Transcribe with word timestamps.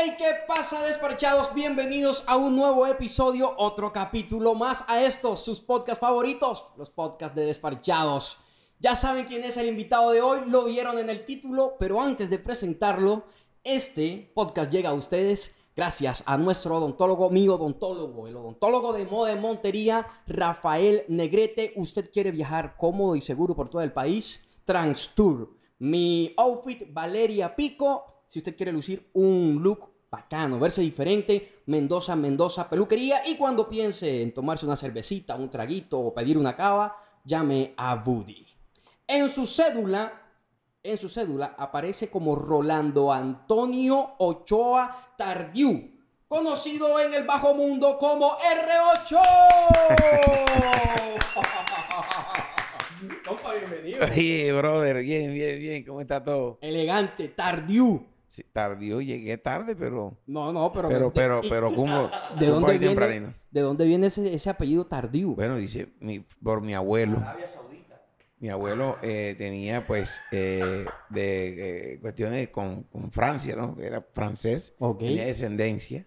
Hey, 0.00 0.14
¿qué 0.16 0.30
pasa, 0.46 0.84
despachados? 0.84 1.52
Bienvenidos 1.52 2.22
a 2.28 2.36
un 2.36 2.54
nuevo 2.54 2.86
episodio, 2.86 3.52
otro 3.58 3.92
capítulo 3.92 4.54
más 4.54 4.84
a 4.86 5.02
estos, 5.02 5.40
sus 5.40 5.60
podcasts 5.60 6.00
favoritos, 6.00 6.66
los 6.76 6.88
podcasts 6.88 7.34
de 7.34 7.46
despachados. 7.46 8.38
Ya 8.78 8.94
saben 8.94 9.24
quién 9.24 9.42
es 9.42 9.56
el 9.56 9.66
invitado 9.66 10.12
de 10.12 10.20
hoy, 10.20 10.42
lo 10.46 10.66
vieron 10.66 10.98
en 10.98 11.10
el 11.10 11.24
título, 11.24 11.74
pero 11.80 12.00
antes 12.00 12.30
de 12.30 12.38
presentarlo, 12.38 13.24
este 13.64 14.30
podcast 14.36 14.70
llega 14.70 14.90
a 14.90 14.94
ustedes 14.94 15.52
gracias 15.74 16.22
a 16.26 16.36
nuestro 16.36 16.76
odontólogo, 16.76 17.30
mi 17.30 17.48
odontólogo, 17.48 18.28
el 18.28 18.36
odontólogo 18.36 18.92
de 18.92 19.04
moda 19.04 19.34
de 19.34 19.40
Montería, 19.40 20.06
Rafael 20.28 21.06
Negrete. 21.08 21.72
¿Usted 21.74 22.08
quiere 22.12 22.30
viajar 22.30 22.76
cómodo 22.76 23.16
y 23.16 23.20
seguro 23.20 23.56
por 23.56 23.68
todo 23.68 23.82
el 23.82 23.92
país? 23.92 24.48
Transtour. 24.64 25.50
Mi 25.80 26.34
outfit, 26.36 26.84
Valeria 26.92 27.56
Pico 27.56 28.17
si 28.28 28.38
usted 28.40 28.54
quiere 28.54 28.72
lucir 28.72 29.08
un 29.14 29.58
look 29.62 29.88
bacano, 30.10 30.58
verse 30.58 30.82
diferente, 30.82 31.62
Mendoza, 31.64 32.14
Mendoza, 32.14 32.68
peluquería. 32.68 33.26
Y 33.26 33.36
cuando 33.36 33.70
piense 33.70 34.22
en 34.22 34.34
tomarse 34.34 34.66
una 34.66 34.76
cervecita, 34.76 35.34
un 35.34 35.48
traguito 35.48 35.98
o 35.98 36.12
pedir 36.12 36.36
una 36.36 36.54
cava, 36.54 36.94
llame 37.24 37.72
a 37.78 37.94
Woody. 37.94 38.46
En 39.06 39.30
su 39.30 39.46
cédula, 39.46 40.12
en 40.82 40.98
su 40.98 41.08
cédula 41.08 41.54
aparece 41.56 42.10
como 42.10 42.36
Rolando 42.36 43.10
Antonio 43.10 44.16
Ochoa 44.18 45.14
Tardiu, 45.16 45.90
conocido 46.28 47.00
en 47.00 47.14
el 47.14 47.24
bajo 47.24 47.54
mundo 47.54 47.96
como 47.96 48.36
R8. 48.36 49.22
Compa, 53.26 53.54
bienvenido. 53.54 54.04
Oye, 54.04 54.52
brother, 54.52 55.02
bien, 55.02 55.32
bien, 55.32 55.58
bien, 55.58 55.82
¿cómo 55.84 56.02
está 56.02 56.22
todo? 56.22 56.58
Elegante, 56.60 57.28
Tardiu. 57.28 58.17
Sí, 58.28 58.44
tardío, 58.52 59.00
llegué 59.00 59.38
tarde, 59.38 59.74
pero. 59.74 60.18
No, 60.26 60.52
no, 60.52 60.70
pero. 60.70 60.88
Pero, 60.88 61.12
pero, 61.12 61.40
pero, 61.48 61.74
¿cómo? 61.74 62.10
¿De 62.38 62.46
dónde 62.46 62.78
viene, 62.78 63.34
¿de 63.50 63.60
dónde 63.60 63.86
viene 63.86 64.08
ese, 64.08 64.34
ese 64.34 64.50
apellido 64.50 64.86
tardío? 64.86 65.30
Bueno, 65.30 65.56
dice 65.56 65.88
mi, 66.00 66.20
por 66.20 66.60
mi 66.60 66.74
abuelo. 66.74 67.16
Arabia 67.18 67.48
Saudita. 67.48 68.02
Mi 68.38 68.50
abuelo 68.50 68.98
eh, 69.00 69.34
tenía, 69.38 69.86
pues, 69.86 70.20
eh, 70.30 70.84
de 71.08 71.94
eh, 71.94 72.00
cuestiones 72.00 72.50
con, 72.50 72.82
con, 72.84 73.10
Francia, 73.10 73.56
¿no? 73.56 73.76
Era 73.80 74.02
francés. 74.02 74.74
Tenía 74.98 75.24
descendencia 75.24 76.06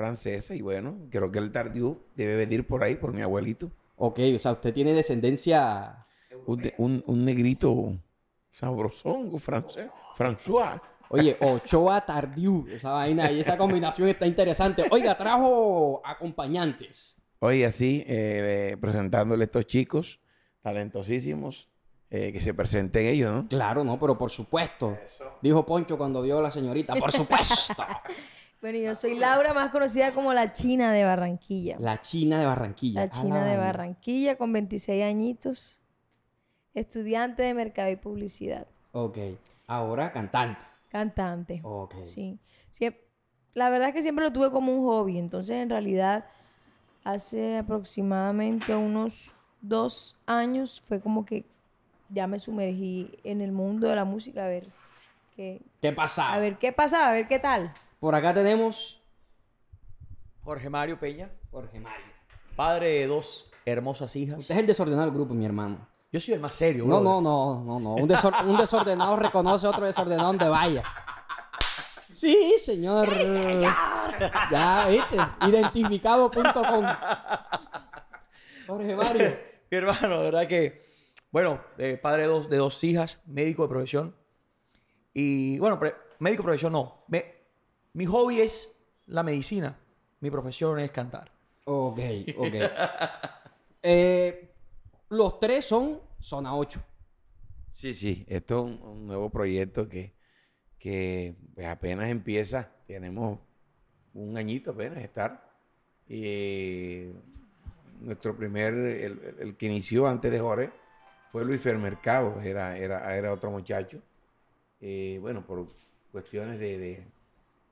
francesa 0.00 0.54
y 0.54 0.62
bueno, 0.62 0.96
creo 1.10 1.30
que 1.30 1.38
el 1.38 1.52
tardío 1.52 2.06
debe 2.16 2.34
venir 2.34 2.66
por 2.66 2.82
ahí, 2.82 2.96
por 2.96 3.12
mi 3.12 3.20
abuelito. 3.20 3.70
Ok, 3.96 4.18
o 4.34 4.38
sea, 4.38 4.52
usted 4.52 4.72
tiene 4.72 4.94
descendencia. 4.94 6.06
Un, 6.46 6.72
un, 6.78 7.04
un 7.06 7.22
negrito 7.22 7.92
sabrosón, 8.50 9.38
francés, 9.38 9.90
François. 10.16 10.80
Oye, 11.12 11.36
Ochoa 11.40 12.06
Tardiu, 12.06 12.68
esa 12.70 12.92
vaina 12.92 13.32
y 13.32 13.40
esa 13.40 13.58
combinación 13.58 14.08
está 14.08 14.26
interesante. 14.26 14.84
Oiga, 14.92 15.16
trajo 15.16 16.00
acompañantes. 16.04 17.16
Oye, 17.40 17.66
así, 17.66 18.04
eh, 18.06 18.76
presentándole 18.80 19.42
a 19.42 19.46
estos 19.46 19.66
chicos 19.66 20.20
talentosísimos, 20.62 21.68
eh, 22.10 22.32
que 22.32 22.40
se 22.40 22.54
presenten 22.54 23.06
ellos, 23.06 23.32
¿no? 23.32 23.48
Claro, 23.48 23.82
no, 23.82 23.98
pero 23.98 24.16
por 24.16 24.30
supuesto. 24.30 24.96
Dijo 25.42 25.66
Poncho 25.66 25.98
cuando 25.98 26.22
vio 26.22 26.38
a 26.38 26.42
la 26.42 26.50
señorita, 26.52 26.94
por 26.94 27.10
supuesto. 27.10 27.74
bueno, 28.62 28.78
yo 28.78 28.94
soy 28.94 29.18
Laura, 29.18 29.52
más 29.52 29.72
conocida 29.72 30.14
como 30.14 30.32
la 30.32 30.52
China 30.52 30.92
de 30.92 31.02
Barranquilla. 31.02 31.76
La 31.80 32.00
China 32.00 32.38
de 32.38 32.46
Barranquilla. 32.46 33.00
La 33.00 33.08
China 33.08 33.44
de 33.44 33.56
Barranquilla, 33.56 34.36
con 34.36 34.52
26 34.52 35.02
añitos, 35.02 35.80
estudiante 36.72 37.42
de 37.42 37.52
Mercado 37.52 37.90
y 37.90 37.96
Publicidad. 37.96 38.68
Ok, 38.92 39.18
ahora 39.66 40.12
cantante. 40.12 40.69
Cantante. 40.90 41.62
Sí. 42.02 42.38
la 43.54 43.70
verdad 43.70 43.88
es 43.88 43.94
que 43.94 44.02
siempre 44.02 44.24
lo 44.24 44.32
tuve 44.32 44.50
como 44.50 44.72
un 44.72 44.84
hobby. 44.84 45.18
Entonces, 45.18 45.56
en 45.56 45.70
realidad, 45.70 46.26
hace 47.04 47.58
aproximadamente 47.58 48.74
unos 48.74 49.32
dos 49.60 50.16
años 50.26 50.80
fue 50.80 51.00
como 51.00 51.24
que 51.24 51.44
ya 52.08 52.26
me 52.26 52.38
sumergí 52.38 53.10
en 53.22 53.40
el 53.40 53.52
mundo 53.52 53.88
de 53.88 53.94
la 53.94 54.04
música 54.04 54.44
a 54.44 54.48
ver 54.48 54.68
qué, 55.36 55.62
¿Qué 55.80 55.92
pasa. 55.92 56.32
A 56.32 56.38
ver 56.40 56.58
qué 56.58 56.72
pasa, 56.72 57.08
a 57.08 57.12
ver 57.12 57.28
qué 57.28 57.38
tal. 57.38 57.72
Por 58.00 58.14
acá 58.14 58.34
tenemos 58.34 59.00
Jorge 60.42 60.68
Mario 60.68 60.98
Peña. 60.98 61.30
Jorge 61.52 61.78
Mario. 61.78 62.06
Padre 62.56 62.88
de 62.88 63.06
dos 63.06 63.48
hermosas 63.64 64.16
hijas. 64.16 64.38
Usted 64.38 64.54
es 64.54 64.60
el 64.60 64.66
desordenado 64.66 65.04
del 65.04 65.14
grupo, 65.14 65.34
mi 65.34 65.46
hermano. 65.46 65.86
Yo 66.12 66.18
soy 66.18 66.34
el 66.34 66.40
más 66.40 66.56
serio, 66.56 66.84
No, 66.86 67.00
no, 67.00 67.20
no, 67.20 67.62
no, 67.64 67.78
no. 67.78 67.94
Un, 67.94 68.08
desordenado 68.58 69.16
reconoce 69.16 69.66
a 69.66 69.70
otro 69.70 69.86
desordenado 69.86 70.26
donde 70.28 70.48
vaya. 70.48 70.82
Sí, 72.10 72.56
señor. 72.58 73.08
Sí, 73.08 73.20
señor. 73.20 73.72
Ya, 74.50 74.88
viste. 74.88 75.16
Identificado.com. 75.46 76.86
Jorge 78.66 78.96
Mario. 78.96 79.38
Mi 79.70 79.78
hermano, 79.78 80.18
de 80.18 80.24
verdad 80.24 80.48
que, 80.48 80.82
bueno, 81.30 81.60
eh, 81.78 81.96
padre 81.96 82.22
de 82.22 82.28
dos, 82.28 82.48
de 82.48 82.56
dos 82.56 82.82
hijas, 82.82 83.20
médico 83.26 83.62
de 83.62 83.68
profesión. 83.68 84.16
Y 85.14 85.60
bueno, 85.60 85.78
médico 86.18 86.42
de 86.42 86.46
profesión 86.46 86.72
no. 86.72 87.04
mi 87.92 88.04
hobby 88.06 88.40
es 88.40 88.68
la 89.06 89.22
medicina. 89.22 89.78
Mi 90.18 90.30
profesión 90.30 90.80
es 90.80 90.90
cantar. 90.90 91.30
Ok, 91.66 92.00
ok. 92.36 92.54
eh, 93.82 94.49
los 95.10 95.38
tres 95.38 95.64
son 95.64 96.00
Zona 96.20 96.56
8. 96.56 96.82
Sí, 97.72 97.94
sí. 97.94 98.24
Esto 98.28 98.66
es 98.66 98.80
un, 98.80 99.06
nuevo 99.06 99.30
proyecto 99.30 99.88
que, 99.88 100.14
que 100.78 101.36
pues, 101.54 101.66
apenas 101.66 102.10
empieza. 102.10 102.72
Tenemos 102.86 103.38
un 104.14 104.36
añito 104.36 104.70
apenas 104.70 104.98
de 104.98 105.04
estar. 105.04 105.50
Y 106.08 107.10
nuestro 108.00 108.36
primer, 108.36 108.74
el, 108.74 109.56
que 109.56 109.66
inició 109.66 110.06
antes 110.06 110.30
de 110.30 110.40
Jorge, 110.40 110.70
fue 111.30 111.44
Luis 111.44 111.60
Fermercado, 111.60 112.40
era, 112.40 112.76
era, 112.76 113.16
era 113.16 113.32
otro 113.32 113.50
muchacho. 113.50 114.02
Eh, 114.80 115.18
bueno, 115.20 115.46
por 115.46 115.68
cuestiones 116.10 116.58
de, 116.58 117.06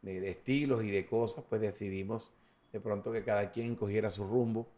de, 0.02 0.30
estilos 0.30 0.84
y 0.84 0.90
de 0.90 1.06
cosas, 1.06 1.44
pues 1.48 1.60
decidimos 1.60 2.32
de 2.72 2.80
pronto 2.80 3.10
que 3.10 3.24
cada 3.24 3.50
quien 3.50 3.74
cogiera 3.74 4.10
su 4.10 4.24
rumbo 4.24 4.68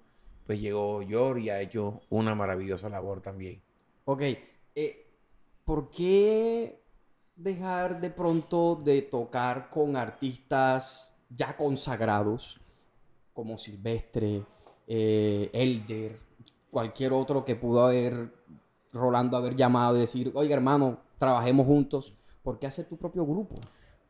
pues 0.51 0.61
llegó 0.61 1.01
Yor 1.03 1.39
y 1.39 1.49
ha 1.49 1.61
hecho 1.61 2.01
una 2.11 2.35
maravillosa 2.35 2.89
labor 2.89 3.21
también. 3.21 3.63
Ok, 4.05 4.23
eh, 4.75 5.07
¿por 5.65 5.91
qué 5.91 6.83
dejar 7.37 8.01
de 8.01 8.11
pronto 8.11 8.75
de 8.75 9.03
tocar 9.03 9.71
con 9.71 9.95
artistas 9.95 11.15
ya 11.29 11.57
consagrados 11.57 12.61
como 13.33 13.59
Silvestre, 13.59 14.45
eh, 14.89 15.51
Elder, 15.53 16.19
cualquier 16.69 17.13
otro 17.13 17.45
que 17.45 17.55
pudo 17.55 17.85
haber, 17.85 18.35
Rolando 18.93 19.37
haber 19.37 19.55
llamado 19.55 19.99
y 19.99 20.01
decir, 20.01 20.33
oiga 20.35 20.57
hermano, 20.57 20.99
trabajemos 21.17 21.65
juntos? 21.65 22.13
¿Por 22.43 22.59
qué 22.59 22.67
hacer 22.67 22.89
tu 22.89 22.97
propio 22.97 23.25
grupo? 23.25 23.55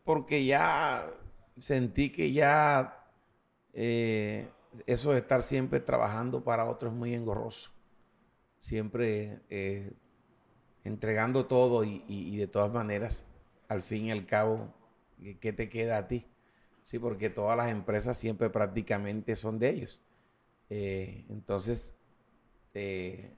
Porque 0.04 0.46
ya 0.46 1.06
sentí 1.58 2.10
que 2.10 2.32
ya... 2.32 2.96
Eh, 3.74 4.48
eso 4.86 5.12
de 5.12 5.18
estar 5.18 5.42
siempre 5.42 5.80
trabajando 5.80 6.44
para 6.44 6.66
otros 6.66 6.92
es 6.92 6.98
muy 6.98 7.14
engorroso. 7.14 7.70
Siempre 8.58 9.40
eh, 9.48 9.92
entregando 10.84 11.46
todo 11.46 11.84
y, 11.84 12.36
de 12.36 12.46
todas 12.46 12.72
maneras, 12.72 13.24
al 13.68 13.82
fin 13.82 14.06
y 14.06 14.10
al 14.10 14.26
cabo, 14.26 14.74
¿qué 15.40 15.52
te 15.52 15.68
queda 15.68 15.98
a 15.98 16.08
ti? 16.08 16.26
Sí, 16.82 16.98
porque 16.98 17.30
todas 17.30 17.56
las 17.56 17.70
empresas 17.70 18.16
siempre 18.16 18.50
prácticamente 18.50 19.36
son 19.36 19.58
de 19.58 19.70
ellos. 19.70 20.02
Eh, 20.70 21.26
entonces, 21.28 21.94
eh, 22.74 23.36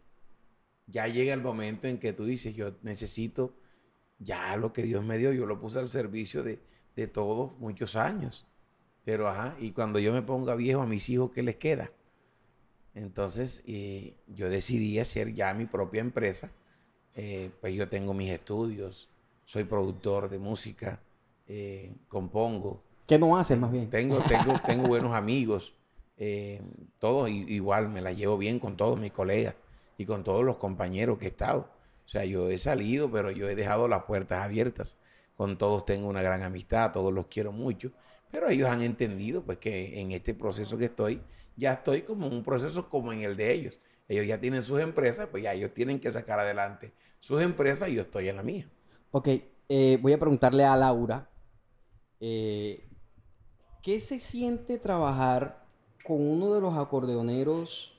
ya 0.86 1.06
llega 1.08 1.34
el 1.34 1.42
momento 1.42 1.88
en 1.88 1.98
que 1.98 2.12
tú 2.12 2.24
dices, 2.24 2.54
yo 2.54 2.76
necesito 2.82 3.56
ya 4.18 4.56
lo 4.56 4.72
que 4.72 4.82
Dios 4.82 5.04
me 5.04 5.18
dio, 5.18 5.32
yo 5.32 5.46
lo 5.46 5.60
puse 5.60 5.78
al 5.78 5.88
servicio 5.88 6.42
de, 6.42 6.60
de 6.96 7.06
todos 7.06 7.58
muchos 7.58 7.96
años. 7.96 8.46
Pero, 9.04 9.28
ajá, 9.28 9.56
y 9.58 9.72
cuando 9.72 9.98
yo 9.98 10.12
me 10.12 10.22
ponga 10.22 10.54
viejo 10.54 10.82
a 10.82 10.86
mis 10.86 11.08
hijos, 11.08 11.30
¿qué 11.32 11.42
les 11.42 11.56
queda? 11.56 11.90
Entonces, 12.94 13.62
eh, 13.66 14.14
yo 14.26 14.50
decidí 14.50 14.98
hacer 14.98 15.34
ya 15.34 15.52
mi 15.54 15.66
propia 15.66 16.00
empresa. 16.00 16.50
Eh, 17.14 17.50
pues 17.60 17.74
yo 17.74 17.88
tengo 17.88 18.14
mis 18.14 18.30
estudios, 18.30 19.08
soy 19.44 19.64
productor 19.64 20.28
de 20.28 20.38
música, 20.38 21.00
eh, 21.46 21.94
compongo. 22.08 22.82
¿Qué 23.06 23.18
no 23.18 23.36
haces 23.36 23.58
más 23.58 23.70
bien? 23.70 23.90
Tengo, 23.90 24.20
tengo, 24.22 24.54
tengo 24.66 24.86
buenos 24.86 25.14
amigos, 25.14 25.74
todos 26.98 27.28
igual, 27.28 27.88
me 27.88 28.00
la 28.00 28.12
llevo 28.12 28.38
bien 28.38 28.60
con 28.60 28.76
todos 28.76 28.98
mis 28.98 29.10
colegas 29.10 29.56
y 29.98 30.06
con 30.06 30.22
todos 30.22 30.44
los 30.44 30.56
compañeros 30.56 31.18
que 31.18 31.26
he 31.26 31.28
estado. 31.28 31.68
O 32.06 32.08
sea, 32.08 32.24
yo 32.24 32.48
he 32.48 32.58
salido, 32.58 33.10
pero 33.10 33.30
yo 33.30 33.48
he 33.48 33.54
dejado 33.54 33.88
las 33.88 34.04
puertas 34.04 34.44
abiertas. 34.44 34.96
Con 35.36 35.58
todos 35.58 35.84
tengo 35.84 36.08
una 36.08 36.22
gran 36.22 36.42
amistad, 36.42 36.92
todos 36.92 37.12
los 37.12 37.26
quiero 37.26 37.52
mucho. 37.52 37.90
Pero 38.32 38.48
ellos 38.48 38.68
han 38.68 38.82
entendido 38.82 39.44
pues 39.44 39.58
que 39.58 40.00
en 40.00 40.10
este 40.10 40.34
proceso 40.34 40.76
que 40.78 40.86
estoy, 40.86 41.20
ya 41.54 41.74
estoy 41.74 42.02
como 42.02 42.26
en 42.26 42.32
un 42.32 42.42
proceso 42.42 42.88
como 42.88 43.12
en 43.12 43.20
el 43.20 43.36
de 43.36 43.52
ellos. 43.52 43.78
Ellos 44.08 44.26
ya 44.26 44.40
tienen 44.40 44.64
sus 44.64 44.80
empresas, 44.80 45.28
pues 45.30 45.44
ya 45.44 45.52
ellos 45.52 45.72
tienen 45.72 46.00
que 46.00 46.10
sacar 46.10 46.40
adelante 46.40 46.92
sus 47.20 47.40
empresas 47.40 47.88
y 47.88 47.94
yo 47.94 48.02
estoy 48.02 48.28
en 48.28 48.36
la 48.36 48.42
mía. 48.42 48.68
Ok, 49.12 49.28
eh, 49.68 49.98
voy 50.02 50.12
a 50.12 50.18
preguntarle 50.18 50.64
a 50.64 50.74
Laura, 50.76 51.28
eh, 52.18 52.88
¿qué 53.82 54.00
se 54.00 54.18
siente 54.18 54.78
trabajar 54.78 55.64
con 56.04 56.20
uno 56.20 56.52
de 56.52 56.60
los 56.60 56.76
acordeoneros 56.76 57.96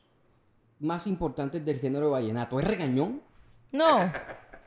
más 0.79 1.07
importantes 1.07 1.63
del 1.63 1.79
género 1.79 2.07
de 2.07 2.11
vallenato? 2.11 2.59
¿Es 2.59 2.67
regañón? 2.67 3.21
No, 3.71 4.11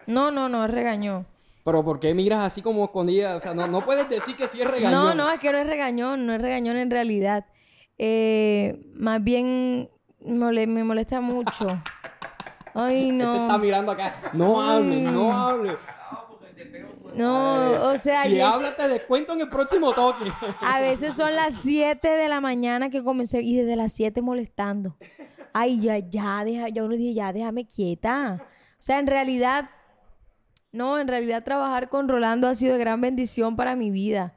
no, 0.07 0.31
no, 0.31 0.49
no, 0.49 0.65
es 0.65 0.71
regañón. 0.71 1.27
Pero 1.67 1.85
¿por 1.85 1.99
qué 1.99 2.15
miras 2.15 2.45
así 2.45 2.63
como 2.63 2.85
escondida? 2.85 3.35
O 3.35 3.41
sea, 3.41 3.53
no, 3.53 3.67
no 3.67 3.85
puedes 3.85 4.09
decir 4.09 4.37
que 4.37 4.47
sí 4.47 4.61
es 4.61 4.67
regañón. 4.71 4.93
No, 4.93 5.15
no, 5.15 5.29
es 5.33 5.41
que 5.41 5.51
no 5.51 5.59
es 5.59 5.67
regañón, 5.67 6.25
no 6.25 6.33
es 6.33 6.41
regañón 6.41 6.77
en 6.77 6.93
realidad. 6.93 7.45
Eh, 7.99 8.79
más 8.95 9.23
bien 9.25 9.91
me 10.21 10.85
molesta 10.85 11.21
mucho. 11.21 11.67
Ay, 12.75 13.11
no. 13.11 13.33
Este 13.33 13.47
está 13.47 13.59
mirando 13.59 13.91
acá. 13.91 14.15
No 14.33 14.63
hable, 14.63 15.01
no 15.01 15.37
hable. 15.37 15.77
No, 17.17 17.91
o 17.91 17.97
sea... 17.97 18.23
Si 18.23 18.41
habla, 18.41 18.77
te 18.77 18.87
descuento 18.87 19.33
en 19.33 19.41
el 19.41 19.49
próximo 19.49 19.93
toque. 19.93 20.31
A 20.61 20.79
veces 20.79 21.15
son 21.15 21.35
las 21.35 21.55
7 21.62 22.07
de 22.07 22.29
la 22.29 22.41
mañana 22.41 22.91
que 22.91 23.03
comencé 23.03 23.41
y 23.41 23.57
desde 23.57 23.75
las 23.75 23.93
7 23.93 24.23
molestando. 24.23 24.97
Ay, 25.53 25.81
ya, 25.81 25.99
ya, 25.99 26.45
deja, 26.45 26.69
ya 26.69 26.85
uno 26.85 26.95
dice, 26.95 27.15
ya, 27.15 27.33
déjame 27.33 27.67
quieta. 27.67 28.39
O 28.41 28.83
sea, 28.83 29.01
en 29.01 29.07
realidad, 29.09 29.71
no, 30.73 30.99
en 30.99 31.09
realidad 31.09 31.45
trabajar 31.45 31.89
con 31.89 32.09
Rolando 32.09 32.49
ha 32.49 32.55
sido 32.55 32.75
de 32.75 32.81
gran 32.81 33.01
bendición 33.01 33.57
para 33.57 33.77
mi 33.77 33.91
vida. 33.91 34.35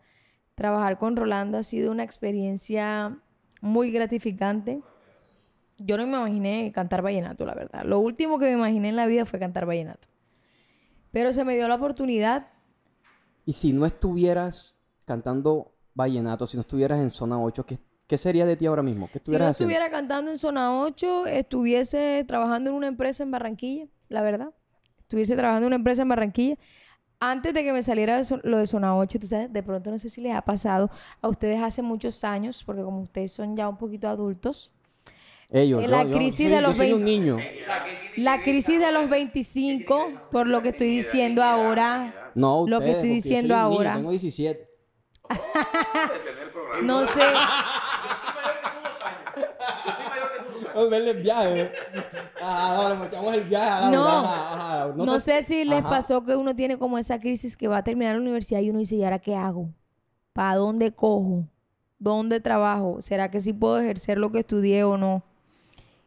Trabajar 0.56 0.98
con 0.98 1.16
Rolando 1.16 1.58
ha 1.58 1.64
sido 1.64 1.92
una 1.92 2.04
experiencia 2.04 3.18
muy 3.62 3.92
gratificante. 3.92 4.82
Yo 5.78 5.98
no 5.98 6.06
me 6.06 6.18
imaginé 6.18 6.72
cantar 6.74 7.02
vallenato, 7.02 7.46
la 7.46 7.56
verdad. 7.56 7.84
Lo 7.86 8.00
último 8.00 8.38
que 8.38 8.46
me 8.46 8.54
imaginé 8.54 8.90
en 8.90 8.96
la 8.96 9.06
vida 9.06 9.26
fue 9.26 9.40
cantar 9.40 9.66
vallenato. 9.66 10.08
Pero 11.12 11.34
se 11.34 11.44
me 11.44 11.56
dio 11.56 11.68
la 11.68 11.76
oportunidad. 11.76 12.50
Y 13.46 13.54
si 13.54 13.74
no 13.74 13.86
estuvieras 13.86 14.76
cantando 15.06 15.74
vallenato, 15.94 16.46
si 16.46 16.58
no 16.58 16.62
estuvieras 16.62 17.00
en 17.00 17.12
zona 17.12 17.42
8, 17.42 17.66
¿qué, 18.08 18.18
sería 18.18 18.46
de 18.46 18.56
ti 18.56 18.66
ahora 18.66 18.84
mismo? 18.84 19.10
si 19.24 19.38
no 19.38 19.50
estuviera 19.50 19.90
cantando 19.90 20.30
en 20.30 20.38
zona 20.38 20.82
8, 20.82 21.26
estuviese 21.28 22.24
trabajando 22.28 22.70
en 22.70 22.76
una 22.76 22.88
empresa 22.88 23.24
en 23.24 23.32
Barranquilla, 23.32 23.88
la 24.08 24.22
verdad. 24.22 24.54
Estuviese 25.10 25.36
trabajando 25.36 25.66
en 25.66 25.70
una 25.70 25.78
empresa 25.78 26.04
en 26.04 26.10
Barranquilla. 26.10 26.56
Antes 27.20 27.52
de 27.52 27.64
que 27.64 27.74
me 27.74 27.82
saliera 27.82 28.22
lo 28.44 28.60
de 28.60 28.68
zona 28.68 28.96
8, 28.96 29.18
de 29.50 29.64
pronto 29.64 29.90
no 29.90 29.98
sé 29.98 30.08
si 30.08 30.22
les 30.22 30.36
ha 30.36 30.44
pasado 30.44 30.92
a 31.20 31.28
ustedes 31.28 31.60
hace 31.64 31.82
muchos 31.82 32.24
años, 32.24 32.64
porque 32.64 32.84
como 32.84 33.02
ustedes 33.02 33.32
son 33.32 33.58
ya 33.58 33.68
un 33.68 33.78
poquito 33.78 34.08
adultos, 34.08 34.72
ellos, 35.50 35.84
la 35.90 36.06
crisis 36.06 36.48
de 36.48 36.62
los 36.62 36.78
20, 36.78 38.14
La 38.18 38.44
crisis 38.44 38.80
de 38.80 38.92
los 38.92 39.10
25, 39.10 40.28
por 40.30 40.48
lo 40.48 40.62
que 40.62 40.70
estoy 40.70 40.98
diciendo 40.98 41.42
ahora. 41.42 42.32
No, 42.36 42.66
lo 42.68 42.80
que 42.80 42.92
estoy 42.92 43.10
diciendo 43.10 43.56
ahora. 43.56 43.96
tengo 43.96 44.12
17. 44.12 44.70
no 46.84 47.04
sé. 47.04 47.20
Yo 47.20 47.26
soy 47.26 48.36
mayor 48.36 48.62
tú 48.62 48.78
años. 49.08 49.50
Yo 49.88 49.94
soy 49.96 50.09
el 50.76 51.22
viaje. 51.22 51.72
Ah, 52.42 52.96
le 53.00 53.08
echamos 53.08 53.34
el 53.34 53.44
viaje. 53.44 53.92
no, 53.92 54.94
no, 54.96 55.20
sé, 55.20 55.42
si 55.44 55.64
les 55.64 55.84
pasó 55.84 56.24
que 56.24 56.36
uno 56.36 56.56
tiene 56.56 56.78
como 56.78 56.98
esa 56.98 57.20
crisis 57.20 57.56
que 57.56 57.68
va 57.68 57.78
a 57.78 57.84
terminar 57.84 58.16
la 58.16 58.22
universidad 58.22 58.62
y 58.62 58.70
uno 58.70 58.80
dice, 58.80 58.96
¿y 58.96 59.04
ahora 59.04 59.20
qué 59.20 59.36
hago? 59.36 59.70
¿Para 60.34 60.56
dónde 60.56 60.92
cojo? 60.92 61.46
¿Dónde 61.98 62.40
trabajo? 62.40 63.02
¿Será 63.02 63.30
que 63.30 63.42
sí 63.42 63.52
puedo 63.52 63.80
ejercer 63.80 64.18
lo 64.18 64.32
que 64.32 64.40
estudié 64.40 64.84
o 64.84 64.98
no? 64.98 65.24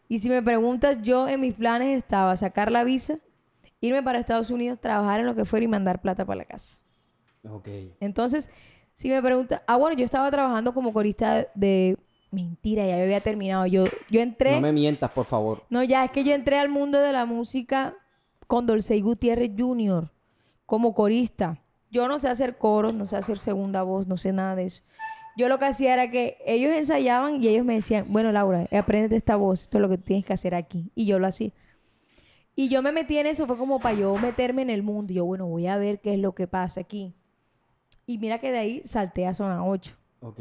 Y 0.08 0.18
si 0.18 0.28
me 0.28 0.42
preguntas, 0.42 1.00
yo 1.02 1.28
en 1.28 1.40
mis 1.40 1.54
planes 1.54 1.96
estaba 1.96 2.36
sacar 2.36 2.70
la 2.70 2.84
visa, 2.84 3.18
irme 3.80 4.02
para 4.02 4.18
Estados 4.18 4.50
Unidos, 4.50 4.78
trabajar 4.80 5.20
en 5.20 5.26
lo 5.26 5.34
que 5.34 5.44
fuera 5.44 5.64
y 5.64 5.68
mandar 5.68 6.00
plata 6.00 6.24
para 6.24 6.38
la 6.38 6.44
casa. 6.44 6.78
Ok. 7.48 7.68
Entonces, 8.00 8.50
si 8.94 9.08
me 9.08 9.22
preguntas, 9.22 9.62
ah, 9.66 9.76
bueno, 9.76 9.96
yo 9.96 10.04
estaba 10.04 10.30
trabajando 10.30 10.74
como 10.74 10.92
corista 10.92 11.46
de... 11.54 11.96
Mentira, 12.32 12.84
ya 12.84 13.00
había 13.00 13.20
terminado. 13.20 13.66
Yo, 13.66 13.84
yo 14.10 14.20
entré... 14.20 14.56
No 14.56 14.60
me 14.60 14.72
mientas, 14.72 15.10
por 15.12 15.26
favor. 15.26 15.62
No, 15.70 15.84
ya, 15.84 16.04
es 16.04 16.10
que 16.10 16.24
yo 16.24 16.34
entré 16.34 16.58
al 16.58 16.68
mundo 16.68 16.98
de 16.98 17.12
la 17.12 17.24
música 17.24 17.94
con 18.48 18.66
Dolce 18.66 19.00
Gutiérrez 19.00 19.52
Jr. 19.56 20.10
como 20.66 20.94
corista. 20.94 21.60
Yo 21.90 22.08
no 22.08 22.18
sé 22.18 22.28
hacer 22.28 22.58
coros, 22.58 22.92
no 22.94 23.06
sé 23.06 23.16
hacer 23.16 23.38
segunda 23.38 23.82
voz, 23.82 24.08
no 24.08 24.16
sé 24.16 24.32
nada 24.32 24.56
de 24.56 24.64
eso 24.64 24.82
yo 25.36 25.48
lo 25.48 25.58
que 25.58 25.64
hacía 25.64 25.94
era 25.94 26.10
que 26.10 26.36
ellos 26.44 26.72
ensayaban 26.72 27.42
y 27.42 27.48
ellos 27.48 27.64
me 27.64 27.74
decían, 27.74 28.06
bueno, 28.08 28.32
Laura, 28.32 28.68
aprende 28.70 29.16
esta 29.16 29.36
voz, 29.36 29.62
esto 29.62 29.78
es 29.78 29.82
lo 29.82 29.88
que 29.88 29.98
tienes 29.98 30.24
que 30.24 30.32
hacer 30.32 30.54
aquí. 30.54 30.90
Y 30.94 31.06
yo 31.06 31.18
lo 31.18 31.26
hacía. 31.26 31.52
Y 32.54 32.68
yo 32.68 32.82
me 32.82 32.92
metí 32.92 33.16
en 33.16 33.26
eso, 33.26 33.46
fue 33.46 33.56
como 33.56 33.80
para 33.80 33.96
yo 33.96 34.14
meterme 34.16 34.62
en 34.62 34.70
el 34.70 34.82
mundo. 34.82 35.12
Y 35.12 35.16
yo, 35.16 35.24
bueno, 35.24 35.46
voy 35.46 35.66
a 35.66 35.76
ver 35.78 36.00
qué 36.00 36.14
es 36.14 36.20
lo 36.20 36.34
que 36.34 36.46
pasa 36.46 36.82
aquí. 36.82 37.14
Y 38.04 38.18
mira 38.18 38.38
que 38.38 38.52
de 38.52 38.58
ahí 38.58 38.82
salté 38.84 39.26
a 39.26 39.32
zona 39.32 39.64
8. 39.64 39.96
Ok. 40.20 40.40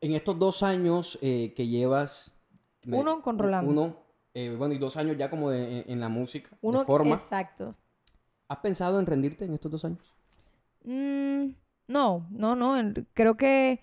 En 0.00 0.14
estos 0.14 0.38
dos 0.38 0.62
años 0.62 1.18
eh, 1.20 1.52
que 1.54 1.66
llevas... 1.66 2.32
uno 2.86 3.20
con 3.22 3.38
Rolando. 3.38 3.70
Uno, 3.70 3.96
eh, 4.34 4.54
bueno, 4.56 4.74
y 4.74 4.78
dos 4.78 4.96
años 4.96 5.16
ya 5.18 5.28
como 5.28 5.50
de, 5.50 5.84
en, 5.86 6.00
la 6.00 6.08
música. 6.08 6.50
Uno, 6.62 6.80
de 6.80 6.86
forma. 6.86 7.14
Exacto. 7.14 7.74
¿Has 8.48 8.58
pensado 8.58 8.98
en 8.98 9.06
rendirte 9.06 9.44
en 9.44 9.54
estos 9.54 9.70
dos 9.70 9.84
años? 9.84 10.14
Mm, 10.84 11.50
no, 11.88 12.26
no, 12.30 12.56
no. 12.56 12.94
Creo 13.14 13.36
que 13.36 13.80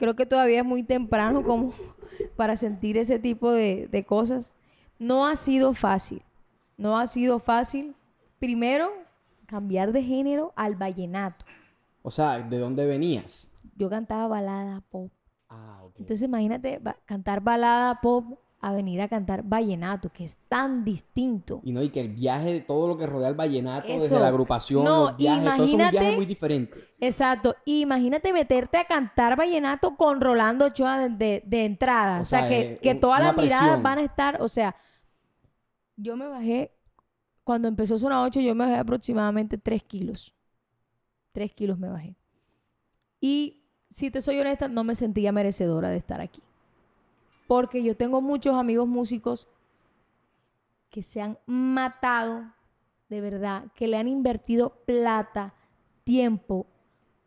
Creo 0.00 0.16
que 0.16 0.24
todavía 0.24 0.60
es 0.60 0.64
muy 0.64 0.82
temprano 0.82 1.42
como 1.42 1.74
para 2.36 2.56
sentir 2.56 2.96
ese 2.96 3.18
tipo 3.18 3.52
de, 3.52 4.04
cosas. 4.08 4.56
No 4.98 5.26
ha 5.26 5.36
sido 5.36 5.74
fácil. 5.74 6.22
No 6.78 6.96
ha 6.96 7.06
sido 7.06 7.38
fácil. 7.38 7.94
Primero, 8.38 8.90
cambiar 9.44 9.92
de 9.92 10.02
género 10.02 10.54
al 10.56 10.74
vallenato. 10.74 11.44
O 12.00 12.10
sea, 12.10 12.38
¿de 12.40 12.58
dónde 12.58 12.86
venías? 12.86 13.50
Yo 13.76 13.90
cantaba 13.90 14.26
balada 14.26 14.82
pop. 14.88 15.12
Ah. 15.50 15.82
Entonces 15.98 16.22
imagínate 16.22 16.80
cantar 17.04 17.42
balada 17.42 18.00
pop 18.00 18.38
a 18.62 18.72
venir 18.72 19.00
a 19.00 19.08
cantar 19.08 19.42
vallenato, 19.42 20.10
que 20.12 20.22
es 20.24 20.36
tan 20.48 20.84
distinto. 20.84 21.60
Y 21.64 21.72
no, 21.72 21.82
y 21.82 21.88
que 21.88 22.00
el 22.00 22.08
viaje 22.08 22.52
de 22.52 22.60
todo 22.60 22.88
lo 22.88 22.98
que 22.98 23.06
rodea 23.06 23.30
el 23.30 23.34
vallenato, 23.34 23.88
desde 23.88 24.18
la 24.18 24.28
agrupación, 24.28 24.84
los 24.84 25.16
viajes, 25.16 25.56
todo 25.56 25.64
es 25.64 25.72
un 25.72 25.90
viaje 25.90 26.16
muy 26.16 26.26
diferente. 26.26 26.78
Exacto. 27.00 27.56
Y 27.64 27.80
imagínate 27.80 28.32
meterte 28.34 28.76
a 28.76 28.84
cantar 28.84 29.36
vallenato 29.36 29.96
con 29.96 30.20
Rolando 30.20 30.66
Ochoa 30.66 31.08
de, 31.08 31.42
entrada. 31.50 32.20
O, 32.20 32.24
sea, 32.26 32.48
que, 32.48 32.78
que 32.82 32.94
todas 32.94 33.22
las 33.22 33.34
miradas 33.34 33.82
van 33.82 33.98
a 33.98 34.02
estar, 34.02 34.42
o 34.42 34.48
sea, 34.48 34.76
yo 35.96 36.16
me 36.16 36.28
bajé, 36.28 36.72
cuando 37.42 37.66
empezó 37.66 37.96
Zona 37.96 38.22
8, 38.22 38.40
yo 38.40 38.54
me 38.54 38.66
bajé 38.66 38.78
aproximadamente 38.78 39.56
3 39.56 39.82
kilos. 39.84 40.34
3 41.32 41.50
kilos 41.52 41.78
me 41.78 41.88
bajé. 41.88 42.14
Y 43.22 43.59
si 43.90 44.10
te 44.10 44.22
soy 44.22 44.40
honesta, 44.40 44.68
no 44.68 44.84
me 44.84 44.94
sentía 44.94 45.32
merecedora 45.32 45.90
de 45.90 45.98
estar 45.98 46.20
aquí 46.20 46.40
porque 47.50 47.82
yo 47.82 47.96
tengo 47.96 48.20
muchos 48.22 48.54
amigos 48.54 48.86
músicos 48.86 49.48
que 50.88 51.02
se 51.02 51.20
han 51.20 51.36
matado 51.46 52.44
de 53.08 53.20
verdad, 53.20 53.64
que 53.74 53.88
le 53.88 53.96
han 53.96 54.06
invertido 54.06 54.84
plata, 54.86 55.52
tiempo, 56.04 56.68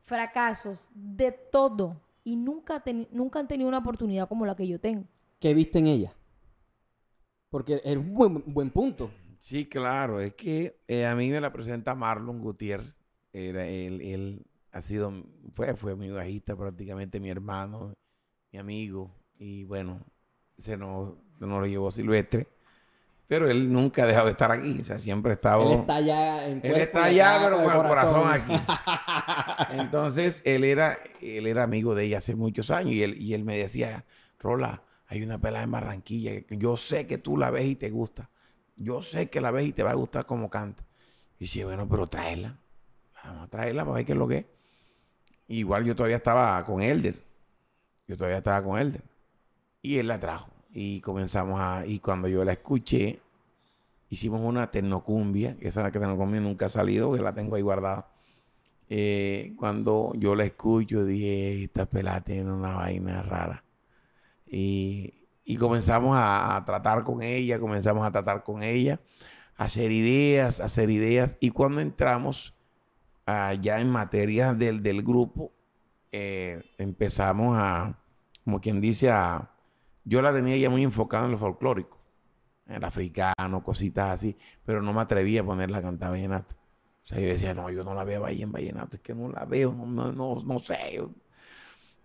fracasos, 0.05 0.89
de 0.95 1.33
todo, 1.33 1.99
y 2.23 2.37
nunca, 2.37 2.81
nunca 3.11 3.39
han 3.39 3.49
tenido 3.49 3.67
una 3.67 3.79
oportunidad 3.79 4.29
como 4.29 4.45
la 4.45 4.55
que 4.55 4.65
yo 4.65 4.79
tengo. 4.79 5.03
¿Qué 5.41 5.53
viste 5.53 5.79
en 5.79 5.87
ella? 5.87 6.13
Porque 7.49 7.81
es 7.83 7.97
un 7.97 8.13
buen, 8.13 8.43
buen 8.45 8.69
punto. 8.69 9.11
Sí, 9.39 9.65
claro, 9.65 10.21
es 10.21 10.35
que 10.35 10.79
eh, 10.87 11.05
a 11.05 11.15
mí 11.15 11.29
me 11.31 11.41
la 11.41 11.51
presenta 11.51 11.95
Marlon 11.95 12.39
Gutiérrez. 12.39 12.93
Era, 13.33 13.67
él, 13.67 13.99
él 13.99 14.45
ha 14.73 14.81
sido, 14.81 15.13
fue, 15.53 15.75
fue 15.75 15.95
mi 15.95 16.09
bajista 16.09 16.55
prácticamente, 16.55 17.19
mi 17.19 17.29
hermano, 17.29 17.93
mi 18.51 18.57
amigo. 18.59 19.15
Y 19.37 19.65
bueno, 19.65 19.99
se 20.57 20.75
nos, 20.77 21.13
lo 21.39 21.65
llevó 21.65 21.91
Silvestre. 21.91 22.47
Pero 23.27 23.49
él 23.49 23.71
nunca 23.71 24.03
ha 24.03 24.07
dejado 24.07 24.25
de 24.25 24.31
estar 24.31 24.51
aquí. 24.51 24.79
O 24.81 24.83
sea, 24.83 24.97
siempre 24.97 25.31
ha 25.31 25.35
estado. 25.35 25.71
Él 25.71 25.79
está 25.79 25.95
allá 25.95 26.47
en 26.47 26.59
Él 26.63 26.75
está 26.75 27.03
allá, 27.05 27.39
pero 27.43 27.63
con 27.63 27.75
el 27.75 27.87
corazón, 27.87 28.31
aquí. 28.31 28.53
Entonces, 29.79 30.41
él 30.43 30.63
era, 30.63 30.97
él 31.21 31.47
era 31.47 31.63
amigo 31.63 31.93
de 31.93 32.05
ella 32.05 32.17
hace 32.17 32.35
muchos 32.35 32.71
años. 32.71 32.93
Y 32.93 33.03
él, 33.03 33.21
y 33.21 33.35
él 33.35 33.43
me 33.43 33.57
decía, 33.57 34.05
Rola, 34.39 34.83
hay 35.07 35.21
una 35.23 35.39
pelada 35.39 35.63
en 35.63 35.71
Barranquilla. 35.71 36.31
Yo 36.49 36.77
sé 36.77 37.05
que 37.05 37.19
tú 37.19 37.37
la 37.37 37.51
ves 37.51 37.65
y 37.65 37.75
te 37.75 37.91
gusta. 37.91 38.29
Yo 38.75 39.03
sé 39.03 39.29
que 39.29 39.39
la 39.39 39.51
ves 39.51 39.67
y 39.67 39.71
te 39.71 39.83
va 39.83 39.91
a 39.91 39.95
gustar 39.95 40.25
como 40.25 40.49
canta. 40.49 40.83
Y 41.39 41.45
decía, 41.45 41.65
bueno, 41.65 41.87
pero 41.87 42.07
tráela. 42.07 42.59
Vamos 43.23 43.43
a 43.43 43.47
traerla 43.47 43.83
para 43.83 43.95
ver 43.95 44.05
qué 44.05 44.11
es 44.11 44.17
lo 44.17 44.27
que 44.27 44.37
es. 44.37 44.45
Igual 45.53 45.85
yo 45.85 45.95
todavía 45.95 46.17
estaba 46.17 46.65
con 46.65 46.81
Elder. 46.81 47.15
Yo 48.07 48.17
todavía 48.17 48.39
estaba 48.39 48.63
con 48.63 48.79
Elder. 48.79 49.03
Y 49.83 49.99
él 49.99 50.07
la 50.07 50.19
trajo. 50.19 50.49
Y 50.73 50.99
comenzamos 51.01 51.59
a. 51.59 51.85
Y 51.85 51.99
cuando 51.99 52.27
yo 52.27 52.43
la 52.43 52.53
escuché, 52.53 53.19
hicimos 54.09 54.41
una 54.41 54.71
tecnocumbia. 54.71 55.55
Esa 55.61 55.91
tecnocumbia 55.91 56.41
nunca 56.41 56.65
ha 56.65 56.69
salido, 56.69 57.13
que 57.13 57.21
la 57.21 57.35
tengo 57.35 57.55
ahí 57.55 57.61
guardada. 57.61 58.07
Eh, 58.89 59.53
cuando 59.57 60.13
yo 60.15 60.33
la 60.35 60.45
escucho, 60.45 61.05
dije: 61.05 61.63
Esta 61.65 61.85
pelada 61.85 62.21
tiene 62.21 62.51
una 62.51 62.73
vaina 62.73 63.21
rara. 63.21 63.63
Y, 64.47 65.13
comenzamos 65.59 66.15
a, 66.17 66.63
tratar 66.65 67.03
con 67.03 67.21
ella, 67.21 67.59
comenzamos 67.59 68.05
a 68.07 68.11
tratar 68.11 68.43
con 68.43 68.63
ella, 68.63 68.99
a 69.55 69.65
hacer 69.65 69.91
ideas, 69.91 70.61
a 70.61 70.65
hacer 70.65 70.89
ideas. 70.89 71.37
Y 71.39 71.51
cuando 71.51 71.79
entramos 71.81 72.55
ya 73.25 73.79
en 73.79 73.89
materia 73.89 74.53
del, 74.53 74.83
del 74.83 75.01
grupo, 75.03 75.53
eh, 76.11 76.61
empezamos 76.77 77.55
a 77.57 77.99
como 78.43 78.59
quien 78.59 78.81
dice, 78.81 79.09
a, 79.09 79.51
yo 80.03 80.21
la 80.21 80.33
tenía 80.33 80.57
ya 80.57 80.69
muy 80.69 80.83
enfocada 80.83 81.25
en 81.25 81.31
lo 81.31 81.37
folclórico, 81.37 81.97
en 82.67 82.75
el 82.75 82.83
africano, 82.83 83.63
cositas 83.63 84.11
así, 84.11 84.37
pero 84.65 84.81
no 84.81 84.93
me 84.93 85.01
atrevía 85.01 85.41
a 85.41 85.45
ponerla 85.45 85.77
a 85.79 85.81
cantar 85.81 86.11
vallenato. 86.11 86.55
O 86.55 87.05
sea, 87.05 87.19
yo 87.19 87.27
decía, 87.27 87.53
no, 87.53 87.69
yo 87.69 87.83
no 87.83 87.93
la 87.93 88.03
veo 88.03 88.25
ahí 88.25 88.41
en 88.41 88.51
vallenato, 88.51 88.97
es 88.97 89.01
que 89.01 89.13
no 89.13 89.29
la 89.29 89.45
veo, 89.45 89.73
no, 89.73 90.11
no, 90.11 90.35
no, 90.35 90.59
sé. 90.59 91.01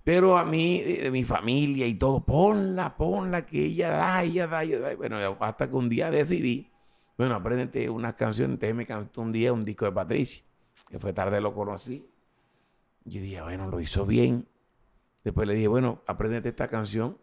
Pero 0.04 0.36
a 0.36 0.44
mí, 0.44 0.80
de 0.80 1.10
mi 1.10 1.24
familia 1.24 1.86
y 1.86 1.94
todo, 1.94 2.24
ponla, 2.24 2.96
ponla, 2.96 3.44
que 3.44 3.66
ella 3.66 3.90
da, 3.90 4.22
ella 4.22 4.46
da, 4.46 4.62
ella 4.62 4.78
da. 4.78 4.96
Bueno, 4.96 5.18
hasta 5.40 5.68
que 5.68 5.76
un 5.76 5.88
día 5.88 6.10
decidí, 6.10 6.70
bueno, 7.16 7.34
apréndete 7.34 7.90
unas 7.90 8.14
canciones, 8.14 8.54
entonces 8.54 8.76
me 8.76 8.86
cantó 8.86 9.22
un 9.22 9.32
día 9.32 9.52
un 9.52 9.64
disco 9.64 9.84
de 9.84 9.92
Patricia, 9.92 10.44
que 10.88 10.98
fue 10.98 11.12
tarde 11.12 11.40
lo 11.40 11.54
conocí. 11.54 12.08
Yo 13.04 13.20
dije, 13.20 13.40
bueno, 13.42 13.68
lo 13.68 13.80
hizo 13.80 14.06
bien. 14.06 14.46
Después 15.24 15.48
le 15.48 15.54
dije, 15.54 15.68
bueno, 15.68 16.02
apréndete 16.06 16.48
esta 16.50 16.68
canción. 16.68 17.18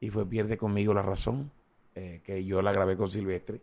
Y 0.00 0.10
fue 0.10 0.28
Pierde 0.28 0.56
conmigo 0.56 0.94
la 0.94 1.02
razón, 1.02 1.52
eh, 1.94 2.22
que 2.24 2.44
yo 2.44 2.62
la 2.62 2.72
grabé 2.72 2.96
con 2.96 3.08
Silvestre. 3.08 3.60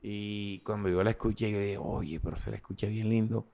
Y 0.00 0.60
cuando 0.60 0.88
yo 0.88 1.02
la 1.02 1.10
escuché, 1.10 1.50
yo 1.50 1.58
dije, 1.58 1.78
oye, 1.78 2.20
pero 2.20 2.36
se 2.36 2.50
la 2.50 2.56
escucha 2.56 2.86
bien 2.86 3.10
lindo. 3.10 3.46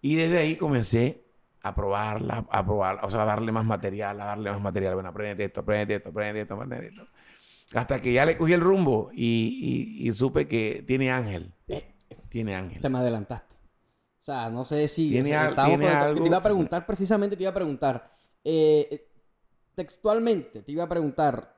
Y 0.00 0.16
desde 0.16 0.38
ahí 0.38 0.56
comencé 0.56 1.22
a 1.62 1.74
probarla, 1.74 2.44
a 2.50 2.64
probarla, 2.64 3.02
o 3.02 3.10
sea, 3.10 3.22
a 3.22 3.26
darle 3.26 3.52
más 3.52 3.64
material, 3.64 4.20
a 4.20 4.24
darle 4.24 4.50
más 4.50 4.60
material. 4.60 4.94
Bueno, 4.94 5.10
aprende 5.10 5.44
esto, 5.44 5.60
aprende 5.60 5.94
esto, 5.94 6.08
aprende 6.08 6.40
esto, 6.40 6.54
aprende 6.54 6.88
esto. 6.88 7.06
Hasta 7.74 8.00
que 8.00 8.12
ya 8.12 8.26
le 8.26 8.36
cogí 8.36 8.52
el 8.52 8.60
rumbo 8.60 9.10
y, 9.14 10.10
supe 10.12 10.46
que 10.46 10.84
tiene 10.86 11.10
ángel. 11.10 11.52
Tiene 12.28 12.54
ángel. 12.54 12.80
Te 12.80 12.88
me 12.88 12.98
adelantaste. 12.98 13.51
O 14.22 14.24
sea, 14.24 14.48
no 14.48 14.62
sé 14.64 14.86
si... 14.86 15.10
Tiene, 15.10 15.34
algo... 15.34 16.22
Te 16.22 16.26
iba 16.26 16.36
a 16.38 16.42
preguntar, 16.42 16.86
precisamente 16.86 17.36
te 17.36 17.42
iba 17.42 17.50
a 17.50 17.54
preguntar. 17.54 18.10
Eh, 18.44 19.10
textualmente, 19.74 20.62
te 20.62 20.72
iba 20.72 20.84
a 20.84 20.88
preguntar, 20.88 21.56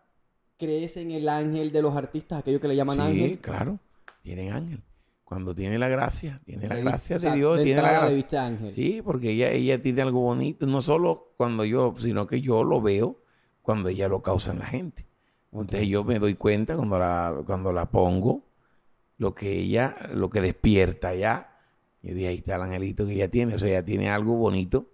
¿crees 0.56 0.96
en 0.96 1.12
el 1.12 1.28
ángel 1.28 1.70
de 1.70 1.82
los 1.82 1.94
artistas, 1.94 2.40
aquello 2.40 2.60
que 2.60 2.68
le 2.68 2.76
llaman 2.76 3.00
ángel? 3.00 3.30
Sí, 3.30 3.36
claro 3.36 3.78
tienen 4.24 4.52
ángel. 4.52 4.82
Cuando 5.22 5.54
tiene 5.54 5.78
la 5.78 5.88
gracia, 5.88 6.40
tiene 6.44 6.66
la 6.66 6.76
gracia 6.76 7.18
de 7.18 7.32
Dios, 7.32 7.62
tiene 7.62 7.82
la 7.82 7.92
gracia. 7.92 8.46
Ángel. 8.46 8.72
Sí, 8.72 9.00
porque 9.04 9.30
ella, 9.30 9.50
ella 9.50 9.80
tiene 9.80 10.02
algo 10.02 10.20
bonito, 10.20 10.66
no 10.66 10.82
solo 10.82 11.34
cuando 11.36 11.64
yo, 11.64 11.94
sino 11.98 12.26
que 12.26 12.40
yo 12.40 12.64
lo 12.64 12.80
veo 12.80 13.22
cuando 13.62 13.88
ella 13.88 14.08
lo 14.08 14.22
causa 14.22 14.52
en 14.52 14.58
la 14.58 14.66
gente. 14.66 15.06
Entonces 15.52 15.88
yo 15.88 16.04
me 16.04 16.18
doy 16.18 16.34
cuenta 16.34 16.76
cuando 16.76 16.98
la, 16.98 17.42
cuando 17.46 17.72
la 17.72 17.90
pongo, 17.90 18.44
lo 19.18 19.34
que 19.34 19.52
ella, 19.52 19.96
lo 20.12 20.30
que 20.30 20.40
despierta 20.40 21.14
ya. 21.14 21.53
Y 22.04 22.12
de 22.12 22.28
ahí 22.28 22.36
está 22.36 22.56
el 22.56 22.62
angelito 22.62 23.06
que 23.06 23.14
ella 23.14 23.30
tiene, 23.30 23.54
o 23.54 23.58
sea, 23.58 23.68
ella 23.70 23.84
tiene 23.84 24.10
algo 24.10 24.34
bonito. 24.34 24.90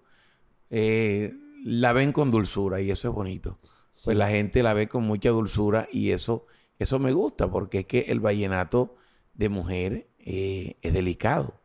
Eh, 0.70 1.34
la 1.64 1.92
ven 1.92 2.12
con 2.12 2.30
dulzura 2.30 2.80
y 2.80 2.92
eso 2.92 3.08
es 3.08 3.14
bonito. 3.14 3.58
Pues 4.04 4.16
la 4.16 4.28
gente 4.28 4.62
la 4.62 4.74
ve 4.74 4.86
con 4.86 5.02
mucha 5.02 5.30
dulzura 5.30 5.88
y 5.90 6.12
eso, 6.12 6.46
eso 6.78 7.00
me 7.00 7.12
gusta 7.12 7.50
porque 7.50 7.80
es 7.80 7.86
que 7.86 7.98
el 8.08 8.20
vallenato 8.20 8.94
de 9.34 9.48
mujer 9.48 10.08
eh, 10.20 10.76
es 10.82 10.92
delicado. 10.92 11.60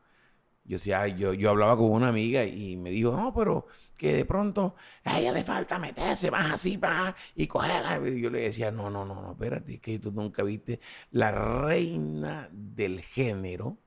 Yo, 0.64 0.78
decía, 0.78 1.08
yo, 1.08 1.34
yo 1.34 1.52
hablaba 1.52 1.78
con 1.78 1.92
una 1.92 2.08
amiga 2.08 2.44
y 2.44 2.76
me 2.76 2.90
dijo, 2.90 3.16
no, 3.16 3.32
pero 3.32 3.68
que 4.00 4.14
de 4.16 4.26
pronto 4.26 4.76
a 5.04 5.20
ella 5.20 5.32
le 5.32 5.44
falta 5.44 5.78
meterse 5.78 6.32
más 6.32 6.52
así 6.52 6.80
para 6.80 7.16
y 7.36 7.46
cogerla. 7.46 8.02
Y 8.10 8.20
yo 8.20 8.32
le 8.32 8.42
decía, 8.42 8.72
no, 8.72 8.90
no, 8.90 9.06
no, 9.06 9.22
no, 9.22 9.34
espérate, 9.34 9.80
que 9.80 10.00
tú 10.00 10.12
nunca 10.12 10.42
viste 10.42 10.80
la 11.12 11.32
reina 11.32 12.50
del 12.52 13.02
género. 13.02 13.78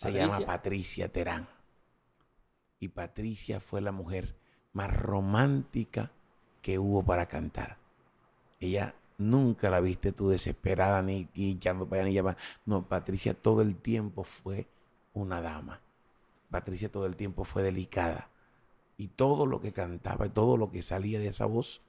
Se 0.00 0.12
llama 0.12 0.40
Patricia 0.40 1.12
Terán. 1.12 1.48
Y 2.78 2.88
Patricia 2.88 3.60
fue 3.60 3.80
la 3.80 3.92
mujer 3.92 4.34
más 4.72 4.94
romántica 4.96 6.10
que 6.62 6.78
hubo 6.78 7.04
para 7.04 7.26
cantar. 7.26 7.76
Ella 8.60 8.94
Nunca 9.20 9.68
la 9.68 9.80
viste 9.80 10.12
tú 10.12 10.30
desesperada 10.30 11.02
ni 11.02 11.28
echando 11.34 11.86
para 11.86 12.00
allá 12.00 12.08
ni 12.08 12.14
llamando. 12.14 12.40
No, 12.64 12.88
Patricia 12.88 13.34
todo 13.34 13.60
el 13.60 13.76
tiempo 13.76 14.24
fue 14.24 14.66
una 15.12 15.42
dama. 15.42 15.82
Patricia 16.50 16.90
todo 16.90 17.04
el 17.04 17.16
tiempo 17.16 17.44
fue 17.44 17.62
delicada. 17.62 18.30
Y 18.96 19.08
todo 19.08 19.44
lo 19.44 19.60
que 19.60 19.72
cantaba 19.72 20.24
y 20.24 20.30
todo 20.30 20.56
lo 20.56 20.70
que 20.70 20.80
salía 20.80 21.18
de 21.18 21.26
esa 21.28 21.44
voz 21.44 21.82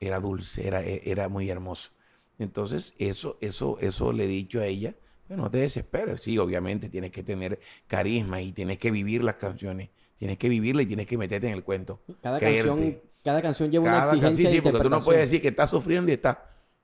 era 0.00 0.18
dulce, 0.18 0.66
era, 0.66 0.80
e, 0.82 1.28
muy 1.28 1.50
hermoso. 1.50 1.90
Entonces, 2.38 2.94
eso, 2.96 3.36
eso, 3.42 3.76
eso 3.80 4.12
le 4.14 4.24
he 4.24 4.28
dicho 4.28 4.58
a 4.58 4.64
ella. 4.64 4.94
Bueno, 5.28 5.44
no 5.44 5.50
te 5.50 5.58
desesperes. 5.58 6.22
Sí, 6.22 6.38
obviamente 6.38 6.88
tienes 6.88 7.10
que 7.10 7.22
tener 7.22 7.60
carisma 7.86 8.40
y 8.40 8.52
tienes 8.52 8.78
que 8.78 8.90
vivir 8.90 9.22
las 9.22 9.36
canciones. 9.36 9.90
Tienes 10.16 10.38
que 10.38 10.48
vivirla 10.48 10.82
y 10.82 10.86
tienes 10.86 11.06
que 11.06 11.16
meterte 11.16 11.48
en 11.48 11.54
el 11.54 11.62
cuento. 11.62 12.00
Cada, 12.20 12.40
canción, 12.40 12.98
cada 13.22 13.40
canción 13.40 13.70
lleva 13.70 13.84
una 13.84 14.04
exigencia. 14.04 14.50
Sí, 14.50 14.56
sí, 14.56 14.60
porque 14.60 14.80
tú 14.80 14.90
no 14.90 15.04
puedes 15.04 15.22
decir 15.22 15.40
que 15.40 15.48
estás 15.48 15.70
sufriendo 15.70 16.10
y 16.10 16.14
estás 16.14 16.38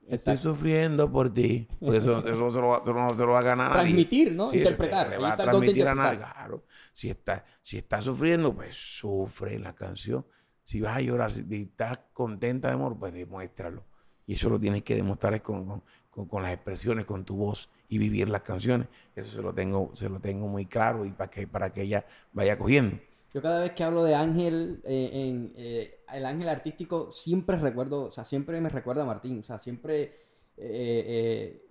Estoy 0.07 0.37
sufriendo 0.37 1.11
por 1.11 1.33
ti. 1.33 1.67
Porque 1.79 1.97
eso, 1.97 2.19
eso, 2.19 2.51
se 2.51 2.61
lo, 2.61 2.83
no 2.85 3.15
se 3.15 3.25
lo 3.25 3.31
va 3.31 3.39
a 3.39 3.43
ganar 3.43 3.71
a 3.71 3.73
Transmitir, 3.73 4.33
¿no? 4.33 4.53
Interpretar. 4.53 5.09
le 5.09 5.17
va 5.17 5.33
a 5.33 5.37
transmitir 5.37 5.87
a 5.87 5.95
nadie. 5.95 6.19
Claro. 6.19 6.63
Si 6.93 7.09
estás 7.09 7.43
si 7.61 7.77
está 7.77 8.01
sufriendo, 8.01 8.53
pues 8.53 8.75
sufre 8.75 9.57
la 9.57 9.73
canción. 9.73 10.25
Si 10.63 10.79
vas 10.79 10.97
a 10.97 11.01
llorar, 11.01 11.31
si 11.31 11.43
estás 11.51 12.01
contenta 12.13 12.67
de 12.67 12.75
amor, 12.75 12.97
pues 12.97 13.13
demuéstralo. 13.13 13.83
Y 14.27 14.35
eso 14.35 14.49
lo 14.49 14.59
tienes 14.59 14.83
que 14.83 14.95
demostrar 14.95 15.41
con, 15.41 15.83
con, 16.09 16.27
con, 16.27 16.43
las 16.43 16.53
expresiones, 16.53 17.05
con 17.05 17.25
tu 17.25 17.35
voz 17.35 17.69
y 17.89 17.97
vivir 17.97 18.29
las 18.29 18.41
canciones. 18.41 18.87
Eso 19.15 19.31
se 19.31 19.41
lo 19.41 19.53
tengo, 19.53 19.91
se 19.93 20.09
lo 20.09 20.19
tengo 20.19 20.47
muy 20.47 20.65
claro 20.65 21.05
y 21.05 21.11
para 21.11 21.29
que, 21.29 21.47
para 21.47 21.69
que 21.71 21.83
ella 21.83 22.05
vaya 22.33 22.57
cogiendo. 22.57 22.97
Yo 23.33 23.41
cada 23.41 23.59
vez 23.59 23.71
que 23.71 23.83
hablo 23.83 24.03
de 24.03 24.15
Ángel, 24.15 24.81
eh, 24.85 25.09
en, 25.13 25.53
eh, 25.57 25.99
el 26.13 26.25
Ángel 26.25 26.47
artístico, 26.47 27.11
siempre 27.11 27.57
recuerdo, 27.57 28.05
o 28.05 28.11
sea, 28.11 28.23
siempre 28.23 28.61
me 28.61 28.69
recuerda 28.69 29.03
a 29.03 29.05
Martín, 29.05 29.39
o 29.39 29.43
sea, 29.43 29.59
siempre... 29.59 30.23
Eh, 30.57 31.61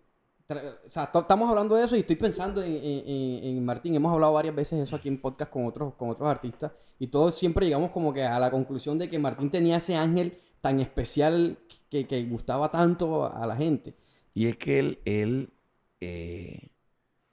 o 0.47 0.89
sea, 0.91 1.11
estamos 1.15 1.49
hablando 1.49 1.75
de 1.75 1.85
eso 1.85 1.97
y 1.97 2.01
estoy 2.01 2.17
pensando 2.17 2.63
en, 2.63 3.65
Martín. 3.65 3.95
Hemos 3.95 4.13
hablado 4.13 4.35
varias 4.35 4.55
veces 4.55 4.79
eso 4.79 4.95
aquí 4.95 5.09
en 5.09 5.19
podcast 5.19 5.51
con 5.51 5.65
otros, 5.65 5.95
con 5.95 6.11
otros 6.11 6.29
artistas 6.29 6.71
y 6.99 7.07
todos 7.07 7.35
siempre 7.35 7.65
llegamos 7.65 7.91
como 7.91 8.13
que 8.13 8.25
a 8.25 8.39
la 8.39 8.51
conclusión 8.51 8.99
de 8.99 9.09
que 9.09 9.19
Martín 9.19 9.51
tenía 9.51 9.79
ese 9.79 9.97
ángel 9.97 10.37
tan 10.61 10.81
especial 10.81 11.59
que, 11.89 12.07
que 12.07 12.23
gustaba 12.25 12.71
tanto 12.71 13.25
a 13.25 13.47
la 13.47 13.57
gente. 13.57 13.95
Y 14.35 14.47
es 14.47 14.57
que 14.57 14.79
él, 14.81 14.99
él 15.07 15.54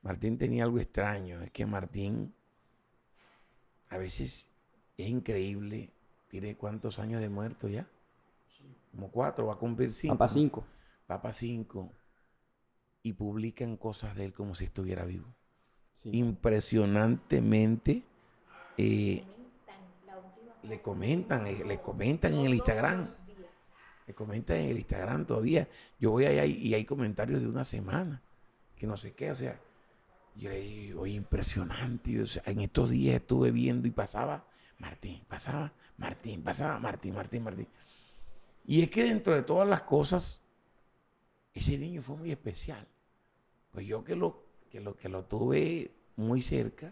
Martín 0.02 0.38
tenía 0.38 0.64
algo 0.64 0.80
extraño, 0.80 1.42
es 1.42 1.52
que 1.52 1.66
Martín 1.66 2.34
a 3.90 3.98
veces 3.98 4.50
es 4.98 5.08
increíble. 5.08 5.92
Tiene 6.28 6.56
cuántos 6.56 6.98
años 7.00 7.22
de 7.22 7.30
muerto 7.30 7.68
ya? 7.68 7.88
Como 8.92 9.10
cuatro, 9.12 9.48
va 9.48 9.54
a 9.54 9.58
cumplir 9.58 9.94
cinco. 9.94 10.16
Papa 10.16 10.28
cinco. 10.28 10.66
Papa 11.06 11.34
cinco. 11.34 11.92
Y 13.04 13.14
publican 13.14 13.78
cosas 13.78 14.16
de 14.16 14.26
él 14.26 14.34
como 14.34 14.56
si 14.56 14.66
estuviera 14.66 15.06
vivo. 15.06 15.28
Impresionantemente. 16.06 18.04
Eh, 18.78 19.24
le 20.64 20.82
comentan, 20.82 21.48
eh, 21.48 21.64
le 21.66 21.82
comentan 21.82 22.34
en 22.34 22.46
el 22.46 22.54
Instagram. 22.54 23.08
Le 24.08 24.14
comentan 24.14 24.58
en 24.58 24.70
el 24.70 24.78
Instagram 24.78 25.26
todavía. 25.26 25.68
Yo 26.00 26.12
voy 26.12 26.26
allá 26.26 26.46
y 26.46 26.74
hay 26.74 26.86
comentarios 26.86 27.42
de 27.42 27.50
una 27.50 27.64
semana. 27.64 28.22
Que 28.82 28.88
no 28.88 28.98
sé 28.98 29.14
qué, 29.14 29.30
o 29.30 29.36
sea 29.36 29.62
yo 30.36 30.50
le 30.50 30.62
digo, 30.62 31.06
impresionante. 31.06 32.24
en 32.46 32.60
estos 32.62 32.90
días 32.90 33.16
estuve 33.16 33.52
viendo 33.52 33.88
y 33.88 33.92
pasaba 33.92 34.46
Martín, 34.80 35.24
pasaba 35.28 35.72
Martín, 35.98 36.44
pasaba 36.44 36.80
Martín, 36.80 37.14
Martín, 37.14 37.44
Martín. 37.44 37.68
Y 38.66 38.82
es 38.82 38.90
que 38.90 39.04
dentro 39.04 39.36
de 39.36 39.44
todas 39.44 39.68
las 39.68 39.84
cosas, 39.84 40.42
ese 41.54 41.78
niño 41.78 42.02
fue 42.02 42.16
muy 42.16 42.32
especial. 42.32 42.88
Pues 43.72 43.86
yo 43.86 44.04
que 44.04 44.16
lo, 44.16 44.44
que 44.72 44.80
lo, 44.80 44.96
que 44.96 45.10
lo 45.10 45.26
tuve 45.26 45.92
muy 46.16 46.42
cerca, 46.42 46.92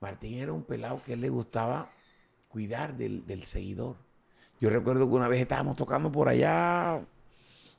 Martín 0.00 0.34
era 0.34 0.52
un 0.52 0.64
pelado 0.64 1.02
que 1.04 1.12
él 1.12 1.20
le 1.20 1.28
gustaba 1.28 1.92
cuidar 2.48 2.96
del 2.96 3.44
seguidor. 3.44 3.96
Yo 4.60 4.70
recuerdo 4.70 5.08
que 5.08 5.14
una 5.14 5.28
vez 5.28 5.40
estábamos 5.40 5.76
tocando 5.76 6.10
por 6.10 6.28
allá 6.28 7.06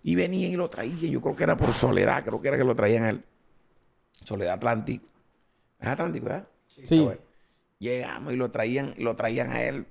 y 0.04 0.16
venían 0.16 0.52
y 0.52 0.56
lo 0.56 0.70
traían. 0.70 0.98
Yo 0.98 1.22
creo 1.22 1.36
que 1.36 1.44
era 1.44 1.58
por 1.58 1.72
soledad, 1.74 2.24
creo 2.24 2.42
que 2.42 2.48
era 2.48 2.58
que 2.58 2.64
lo 2.64 2.76
traían 2.76 3.04
a 3.04 3.10
él. 3.10 3.24
Soledad 4.24 4.54
Atlántico. 4.54 5.06
¿Es 5.80 5.88
Atlántico, 5.88 6.26
verdad? 6.26 6.48
Sí. 6.84 7.08
llegamos 7.80 8.34
y 8.34 8.36
lo 8.36 8.50
traían, 8.50 8.94
lo 8.98 9.16
traían 9.16 9.52
a 9.52 9.64
él, 9.64 9.86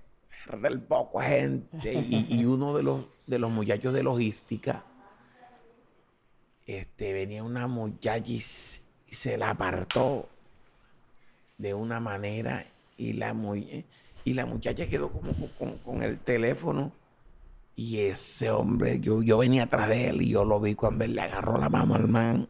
del 0.61 0.81
poco 0.81 1.21
gente. 1.21 1.93
Y, 1.93 2.45
uno 2.45 2.77
de 2.77 2.83
los, 2.83 3.07
de 3.27 3.39
los 3.39 3.51
muchachos 3.51 3.93
de 3.93 4.03
logística, 4.03 4.85
este, 6.67 7.13
venía 7.13 7.43
una 7.43 7.67
muchacha 7.67 8.31
y, 8.31 8.41
se 8.41 9.37
la 9.37 9.51
apartó 9.51 10.29
de 11.59 11.75
una 11.75 11.99
manera 11.99 12.65
y 12.97 13.15
la, 13.15 13.35
y 14.25 14.35
la 14.35 14.47
muchacha 14.47 14.89
quedó 14.89 15.11
como 15.11 15.33
con, 15.85 16.03
el 16.03 16.19
teléfono. 16.19 16.93
Y 17.81 18.01
ese 18.01 18.51
hombre, 18.51 19.01
yo, 19.01 19.23
yo 19.23 19.39
venía 19.39 19.63
atrás 19.63 19.89
de 19.89 20.11
él 20.11 20.21
y 20.21 20.29
yo 20.29 20.45
lo 20.45 20.61
vi 20.61 20.75
cuando 20.75 21.03
él 21.03 21.15
le 21.15 21.23
agarró 21.23 21.57
la 21.57 21.71
mano 21.71 21.95
al 21.95 22.09
man 22.09 22.47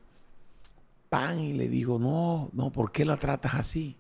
pan 1.09 1.39
y 1.39 1.53
le 1.53 1.69
digo, 1.69 2.01
no, 2.01 2.51
no, 2.53 2.73
¿por 2.73 2.91
qué 2.91 3.05
la 3.05 3.17
tratas 3.17 3.55
así? 3.55 3.97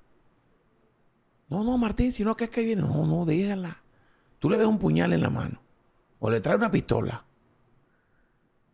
No, 1.48 1.62
no, 1.62 1.78
Martín, 1.78 2.10
sino 2.10 2.34
que 2.34 2.44
es 2.44 2.50
que 2.50 2.64
viene. 2.64 2.82
No, 2.82 3.06
no, 3.06 3.24
déjala. 3.24 3.80
Tú 4.40 4.50
le 4.50 4.56
ves 4.56 4.66
un 4.66 4.80
puñal 4.80 5.12
en 5.12 5.22
la 5.22 5.30
mano. 5.30 5.62
o 6.18 6.30
le 6.30 6.40
trae 6.40 6.56
una 6.56 6.68
pistola. 6.68 7.24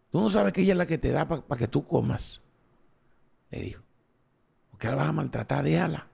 Tú 0.09 0.19
no 0.19 0.31
sabes 0.31 0.55
que 0.55 0.63
ella 0.63 0.73
es 0.73 0.79
la 0.79 0.87
que 0.87 0.97
te 0.97 1.11
da 1.11 1.29
para 1.29 1.59
que 1.59 1.69
tú 1.69 1.85
comas. 1.85 2.41
Le 3.51 3.61
dijo, 3.61 3.83
¿por 4.71 4.81
qué 4.81 4.89
la 4.89 4.95
vas 4.95 5.09
a 5.09 5.13
maltratar? 5.13 5.63
Déjala. 5.63 6.09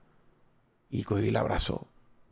Y 0.89 1.03
cogió 1.03 1.25
y 1.25 1.31
la 1.31 1.39
abrazó. 1.39 1.87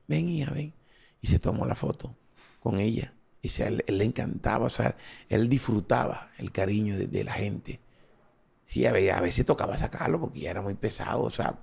Ven, 0.06 0.28
hija, 0.28 0.52
ven. 0.52 0.74
Y 1.22 1.28
se 1.28 1.40
tomó 1.40 1.66
la 1.66 1.76
foto 1.76 2.14
con 2.60 2.78
ella. 2.78 3.14
Y 3.42 3.50
sea, 3.50 3.68
él, 3.68 3.84
le 3.88 4.04
encantaba, 4.04 4.68
o 4.68 4.70
sea, 4.70 4.96
él 5.30 5.50
disfrutaba 5.50 6.30
el 6.38 6.52
cariño 6.52 6.98
de, 6.98 7.24
la 7.24 7.34
gente. 7.34 7.80
Sí, 8.64 8.86
a 8.86 8.92
veces, 8.92 9.46
tocaba 9.46 9.78
sacarlo 9.78 10.20
porque 10.20 10.42
ya 10.42 10.52
era 10.52 10.62
muy 10.62 10.76
pesado, 10.76 11.24
o 11.24 11.32
sea, 11.32 11.60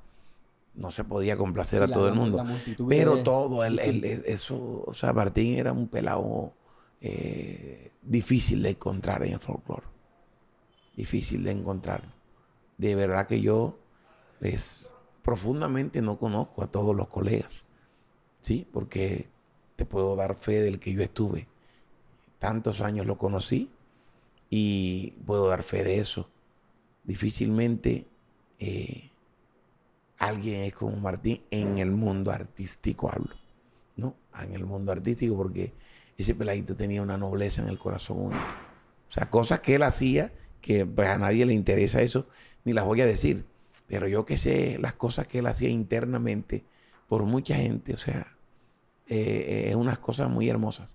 no 0.75 0.91
se 0.91 1.05
podía 1.05 1.37
complacer 1.37 1.83
a 1.83 1.89
todo 1.89 2.09
el 2.09 2.15
mundo. 2.15 2.45
Pero 2.89 3.23
todo, 3.23 3.65
el, 3.65 3.79
eso, 3.79 4.85
o 4.87 4.93
sea, 4.93 5.13
Martín 5.13 5.57
era 5.57 5.73
un 5.73 5.89
pelado 5.89 6.53
eh, 7.01 7.93
difícil 8.03 8.63
de 8.63 8.71
encontrar 8.71 9.25
en 9.25 9.35
el 9.35 9.41
folclore. 9.41 9.87
Difícil 10.97 11.45
de 11.45 11.53
encontrar. 11.53 12.13
De 12.77 12.95
verdad 12.95 13.27
que 13.27 13.41
yo 13.41 13.79
pues, 14.41 14.87
profundamente 15.23 16.03
no 16.03 16.19
conozco 16.19 16.63
a 16.63 16.67
todos 16.69 16.95
los 16.95 17.09
colegas. 17.09 17.67
¿Sí? 18.41 18.67
Porque 18.73 19.29
te 19.77 19.85
puedo 19.85 20.17
dar 20.17 20.37
fe 20.37 20.61
del 20.63 20.79
que 20.79 20.93
yo 20.93 21.03
estuve. 21.03 21.49
Tantos 22.39 22.81
años 22.81 23.07
lo 23.07 23.19
conocí 23.19 23.71
y 24.51 25.13
puedo 25.27 25.49
dar 25.49 25.63
fe 25.63 25.85
de 25.85 25.99
eso. 25.99 26.31
Difícilmente 27.05 28.07
eh, 28.59 29.11
alguien 30.19 30.63
es 30.63 30.75
como 30.75 30.97
Martín 30.97 31.43
en 31.51 31.79
el 31.79 31.93
mundo 31.93 32.31
artístico, 32.31 33.11
hablo. 33.11 33.35
¿No? 33.97 34.15
En 34.41 34.55
el 34.55 34.65
mundo 34.65 34.93
artístico, 34.93 35.37
porque 35.37 35.73
ese 36.17 36.35
peladito 36.35 36.77
tenía 36.77 37.03
una 37.03 37.19
nobleza 37.19 37.63
en 37.63 37.69
el 37.69 37.79
corazón 37.79 38.19
único. 38.19 38.43
O 39.09 39.13
sea, 39.13 39.29
cosas 39.31 39.61
que 39.61 39.75
él 39.77 39.83
hacía 39.83 40.33
que 40.61 40.87
pues, 40.87 41.09
a 41.09 41.19
nadie 41.19 41.47
le 41.47 41.55
interesa 41.55 42.03
eso, 42.03 42.27
ni 42.65 42.73
las 42.73 42.85
voy 42.85 43.01
a 43.01 43.07
decir. 43.07 43.47
Pero 43.87 44.07
yo 44.07 44.25
que 44.25 44.37
sé 44.37 44.79
las 44.79 44.95
cosas 44.95 45.27
que 45.27 45.39
él 45.39 45.47
hacía 45.47 45.71
internamente 45.71 46.65
por 47.09 47.25
mucha 47.25 47.57
gente, 47.57 47.95
o 47.95 47.97
sea, 47.97 48.37
eh, 49.09 49.67
es 49.69 49.75
unas 49.75 49.99
cosas 49.99 50.29
muy 50.29 50.49
hermosas. 50.49 50.89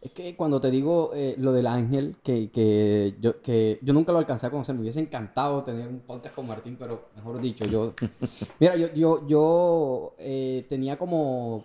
Es 0.00 0.12
que 0.12 0.34
cuando 0.34 0.60
te 0.60 0.70
digo 0.70 1.10
eh, 1.14 1.34
lo 1.36 1.52
del 1.52 1.66
ángel, 1.66 2.16
que, 2.22 2.50
que, 2.50 3.16
yo, 3.20 3.42
que 3.42 3.78
yo 3.82 3.92
nunca 3.92 4.12
lo 4.12 4.18
alcancé 4.18 4.46
a 4.46 4.50
conocer, 4.50 4.74
me 4.74 4.80
hubiese 4.80 5.00
encantado 5.00 5.62
tener 5.62 5.88
un 5.88 6.00
podcast 6.00 6.34
con 6.34 6.46
Martín, 6.46 6.76
pero 6.78 7.08
mejor 7.16 7.40
dicho, 7.40 7.66
yo... 7.66 7.92
Mira, 8.58 8.76
yo, 8.76 8.92
yo, 8.94 9.26
yo 9.26 10.14
eh, 10.18 10.64
tenía 10.70 10.96
como 10.96 11.64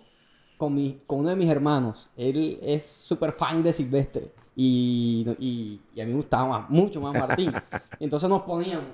con, 0.58 0.74
mi, 0.74 1.00
con 1.06 1.20
uno 1.20 1.30
de 1.30 1.36
mis 1.36 1.48
hermanos. 1.48 2.10
Él 2.14 2.58
es 2.62 2.84
súper 2.84 3.32
fan 3.32 3.62
de 3.62 3.72
Silvestre. 3.72 4.30
Y, 4.54 5.26
y, 5.38 6.00
a 6.00 6.04
mí 6.04 6.10
me 6.10 6.16
gustaba 6.16 6.66
mucho 6.68 7.00
más 7.00 7.14
Martín. 7.14 7.52
Entonces 8.00 8.28
nos 8.28 8.42
poníamos, 8.42 8.86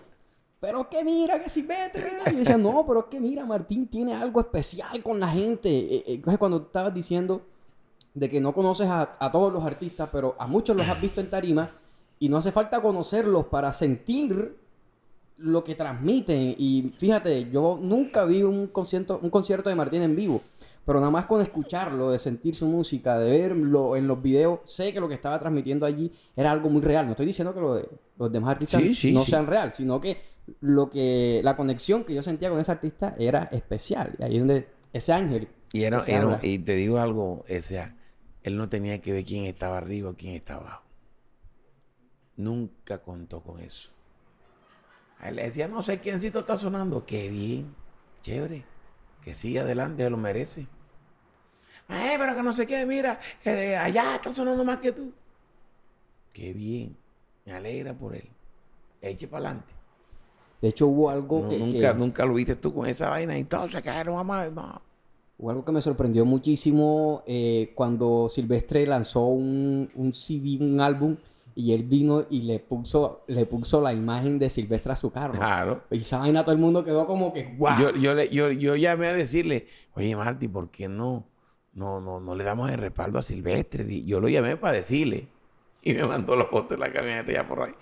pero 0.63 0.89
que 0.89 1.03
mira, 1.03 1.43
que 1.43 1.51
Silvestre. 1.51 2.19
Y 2.29 2.31
yo 2.35 2.39
decía, 2.39 2.57
no, 2.57 2.85
pero 2.87 3.11
que 3.11 3.19
mira, 3.19 3.45
Martín 3.45 3.89
tiene 3.89 4.15
algo 4.15 4.41
especial 4.41 5.03
con 5.03 5.19
la 5.19 5.27
gente. 5.27 5.69
E, 5.69 5.97
e, 6.07 6.15
entonces 6.15 6.39
cuando 6.39 6.59
estabas 6.59 6.95
diciendo 6.95 7.43
de 8.15 8.31
que 8.31 8.41
no 8.41 8.53
conoces 8.53 8.89
a, 8.89 9.17
a 9.19 9.33
todos 9.33 9.53
los 9.53 9.65
artistas, 9.65 10.09
pero 10.13 10.35
a 10.39 10.47
muchos 10.47 10.77
los 10.77 10.87
has 10.89 11.01
visto 11.01 11.21
en 11.21 11.31
tarima 11.31 11.71
y 12.19 12.29
no 12.29 12.37
hace 12.37 12.53
falta 12.53 12.81
conocerlos 12.81 13.47
para 13.47 13.73
sentir 13.73 14.57
lo 15.39 15.65
que 15.65 15.75
transmiten. 15.75 16.55
Y 16.57 16.93
fíjate, 16.97 17.51
yo 17.51 17.79
nunca 17.81 18.25
vi 18.25 18.43
un 18.43 18.69
concierto, 18.69 19.19
un 19.23 19.31
concierto 19.31 19.69
de 19.69 19.75
Martín 19.75 20.03
en 20.03 20.17
vivo. 20.17 20.41
Pero 20.85 20.99
nada 20.99 21.13
más 21.13 21.27
con 21.27 21.41
escucharlo, 21.41 22.11
de 22.11 22.19
sentir 22.19 22.57
su 22.57 22.67
música, 22.67 23.19
de 23.19 23.31
verlo 23.31 23.97
en 23.97 24.09
los 24.09 24.21
videos, 24.21 24.61
sé 24.65 24.93
que 24.93 25.01
lo 25.01 25.09
que 25.09 25.15
estaba 25.15 25.39
transmitiendo 25.39 25.87
allí 25.87 26.11
era 26.37 26.51
algo 26.51 26.69
muy 26.69 26.81
real. 26.81 27.07
No 27.07 27.13
estoy 27.13 27.27
diciendo 27.27 27.55
que 27.55 27.61
lo 27.61 27.75
de, 27.75 27.89
los 28.19 28.33
demás 28.33 28.53
artistas 28.53 28.83
no 29.13 29.25
sean 29.25 29.47
real, 29.47 29.73
sino 29.73 30.01
que 30.01 30.17
lo 30.61 30.91
que 30.91 31.41
la 31.45 31.57
conexión 31.57 32.03
que 32.03 32.15
yo 32.15 32.23
sentía 32.23 32.51
con 32.51 32.59
ese 32.59 32.73
artista 32.73 33.15
era 33.17 33.45
especial. 33.53 34.13
Y 34.19 34.25
ahí 34.25 34.35
es 34.35 34.39
donde 34.41 34.67
ese 34.93 35.13
ángel. 35.13 35.47
Y, 35.73 35.85
era, 35.85 36.05
y 36.43 36.59
te 36.59 36.75
digo 36.75 36.99
algo, 36.99 37.45
ese, 37.47 37.81
él 38.43 38.57
no 38.57 38.69
tenía 38.69 39.01
que 39.01 39.13
ver 39.13 39.25
quién 39.25 39.45
estaba 39.45 39.79
arriba 39.79 40.11
o 40.11 40.15
quién 40.15 40.35
estaba 40.35 40.61
abajo. 40.61 40.83
Nunca 42.37 43.03
contó 43.03 43.43
con 43.43 43.61
eso. 43.61 43.91
A 45.19 45.29
él 45.29 45.37
le 45.37 45.45
decía, 45.45 45.69
no 45.69 45.83
sé 45.83 46.01
quiéncito 46.01 46.41
está 46.41 46.57
sonando. 46.57 47.07
Qué 47.07 47.29
bien, 47.29 47.75
chévere. 48.23 48.65
Que 49.23 49.35
sigue 49.35 49.61
adelante, 49.61 50.09
lo 50.11 50.17
merece. 50.17 50.67
Ay, 51.87 52.17
pero 52.19 52.35
que 52.35 52.43
no 52.43 52.53
sé 52.53 52.67
qué, 52.67 52.85
mira, 52.87 53.21
que 53.43 53.77
allá 53.77 54.17
está 54.17 54.33
sonando 54.33 54.65
más 54.65 54.81
que 54.81 54.93
tú. 54.93 55.13
Qué 56.33 56.53
bien, 56.53 56.97
me 57.45 57.53
alegra 57.53 57.95
por 57.95 58.15
él. 58.15 58.29
Eche 59.01 59.29
para 59.29 59.49
adelante. 59.49 59.73
De 60.61 60.69
hecho, 60.69 60.87
hubo 60.87 61.11
algo 61.11 61.49
que, 61.49 61.59
nunca, 61.59 61.93
nunca 61.93 62.25
lo 62.25 62.35
viste 62.35 62.57
tú 62.57 62.73
con 62.73 62.89
esa 62.89 63.11
vaina 63.11 63.37
y 63.37 63.45
todo, 63.45 63.69
se 63.69 63.83
cayeron 63.83 64.31
a 64.31 64.51
no. 64.51 64.83
Hubo 65.43 65.51
algo 65.51 65.65
que 65.65 65.73
me 65.73 65.81
sorprendió 65.81 66.25
muchísimo 66.25 67.25
eh, 67.27 67.73
cuando 67.75 68.29
Silvestre 68.29 68.87
lanzó 68.87 69.27
un, 69.27 69.91
un 69.97 70.15
CD, 70.15 70.59
un 70.61 70.81
álbum 70.81 71.17
y 71.57 71.73
él 71.73 71.83
vino 71.83 72.25
y 72.31 72.43
le 72.43 72.61
puso, 72.61 73.25
le 73.27 73.45
puso 73.45 73.81
la 73.81 73.93
imagen 73.93 74.39
de 74.39 74.49
Silvestre 74.49 74.93
a 74.93 74.97
su 74.97 75.11
carro. 75.11 75.33
Claro. 75.33 75.83
Y 75.91 75.99
esa 75.99 76.19
vaina 76.19 76.45
todo 76.45 76.53
el 76.53 76.61
mundo 76.61 76.85
quedó 76.85 77.09
como 77.09 77.33
que 77.33 77.57
¡guau! 77.59 77.77
Yo, 77.77 77.91
yo, 77.97 78.15
le, 78.15 78.29
yo, 78.29 78.53
yo 78.53 78.77
llamé 78.77 79.09
a 79.09 79.15
decirle, 79.15 79.67
oye 79.95 80.15
Marty, 80.15 80.47
¿por 80.47 80.71
qué 80.71 80.89
no, 80.89 81.27
no, 81.73 82.01
no, 82.01 82.21
no 82.21 82.37
le 82.37 82.45
damos 82.45 82.71
el 82.71 82.79
respaldo 82.79 83.19
a 83.19 83.23
Silvestre? 83.23 83.85
Yo 84.05 84.21
lo 84.21 84.29
llamé 84.29 84.57
para 84.57 84.77
decirle. 84.77 85.27
Y 85.83 85.93
me 85.95 86.05
mandó 86.05 86.37
los 86.37 86.51
fotos 86.51 86.79
de 86.79 86.79
la 86.79 86.93
camioneta 86.93 87.33
ya 87.33 87.45
por 87.45 87.63
ahí. 87.63 87.73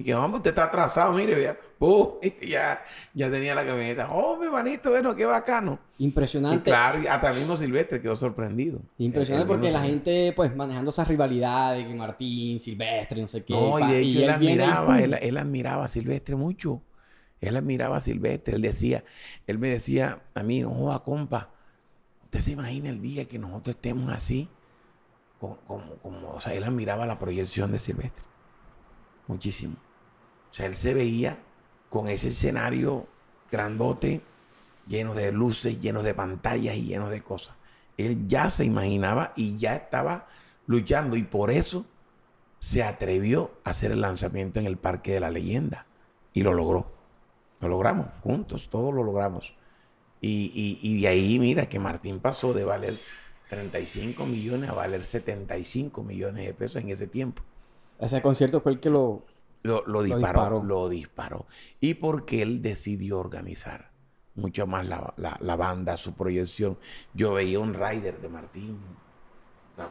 Y 0.00 0.02
que, 0.02 0.14
vamos, 0.14 0.38
usted 0.38 0.50
está 0.50 0.64
atrasado, 0.64 1.12
mire, 1.12 1.42
ya. 1.42 1.58
ya, 2.42 2.82
ya 3.12 3.30
tenía 3.30 3.54
la 3.54 3.66
camioneta. 3.66 4.10
Oh, 4.10 4.38
mi 4.38 4.48
manito, 4.48 4.90
bueno, 4.90 5.14
qué 5.14 5.26
bacano. 5.26 5.78
Impresionante. 5.98 6.70
Y 6.70 6.72
claro, 6.72 7.00
hasta 7.10 7.32
mismo 7.34 7.54
Silvestre 7.54 8.00
quedó 8.00 8.16
sorprendido. 8.16 8.80
Impresionante 8.96 9.46
porque 9.46 9.70
la 9.70 9.82
gente, 9.82 10.32
pues, 10.34 10.56
manejando 10.56 10.88
esas 10.88 11.06
rivalidades, 11.06 11.86
que 11.86 11.94
Martín, 11.94 12.60
Silvestre, 12.60 13.20
no 13.20 13.28
sé 13.28 13.44
qué. 13.44 13.52
No, 13.52 13.78
y, 13.78 13.92
de 13.92 14.24
él, 14.24 14.30
admiraba, 14.30 15.00
él, 15.00 15.36
admiraba 15.36 15.84
a 15.84 15.88
Silvestre 15.88 16.34
mucho. 16.34 16.80
Él 17.42 17.56
admiraba 17.56 17.98
a 17.98 18.00
Silvestre. 18.00 18.56
Él 18.56 18.62
decía, 18.62 19.04
él 19.46 19.58
me 19.58 19.68
decía 19.68 20.22
a 20.34 20.42
mí, 20.42 20.62
no 20.62 20.70
joda, 20.70 21.00
compa, 21.00 21.50
usted 22.24 22.40
se 22.40 22.52
imagina 22.52 22.88
el 22.88 23.02
día 23.02 23.26
que 23.26 23.38
nosotros 23.38 23.76
estemos 23.76 24.10
así, 24.12 24.48
como, 25.38 25.58
como, 26.02 26.30
o 26.30 26.40
sea, 26.40 26.54
él 26.54 26.64
admiraba 26.64 27.04
la 27.04 27.18
proyección 27.18 27.72
de 27.72 27.78
Silvestre 27.78 28.30
muchísimo. 29.30 29.76
O 30.50 30.54
sea, 30.54 30.66
él 30.66 30.74
se 30.74 30.94
veía 30.94 31.38
con 31.88 32.08
ese 32.08 32.28
escenario 32.28 33.06
grandote, 33.50 34.22
lleno 34.86 35.14
de 35.14 35.32
luces, 35.32 35.80
lleno 35.80 36.02
de 36.02 36.14
pantallas 36.14 36.76
y 36.76 36.86
lleno 36.86 37.08
de 37.08 37.22
cosas. 37.22 37.56
Él 37.96 38.26
ya 38.26 38.50
se 38.50 38.64
imaginaba 38.64 39.32
y 39.36 39.56
ya 39.56 39.76
estaba 39.76 40.28
luchando 40.66 41.16
y 41.16 41.22
por 41.22 41.50
eso 41.50 41.84
se 42.58 42.82
atrevió 42.82 43.52
a 43.64 43.70
hacer 43.70 43.92
el 43.92 44.00
lanzamiento 44.00 44.60
en 44.60 44.66
el 44.66 44.76
Parque 44.76 45.12
de 45.12 45.20
la 45.20 45.30
Leyenda 45.30 45.86
y 46.32 46.42
lo 46.42 46.52
logró. 46.52 46.92
Lo 47.60 47.68
logramos 47.68 48.06
juntos, 48.22 48.70
todos 48.70 48.94
lo 48.94 49.02
logramos. 49.02 49.54
Y, 50.22 50.78
y 50.82 51.00
de 51.00 51.08
ahí, 51.08 51.38
mira, 51.38 51.68
que 51.68 51.78
Martín 51.78 52.20
pasó 52.20 52.52
de 52.52 52.64
valer 52.64 53.00
35 53.50 54.26
millones 54.26 54.70
a 54.70 54.74
valer 54.74 55.04
75 55.04 56.02
millones 56.02 56.46
de 56.46 56.54
pesos 56.54 56.82
en 56.82 56.88
ese 56.88 57.06
tiempo. 57.06 57.42
Ese 57.98 58.22
concierto 58.22 58.60
fue 58.60 58.72
el 58.72 58.80
que 58.80 58.90
lo... 58.90 59.24
Lo, 59.62 60.02
disparó, 60.02 60.62
lo 60.62 60.88
disparó. 60.88 61.46
Y 61.80 61.94
porque 61.94 62.42
él 62.42 62.62
decidió 62.62 63.18
organizar 63.18 63.90
mucho 64.34 64.66
más 64.66 64.86
la, 64.86 65.56
banda, 65.56 65.96
su 65.96 66.14
proyección. 66.14 66.78
Yo 67.14 67.34
veía 67.34 67.58
un 67.58 67.74
rider 67.74 68.20
de 68.20 68.28
Martín. 68.28 68.78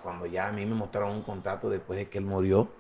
cuando 0.01 0.25
ya 0.25 0.47
a 0.47 0.51
mí 0.51 0.65
me 0.65 0.75
mostraron 0.75 1.15
un 1.15 1.21
contrato 1.21 1.69
después 1.69 1.99
de 1.99 2.10
que 2.10 2.17
él 2.17 2.25
murió. 2.25 2.71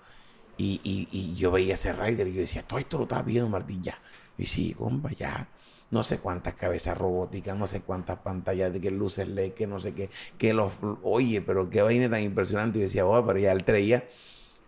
Y, 0.57 1.35
yo 1.35 1.51
veía 1.51 1.75
ese 1.75 1.93
rider 1.93 2.27
y 2.27 2.33
yo 2.33 2.41
decía, 2.41 2.63
todo 2.63 2.79
esto 2.79 2.97
lo 2.97 3.03
estaba 3.03 3.21
viendo 3.21 3.49
Martín 3.49 3.81
ya. 3.81 3.97
Y 4.37 4.45
sí, 4.45 4.73
compa, 4.73 5.11
ya. 5.11 5.47
No 5.91 6.03
sé 6.03 6.19
cuántas 6.19 6.53
cabezas 6.53 6.97
robóticas, 6.97 7.57
no 7.57 7.65
sé 7.65 7.81
cuántas 7.81 8.17
pantallas 8.19 8.71
de 8.71 8.79
que 8.79 8.91
luces 8.91 9.27
LED, 9.27 9.53
que 9.53 9.65
no 9.65 9.79
sé 9.79 9.93
qué, 9.93 10.09
que 10.37 10.53
los, 10.53 10.71
oye, 11.01 11.41
pero 11.41 11.69
qué 11.69 11.81
vaina 11.81 12.09
tan 12.09 12.21
impresionante. 12.21 12.77
Y 12.79 12.81
decía, 12.83 13.05
oh, 13.05 13.25
pero 13.25 13.39
ya 13.39 13.51
él 13.51 13.63
traía 13.63 14.07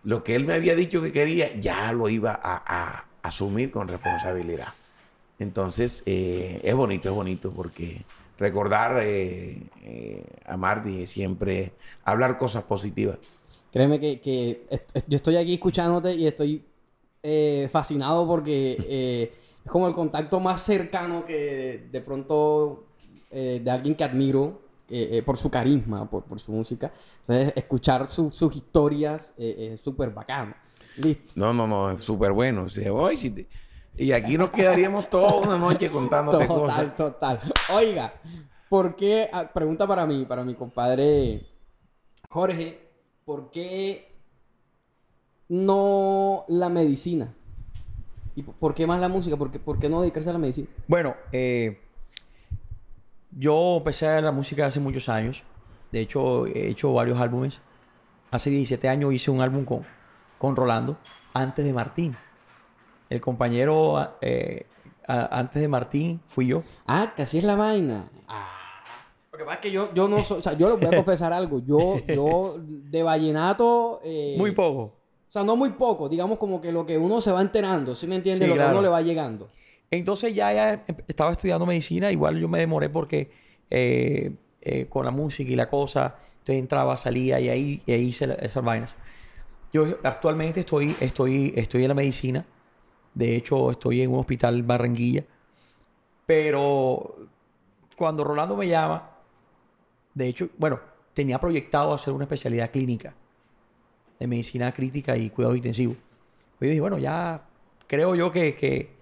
lo 0.04 0.24
que 0.24 0.34
él 0.34 0.44
me 0.44 0.54
había 0.54 0.74
dicho 0.74 1.00
que 1.00 1.12
quería, 1.12 1.54
ya 1.58 1.92
lo 1.92 2.08
iba 2.08 2.38
a, 2.42 3.06
asumir 3.22 3.70
con 3.70 3.86
responsabilidad. 3.86 4.68
Entonces, 5.38 6.02
eh, 6.06 6.60
es 6.64 6.74
bonito, 6.74 7.08
es 7.08 7.14
bonito, 7.14 7.52
porque 7.52 8.02
recordar 8.36 9.00
eh, 9.04 9.62
eh, 9.84 10.24
a 10.44 10.56
Marty 10.56 11.06
siempre 11.06 11.72
hablar 12.04 12.36
cosas 12.36 12.64
positivas. 12.64 13.18
Créeme 13.70 14.00
que, 14.00 14.66
yo 15.06 15.16
estoy 15.16 15.36
aquí 15.36 15.54
escuchándote 15.54 16.14
y 16.14 16.26
estoy 16.26 16.64
fascinado 17.70 18.26
porque 18.26 19.30
es 19.64 19.70
como 19.70 19.86
el 19.86 19.94
contacto 19.94 20.40
más 20.40 20.62
cercano 20.62 21.24
que 21.24 21.86
de 21.92 22.00
pronto 22.00 22.86
de 23.30 23.70
alguien 23.70 23.94
que 23.94 24.02
admiro 24.02 24.61
eh, 24.94 25.18
eh, 25.18 25.22
por 25.22 25.38
su 25.38 25.50
carisma, 25.50 26.08
por, 26.08 26.24
por, 26.24 26.38
su 26.38 26.52
música. 26.52 26.92
Entonces, 27.20 27.54
escuchar 27.56 28.10
sus 28.10 28.54
historias 28.54 29.32
es 29.38 29.80
súper 29.80 30.10
bacano. 30.10 30.54
¿Listo? 30.98 31.32
No, 31.34 31.54
no, 31.54 31.66
no, 31.66 31.90
es 31.90 32.02
súper 32.02 32.32
bueno. 32.32 32.66
Y 33.96 34.12
aquí 34.12 34.36
nos 34.36 34.50
quedaríamos 34.50 35.08
toda 35.08 35.36
una 35.36 35.56
noche 35.56 35.88
contándote 35.88 36.46
cosas. 36.46 36.94
Total, 36.96 37.40
total. 37.40 37.52
Oiga, 37.74 38.12
¿por 38.68 38.94
qué? 38.94 39.28
Ah, 39.32 39.50
pregunta 39.52 39.86
para 39.86 40.06
mí, 40.06 40.24
para 40.26 40.44
mi 40.44 40.54
compadre 40.54 41.46
Jorge, 42.28 42.80
¿por 43.24 43.50
qué 43.50 44.10
no 45.48 46.44
la 46.48 46.68
medicina? 46.68 47.34
¿Y 48.34 48.42
por 48.42 48.74
qué 48.74 48.86
más 48.86 49.00
la 49.00 49.08
música? 49.08 49.36
¿Por 49.36 49.50
qué, 49.50 49.58
por 49.58 49.78
qué 49.78 49.90
no 49.90 50.00
dedicarse 50.00 50.30
a 50.30 50.32
la 50.32 50.38
medicina? 50.38 50.66
Bueno, 50.88 51.14
eh, 51.32 51.81
yo 53.36 53.78
empecé 53.78 54.06
a 54.08 54.20
la 54.20 54.32
música 54.32 54.66
hace 54.66 54.80
muchos 54.80 55.08
años. 55.08 55.42
De 55.90 56.00
hecho, 56.00 56.46
he 56.46 56.68
hecho 56.68 56.92
varios 56.92 57.20
álbumes. 57.20 57.60
Hace 58.30 58.50
17 58.50 58.88
años 58.88 59.12
hice 59.12 59.30
un 59.30 59.40
álbum 59.40 59.64
con, 59.64 59.84
con 60.38 60.56
Rolando, 60.56 60.96
antes 61.34 61.64
de 61.64 61.72
Martín. 61.72 62.16
El 63.10 63.20
compañero 63.20 64.16
eh, 64.22 64.66
antes 65.06 65.60
de 65.60 65.68
Martín 65.68 66.20
fui 66.26 66.46
yo. 66.46 66.62
Ah, 66.86 67.12
que 67.14 67.22
así 67.22 67.38
es 67.38 67.44
la 67.44 67.56
vaina. 67.56 68.08
Ah. 68.28 68.48
Lo 69.32 69.38
que 69.38 69.44
pasa 69.44 69.56
es 69.56 69.60
que 69.60 69.70
yo, 69.70 69.92
yo 69.94 70.08
no 70.08 70.16
o 70.16 70.42
sea, 70.42 70.52
yo 70.52 70.70
les 70.70 70.78
voy 70.78 70.94
a 70.94 70.96
confesar 70.96 71.32
algo. 71.32 71.60
Yo, 71.60 72.00
yo 72.08 72.56
de 72.58 73.02
vallenato. 73.02 74.00
Eh, 74.04 74.34
Muy 74.38 74.52
poco. 74.52 74.80
O 75.28 75.32
sea, 75.32 75.44
no 75.44 75.56
muy 75.56 75.70
poco, 75.70 76.10
digamos 76.10 76.38
como 76.38 76.60
que 76.60 76.70
lo 76.70 76.84
que 76.84 76.98
uno 76.98 77.22
se 77.22 77.32
va 77.32 77.40
enterando, 77.40 77.94
¿sí 77.94 78.06
me 78.06 78.16
entiende? 78.16 78.46
lo 78.46 78.54
que 78.54 78.60
uno 78.60 78.82
le 78.82 78.88
va 78.88 79.00
llegando. 79.00 79.48
Entonces 79.92 80.34
ya, 80.34 80.72
em, 80.72 80.80
estaba 81.06 81.32
estudiando 81.32 81.66
medicina, 81.66 82.10
igual 82.10 82.40
yo 82.40 82.48
me 82.48 82.58
demoré 82.58 82.88
porque 82.88 83.30
eh, 83.68 84.32
eh, 84.62 84.86
con 84.88 85.04
la 85.04 85.10
música 85.10 85.52
y 85.52 85.54
la 85.54 85.68
cosa, 85.68 86.16
entonces 86.38 86.56
entraba, 86.56 86.96
salía 86.96 87.38
y 87.38 87.50
ahí, 87.50 87.82
y 87.84 87.92
ahí 87.92 88.04
hice 88.04 88.34
esas 88.40 88.64
vainas. 88.64 88.96
Yo 89.70 89.98
actualmente 90.02 90.60
estoy, 90.60 90.96
estoy, 90.98 91.52
estoy 91.56 91.82
en 91.82 91.88
la 91.88 91.94
medicina, 91.94 92.46
de 93.12 93.36
hecho 93.36 93.70
estoy 93.70 94.00
en 94.00 94.10
un 94.10 94.20
hospital 94.20 94.62
Barranquilla, 94.62 95.24
pero 96.24 97.16
cuando 97.94 98.24
Rolando 98.24 98.56
me 98.56 98.66
llama, 98.66 99.10
de 100.14 100.26
hecho, 100.26 100.48
bueno, 100.56 100.80
tenía 101.12 101.38
proyectado 101.38 101.92
hacer 101.92 102.14
una 102.14 102.24
especialidad 102.24 102.70
clínica 102.70 103.14
de 104.18 104.26
medicina 104.26 104.72
crítica 104.72 105.18
y 105.18 105.28
cuidado 105.28 105.54
intensivo. 105.54 105.96
Yo 106.60 106.68
dije, 106.68 106.80
bueno, 106.80 106.96
ya 106.96 107.42
creo 107.86 108.14
yo 108.14 108.32
que, 108.32 109.01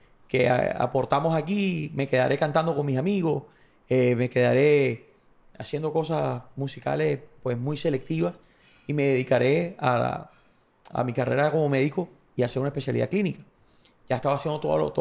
aportamos 0.79 1.35
aquí, 1.35 1.91
me 1.95 2.09
quedaré 2.09 2.39
cantando 2.39 2.75
con 2.75 2.87
mis 2.87 2.99
amigos, 2.99 3.45
eh, 3.89 4.15
me 4.15 4.31
quedaré 4.31 5.09
haciendo 5.59 5.93
cosas 5.93 6.43
musicales 6.57 7.21
pues 7.43 7.59
muy 7.59 7.77
selectivas 7.77 8.35
y 8.87 8.95
me 8.95 9.03
dedicaré 9.05 9.77
a, 9.79 10.31
a 10.93 11.05
mi 11.05 11.13
carrera 11.13 11.51
como 11.51 11.69
médico 11.69 12.09
y 12.37 12.43
a 12.43 12.47
hacer 12.47 12.61
una 12.61 12.69
especialidad 12.69 13.09
clínica. 13.09 13.41
Ya 14.09 14.17
estaba 14.17 14.37
haciendo 14.37 14.61
todo 14.61 14.93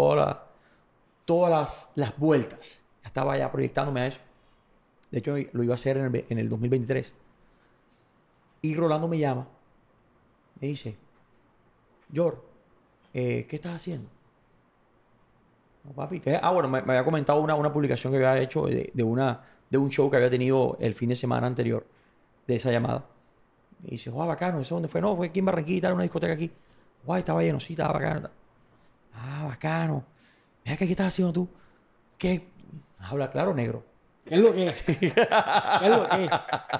todas 1.25 1.49
las, 1.51 1.89
las 1.95 2.17
vueltas. 2.17 2.79
Ya 3.03 3.07
estaba 3.07 3.37
ya 3.37 3.51
proyectándome 3.51 4.01
a 4.01 4.07
eso. 4.07 4.19
De 5.11 5.19
hecho, 5.19 5.35
lo 5.53 5.63
iba 5.63 5.73
a 5.73 5.75
hacer 5.75 5.97
en 5.97 6.05
el, 6.05 6.25
en 6.29 6.37
el 6.37 6.49
2023. 6.49 7.15
Y 8.61 8.75
Rolando 8.75 9.07
me 9.07 9.17
llama 9.17 9.47
me 10.59 10.67
dice, 10.67 10.97
George, 12.11 12.41
eh, 13.13 13.45
¿qué 13.49 13.55
estás 13.55 13.75
haciendo? 13.75 14.09
No, 15.89 15.95
papi, 15.95 16.21
Ah, 16.39 16.51
bueno, 16.51 16.69
me, 16.69 16.77
había 16.77 17.03
comentado 17.03 17.41
una, 17.41 17.55
una, 17.55 17.73
publicación 17.73 18.13
que 18.13 18.17
había 18.17 18.39
hecho 18.39 18.67
de, 18.67 18.91
de, 18.93 19.03
una, 19.03 19.41
de 19.71 19.77
un 19.79 19.89
show 19.89 20.09
que 20.09 20.17
había 20.17 20.29
tenido 20.29 20.77
el 20.79 20.93
fin 20.93 21.09
de 21.09 21.15
semana 21.15 21.47
anterior 21.47 21.83
de 22.45 22.55
esa 22.55 22.71
llamada. 22.71 23.05
Me 23.81 23.89
dice, 23.89 24.11
guau, 24.11 24.27
bacano, 24.27 24.59
¿eso 24.59 24.75
dónde 24.75 24.87
fue? 24.87 25.01
No, 25.01 25.15
fue 25.15 25.27
aquí 25.27 25.39
en 25.39 25.45
Barranquilla, 25.45 25.87
en 25.87 25.95
una 25.95 26.03
discoteca 26.03 26.33
aquí. 26.33 26.51
Guau, 27.03 27.17
estaba 27.17 27.41
lleno, 27.41 27.59
sí, 27.59 27.73
estaba 27.73 27.93
bacano. 27.93 28.29
Ah, 29.15 29.45
bacano. 29.47 30.03
Mira, 30.63 30.77
¿qué, 30.77 30.85
¿qué 30.85 30.91
estás 30.91 31.07
haciendo 31.07 31.33
tú? 31.33 31.49
¿Qué? 32.19 32.49
Habla 32.99 33.31
claro, 33.31 33.55
negro. 33.55 33.83
¿Qué 34.25 34.35
es 34.35 34.41
lo 34.41 34.53
que 34.53 34.67
es? 34.67 34.81
¿Qué 34.85 34.95
es 35.07 35.89
lo 35.89 36.07
que 36.07 36.25
es? 36.25 36.31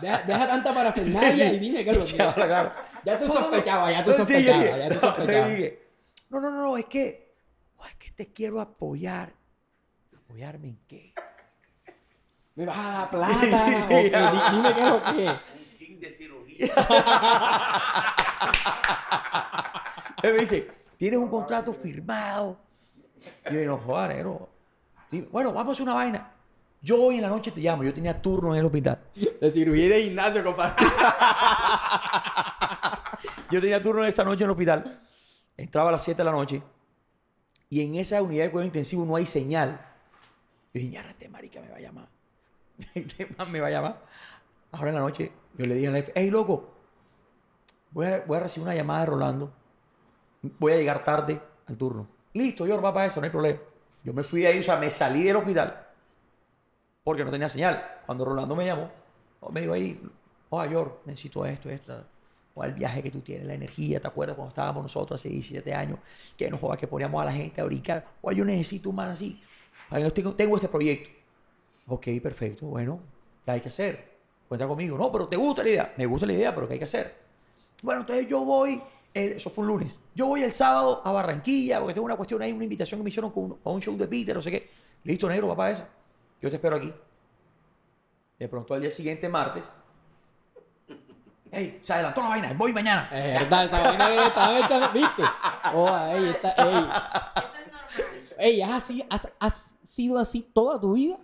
Deja, 0.02 0.22
deja 0.22 0.48
tanta 0.48 0.72
parafernalia 0.72 1.54
y 1.54 1.58
dime 1.58 1.84
qué 1.84 1.90
es 1.90 1.98
lo 1.98 2.04
que 2.06 2.30
es. 2.30 2.34
Claro. 2.36 2.74
Ya 3.04 3.20
tú 3.20 3.28
sospechabas, 3.28 3.92
ya 3.92 4.04
tú 4.04 4.14
sospechabas, 4.14 4.78
ya 4.78 4.90
tú 4.90 5.00
sospechabas. 5.00 5.72
No, 6.30 6.42
no, 6.42 6.52
no, 6.52 6.78
es 6.78 6.86
que, 6.86 7.29
es 7.88 7.96
que 7.96 8.12
te 8.12 8.32
quiero 8.32 8.60
apoyar. 8.60 9.34
¿Apoyarme 10.16 10.70
en 10.70 10.80
qué? 10.88 11.14
¿Me 12.56 12.66
vas 12.66 12.78
a 12.78 12.92
dar 12.92 13.10
plata? 13.12 14.52
dime 14.52 14.74
qué 14.74 14.82
es 14.82 14.90
lo 14.90 15.02
que. 15.02 15.28
Un 15.28 15.78
king 15.78 16.00
de 16.00 16.16
cirugía. 16.16 16.74
Él 20.22 20.34
me 20.34 20.40
dice, 20.40 20.70
tienes 20.98 21.20
un 21.20 21.30
contrato 21.30 21.74
firmado. 21.74 22.60
Y 23.50 23.54
yo, 23.54 23.62
no, 23.66 23.78
joder, 23.78 24.26
no. 24.26 24.50
Bueno, 25.32 25.54
vamos 25.54 25.70
a 25.70 25.72
hacer 25.72 25.84
una 25.84 25.94
vaina. 25.94 26.32
Yo 26.82 27.02
hoy 27.02 27.16
en 27.16 27.22
la 27.22 27.30
noche 27.30 27.52
te 27.52 27.62
llamo. 27.62 27.84
Yo 27.84 27.94
tenía 27.94 28.22
turno 28.22 28.54
en 28.54 28.60
el 28.60 28.66
hospital. 28.66 29.00
De 29.16 29.52
cirugía 29.52 29.90
de 29.96 30.04
gimnasio, 30.04 30.44
compadre. 30.44 30.76
yo 33.52 33.60
tenía 33.60 33.82
turno 33.82 34.04
esa 34.06 34.24
noche 34.24 34.44
en 34.44 34.50
el 34.50 34.52
hospital. 34.52 35.02
Entraba 35.58 35.90
a 35.90 35.92
las 35.94 36.04
7 36.04 36.18
de 36.18 36.24
la 36.24 36.32
noche. 36.32 36.62
Y 37.70 37.82
en 37.82 37.96
esa 37.96 38.22
unidad 38.22 38.46
de 38.46 38.52
cuidado 38.52 38.66
intensivo 38.66 39.06
no 39.06 39.16
hay 39.16 39.26
señal. 39.26 39.80
Yo 40.74 40.80
dije, 40.80 40.90
ñárate, 40.90 41.30
marica, 41.30 41.62
me 41.62 41.70
va 41.70 41.78
a 41.78 41.80
llamar. 41.80 42.08
¿Qué 42.94 43.28
más 43.38 43.50
me 43.52 43.60
va 43.60 43.68
a 43.68 43.72
llamar? 43.72 44.06
Ahora 44.72 44.90
en 44.90 44.96
la 44.96 45.02
noche 45.02 45.32
yo 45.58 45.66
le 45.66 45.76
dije 45.76 45.88
al 45.88 45.96
jefe, 45.96 46.12
hey, 46.16 46.30
loco, 46.30 46.74
voy 47.92 48.06
a, 48.06 48.40
recibir 48.40 48.68
una 48.68 48.76
llamada 48.76 49.02
de 49.02 49.06
Rolando. 49.08 49.54
Voy 50.42 50.74
a 50.74 50.78
llegar 50.78 51.04
tarde 51.04 51.42
al 51.68 51.78
turno. 51.78 52.08
Listo, 52.34 52.66
yo 52.66 52.82
va 52.82 52.94
para 52.94 53.08
eso, 53.08 53.20
no 53.20 53.26
hay 53.26 53.32
problema. 53.32 53.60
Yo 54.04 54.14
me 54.14 54.24
fui 54.24 54.42
de 54.42 54.48
ahí, 54.48 54.60
o 54.60 54.64
sea, 54.64 54.78
me 54.78 54.90
salí 54.90 55.24
del 55.24 55.36
hospital 55.36 55.88
porque 57.04 57.26
no 57.26 57.32
tenía 57.32 57.50
señal. 57.50 58.02
Cuando 58.06 58.24
Rolando 58.24 58.56
me 58.56 58.66
llamó, 58.66 58.90
me 59.52 59.62
dijo 59.62 59.74
ahí, 59.74 60.00
oye, 60.50 60.70
George, 60.70 60.96
necesito 61.06 61.46
esto, 61.46 61.70
esto. 61.70 62.06
El 62.64 62.74
viaje 62.74 63.02
que 63.02 63.12
tú 63.12 63.22
tienes, 63.22 63.48
la 63.48 63.54
energía, 63.54 64.00
¿te 64.00 64.08
acuerdas 64.08 64.36
cuando 64.36 64.50
estábamos 64.50 64.84
nosotros 64.84 65.20
hace 65.20 65.30
17 65.30 65.74
años? 65.74 66.00
Que 66.38 66.50
nos 66.50 66.60
que 66.78 66.88
poníamos 66.88 67.22
a 67.22 67.26
la 67.26 67.32
gente 67.32 67.62
a 67.62 67.66
brincar. 67.66 68.06
Oye, 68.22 68.38
yo 68.38 68.46
necesito 68.46 68.90
un 68.90 68.96
man 68.96 69.10
así. 69.10 69.42
Tengo, 70.14 70.34
tengo 70.34 70.56
este 70.56 70.68
proyecto. 70.68 71.10
Ok, 71.88 72.08
perfecto, 72.22 72.68
bueno, 72.68 73.00
¿qué 73.46 73.52
hay 73.52 73.62
que 73.62 73.70
hacer? 73.70 74.18
Cuenta 74.48 74.68
conmigo. 74.68 74.98
No, 74.98 75.12
pero 75.12 75.28
¿te 75.28 75.38
gusta 75.38 75.64
la 75.64 75.70
idea? 75.70 75.94
Me 75.98 76.06
gusta 76.06 76.26
la 76.26 76.34
idea, 76.34 76.54
pero 76.54 76.68
¿qué 76.68 76.74
hay 76.74 76.80
que 76.80 76.86
hacer? 76.86 77.16
Bueno, 77.82 78.02
entonces 78.02 78.28
yo 78.28 78.44
voy, 78.46 78.82
eso 79.14 79.50
fue 79.50 79.64
un 79.64 79.68
lunes, 79.70 80.00
yo 80.14 80.28
voy 80.28 80.44
el 80.44 80.54
sábado 80.54 81.02
a 81.04 81.12
Barranquilla, 81.12 81.80
porque 81.80 81.94
tengo 81.94 82.06
una 82.06 82.16
cuestión 82.16 82.42
ahí, 82.42 82.52
una 82.52 82.66
invitación 82.66 83.00
que 83.00 83.04
me 83.04 83.10
hicieron 83.10 83.32
con 83.32 83.58
a 83.64 83.70
un 83.70 83.82
show 83.82 83.98
de 83.98 84.08
Peter, 84.08 84.36
no 84.36 84.42
sé 84.42 84.52
qué. 84.52 84.70
Listo, 85.04 85.30
negro, 85.30 85.48
papá, 85.48 85.72
esa. 85.72 85.88
Yo 86.42 86.50
te 86.50 86.58
espero 86.58 86.76
aquí. 86.76 86.94
De 88.38 88.48
pronto 88.48 88.74
al 88.74 88.82
día 88.82 88.90
siguiente, 88.90 89.28
martes, 89.28 89.70
¡Ey! 91.52 91.80
Se 91.82 91.94
adelantó 91.94 92.22
la 92.22 92.30
vaina, 92.30 92.54
voy 92.56 92.74
mañana. 92.74 93.10
Es 93.12 93.40
verdad, 93.40 93.66
esa 93.66 93.82
vaina 93.82 94.28
está, 94.28 94.88
¿viste? 94.90 95.24
Oh, 95.74 95.92
ahí 95.92 96.30
está, 96.30 96.52
ey. 96.52 96.90
Eso 97.36 97.56
es 97.56 97.72
normal. 97.72 97.86
Ey, 98.38 98.62
¿has, 98.62 98.84
así, 98.84 99.04
has, 99.40 99.76
sido 99.84 100.20
así 100.20 100.44
toda 100.54 100.80
tu 100.80 100.94
vida? 100.94 101.18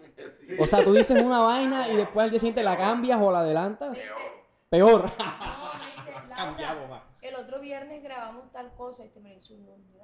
O 0.59 0.67
sea, 0.67 0.83
tú 0.83 0.93
dices 0.93 1.21
una 1.21 1.41
vaina 1.41 1.89
y 1.89 1.95
después 1.95 2.23
al 2.23 2.31
día 2.31 2.39
siguiente 2.39 2.63
la 2.63 2.77
cambias 2.77 3.19
o 3.21 3.31
la 3.31 3.39
adelantas. 3.39 3.97
Peor. 4.69 5.11
No, 5.17 5.71
dice, 5.73 6.13
Laura, 6.29 7.03
el 7.21 7.35
otro 7.35 7.59
viernes 7.59 8.03
grabamos 8.03 8.51
tal 8.51 8.73
cosa 8.73 9.05
y 9.05 9.09
te 9.09 9.19
me 9.19 9.35
dice 9.35 9.53
un 9.53 9.65
nombre, 9.65 9.95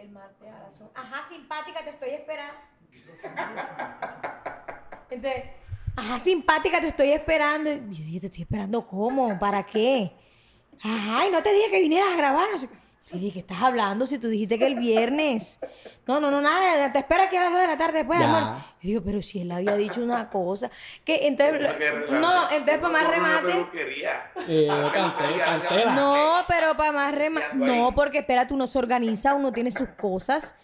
el 0.00 0.10
martes 0.10 0.48
a 0.48 0.58
las 0.60 0.82
Ajá, 0.94 1.22
simpática, 1.22 1.84
te 1.84 1.90
estoy 1.90 2.10
esperando. 2.10 2.58
Entonces, 5.10 5.50
ajá, 5.96 6.18
simpática, 6.18 6.80
te 6.80 6.88
estoy 6.88 7.10
esperando. 7.10 7.70
yo 7.70 8.04
dije, 8.04 8.20
te 8.20 8.26
estoy 8.26 8.42
esperando, 8.42 8.86
¿cómo? 8.86 9.38
¿Para 9.38 9.64
qué? 9.64 10.12
Ajá, 10.82 11.26
y 11.26 11.30
no 11.30 11.42
te 11.42 11.52
dije 11.52 11.70
que 11.70 11.80
vinieras 11.80 12.12
a 12.12 12.16
grabar. 12.16 12.48
No 12.50 12.58
sé. 12.58 12.68
Y 13.12 13.18
dije, 13.18 13.32
¿qué 13.32 13.38
estás 13.40 13.60
hablando 13.60 14.06
si 14.06 14.18
tú 14.18 14.28
dijiste 14.28 14.56
que 14.56 14.66
el 14.66 14.76
viernes? 14.76 15.58
No, 16.06 16.20
no, 16.20 16.30
no, 16.30 16.40
nada, 16.40 16.92
te 16.92 17.00
espero 17.00 17.24
aquí 17.24 17.36
a 17.36 17.42
las 17.42 17.50
2 17.52 17.60
de 17.60 17.66
la 17.66 17.76
tarde 17.76 17.98
después 17.98 18.20
Y 18.80 18.88
digo, 18.88 19.02
pero 19.04 19.20
si 19.20 19.40
él 19.40 19.50
había 19.50 19.74
dicho 19.74 20.00
una 20.00 20.30
cosa. 20.30 20.70
Que 21.04 21.26
entonces, 21.26 21.60
no, 22.08 22.48
entonces 22.50 22.78
para 22.78 22.92
más 22.92 23.08
remate. 23.08 23.66
Eh, 24.46 24.68
cancela, 24.94 25.44
cancela. 25.44 25.94
No, 25.94 26.44
pero 26.46 26.76
para 26.76 26.92
más 26.92 27.14
remate. 27.14 27.48
No, 27.54 27.92
porque 27.96 28.18
espérate, 28.18 28.54
uno 28.54 28.68
se 28.68 28.78
organiza, 28.78 29.34
uno 29.34 29.52
tiene 29.52 29.72
sus 29.72 29.88
cosas. 29.88 30.54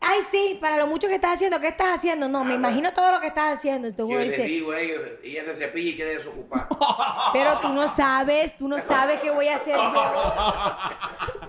Ay, 0.00 0.20
sí, 0.30 0.56
para 0.60 0.76
lo 0.76 0.86
mucho 0.86 1.08
que 1.08 1.16
estás 1.16 1.34
haciendo, 1.34 1.58
¿qué 1.60 1.68
estás 1.68 1.94
haciendo? 1.94 2.28
No, 2.28 2.44
me 2.44 2.54
imagino 2.54 2.92
todo 2.92 3.12
lo 3.12 3.20
que 3.20 3.26
estás 3.26 3.58
haciendo. 3.58 3.88
Entonces 3.88 4.16
yo 4.16 4.22
dice, 4.22 4.42
digo 4.44 4.70
a 4.70 4.80
ellos, 4.80 5.00
ella 5.24 5.44
se 5.46 5.54
cepilla 5.54 5.90
y 5.90 5.96
queda 5.96 6.10
desocupada. 6.10 6.68
Pero 7.32 7.58
tú 7.60 7.68
no 7.70 7.88
sabes, 7.88 8.56
tú 8.56 8.68
no 8.68 8.78
sabes 8.78 9.20
qué 9.20 9.30
voy 9.30 9.48
a 9.48 9.56
hacer 9.56 9.74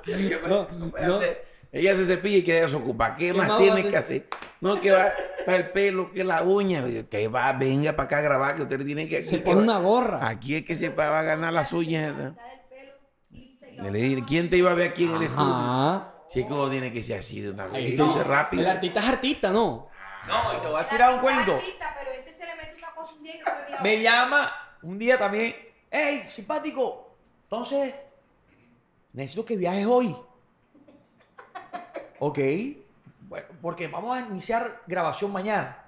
yo. 0.08 0.42
no, 0.48 0.68
no. 0.72 1.20
Ella 1.72 1.96
se 1.96 2.06
cepilla 2.06 2.38
y 2.38 2.44
queda 2.44 2.62
desocupada. 2.62 3.16
¿Qué, 3.16 3.32
más, 3.34 3.58
tiene 3.60 3.88
que 3.88 3.98
hacer? 3.98 4.26
No, 4.60 4.82
que 4.82 4.90
va, 4.90 5.14
para 5.46 5.58
el 5.58 5.70
pelo, 5.70 6.12
que 6.12 6.24
la 6.24 6.42
uña. 6.42 6.84
Que 7.10 7.28
va, 7.28 7.54
venga 7.54 7.96
para 7.96 8.08
acá 8.08 8.18
a 8.18 8.22
grabar, 8.22 8.56
que 8.56 8.64
usted 8.64 8.84
tiene 8.84 9.08
que... 9.08 9.24
Se 9.24 9.38
pone 9.38 9.62
una 9.62 9.78
gorra. 9.78 10.28
Aquí 10.28 10.56
es 10.56 10.66
que 10.66 10.76
se 10.76 10.90
va 10.90 11.20
a 11.20 11.22
ganar 11.22 11.54
las 11.54 11.72
uñas. 11.72 12.16
Le 13.32 13.92
dije, 13.92 14.24
¿quién 14.28 14.50
te 14.50 14.58
iba 14.58 14.72
a 14.72 14.74
ver 14.74 14.90
aquí 14.90 15.04
en 15.04 15.16
el 15.16 15.24
estudio? 15.24 16.19
Sí, 16.30 16.46
como 16.46 16.70
tiene 16.70 16.94
que 16.94 17.02
ser 17.02 17.20
así 17.20 17.42
de 17.42 17.50
una 17.50 17.66
vez. 17.66 17.98
No, 17.98 18.24
rápido. 18.24 18.62
El 18.62 18.70
artista 18.70 19.00
es 19.00 19.08
artista, 19.08 19.50
¿no? 19.50 19.90
No, 20.28 20.58
y 20.58 20.62
te 20.62 20.68
voy 20.68 20.80
a 20.80 20.88
tirar 20.88 21.16
un 21.16 21.22
cuento. 21.22 21.60
pero 21.98 22.12
este 22.12 22.32
se 22.32 22.46
le 22.46 22.56
mete 22.56 22.76
una 22.78 22.94
cosa 22.94 23.16
un 23.16 23.24
día 23.24 23.34
y 23.36 23.84
Me 23.84 24.00
llama 24.00 24.54
un 24.84 25.00
día 25.00 25.18
también. 25.18 25.56
¡Ey, 25.90 26.30
simpático! 26.30 27.16
Entonces, 27.46 27.96
necesito 29.14 29.44
que 29.44 29.58
viajes 29.58 29.86
hoy. 29.86 30.16
Ok. 32.22 32.38
Bueno, 33.22 33.48
porque 33.62 33.88
vamos 33.88 34.18
a 34.18 34.22
iniciar 34.22 34.84
grabación 34.86 35.32
mañana. 35.32 35.86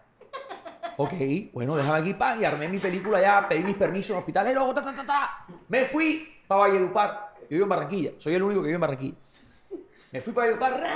Ok, 0.98 1.14
bueno, 1.54 1.76
déjame 1.76 2.00
aquí, 2.00 2.14
pa, 2.14 2.36
y 2.38 2.46
armé 2.46 2.68
mi 2.68 2.78
película 2.78 3.20
ya, 3.20 3.50
pedí 3.50 3.64
mis 3.64 3.76
permisos 3.76 4.12
en 4.12 4.16
el 4.18 4.20
hospital, 4.20 4.50
y 4.50 4.54
luego, 4.54 4.74
ta, 4.74 4.82
ta, 4.82 4.94
ta, 4.94 5.06
ta. 5.06 5.46
Me 5.68 5.86
fui 5.86 6.42
para 6.48 6.62
Valledupar. 6.62 7.34
Yo 7.42 7.48
vivo 7.50 7.64
en 7.64 7.70
Barranquilla, 7.70 8.12
soy 8.18 8.36
el 8.36 8.44
único 8.44 8.62
que 8.62 8.68
vive 8.68 8.76
en 8.76 8.82
Barranquilla. 8.82 9.16
Me 10.12 10.22
fui 10.22 10.34
para 10.34 10.54
Valledupar, 10.56 10.90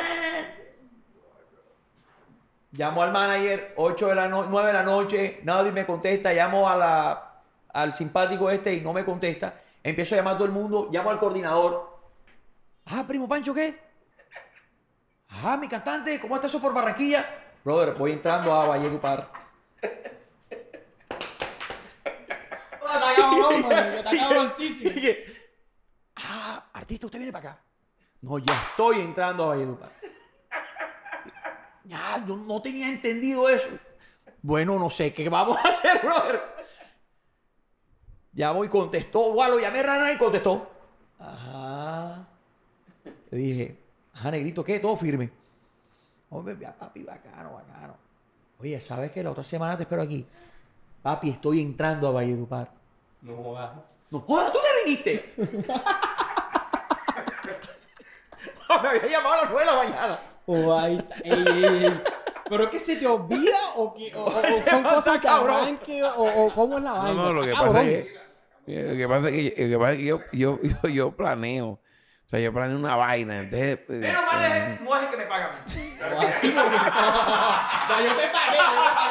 Llamo 2.72 3.02
al 3.02 3.12
manager, 3.14 3.74
8 3.78 4.08
de 4.10 4.16
la 4.16 4.28
noche, 4.28 4.50
9 4.52 4.68
de 4.68 4.74
la 4.74 4.84
noche, 4.84 5.40
nadie 5.44 5.72
me 5.72 5.86
contesta, 5.86 6.34
llamo 6.34 6.70
a 6.70 6.76
la, 6.76 7.42
al 7.70 7.94
simpático 7.94 8.50
este 8.50 8.74
y 8.74 8.82
no 8.82 8.92
me 8.92 9.06
contesta. 9.06 9.62
Empiezo 9.82 10.16
a 10.16 10.18
llamar 10.18 10.34
a 10.34 10.38
todo 10.38 10.48
el 10.48 10.54
mundo, 10.54 10.90
llamo 10.92 11.10
al 11.10 11.18
coordinador. 11.18 11.98
Ah, 12.88 13.06
primo 13.08 13.30
Pancho, 13.30 13.54
¿qué? 13.54 13.80
Ah, 15.30 15.56
mi 15.56 15.70
cantante, 15.70 16.20
¿cómo 16.20 16.36
está 16.36 16.48
eso 16.48 16.60
por 16.60 16.74
Barranquilla? 16.74 17.26
Brother, 17.64 17.94
voy 17.96 18.12
entrando 18.12 18.54
a 18.54 18.68
Valledupar. 18.68 19.32
ah, 26.18 26.66
artista, 26.74 27.06
usted 27.06 27.20
viene 27.20 27.32
para 27.32 27.52
acá. 27.52 27.64
No, 28.22 28.40
ya 28.40 28.54
estoy 28.70 29.02
entrando 29.02 29.44
a 29.44 29.48
Valledupar. 29.48 29.92
Ya, 31.84 32.24
yo 32.28 32.36
no 32.36 32.62
tenía 32.62 32.90
entendido 32.90 33.48
eso. 33.48 33.70
Bueno, 34.42 34.80
no 34.80 34.90
sé 34.90 35.14
qué 35.14 35.30
vamos 35.30 35.58
a 35.58 35.68
hacer, 35.70 36.02
brother. 36.02 36.42
Ya 38.34 38.52
voy, 38.52 38.68
contestó. 38.68 39.30
Igual 39.30 39.52
lo 39.52 39.60
llamé 39.60 39.84
rana 39.84 40.12
y 40.12 40.18
contestó. 40.18 40.70
Ajá. 41.20 42.28
Le 43.32 43.38
dije, 43.38 43.78
ajá, 44.14 44.32
negrito, 44.32 44.64
¿qué? 44.64 44.80
Todo 44.80 44.96
firme. 44.96 45.32
Hombre, 46.30 46.56
papi, 46.56 47.04
bacano, 47.04 47.54
bacano. 47.54 47.96
Oye, 48.60 48.80
¿sabes 48.82 49.12
qué? 49.12 49.24
La 49.24 49.32
otra 49.32 49.44
semana 49.44 49.78
te 49.78 49.84
espero 49.84 50.02
aquí. 50.02 50.26
Papi, 51.02 51.30
estoy 51.30 51.62
entrando 51.62 52.08
a 52.08 52.12
Valledupar. 52.12 52.72
No 53.22 53.36
jodas. 53.38 53.72
No 54.10 54.20
jodas, 54.22 54.52
tú 54.52 54.60
te 54.60 54.84
viniste. 54.84 55.34
me 58.84 58.90
había 58.90 59.08
llamado 59.08 59.34
a 59.34 59.38
las 59.38 59.50
9 59.52 59.60
de 59.60 59.66
la 59.66 59.76
mañana. 59.78 60.20
Oh, 60.46 60.74
ahí 60.78 60.98
está. 60.98 61.16
Ey, 61.24 61.46
ey, 61.48 61.86
ey. 61.86 62.02
¿Pero 62.48 62.70
que 62.70 62.80
se 62.80 62.96
te 62.96 63.08
olvida 63.08 63.58
o, 63.76 63.92
que, 63.94 64.14
o, 64.16 64.26
o 64.26 64.32
son 64.70 64.84
cosas 64.84 65.18
que 65.20 65.28
arranque 65.28 66.04
o, 66.04 66.46
o, 66.46 66.54
cómo 66.54 66.78
es 66.78 66.84
la 66.84 66.92
vaina? 66.94 67.14
No, 67.14 67.26
no, 67.26 67.34
lo 67.34 67.42
que 67.44 67.54
pasa 67.54 67.84
es 67.84 68.06
que, 68.68 68.84
lo 68.84 68.96
que 68.96 69.08
pasa 69.08 69.30
es 69.30 69.34
que, 69.34 69.44
lo 69.64 69.70
que, 69.70 69.78
pasa 69.78 69.92
es 69.94 69.98
que 69.98 70.06
yo, 70.06 70.20
yo, 70.32 70.60
yo, 70.84 70.90
yo 70.90 71.12
planeo. 71.12 71.80
O 72.26 72.28
sea, 72.28 72.40
yo 72.40 72.52
planeo 72.52 72.78
una 72.78 72.96
vaina. 72.96 73.38
Entonces, 73.40 73.78
Pero 73.88 74.20
eh, 74.34 74.80
no 74.82 74.96
es 74.96 75.04
el 75.04 75.10
que 75.10 75.18
me 75.18 75.26
paga 75.26 75.46
a 75.46 75.52
mí. 75.54 75.60
o 75.60 75.70
sea, 75.70 76.42
yo 78.02 78.16
te 78.16 78.16
pagué, 78.16 78.16
yo 78.16 78.16
te 78.16 78.28
pagué. 78.30 78.58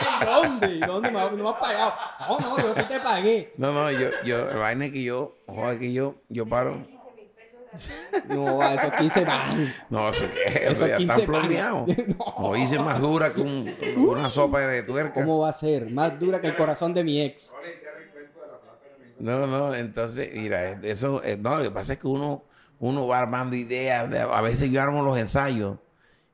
¿Y 0.04 0.24
dónde? 0.24 0.80
¿Dónde 0.86 1.10
me, 1.12 1.20
no 1.20 1.30
me 1.44 1.48
has 1.48 1.56
pagado? 1.56 1.94
No, 2.28 2.40
no, 2.40 2.58
yo 2.58 2.74
sí 2.74 2.82
te 2.82 2.98
pagué. 3.00 3.52
No, 3.56 3.72
no, 3.72 3.90
yo, 3.92 4.08
yo, 4.24 4.44
la 4.46 4.56
vaina 4.56 4.86
es 4.86 4.92
que 4.92 5.02
yo, 5.02 5.36
ojo, 5.46 5.70
es 5.70 5.78
que 5.78 5.92
yo, 5.92 6.16
yo 6.28 6.44
paro. 6.46 6.84
No, 8.28 8.62
esos 8.62 8.92
15 8.92 9.24
van. 9.24 9.74
No, 9.90 10.08
eso 10.08 10.26
que 10.30 10.66
eso 10.66 10.86
ya 10.86 10.96
está 10.96 11.16
plomeado. 11.18 11.86
No. 12.38 12.50
Lo 12.50 12.56
hice 12.56 12.78
más 12.78 13.00
dura 13.00 13.32
que 13.32 13.40
un, 13.40 13.74
una 13.96 14.28
sopa 14.28 14.60
de 14.60 14.82
tuerca. 14.82 15.14
¿Cómo 15.14 15.40
va 15.40 15.50
a 15.50 15.52
ser? 15.52 15.90
Más 15.90 16.18
dura 16.18 16.40
que 16.40 16.48
el 16.48 16.56
corazón 16.56 16.94
de 16.94 17.04
mi 17.04 17.20
ex. 17.20 17.52
No, 19.18 19.46
no, 19.46 19.74
entonces, 19.74 20.30
mira, 20.34 20.72
eso, 20.82 21.22
eh, 21.24 21.36
no, 21.40 21.56
lo 21.56 21.62
que 21.62 21.70
pasa 21.70 21.94
es 21.94 21.98
que 21.98 22.06
uno, 22.06 22.44
uno 22.80 23.06
va 23.06 23.18
armando 23.20 23.56
ideas. 23.56 24.12
A 24.12 24.40
veces 24.40 24.70
yo 24.70 24.82
armo 24.82 25.02
los 25.02 25.16
ensayos 25.18 25.78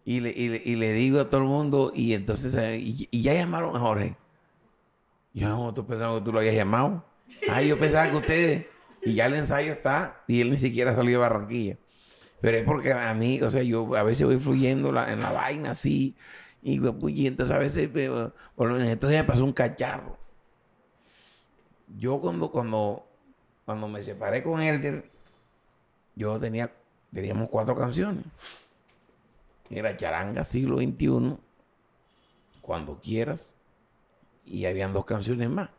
y 0.05 0.21
le, 0.21 0.31
y 0.31 0.77
le, 0.77 0.93
digo 0.93 1.21
a 1.21 1.29
todo 1.29 1.43
el 1.43 1.47
mundo, 1.47 1.93
y 1.95 2.15
entonces, 2.15 2.55
eh, 2.57 2.79
y, 2.79 3.23
ya 3.23 3.35
llamaron 3.35 3.77
a 3.77 3.79
Jorge. 3.79 4.17
Yo, 5.33 5.49
no, 5.49 5.73
tú 5.73 5.87
pensabas 5.87 6.19
que 6.19 6.25
tú 6.25 6.33
lo 6.33 6.41
habías 6.41 6.55
llamado. 6.55 7.05
Ay, 7.49 7.69
yo 7.69 7.79
pensaba 7.79 8.11
que 8.11 8.17
ustedes. 8.17 8.67
Y 9.03 9.15
ya 9.15 9.27
el 9.27 9.35
ensayo 9.35 9.73
está 9.73 10.23
y 10.27 10.41
él 10.41 10.51
ni 10.51 10.57
siquiera 10.57 10.95
salió 10.95 11.13
de 11.13 11.17
Barranquilla. 11.17 11.79
Pero 12.41 12.57
es 12.57 12.65
porque 12.65 12.93
a 12.93 13.13
mí, 13.15 13.41
o 13.43 13.51
sea, 13.51 13.63
yo 13.63 13.95
a 13.97 14.03
veces 14.03 14.27
voy 14.27 14.39
fluyendo 14.39 14.89
en 14.89 15.21
la 15.21 15.33
vaina 15.33 15.73
así. 15.73 16.17
Y, 16.63 16.81
pues, 16.81 17.15
entonces 17.19 17.55
a 17.55 17.59
veces, 17.59 17.89
pero, 17.93 18.35
entonces 18.59 19.19
me 19.19 19.25
pasó 19.25 19.45
un 19.45 19.53
cacharro. 19.53 20.19
Yo 21.99 22.21
cuando, 22.21 22.51
cuando, 22.51 23.07
cuando 23.65 23.89
me 23.89 24.03
separé 24.03 24.43
con 24.43 24.61
él, 24.61 25.05
yo 26.15 26.39
tenía, 26.39 26.71
teníamos 27.13 27.49
cuatro 27.49 27.75
canciones. 27.75 28.25
Era 29.71 29.97
Charanga 29.97 30.45
Siglo 30.45 30.79
XXI, 30.79 31.37
Cuando 32.61 33.01
Quieras, 33.01 33.55
y 34.45 34.67
habían 34.67 34.93
dos 34.93 35.05
canciones 35.05 35.49
más. 35.49 35.71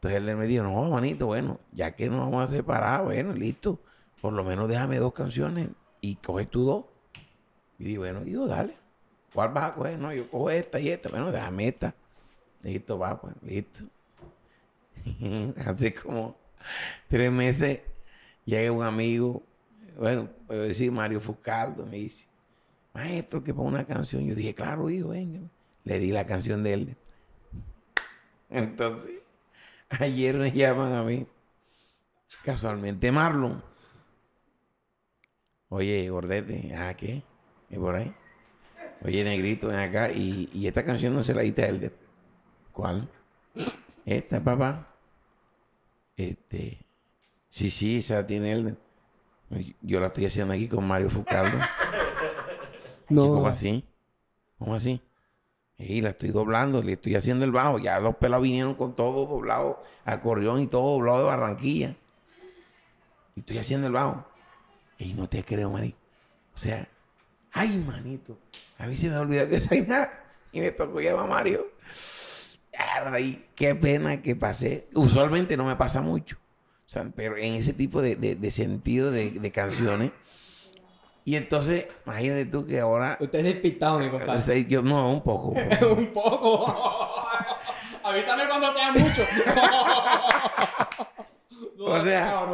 Entonces 0.00 0.18
él 0.18 0.34
me 0.34 0.46
dijo, 0.46 0.62
no, 0.62 0.88
manito, 0.88 1.26
bueno, 1.26 1.60
ya 1.72 1.90
que 1.94 2.08
nos 2.08 2.20
vamos 2.20 2.48
a 2.48 2.50
separar, 2.50 3.04
bueno, 3.04 3.34
listo. 3.34 3.78
Por 4.22 4.32
lo 4.32 4.42
menos 4.42 4.66
déjame 4.66 4.96
dos 4.96 5.12
canciones 5.12 5.68
y 6.00 6.14
coges 6.16 6.48
tú 6.48 6.64
dos. 6.64 6.84
Y 7.78 7.84
digo, 7.84 8.04
bueno, 8.04 8.20
digo, 8.20 8.46
dale. 8.46 8.74
¿Cuál 9.34 9.50
vas 9.50 9.64
a 9.64 9.74
coger? 9.74 9.98
No, 9.98 10.10
yo 10.14 10.26
cojo 10.30 10.48
esta 10.48 10.80
y 10.80 10.88
esta. 10.88 11.10
Bueno, 11.10 11.30
déjame 11.30 11.68
esta. 11.68 11.94
Listo, 12.62 12.98
va, 12.98 13.20
pues, 13.20 13.34
listo. 13.42 13.84
Hace 15.66 15.92
como 15.92 16.34
tres 17.06 17.30
meses 17.30 17.80
llega 18.46 18.72
un 18.72 18.82
amigo, 18.82 19.42
bueno, 19.98 20.30
puedo 20.46 20.62
decir 20.62 20.90
Mario 20.90 21.20
Fuscaldo, 21.20 21.84
me 21.84 21.98
dice, 21.98 22.26
maestro, 22.94 23.44
que 23.44 23.52
ponga 23.52 23.68
una 23.68 23.84
canción. 23.84 24.24
Yo 24.26 24.34
dije, 24.34 24.54
claro, 24.54 24.88
hijo, 24.88 25.08
venga. 25.08 25.40
Le 25.84 25.98
di 25.98 26.10
la 26.10 26.24
canción 26.24 26.62
de 26.62 26.72
él. 26.72 26.96
Entonces, 28.50 29.19
Ayer 29.98 30.36
me 30.36 30.52
llaman 30.52 30.92
a 30.92 31.02
mí. 31.02 31.26
Casualmente 32.44 33.10
Marlon. 33.10 33.62
Oye, 35.68 36.08
gordete, 36.10 36.74
¿ah 36.74 36.94
qué? 36.94 37.22
¿Y 37.68 37.76
por 37.76 37.94
ahí? 37.94 38.14
Oye, 39.02 39.24
negrito, 39.24 39.68
ven 39.68 39.78
acá. 39.78 40.10
Y, 40.10 40.48
y 40.52 40.66
esta 40.66 40.84
canción 40.84 41.14
no 41.14 41.22
se 41.22 41.34
la 41.34 41.42
diste 41.42 41.64
a 41.64 41.68
él. 41.68 41.92
¿Cuál? 42.72 43.08
Esta, 44.04 44.42
papá. 44.42 44.86
Este. 46.16 46.84
Sí, 47.48 47.70
sí, 47.70 47.98
esa 47.98 48.26
tiene 48.26 48.52
él. 48.52 48.78
Yo 49.80 50.00
la 50.00 50.08
estoy 50.08 50.26
haciendo 50.26 50.54
aquí 50.54 50.68
con 50.68 50.86
Mario 50.86 51.10
Fucaldo. 51.10 51.58
No. 53.08 53.28
¿Cómo 53.28 53.46
así? 53.46 53.84
¿Cómo 54.58 54.74
así? 54.74 55.02
Y 55.80 56.02
la 56.02 56.10
estoy 56.10 56.28
doblando, 56.28 56.82
le 56.82 56.92
estoy 56.92 57.14
haciendo 57.14 57.44
el 57.44 57.52
bajo. 57.52 57.78
Ya 57.78 57.98
los 58.00 58.16
pelos 58.16 58.42
vinieron 58.42 58.74
con 58.74 58.94
todo 58.94 59.26
doblado, 59.26 59.82
acordeón 60.04 60.60
y 60.60 60.66
todo 60.66 60.92
doblado 60.92 61.18
de 61.20 61.24
Barranquilla. 61.24 61.96
Y 63.34 63.40
estoy 63.40 63.58
haciendo 63.58 63.86
el 63.86 63.94
bajo. 63.94 64.26
Y 64.98 65.14
no 65.14 65.28
te 65.28 65.42
creo, 65.42 65.70
manito. 65.70 65.96
O 66.54 66.58
sea, 66.58 66.86
ay, 67.52 67.78
manito. 67.78 68.38
A 68.78 68.86
mí 68.86 68.96
se 68.96 69.08
me 69.08 69.16
olvidó 69.16 69.48
que 69.48 69.58
soy 69.58 69.82
nada. 69.82 70.22
Y 70.52 70.60
me 70.60 70.70
tocó 70.70 71.00
llamar 71.00 71.24
a 71.24 71.28
Mario. 71.28 71.66
Ay, 73.06 73.46
qué 73.54 73.74
pena 73.74 74.20
que 74.20 74.36
pasé. 74.36 74.86
Usualmente 74.94 75.56
no 75.56 75.64
me 75.64 75.76
pasa 75.76 76.02
mucho. 76.02 76.36
Pero 77.14 77.36
en 77.36 77.54
ese 77.54 77.72
tipo 77.72 78.02
de, 78.02 78.50
sentido 78.50 79.10
de 79.10 79.52
canciones 79.52 80.10
y 81.30 81.36
entonces, 81.36 81.86
imagínate 82.04 82.46
tú 82.46 82.66
que 82.66 82.80
ahora. 82.80 83.16
Usted 83.20 83.38
es 83.38 83.44
despistado, 83.44 84.00
mi 84.00 84.10
compadre. 84.10 84.64
Yo, 84.64 84.82
no, 84.82 85.12
un 85.12 85.22
poco. 85.22 85.50
un 85.50 86.06
poco. 86.12 86.66
Avísame 88.02 88.48
cuando 88.48 88.74
te 88.74 88.98
mucho. 88.98 89.22
o 91.86 92.00
sea, 92.00 92.48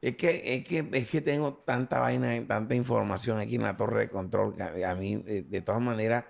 es 0.00 0.14
que, 0.14 0.42
es, 0.44 0.64
que, 0.64 0.88
es 0.92 1.10
que 1.10 1.20
tengo 1.22 1.54
tanta 1.54 1.98
vaina, 1.98 2.46
tanta 2.46 2.76
información 2.76 3.40
aquí 3.40 3.56
en 3.56 3.64
la 3.64 3.76
torre 3.76 3.98
de 4.02 4.10
control 4.10 4.54
que 4.54 4.84
a 4.84 4.94
mí, 4.94 5.16
de, 5.16 5.60
todas 5.62 5.80
maneras, 5.80 6.24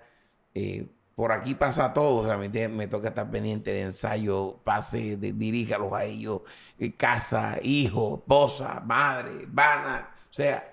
eh, 0.55 0.87
por 1.13 1.31
aquí 1.31 1.53
pasa 1.53 1.93
todo. 1.93 2.23
O 2.23 2.25
sea, 2.25 2.35
me, 2.35 2.49
me, 2.67 2.87
toca 2.87 3.09
estar 3.09 3.29
pendiente 3.29 3.71
de 3.73 3.81
ensayo, 3.83 4.59
pase, 4.63 5.17
de, 5.17 5.33
diríjalos 5.33 5.93
a 5.93 6.03
ellos, 6.05 6.41
eh, 6.79 6.95
casa, 6.95 7.59
hijo, 7.61 8.15
esposa, 8.15 8.81
madre, 8.83 9.45
vana. 9.47 10.15
O 10.31 10.33
sea, 10.33 10.70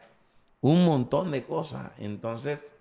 un 0.61 0.85
montón 0.85 1.31
de 1.31 1.45
cosas. 1.45 1.91
Entonces, 1.99 2.73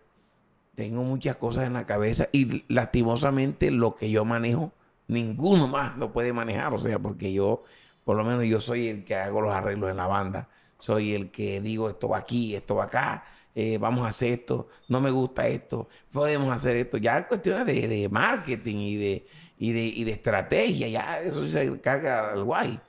tengo 0.75 1.03
muchas 1.03 1.35
cosas 1.37 1.65
en 1.65 1.73
la 1.73 1.85
cabeza 1.85 2.29
y 2.31 2.63
lastimosamente 2.71 3.71
lo 3.71 3.95
que 3.95 4.11
yo 4.11 4.25
manejo, 4.25 4.71
ninguno 5.07 5.67
más 5.67 5.97
lo 5.97 6.11
puede 6.13 6.33
manejar, 6.33 6.73
o 6.73 6.79
sea, 6.79 6.99
porque 6.99 7.33
yo, 7.33 7.63
por 8.03 8.15
lo 8.15 8.23
menos 8.23 8.43
yo 8.43 8.59
soy 8.59 8.87
el 8.87 9.03
que 9.03 9.15
hago 9.15 9.41
los 9.41 9.53
arreglos 9.53 9.89
en 9.89 9.97
la 9.97 10.07
banda, 10.07 10.49
soy 10.77 11.15
el 11.15 11.31
que 11.31 11.61
digo 11.61 11.89
esto 11.89 12.09
va 12.09 12.19
aquí, 12.19 12.55
esto 12.55 12.75
va 12.75 12.83
acá, 12.83 13.23
eh, 13.55 13.79
vamos 13.79 14.05
a 14.05 14.09
hacer 14.09 14.33
esto, 14.33 14.67
no 14.87 15.01
me 15.01 15.09
gusta 15.09 15.47
esto, 15.47 15.87
podemos 16.11 16.55
hacer 16.55 16.75
esto, 16.77 16.97
ya 16.97 17.17
es 17.17 17.25
cuestiones 17.25 17.65
de, 17.65 17.87
de 17.87 18.09
marketing 18.09 18.75
y 18.75 18.95
de, 18.97 19.27
y 19.57 19.71
de, 19.71 19.81
y 19.81 20.03
de 20.03 20.11
estrategia, 20.11 20.87
ya 20.89 21.21
eso 21.21 21.47
se 21.47 21.81
caga 21.81 22.33
al 22.33 22.43
guay. 22.43 22.79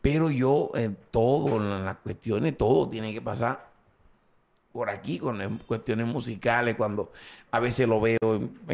Pero 0.00 0.30
yo, 0.30 0.72
en 0.74 0.96
todo, 1.12 1.56
en 1.58 1.84
las 1.84 1.96
cuestiones, 1.96 2.56
todo 2.56 2.88
tiene 2.88 3.12
que 3.12 3.20
pasar 3.20 3.69
por 4.72 4.88
aquí 4.90 5.18
con 5.18 5.58
cuestiones 5.66 6.06
musicales, 6.06 6.76
cuando 6.76 7.12
a 7.50 7.60
veces 7.60 7.88
lo 7.88 8.00
veo 8.00 8.18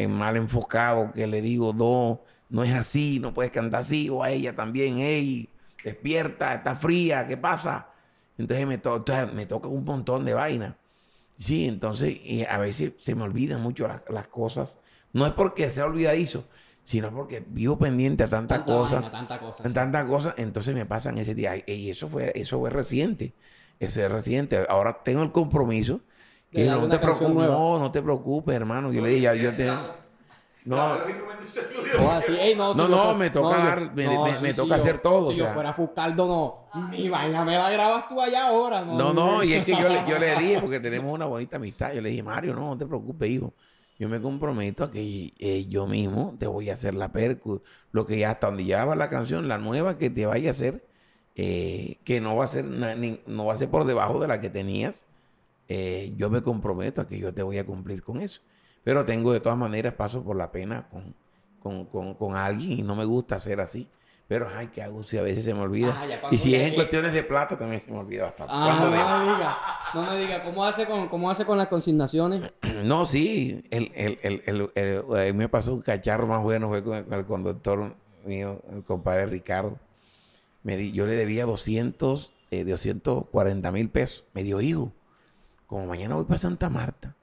mal 0.07 0.35
enfocado, 0.35 1.11
que 1.11 1.27
le 1.27 1.41
digo, 1.41 1.73
no, 1.73 2.21
no 2.49 2.63
es 2.63 2.73
así, 2.73 3.19
no 3.19 3.33
puedes 3.33 3.51
cantar 3.51 3.81
así, 3.81 4.09
o 4.09 4.23
a 4.23 4.29
ella 4.29 4.55
también, 4.55 4.97
hey, 4.99 5.49
despierta, 5.83 6.53
está 6.53 6.75
fría, 6.75 7.25
¿qué 7.27 7.37
pasa? 7.37 7.87
Entonces 8.37 8.67
me, 8.67 8.79
me 9.33 9.45
toca 9.45 9.67
un 9.67 9.83
montón 9.83 10.25
de 10.25 10.33
vainas. 10.33 10.75
Sí, 11.37 11.67
entonces 11.67 12.19
a 12.49 12.57
veces 12.57 12.93
se 12.99 13.15
me 13.15 13.23
olvidan 13.23 13.61
mucho 13.61 13.87
las, 14.09 14.27
cosas. 14.27 14.77
No 15.13 15.25
es 15.25 15.33
porque 15.33 15.69
sea 15.69 15.85
olvidadizo, 15.85 16.45
sino 16.83 17.11
porque 17.11 17.43
vivo 17.47 17.77
pendiente 17.77 18.23
a 18.23 18.27
tantas 18.27 18.61
cosas. 18.61 19.11
Tanta 19.11 19.39
cosa, 19.39 19.63
en 19.63 19.73
tantas 19.73 20.05
cosas, 20.05 20.33
entonces 20.37 20.73
me 20.73 20.85
pasan 20.85 21.17
ese 21.17 21.35
día. 21.35 21.55
Y 21.67 21.89
eso 21.89 22.07
fue, 22.07 22.31
eso 22.35 22.59
fue 22.59 22.69
reciente. 22.69 23.33
Eso 23.79 24.01
es 24.01 24.11
reciente. 24.11 24.65
Ahora 24.69 25.01
tengo 25.03 25.23
el 25.23 25.31
compromiso. 25.31 26.01
Que 26.51 26.65
no 26.65 26.87
te, 26.87 26.97
preocupes, 26.97 27.33
no, 27.33 27.77
no 27.77 27.91
te 27.91 28.01
preocupes, 28.01 28.55
hermano. 28.55 28.91
Yo 28.91 29.01
le 29.01 29.09
dije, 29.09 29.21
ya, 29.21 29.35
yo 29.35 29.53
te... 29.53 29.65
No, 29.65 30.97
no, 30.97 30.97
no, 32.73 32.87
no, 32.89 33.15
me 33.15 33.29
toca, 33.29 33.57
dar, 33.57 33.93
me, 33.93 34.07
me, 34.41 34.53
toca 34.53 34.75
hacer 34.75 34.99
todo. 34.99 35.31
Si 35.31 35.37
yo 35.37 35.47
fuera 35.47 35.71
Fuscaldo, 35.73 36.67
no, 36.73 36.87
mi 36.89 37.07
vaina 37.07 37.45
me 37.45 37.53
la 37.53 37.69
grabas 37.69 38.09
tú 38.09 38.21
allá 38.21 38.47
ahora. 38.47 38.81
No, 38.81 38.97
no, 38.97 39.13
no 39.13 39.43
y 39.43 39.53
es 39.53 39.63
que 39.63 39.71
yo 39.71 39.87
le, 39.87 40.03
yo 40.05 40.19
le 40.19 40.35
dije, 40.39 40.59
porque 40.59 40.81
tenemos 40.81 41.13
una 41.13 41.25
bonita 41.25 41.55
amistad, 41.55 41.93
yo 41.93 42.01
le 42.01 42.09
dije, 42.09 42.21
Mario, 42.21 42.53
no, 42.53 42.67
no 42.67 42.77
te 42.77 42.85
preocupes, 42.85 43.29
hijo 43.29 43.53
yo 43.99 44.09
me 44.09 44.21
comprometo 44.21 44.83
a 44.83 44.91
que 44.91 45.33
eh, 45.39 45.65
yo 45.67 45.87
mismo 45.87 46.35
te 46.39 46.47
voy 46.47 46.69
a 46.69 46.73
hacer 46.73 46.93
la 46.93 47.11
percu, 47.11 47.61
lo 47.91 48.05
que 48.05 48.19
ya 48.19 48.31
hasta 48.31 48.47
donde 48.47 48.65
ya 48.65 48.85
va 48.85 48.95
la 48.95 49.09
canción, 49.09 49.47
la 49.47 49.57
nueva 49.57 49.97
que 49.97 50.09
te 50.09 50.25
vaya 50.25 50.49
a 50.49 50.51
hacer, 50.51 50.86
eh, 51.37 51.99
que 52.03 52.19
no 52.19 52.35
va 52.35 52.45
a 52.45 52.47
ser 52.47 52.65
no 52.65 53.45
va 53.45 53.53
a 53.53 53.57
ser 53.57 53.69
por 53.69 53.85
debajo 53.85 54.19
de 54.19 54.27
la 54.27 54.41
que 54.41 54.49
tenías. 54.49 55.05
Eh, 55.69 56.13
yo 56.17 56.29
me 56.29 56.41
comprometo 56.41 57.01
a 57.01 57.07
que 57.07 57.19
yo 57.19 57.33
te 57.33 57.43
voy 57.43 57.57
a 57.57 57.65
cumplir 57.65 58.01
con 58.03 58.19
eso. 58.19 58.41
Pero 58.83 59.05
tengo 59.05 59.31
de 59.31 59.39
todas 59.39 59.57
maneras 59.57 59.93
paso 59.93 60.23
por 60.23 60.35
la 60.35 60.51
pena 60.51 60.87
con, 60.89 61.13
con, 61.61 61.85
con, 61.85 62.15
con 62.15 62.35
alguien 62.35 62.79
y 62.79 62.81
no 62.81 62.95
me 62.95 63.05
gusta 63.05 63.35
hacer 63.35 63.59
así. 63.59 63.87
Pero, 64.27 64.47
ay, 64.53 64.67
¿qué 64.67 64.81
hago 64.81 65.03
si 65.03 65.17
a 65.17 65.21
veces 65.21 65.45
se 65.45 65.53
me 65.53 65.61
olvida? 65.61 65.95
Ah, 65.95 66.27
y 66.31 66.37
si 66.37 66.53
es 66.53 66.67
en 66.67 66.75
cuestiones 66.75 67.13
de 67.13 67.23
plata, 67.23 67.57
también 67.57 67.81
se 67.81 67.89
me 67.89 67.99
olvida 67.99 68.25
bastante. 68.25 68.51
Ah, 68.53 68.77
no 68.81 68.89
me 68.89 68.97
diga, 68.97 69.57
no 69.93 70.11
me 70.11 70.19
diga. 70.19 70.43
¿Cómo 70.43 70.65
hace 70.65 70.85
con, 70.85 71.07
cómo 71.07 71.29
hace 71.29 71.45
con 71.45 71.57
las 71.57 71.69
consignaciones? 71.69 72.51
no, 72.83 73.05
sí. 73.05 73.63
El, 73.71 73.91
el, 73.95 74.19
el, 74.23 74.71
el, 74.75 75.33
me 75.33 75.47
pasó 75.47 75.75
un 75.75 75.81
cacharro 75.81 76.27
más 76.27 76.41
bueno 76.43 76.67
fue 76.67 76.83
con 76.83 77.13
el, 77.13 77.25
conductor 77.25 77.95
mío, 78.25 78.61
el 78.73 78.83
compadre 78.83 79.27
Ricardo. 79.27 79.79
Me 80.63 80.77
di, 80.77 80.91
yo 80.91 81.05
le 81.05 81.15
debía 81.15 81.45
200, 81.45 82.33
eh, 82.51 82.63
240 82.63 83.71
mil 83.71 83.89
pesos. 83.89 84.25
Me 84.33 84.43
dio, 84.43 84.61
hijo, 84.61 84.91
como 85.65 85.85
mañana 85.85 86.15
voy 86.15 86.25
para 86.25 86.37
Santa 86.37 86.69
Marta, 86.69 87.15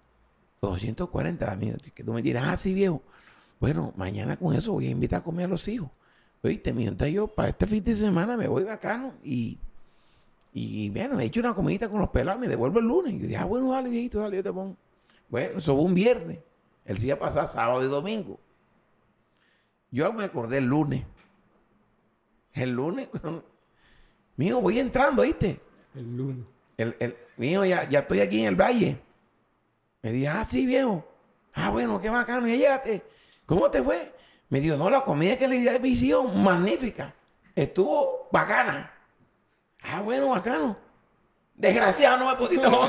240 0.62 1.51
amigos. 1.51 1.83
Que 1.94 2.05
tú 2.05 2.12
me 2.12 2.23
dirás, 2.23 2.44
ah, 2.47 2.57
sí, 2.57 2.75
viejo. 2.75 3.03
Bueno, 3.61 3.92
mañana 3.97 4.37
con 4.37 4.55
eso 4.55 4.73
voy 4.73 4.88
a 4.88 4.90
invitar 4.90 5.20
a 5.20 5.25
comer 5.25 5.47
a 5.47 5.49
los 5.49 5.66
hijos. 5.68 5.90
Oíste, 6.42 6.73
mi 6.75 6.87
entonces 6.87 7.14
yo 7.14 7.27
para 7.27 7.49
este 7.49 7.66
fin 7.66 7.83
de 7.83 7.94
semana 7.94 8.37
me 8.37 8.47
voy 8.49 8.64
bacano 8.64 9.14
y, 9.25 9.59
y 10.53 10.90
bueno, 10.90 11.18
he 11.18 11.25
hecho 11.25 11.40
una 11.40 11.55
comidita 11.55 11.88
con 11.88 12.01
los 12.01 12.11
pelados, 12.11 12.38
me 12.38 12.49
devuelvo 12.49 12.81
el 12.81 12.85
lunes. 12.87 13.14
Y 13.14 13.18
yo 13.20 13.27
dije, 13.27 13.37
ah, 13.38 13.47
bueno, 13.47 13.73
dale, 13.73 13.88
viejito, 13.88 14.20
dale, 14.20 14.37
yo 14.37 14.42
te 14.42 14.53
pongo. 14.53 14.77
Bueno, 15.29 15.59
eso 15.59 15.75
fue 15.75 15.85
un 15.85 15.94
viernes. 15.94 16.38
El 16.85 16.99
día 16.99 17.18
pasado, 17.18 17.47
sábado 17.49 17.83
y 17.83 17.88
domingo. 17.88 18.38
Yo 19.90 20.12
me 20.12 20.25
acordé 20.25 20.59
el 20.59 20.66
lunes. 20.66 21.07
El 22.55 22.71
lunes, 22.71 23.09
mío, 24.37 24.61
voy 24.61 24.79
entrando, 24.79 25.23
¿viste? 25.23 25.61
El 25.95 26.17
lunes. 26.17 26.47
El, 26.77 26.97
el, 27.01 27.17
mío, 27.37 27.64
ya, 27.64 27.88
ya 27.88 28.01
estoy 28.01 28.21
aquí 28.21 28.40
en 28.40 28.47
el 28.47 28.57
valle. 28.57 29.01
Me 30.03 30.12
dije, 30.12 30.29
ah, 30.29 30.45
sí, 30.45 30.64
viejo. 30.64 31.05
Ah, 31.53 31.71
bueno, 31.71 32.01
qué 32.01 32.11
bacano, 32.11 32.47
ya 32.49 32.83
¿Cómo 33.47 33.71
te 33.71 33.83
fue? 33.83 34.14
Me 34.49 34.61
dijo, 34.61 34.77
no, 34.77 34.88
la 34.88 35.03
comida 35.03 35.37
que 35.37 35.49
le 35.49 35.59
di 35.59 35.69
a 35.69 35.79
visión, 35.79 36.43
magnífica. 36.43 37.14
Estuvo 37.55 38.29
bacana. 38.31 38.93
Ah, 39.83 40.01
bueno, 40.01 40.29
bacano. 40.29 40.77
Desgraciado, 41.55 42.19
no 42.19 42.29
me 42.29 42.37
pusiste 42.37 42.69
los 42.69 42.88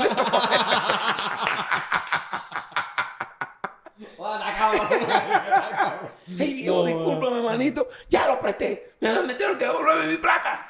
Hey, 6.38 6.54
viejo, 6.54 6.84
discúlpame, 6.84 7.42
manito. 7.42 7.88
Ya 8.08 8.28
lo 8.28 8.40
presté. 8.40 8.90
Me 9.00 9.34
tengo 9.34 9.58
que 9.58 9.64
devolverme 9.66 10.06
mi 10.12 10.16
plata. 10.16 10.68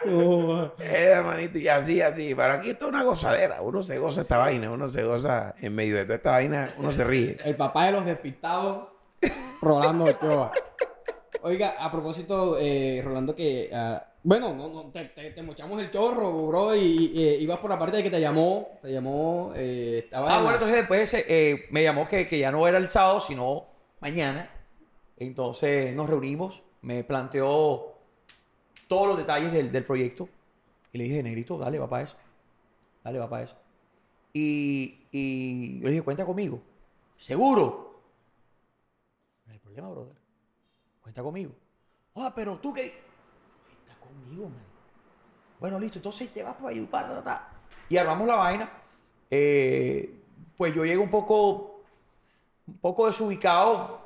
eh, 0.79 1.23
manito, 1.25 1.59
y 1.59 1.69
así, 1.69 2.01
así. 2.01 2.35
Pero 2.35 2.55
aquí 2.55 2.71
esto 2.71 2.87
es 2.87 2.93
una 2.93 3.03
gozadera. 3.03 3.63
Uno 3.63 3.83
se 3.83 3.99
goza 3.99 4.23
esta 4.23 4.39
vaina. 4.39 4.71
Uno 4.71 4.89
se 4.89 5.03
goza 5.03 5.55
en 5.61 5.75
medio 5.75 5.97
de 5.97 6.05
toda 6.05 6.17
esta 6.17 6.31
vaina. 6.33 6.75
Uno 6.79 6.93
se 6.93 7.05
ríe. 7.05 7.37
El 7.45 7.57
papá 7.57 7.87
de 7.87 7.93
los 7.93 8.05
despistados, 8.05 8.89
Rolando 9.63 10.05
Ochoa. 10.05 10.53
Oiga, 11.43 11.75
a 11.79 11.91
propósito, 11.91 12.57
eh, 12.59 13.03
Rolando, 13.05 13.35
que. 13.35 13.71
Uh, 13.73 13.99
bueno, 14.27 14.53
no, 14.55 14.69
no, 14.69 14.91
te, 14.91 15.05
te, 15.05 15.43
mochamos 15.45 15.81
el 15.81 15.89
chorro, 15.89 16.49
bro, 16.49 16.75
y, 16.75 17.17
ibas 17.41 17.61
por 17.61 17.71
la 17.71 17.79
parte 17.79 17.99
de 17.99 18.03
que 18.03 18.11
te 18.11 18.21
llamó. 18.21 18.71
Te 18.83 18.93
llamó. 18.93 19.53
Eh, 19.55 20.11
ah, 20.13 20.41
bueno, 20.41 20.55
entonces 20.55 20.79
después 20.79 21.15
eh, 21.15 21.67
me 21.71 21.85
llamó 21.85 22.09
que, 22.09 22.27
que 22.27 22.41
ya 22.41 22.51
no 22.51 22.67
era 22.67 22.79
el 22.79 22.89
sábado, 22.89 23.21
sino 23.21 23.67
mañana. 24.01 24.51
Entonces 25.17 25.95
nos 25.95 26.11
reunimos, 26.11 26.65
me 26.83 27.05
planteó 27.05 27.95
todos 28.89 29.07
los 29.07 29.17
detalles 29.17 29.53
del, 29.53 29.71
del 29.71 29.85
proyecto. 29.85 30.29
Y 30.93 30.99
le 30.99 31.05
dije, 31.05 31.23
Negrito, 31.23 31.57
dale, 31.57 31.79
va 31.79 31.89
para 31.89 32.03
eso. 32.03 32.17
Dale, 33.05 33.21
va 33.21 33.31
para 33.31 33.45
eso. 33.45 33.57
Y, 34.33 35.07
y 35.13 35.79
yo 35.79 35.85
le 35.85 35.91
dije, 35.93 36.03
cuenta 36.03 36.27
conmigo. 36.27 36.61
¿Seguro? 37.17 38.03
No 39.47 39.53
hay 39.53 39.61
problema, 39.61 39.89
brother. 39.89 40.17
Cuenta 41.01 41.23
conmigo. 41.23 41.53
Ah, 42.17 42.33
pero 42.35 42.59
tú 42.59 42.73
que. 42.73 43.06
Conmigo, 44.07 44.49
man. 44.49 44.65
Bueno, 45.61 45.79
listo. 45.79 45.99
Entonces 45.99 46.33
te 46.33 46.43
vas 46.43 46.55
para 46.57 46.69
ayudar. 46.69 47.23
Ta, 47.23 47.49
Y 47.89 47.97
armamos 47.97 48.27
la 48.27 48.37
vaina. 48.37 48.71
Eh, 49.31 50.21
pues 50.57 50.75
yo 50.75 50.85
llego 50.85 51.03
un 51.03 51.11
poco. 51.11 51.81
Un 52.67 52.79
poco 52.79 53.07
desubicado. 53.07 54.01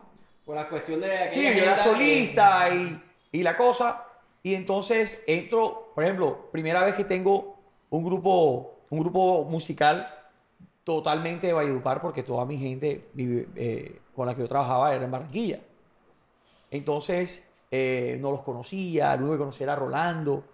Por 0.45 0.57
la 0.57 0.69
cuestión 0.69 1.01
de. 1.01 1.31
Sí, 1.31 1.43
yo 1.43 1.63
era 1.63 1.77
solista 1.77 2.75
y, 2.75 3.03
y 3.33 3.43
la 3.43 3.57
cosa. 3.57 4.07
Y 4.43 4.55
entonces 4.55 5.19
entro, 5.27 5.93
por 5.95 6.05
ejemplo, 6.05 6.51
primera 6.51 6.83
vez 6.83 6.95
que 6.95 7.05
tengo 7.05 7.59
un 7.91 8.05
grupo, 8.05 8.79
un 8.89 9.01
grupo 9.01 9.45
musical 9.45 10.15
totalmente 10.85 11.47
de 11.47 11.53
Valledupar, 11.53 12.01
porque 12.01 12.23
toda 12.23 12.45
mi 12.47 12.57
gente 12.57 13.11
eh, 13.17 14.01
con 14.15 14.27
la 14.27 14.35
que 14.35 14.43
yo 14.43 14.49
trabajaba 14.49 14.95
era 14.95 15.05
en 15.05 15.11
Barranquilla. 15.11 15.61
Entonces, 16.71 17.43
eh, 17.71 18.19
no 18.21 18.31
los 18.31 18.43
conocía, 18.43 19.17
luego 19.17 19.35
de 19.35 19.39
conocer 19.39 19.71
a 19.71 19.77
Rolando, 19.77 20.45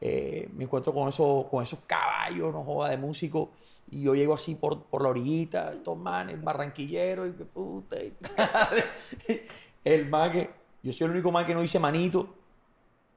eh, 0.00 0.48
me 0.54 0.64
encuentro 0.64 0.92
con, 0.92 1.08
eso, 1.08 1.48
con 1.50 1.62
esos 1.62 1.80
caballos, 1.86 2.52
no 2.52 2.62
joda, 2.62 2.90
de 2.90 2.98
músico, 2.98 3.50
y 3.90 4.02
yo 4.02 4.14
llego 4.14 4.34
así 4.34 4.54
por, 4.54 4.84
por 4.84 5.02
la 5.02 5.08
orillita, 5.08 5.72
estos 5.72 5.96
manes, 5.96 6.42
barranquillero, 6.42 7.26
y 7.26 7.32
que 7.32 7.44
puta, 7.44 7.98
y 8.02 8.10
tal. 8.10 8.84
el 9.84 10.08
man 10.08 10.30
que, 10.30 10.50
yo 10.82 10.92
soy 10.92 11.06
el 11.06 11.12
único 11.12 11.32
man 11.32 11.46
que 11.46 11.54
no 11.54 11.60
dice 11.60 11.78
manito, 11.78 12.34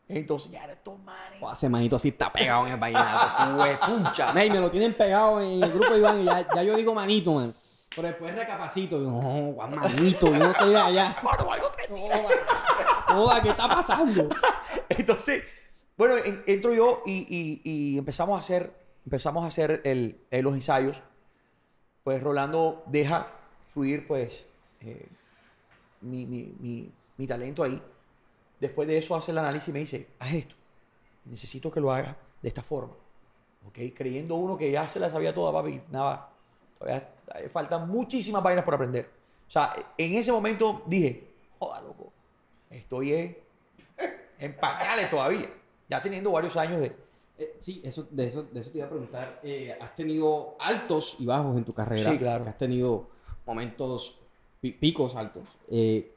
entonces, 0.08 0.52
ya 0.52 0.66
estos 0.66 1.00
manes. 1.00 1.42
ese 1.54 1.70
manito 1.70 1.96
así 1.96 2.10
está 2.10 2.32
pegado 2.34 2.68
en 2.68 2.74
el 2.74 2.80
vallenato. 2.80 3.86
pucha. 4.04 4.34
me 4.34 4.50
lo 4.50 4.70
tienen 4.70 4.94
pegado 4.94 5.40
en 5.40 5.64
el 5.64 5.72
grupo 5.72 5.94
de 5.94 6.00
Iván 6.00 6.22
y 6.22 6.26
ya, 6.26 6.48
ya 6.54 6.64
yo 6.64 6.76
digo 6.76 6.94
manito, 6.94 7.34
man. 7.34 7.56
Pero 7.96 8.08
después 8.08 8.34
recapacito. 8.34 9.00
no, 9.00 9.54
Juan 9.54 9.76
Manito, 9.76 10.28
yo 10.28 10.40
no 10.40 10.54
soy 10.54 10.70
de 10.70 10.78
allá. 10.78 11.16
Joda, 13.14 13.42
¿qué 13.42 13.50
está 13.50 13.68
pasando? 13.68 14.30
Entonces, 14.90 15.44
bueno, 15.98 16.16
entro 16.48 16.74
yo 16.74 17.04
y, 17.06 17.98
empezamos 17.98 18.38
a 18.38 18.40
hacer, 18.40 18.74
empezamos 19.06 19.44
a 19.44 19.48
hacer 19.48 19.82
el, 19.84 20.20
los 20.32 20.54
ensayos. 20.54 21.02
Pues 22.04 22.24
Rolando 22.24 22.84
deja 22.88 23.28
fluir, 23.72 24.08
pues, 24.08 24.44
eh, 24.80 25.08
mi, 26.02 26.26
mi, 26.26 26.92
mi, 27.18 27.28
talento 27.28 27.64
ahí. 27.64 27.80
Después 28.60 28.88
de 28.88 28.98
eso 28.98 29.16
hace 29.16 29.32
el 29.32 29.38
análisis 29.38 29.70
y 29.70 29.72
me 29.72 29.80
dice, 29.80 30.08
haz 30.20 30.34
esto. 30.34 30.56
Necesito 31.26 31.72
que 31.72 31.80
lo 31.80 31.92
hagas 31.92 32.16
de 32.42 32.48
esta 32.48 32.64
forma. 32.64 32.94
¿Ok? 33.68 33.78
Creyendo 33.96 34.36
uno 34.36 34.58
que 34.58 34.72
ya 34.72 34.90
se 34.90 35.00
la 35.00 35.10
sabía 35.10 35.34
toda, 35.34 35.52
papi. 35.52 35.82
Nada, 35.92 36.32
todavía 36.80 37.08
faltan 37.52 37.88
muchísimas 37.88 38.42
vainas 38.42 38.66
por 38.66 38.74
aprender. 38.74 39.08
sea, 39.48 39.76
en 39.98 40.16
ese 40.16 40.32
momento 40.32 40.82
dije, 40.88 41.28
joda, 41.60 41.82
loco, 41.82 42.12
estoy 42.72 43.14
en, 44.40 44.56
pañales 44.60 45.10
todavía. 45.10 45.50
Ya 45.90 46.02
teniendo 46.02 46.32
varios 46.32 46.56
años 46.58 46.82
de... 46.82 46.96
Eh, 47.38 47.56
sí, 47.60 47.82
eso, 47.84 48.08
de, 48.10 48.28
eso, 48.28 48.44
de 48.44 48.60
eso 48.60 48.72
te 48.72 48.78
iba 48.78 48.88
a 48.88 48.90
preguntar. 48.90 49.40
Eh, 49.44 49.78
¿Has 49.80 49.94
tenido 49.94 50.56
altos 50.60 51.16
y 51.20 51.26
bajos 51.26 51.58
en 51.58 51.66
tu 51.66 51.74
carrera? 51.74 52.12
Sí, 52.12 52.18
claro. 52.18 52.46
Has 52.48 52.58
tenido 52.58 53.10
momentos, 53.46 54.18
picos 54.62 55.16
altos. 55.16 55.44
Eh, 55.70 56.16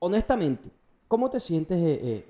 honestamente, 0.00 0.70
¿cómo 1.08 1.30
te 1.30 1.40
sientes 1.40 1.78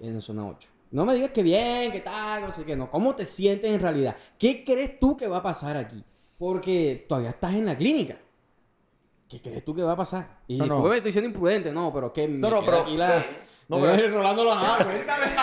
en 0.00 0.22
Zona 0.22 0.46
8? 0.46 0.68
No 0.92 1.04
me 1.04 1.14
digas 1.14 1.30
que 1.30 1.42
bien, 1.42 1.92
que 1.92 2.00
tal, 2.00 2.42
no 2.42 2.52
sé 2.52 2.64
qué, 2.64 2.74
no. 2.74 2.90
¿Cómo 2.90 3.14
te 3.14 3.24
sientes 3.24 3.72
en 3.72 3.80
realidad? 3.80 4.16
¿Qué 4.38 4.64
crees 4.64 4.98
tú 4.98 5.16
que 5.16 5.28
va 5.28 5.38
a 5.38 5.42
pasar 5.42 5.76
aquí? 5.76 6.02
Porque 6.36 7.06
todavía 7.08 7.30
estás 7.30 7.54
en 7.54 7.66
la 7.66 7.76
clínica. 7.76 8.18
¿Qué 9.30 9.40
crees 9.40 9.64
tú 9.64 9.74
que 9.76 9.82
va 9.82 9.92
a 9.92 9.96
pasar? 9.96 10.40
Y 10.48 10.58
no, 10.58 10.66
no. 10.66 10.82
me 10.82 10.96
estoy 10.96 11.12
siendo 11.12 11.28
imprudente, 11.28 11.70
no, 11.70 11.92
pero 11.94 12.12
que 12.12 12.26
No, 12.26 12.50
no, 12.50 12.64
pero. 12.64 12.80
Aquí 12.80 12.96
la... 12.96 13.24
No, 13.68 13.80
pero. 13.80 14.08
Rolando 14.08 14.42
los 14.42 14.56
nada, 14.60 14.84
cuéntame. 14.84 15.36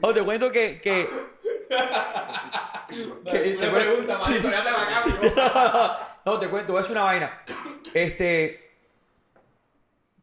no, 0.00 0.14
te 0.14 0.24
cuento 0.24 0.50
que. 0.50 0.80
que... 0.80 1.10
que 3.30 3.38
te 3.38 3.68
pregunta, 3.68 4.16
Marito, 4.18 4.50
ya 4.50 4.64
te 4.64 4.70
la 4.70 5.98
No, 6.24 6.38
te 6.38 6.48
cuento, 6.48 6.72
voy 6.72 6.80
a 6.80 6.82
hacer 6.82 6.92
una 6.92 7.04
vaina. 7.04 7.42
Este 7.92 8.68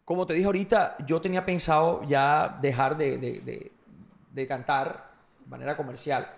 como 0.06 0.26
te 0.28 0.36
dije 0.36 0.46
ahorita, 0.46 0.98
yo 1.06 1.20
tenía 1.20 1.44
pensado 1.46 2.04
ya 2.04 2.60
dejar 2.62 2.96
de, 2.96 3.72
cantar 4.48 5.12
de 5.40 5.50
manera 5.50 5.76
comercial, 5.76 6.30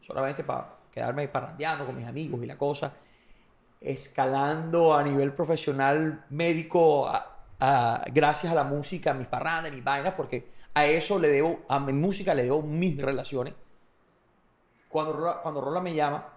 solamente 0.00 0.42
para 0.42 0.79
quedarme 1.00 1.28
parrandeando 1.28 1.86
con 1.86 1.96
mis 1.96 2.06
amigos 2.06 2.42
y 2.42 2.46
la 2.46 2.58
cosa, 2.58 2.92
escalando 3.80 4.94
a 4.94 5.02
nivel 5.02 5.32
profesional 5.32 6.26
médico 6.28 7.10
gracias 8.12 8.52
a 8.52 8.54
la 8.54 8.64
música, 8.64 9.12
a 9.12 9.14
mis 9.14 9.26
parrandas, 9.26 9.72
mis 9.72 9.82
vainas, 9.82 10.12
porque 10.12 10.50
a 10.74 10.84
eso 10.84 11.18
le 11.18 11.28
debo, 11.28 11.60
a 11.68 11.80
mi 11.80 11.94
música 11.94 12.34
le 12.34 12.42
debo 12.42 12.60
mis 12.62 13.00
relaciones. 13.00 13.54
Cuando 14.90 15.14
Rola, 15.14 15.40
cuando 15.40 15.62
Rola 15.62 15.80
me 15.80 15.94
llama, 15.94 16.28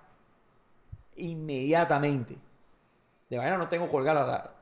inmediatamente, 1.17 2.37
de 3.29 3.37
vaina 3.37 3.57
no 3.57 3.67
tengo 3.67 3.89
colgada 3.89 4.25
la, 4.25 4.53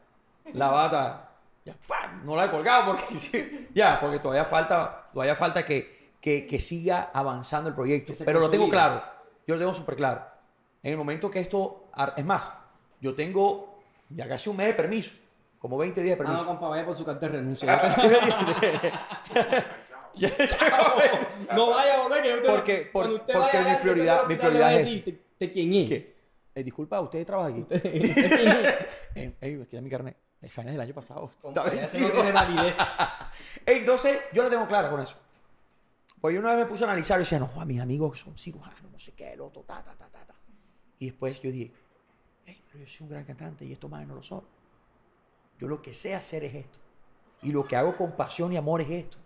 la 0.53 0.67
bata 0.71 1.29
ya, 1.63 1.75
no 2.23 2.35
la 2.35 2.45
he 2.45 2.49
colgado 2.49 2.85
porque 2.85 3.69
ya, 3.75 3.99
porque 3.99 4.17
todavía 4.17 4.45
falta, 4.45 5.09
todavía 5.13 5.35
falta 5.35 5.63
que, 5.63 6.11
que, 6.19 6.59
siga 6.59 7.11
avanzando 7.13 7.69
el 7.69 7.75
proyecto. 7.75 8.13
Pero 8.25 8.39
lo 8.39 8.49
tengo 8.49 8.67
claro, 8.67 9.10
yo 9.51 9.57
lo 9.57 9.59
tengo 9.59 9.73
súper 9.73 9.95
claro. 9.97 10.25
En 10.81 10.91
el 10.91 10.97
momento 10.97 11.29
que 11.29 11.39
esto, 11.39 11.87
es 12.15 12.25
más, 12.25 12.53
yo 13.01 13.13
tengo 13.13 13.79
ya 14.09 14.27
casi 14.27 14.49
un 14.49 14.55
mes 14.55 14.67
de 14.67 14.73
permiso, 14.73 15.11
como 15.59 15.77
20 15.77 16.01
días 16.01 16.17
de 16.17 16.23
permiso. 16.23 16.39
Ah, 16.39 16.43
no, 16.43 16.47
compa, 16.51 16.69
vaya 16.69 16.85
por 16.85 16.97
su 16.97 17.03
carta 17.03 17.27
de 17.27 17.33
renuncia. 17.33 17.75
no 21.53 21.69
vaya 21.69 21.95
a 21.95 22.03
volver 22.03 22.21
que 22.21 22.33
usted, 22.33 22.49
porque, 22.49 22.89
porque 22.91 23.61
mi 23.61 23.75
prioridad, 23.75 24.25
mi 24.25 24.35
prioridad 24.35 24.73
es 24.73 24.85
decir, 24.85 25.21
¿de 25.37 25.51
quién 25.51 25.73
es? 25.73 25.91
Eh, 26.53 26.63
disculpa, 26.63 26.99
¿usted 27.01 27.25
trabaja 27.25 27.49
aquí? 27.49 27.65
eh, 27.71 29.35
eh, 29.41 29.63
aquí 29.63 29.81
mi 29.81 29.89
carnet. 29.89 30.17
Esa 30.41 30.61
es 30.61 30.71
del 30.71 30.81
año 30.81 30.93
pasado. 30.93 31.31
no 31.43 31.53
tiene 32.11 32.31
validez. 32.31 32.75
Entonces, 33.65 34.17
yo 34.33 34.43
lo 34.43 34.49
tengo 34.49 34.65
clara 34.65 34.89
con 34.89 34.99
eso. 35.01 35.15
Pues 36.21 36.35
yo 36.35 36.39
una 36.39 36.51
vez 36.51 36.59
me 36.59 36.65
puse 36.67 36.83
a 36.83 36.87
analizar 36.87 37.19
y 37.19 37.23
decía, 37.23 37.39
no, 37.39 37.49
a 37.59 37.65
mis 37.65 37.81
amigos 37.81 38.13
que 38.13 38.19
son 38.19 38.37
cirujanos, 38.37 38.91
no 38.91 38.99
sé 38.99 39.11
qué, 39.13 39.33
el 39.33 39.41
otro, 39.41 39.63
ta, 39.63 39.83
ta, 39.83 39.95
ta, 39.95 40.07
ta, 40.07 40.23
ta. 40.23 40.35
Y 40.99 41.07
después 41.07 41.41
yo 41.41 41.51
dije, 41.51 41.71
hey, 42.45 42.61
pero 42.67 42.83
yo 42.83 42.87
soy 42.87 43.05
un 43.05 43.09
gran 43.09 43.25
cantante 43.25 43.65
y 43.65 43.73
estos 43.73 43.89
más 43.89 44.07
no 44.07 44.13
lo 44.13 44.21
son. 44.21 44.43
Yo 45.57 45.67
lo 45.67 45.81
que 45.81 45.95
sé 45.95 46.13
hacer 46.13 46.43
es 46.43 46.53
esto. 46.53 46.79
Y 47.41 47.51
lo 47.51 47.65
que 47.65 47.75
hago 47.75 47.97
con 47.97 48.15
pasión 48.15 48.53
y 48.53 48.57
amor 48.57 48.81
es 48.81 48.91
esto. 48.91 49.17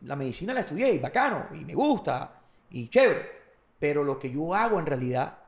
La 0.00 0.16
medicina 0.16 0.54
la 0.54 0.60
estudié 0.60 0.94
y 0.94 0.98
bacano, 0.98 1.48
y 1.52 1.64
me 1.66 1.74
gusta, 1.74 2.40
y 2.70 2.88
chévere. 2.88 3.36
Pero 3.78 4.02
lo 4.02 4.18
que 4.18 4.30
yo 4.30 4.54
hago 4.54 4.78
en 4.78 4.86
realidad 4.86 5.38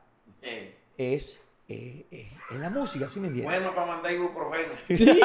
eh. 0.43 0.77
es 0.95 1.41
eh, 1.67 2.05
eh, 2.11 2.31
en 2.51 2.61
la 2.61 2.69
música, 2.69 3.09
¿sí 3.09 3.19
me 3.19 3.29
entiendes? 3.29 3.59
Bueno, 3.59 3.73
para 3.73 3.87
mandar 3.87 4.11
ibuprofeno. 4.13 4.73
Sí. 4.87 5.21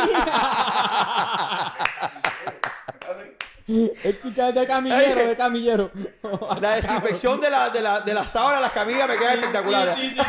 es 3.66 4.22
de 4.22 4.66
camillero, 4.66 5.28
de 5.28 5.36
camillero. 5.36 5.90
La 6.60 6.74
desinfección 6.76 7.40
de 7.40 7.48
la, 7.48 7.70
de 7.70 7.80
la, 7.80 8.00
de 8.00 8.12
la 8.12 8.26
sábana, 8.26 8.60
las 8.60 8.72
camillas 8.72 9.08
me 9.08 9.16
queda 9.16 9.34
espectacular. 9.34 9.96
Sí, 9.96 10.10
sí, 10.10 10.22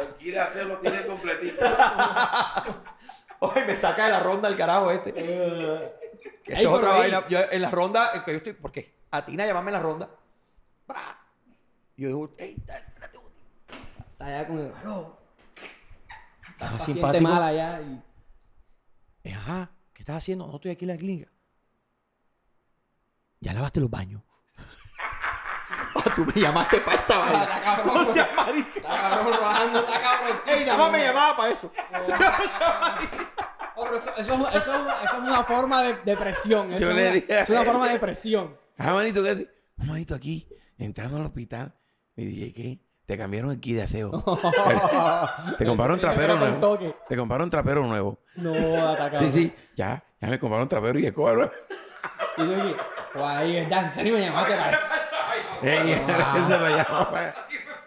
El 0.00 0.08
quiere 0.16 0.40
hacerlo, 0.40 0.78
tiene 0.78 1.06
completito. 1.06 1.64
Hoy 3.40 3.62
me 3.66 3.76
saca 3.76 4.06
de 4.06 4.12
la 4.12 4.20
ronda 4.20 4.48
el 4.48 4.56
carajo 4.56 4.90
este. 4.90 5.12
Uh, 5.12 5.80
es 6.44 6.66
otra 6.66 6.92
vaina. 6.92 7.24
en 7.28 7.62
la 7.62 7.70
ronda, 7.70 8.22
que 8.24 8.32
yo 8.32 8.36
estoy, 8.38 8.52
porque 8.52 8.94
a 9.10 9.24
Tina 9.24 9.46
llamarme 9.46 9.70
en 9.70 9.74
la 9.74 9.80
ronda. 9.80 10.10
Yo 11.96 12.08
digo, 12.08 12.34
hey, 12.36 12.56
dale, 12.66 12.84
Está 14.12 14.26
allá 14.26 14.46
con 14.46 14.58
el. 14.58 14.72
Claro. 14.72 15.18
Está 16.50 16.80
simpático. 16.80 17.22
mal 17.22 17.42
allá 17.42 17.80
y. 17.80 18.02
Eh, 19.24 19.34
ajá, 19.34 19.70
¿qué 19.92 20.02
estás 20.02 20.16
haciendo? 20.16 20.46
No 20.46 20.56
estoy 20.56 20.70
aquí 20.70 20.84
en 20.84 20.90
la 20.90 20.96
clínica. 20.96 21.30
Ya 23.46 23.52
lavaste 23.52 23.78
los 23.78 23.88
baños. 23.88 24.20
Ah, 24.58 26.12
tú 26.16 26.26
me 26.26 26.32
llamaste 26.32 26.80
para 26.80 26.98
esa 26.98 27.16
vaina. 27.18 27.42
Está 27.44 27.60
cabrón. 27.60 27.94
No 27.94 28.04
seas 28.04 28.28
marica. 28.34 28.70
Está 28.74 29.08
cabrón 29.08 29.34
robando, 29.34 29.78
está 29.78 30.00
cabrón. 30.00 30.36
Ey, 30.48 30.64
nada 30.64 30.78
más 30.78 30.90
me 30.90 31.04
llamaba 31.04 31.36
para 31.36 31.52
eso. 31.52 31.72
No 33.76 33.84
pero 33.84 33.98
eso, 33.98 34.10
eso, 34.16 34.48
eso, 34.48 34.88
es 35.04 35.12
una 35.18 35.44
forma 35.44 35.82
de, 35.82 35.96
de 36.02 36.16
presión. 36.16 36.72
Eso 36.72 36.80
Yo 36.80 36.90
es, 36.90 36.96
le 36.96 37.12
dije 37.12 37.40
es 37.42 37.48
una 37.50 37.62
forma 37.62 37.86
de 37.86 37.98
presión. 37.98 38.56
Ah, 38.78 38.94
manito, 38.94 39.22
¿qué 39.22 39.50
Manito, 39.76 40.14
aquí, 40.14 40.48
entrando 40.78 41.18
al 41.18 41.26
hospital, 41.26 41.74
me 42.14 42.24
dije, 42.24 42.54
¿qué? 42.54 42.80
Te 43.04 43.18
cambiaron 43.18 43.50
el 43.50 43.60
kit 43.60 43.76
de 43.76 43.82
aseo. 43.82 44.10
te 45.58 45.66
compraron 45.66 46.00
trapero 46.00 46.36
nuevo. 46.36 46.78
Te 47.06 47.16
compraron 47.18 47.50
trapero 47.50 47.86
nuevo. 47.86 48.18
No, 48.36 48.88
atacado. 48.88 49.22
Sí, 49.22 49.28
sí, 49.28 49.54
ya, 49.76 50.02
ya 50.22 50.28
me 50.28 50.38
compraron 50.38 50.68
trapero 50.70 50.98
y 50.98 51.04
escoba. 51.04 51.50
Y 52.36 52.40
yo 52.40 52.54
dije, 52.54 52.76
pues 53.12 53.24
ahí 53.24 53.56
es 53.56 53.68
Dan, 53.68 53.90
ni 54.02 54.10
me 54.12 54.20
llamaste 54.20 54.56
para 54.56 54.72
eso. 54.72 54.82
Ey, 55.62 55.94
se 56.46 56.58
lo 56.58 56.68
llama 56.68 57.34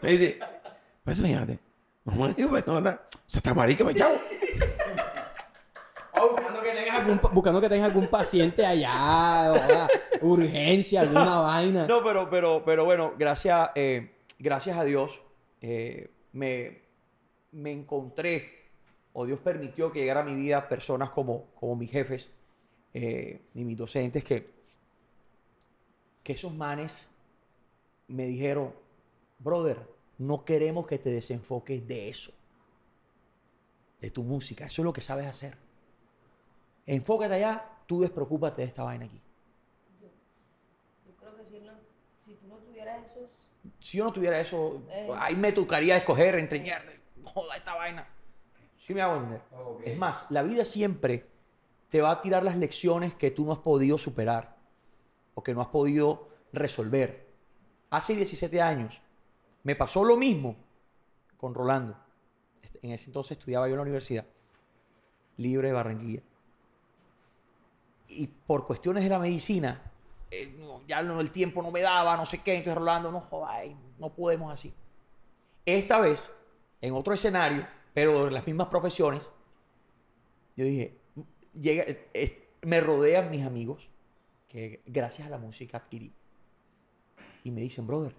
Me 0.01 0.11
dice, 0.11 0.39
¿para 1.03 1.13
eso 1.13 1.23
me 1.23 1.29
llamaste? 1.29 1.59
No, 2.05 2.13
me 2.13 2.33
digo, 2.33 2.49
pues 2.49 2.67
no, 2.67 2.81
sea, 2.81 2.99
está 3.31 3.53
marica, 3.53 3.83
me 3.83 3.93
chavo. 3.93 4.15
Oh, 6.13 6.29
buscando 6.31 6.61
que 6.61 6.71
tengas 6.71 6.99
algún, 6.99 7.21
buscando 7.31 7.61
que 7.61 7.69
tengas 7.69 7.89
algún 7.89 8.07
paciente 8.07 8.65
allá, 8.65 9.53
o, 10.21 10.27
urgencia, 10.27 11.01
alguna 11.01 11.39
vaina. 11.39 11.87
No, 11.87 12.03
pero, 12.03 12.29
pero, 12.29 12.63
pero 12.65 12.85
bueno, 12.85 13.13
gracias. 13.17 13.69
Eh, 13.75 14.15
gracias 14.39 14.77
a 14.77 14.83
Dios, 14.83 15.21
eh, 15.61 16.11
me, 16.31 16.81
encontré, 17.51 18.71
o 19.13 19.25
Dios 19.25 19.39
permitió 19.39 19.91
que 19.91 19.99
llegara 19.99 20.21
a 20.21 20.23
mi 20.23 20.33
vida 20.33 20.67
personas 20.67 21.09
como, 21.09 21.51
como 21.55 21.75
mis 21.75 21.91
jefes 21.91 22.33
eh, 22.93 23.41
y 23.53 23.63
mis 23.63 23.77
docentes 23.77 24.23
que, 24.23 24.49
que 26.23 26.33
esos 26.33 26.53
manes 26.53 27.07
me 28.07 28.25
dijeron, 28.25 28.73
brother, 29.39 29.77
no 30.17 30.43
queremos 30.45 30.87
que 30.87 30.97
te 30.97 31.11
desenfoques 31.11 31.87
de 31.87 32.09
eso, 32.09 32.31
de 34.01 34.11
tu 34.11 34.23
música, 34.23 34.65
eso 34.65 34.81
es 34.81 34.85
lo 34.85 34.93
que 34.93 35.01
sabes 35.01 35.27
hacer. 35.27 35.57
Enfócate 36.85 37.35
allá, 37.35 37.65
tú 37.85 38.01
despreocúpate 38.01 38.61
de 38.63 38.67
esta 38.67 38.83
vaina 38.83 39.05
aquí. 39.05 39.21
Yo, 41.05 41.15
creo 41.17 41.35
que 41.37 41.43
si, 41.45 41.59
si 42.19 42.33
tú 42.35 42.47
no 42.47 42.55
tuvieras 42.57 43.05
esos 43.05 43.49
si 43.79 43.97
yo 43.97 44.05
no 44.05 44.13
tuviera 44.13 44.39
eso, 44.39 44.83
eh. 44.89 45.09
ahí 45.17 45.35
me 45.35 45.51
tocaría 45.51 45.97
escoger 45.97 46.35
entre 46.35 46.63
joda 47.23 47.55
esta 47.55 47.75
vaina. 47.75 48.07
Sí 48.85 48.93
me 48.93 49.01
hago 49.01 49.17
entender. 49.17 49.41
Es 49.85 49.97
más, 49.97 50.25
la 50.29 50.41
vida 50.41 50.65
siempre 50.65 51.25
te 51.89 52.01
va 52.01 52.11
a 52.11 52.21
tirar 52.21 52.43
las 52.43 52.55
lecciones 52.55 53.15
que 53.15 53.31
tú 53.31 53.45
no 53.45 53.51
has 53.51 53.59
podido 53.59 53.97
superar 53.97 54.57
o 55.33 55.43
que 55.43 55.53
no 55.53 55.61
has 55.61 55.67
podido 55.67 56.29
resolver. 56.53 57.27
Hace 57.89 58.15
17 58.15 58.61
años 58.61 59.01
me 59.63 59.75
pasó 59.75 60.03
lo 60.03 60.15
mismo 60.15 60.55
con 61.37 61.53
Rolando. 61.53 61.97
Este, 62.61 62.79
en 62.83 62.93
ese 62.93 63.07
entonces 63.07 63.37
estudiaba 63.37 63.67
yo 63.67 63.73
en 63.73 63.77
la 63.77 63.83
universidad, 63.83 64.25
libre 65.37 65.67
de 65.67 65.73
Barranquilla. 65.73 66.21
Y 68.07 68.27
por 68.27 68.65
cuestiones 68.65 69.03
de 69.03 69.09
la 69.09 69.19
medicina, 69.19 69.91
eh, 70.31 70.55
ya 70.87 70.99
el 70.99 71.31
tiempo 71.31 71.61
no 71.61 71.71
me 71.71 71.81
daba, 71.81 72.17
no 72.17 72.25
sé 72.25 72.39
qué, 72.39 72.55
entonces 72.55 72.77
Rolando, 72.77 73.11
no 73.11 73.21
joder, 73.21 73.75
no 73.97 74.13
podemos 74.13 74.53
así. 74.53 74.73
Esta 75.65 75.99
vez, 75.99 76.29
en 76.81 76.93
otro 76.93 77.13
escenario, 77.13 77.67
pero 77.93 78.27
en 78.27 78.33
las 78.33 78.45
mismas 78.45 78.67
profesiones, 78.67 79.31
yo 80.55 80.65
dije, 80.65 80.98
llega, 81.59 81.83
eh, 81.83 82.09
eh, 82.13 82.49
me 82.61 82.81
rodean 82.81 83.29
mis 83.29 83.45
amigos, 83.45 83.89
que 84.47 84.81
gracias 84.85 85.27
a 85.27 85.29
la 85.29 85.37
música 85.37 85.77
adquirí, 85.77 86.13
y 87.43 87.51
me 87.51 87.61
dicen, 87.61 87.87
brother, 87.87 88.15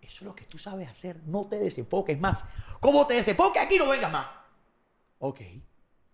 eso 0.00 0.16
es 0.16 0.22
lo 0.22 0.34
que 0.34 0.44
tú 0.44 0.58
sabes 0.58 0.88
hacer. 0.88 1.20
No 1.26 1.46
te 1.46 1.58
desenfoques 1.58 2.18
más. 2.20 2.44
¿Cómo 2.80 3.06
te 3.06 3.14
desenfoques? 3.14 3.62
Aquí 3.62 3.78
no 3.78 3.88
vengas 3.88 4.10
más. 4.10 4.26
Ok. 5.20 5.40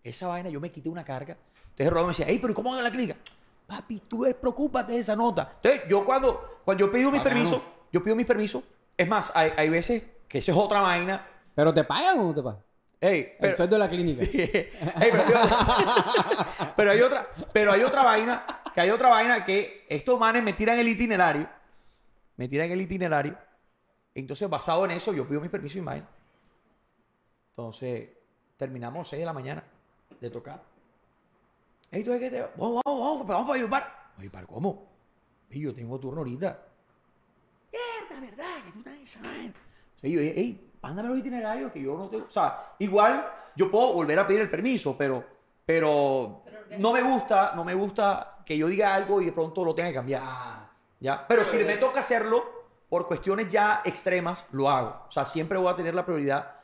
Esa 0.03 0.29
vaina, 0.29 0.51
yo 0.51 0.61
me 0.61 0.71
quité 0.71 0.89
una 0.89 1.05
carga. 1.05 1.37
Entonces 1.71 1.89
Rodolfo 1.89 2.09
me 2.09 2.13
decía, 2.13 2.27
hey, 2.29 2.39
pero 2.41 2.55
¿cómo 2.55 2.77
en 2.77 2.85
la 2.85 2.91
clínica? 2.91 3.17
Papi, 3.67 4.01
tú 4.01 4.27
preocúpate 4.41 4.93
de 4.93 4.99
esa 4.99 5.17
nota. 5.17 5.53
Entonces, 5.57 5.83
yo 5.89 6.05
cuando, 6.05 6.61
cuando 6.65 6.87
yo 6.87 6.93
pido 6.93 7.11
mis 7.11 7.23
permisos, 7.23 7.61
yo 7.93 8.03
pido 8.03 8.15
mis 8.15 8.27
permisos. 8.27 8.63
Es 8.97 9.09
más, 9.09 9.33
hay, 9.35 9.53
hay 9.57 9.69
veces 9.69 10.07
que 10.29 10.39
esa 10.39 10.53
es 10.53 10.59
otra 10.59 10.81
vaina. 10.81 11.27
¿Pero 11.55 11.73
te 11.73 11.85
pagan 11.85 12.19
o 12.19 12.25
no 12.25 12.35
te 12.35 12.43
pagan? 12.43 12.63
Hey, 13.01 13.37
pero, 13.39 13.63
el 13.63 13.71
de 13.71 13.79
la 13.79 13.89
clínica. 13.89 14.25
pero, 16.77 16.91
hay 16.91 17.01
otra, 17.01 17.29
pero 17.53 17.71
hay 17.73 17.83
otra 17.83 18.03
vaina, 18.03 18.45
que 18.75 18.81
hay 18.81 18.91
otra 18.91 19.11
vaina 19.11 19.45
que 19.45 19.87
estos 19.89 20.19
manes 20.19 20.43
me 20.43 20.53
tiran 20.53 20.77
el 20.79 20.89
itinerario, 20.89 21.49
me 22.37 22.49
tiran 22.49 22.69
el 22.71 22.81
itinerario, 22.81 23.39
entonces 24.15 24.51
basado 24.51 24.85
en 24.85 24.91
eso 24.93 25.13
yo 25.13 25.29
pido 25.29 25.41
mi 25.41 25.49
permiso 25.49 25.79
y 25.79 25.83
más. 25.83 26.03
Entonces 27.51 28.09
terminamos 28.57 29.07
a 29.07 29.11
6 29.11 29.21
de 29.21 29.27
la 29.27 29.33
mañana 29.33 29.63
de 30.21 30.31
tocar. 30.31 30.61
Ey, 31.91 32.03
tú 32.03 32.11
que 32.19 32.31
te 32.31 32.43
vamos, 32.57 32.83
vamos, 32.85 33.01
vamos, 33.01 33.27
pero 33.27 33.35
vamos 33.35 33.47
para 33.47 33.61
ayudar. 33.61 34.13
Oye, 34.19 34.31
¿para 34.31 34.47
cómo? 34.47 34.89
Y 35.51 35.61
yo 35.61 35.73
tengo 35.73 36.01
turno 36.01 36.19
ahorita. 36.19 36.67
Mierda, 37.73 38.21
¿verdad? 38.21 38.65
Que 38.65 38.73
tú 38.73 38.79
estás 38.79 38.95
en 38.95 39.03
esa 39.03 39.23
vaina. 39.23 39.55
Yo, 40.03 40.21
ey, 40.21 40.68
mándame 40.83 41.09
los 41.09 41.19
itinerarios 41.19 41.73
que 41.73 41.81
yo 41.81 41.97
no 41.97 42.09
tengo. 42.09 42.27
O 42.27 42.31
sea, 42.31 42.75
igual 42.79 43.27
yo 43.57 43.71
puedo 43.71 43.93
volver 43.93 44.19
a 44.19 44.27
pedir 44.27 44.43
el 44.43 44.51
permiso, 44.51 44.97
pero, 44.97 45.25
pero 45.65 46.43
no 46.79 46.93
me 46.93 47.03
gusta, 47.03 47.53
no 47.55 47.65
me 47.65 47.75
gusta 47.75 48.39
que 48.45 48.57
yo 48.57 48.69
diga 48.69 48.95
algo 48.95 49.21
y 49.21 49.27
de 49.27 49.33
pronto 49.33 49.65
lo 49.65 49.75
tenga 49.75 49.89
que 49.89 49.95
cambiar. 49.95 50.23
Ah. 50.25 50.71
¿Ya? 51.01 51.27
Pero 51.29 51.45
si 51.45 51.57
me 51.59 51.77
toca 51.77 52.01
hacerlo 52.01 52.45
por 52.89 53.07
cuestiones 53.07 53.49
ya 53.49 53.83
extremas, 53.85 54.45
lo 54.53 54.69
hago. 54.69 55.05
O 55.07 55.11
sea, 55.11 55.25
siempre 55.25 55.59
voy 55.59 55.69
a 55.69 55.77
tener 55.77 55.95
la 55.95 56.05
prioridad 56.05 56.58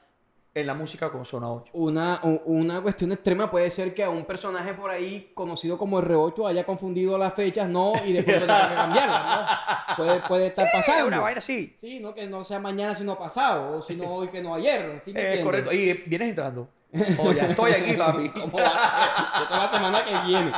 en 0.54 0.66
la 0.68 0.74
música 0.74 1.10
con 1.10 1.24
Zona 1.24 1.50
8. 1.50 1.72
Una, 1.74 2.20
una 2.44 2.80
cuestión 2.80 3.10
extrema 3.10 3.50
puede 3.50 3.70
ser 3.70 3.92
que 3.92 4.04
a 4.04 4.10
un 4.10 4.24
personaje 4.24 4.72
por 4.72 4.90
ahí 4.90 5.32
conocido 5.34 5.76
como 5.76 6.00
R8 6.00 6.48
haya 6.48 6.64
confundido 6.64 7.18
las 7.18 7.34
fechas, 7.34 7.68
¿no? 7.68 7.92
Y 8.06 8.12
después 8.12 8.38
tenga 8.38 8.68
que 8.68 8.74
cambiarlas, 8.74 9.24
¿no? 9.24 9.96
Puede, 9.96 10.20
puede 10.20 10.46
estar 10.46 10.66
sí, 10.66 10.72
pasando. 10.72 11.08
una 11.08 11.20
vaina 11.20 11.38
así. 11.40 11.76
Sí, 11.80 11.98
no 11.98 12.14
que 12.14 12.26
no 12.26 12.44
sea 12.44 12.60
mañana 12.60 12.94
sino 12.94 13.18
pasado, 13.18 13.78
o 13.78 13.82
si 13.82 13.96
no 13.96 14.04
hoy 14.04 14.28
que 14.28 14.40
no 14.40 14.54
ayer. 14.54 15.00
¿sí 15.04 15.12
eh, 15.14 15.40
correcto. 15.42 15.72
Y 15.72 15.92
vienes 16.06 16.28
entrando. 16.28 16.68
Oh, 17.18 17.32
ya 17.32 17.46
estoy 17.46 17.72
aquí, 17.72 17.94
papi. 17.94 18.28
¿Cómo 18.40 18.56
va? 18.56 19.42
Esa 19.42 19.42
es 19.42 19.50
la 19.50 19.70
semana 19.70 20.04
que 20.04 20.26
viene. 20.26 20.52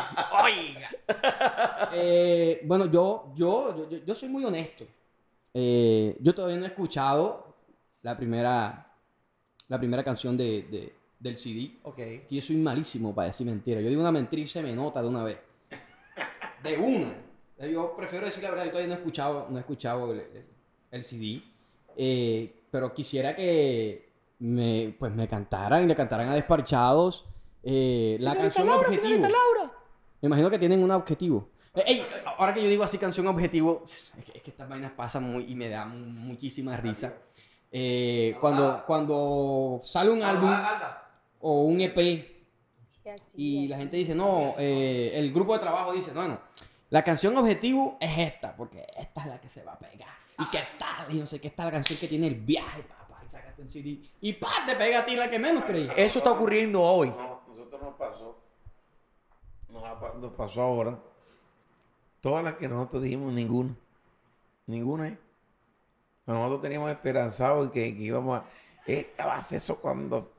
Oiga. 0.44 0.90
Eh, 1.99 2.61
bueno, 2.64 2.86
yo, 2.86 3.32
yo, 3.34 3.88
yo, 3.88 3.99
yo, 4.05 4.14
soy 4.14 4.28
muy 4.28 4.44
honesto. 4.44 4.84
Eh, 5.55 6.16
yo 6.20 6.34
todavía 6.34 6.59
no 6.59 6.64
he 6.64 6.68
escuchado 6.68 7.55
la 8.03 8.16
primera 8.16 8.86
la 9.68 9.78
primera 9.78 10.04
canción 10.04 10.36
de, 10.36 10.92
del 11.18 11.36
CD. 11.36 11.78
Ok. 11.82 11.96
Que 11.96 12.26
yo 12.30 12.42
soy 12.42 12.56
malísimo 12.56 13.14
para 13.14 13.28
decir 13.28 13.46
mentiras. 13.46 13.82
Yo 13.82 13.88
digo 13.88 14.00
una 14.00 14.12
mentira 14.12 14.42
y 14.42 14.46
se 14.46 14.62
me 14.62 14.72
nota 14.72 15.02
de 15.02 15.08
una 15.08 15.24
vez. 15.24 15.38
De 16.62 16.76
una. 16.76 17.14
Yo 17.70 17.94
prefiero 17.96 18.26
decir 18.26 18.42
la 18.42 18.50
verdad, 18.50 18.64
yo 18.64 18.70
todavía 18.70 18.88
no 18.88 18.94
he 18.94 18.98
escuchado, 18.98 19.46
no 19.48 19.56
he 19.56 19.60
escuchado 19.60 20.12
el, 20.90 21.02
CD. 21.02 21.42
Eh, 21.96 22.54
pero 22.70 22.92
quisiera 22.92 23.34
que 23.34 24.10
me, 24.40 24.94
pues 24.98 25.14
me 25.14 25.26
cantaran 25.26 25.84
y 25.84 25.86
le 25.86 25.94
cantaran 25.94 26.28
a 26.28 26.34
Desparchados 26.34 27.24
eh, 27.68 28.16
la 28.20 28.36
canción 28.36 28.66
Laura, 28.66 28.86
objetivo. 28.86 29.22
Laura. 29.22 29.72
Me 30.20 30.26
imagino 30.26 30.48
que 30.50 30.58
tienen 30.58 30.82
un 30.82 30.90
objetivo. 30.92 31.48
Eh, 31.74 32.06
ahora 32.38 32.54
que 32.54 32.62
yo 32.62 32.68
digo 32.68 32.84
así 32.84 32.96
canción 32.96 33.26
objetivo, 33.26 33.82
es 33.84 34.12
que, 34.24 34.50
estas 34.50 34.68
vainas 34.68 34.92
pasan 34.92 35.24
muy 35.24 35.50
y 35.50 35.54
me 35.54 35.68
da 35.68 35.84
muchísima 35.84 36.76
risa. 36.76 37.14
Eh, 37.72 38.36
cuando, 38.40 38.84
cuando 38.86 39.80
sale 39.82 40.10
un 40.10 40.22
álbum 40.22 40.54
o 41.40 41.62
un 41.62 41.80
EP 41.80 42.36
y 43.34 43.68
la 43.68 43.76
gente 43.78 43.96
dice, 43.96 44.14
no, 44.14 44.54
eh, 44.58 45.12
el 45.14 45.32
grupo 45.32 45.52
de 45.52 45.58
trabajo 45.60 45.92
dice, 45.92 46.12
no, 46.12 46.26
no, 46.26 46.40
la 46.90 47.02
canción 47.02 47.36
objetivo 47.36 47.96
es 48.00 48.18
esta, 48.18 48.54
porque 48.56 48.86
esta 48.96 49.20
es 49.22 49.26
la 49.26 49.40
que 49.40 49.48
se 49.48 49.62
va 49.62 49.72
a 49.72 49.78
pegar. 49.78 50.08
Y 50.38 50.50
qué 50.50 50.60
tal, 50.78 51.14
y 51.14 51.18
no 51.18 51.26
sé 51.26 51.40
qué 51.40 51.48
está 51.48 51.64
la 51.64 51.72
canción 51.72 51.98
que 51.98 52.08
tiene 52.08 52.26
el 52.26 52.36
viaje, 52.36 52.82
papá, 52.82 53.22
y 53.26 53.28
sacaste 53.28 53.62
un 53.62 53.68
CD. 53.68 53.98
Y 54.20 54.32
pa, 54.34 54.64
te 54.66 54.76
pega 54.76 55.00
a 55.00 55.04
ti 55.04 55.16
la 55.16 55.30
que 55.30 55.38
menos 55.38 55.64
creí. 55.64 55.88
Eso 55.96 56.18
está 56.18 56.32
ocurriendo 56.32 56.80
hoy. 56.82 57.08
No, 57.08 57.42
nosotros 57.48 57.82
nos 57.82 57.94
pasó, 57.94 58.38
nos, 60.20 60.32
pasó 60.32 60.62
ahora. 60.62 60.98
Todas 62.20 62.44
las 62.44 62.54
que 62.54 62.68
nosotros 62.68 63.02
dijimos, 63.02 63.32
ninguna. 63.32 63.74
Ninguna 64.66 65.08
es. 65.08 65.18
Nosotros 66.27 66.62
teníamos 66.62 66.91
esperanzado 66.91 67.70
que, 67.70 67.97
que 67.97 68.03
íbamos 68.03 68.41
a. 68.41 68.45
Esta 68.87 69.41
eso 69.51 69.79
cuando. 69.79 70.33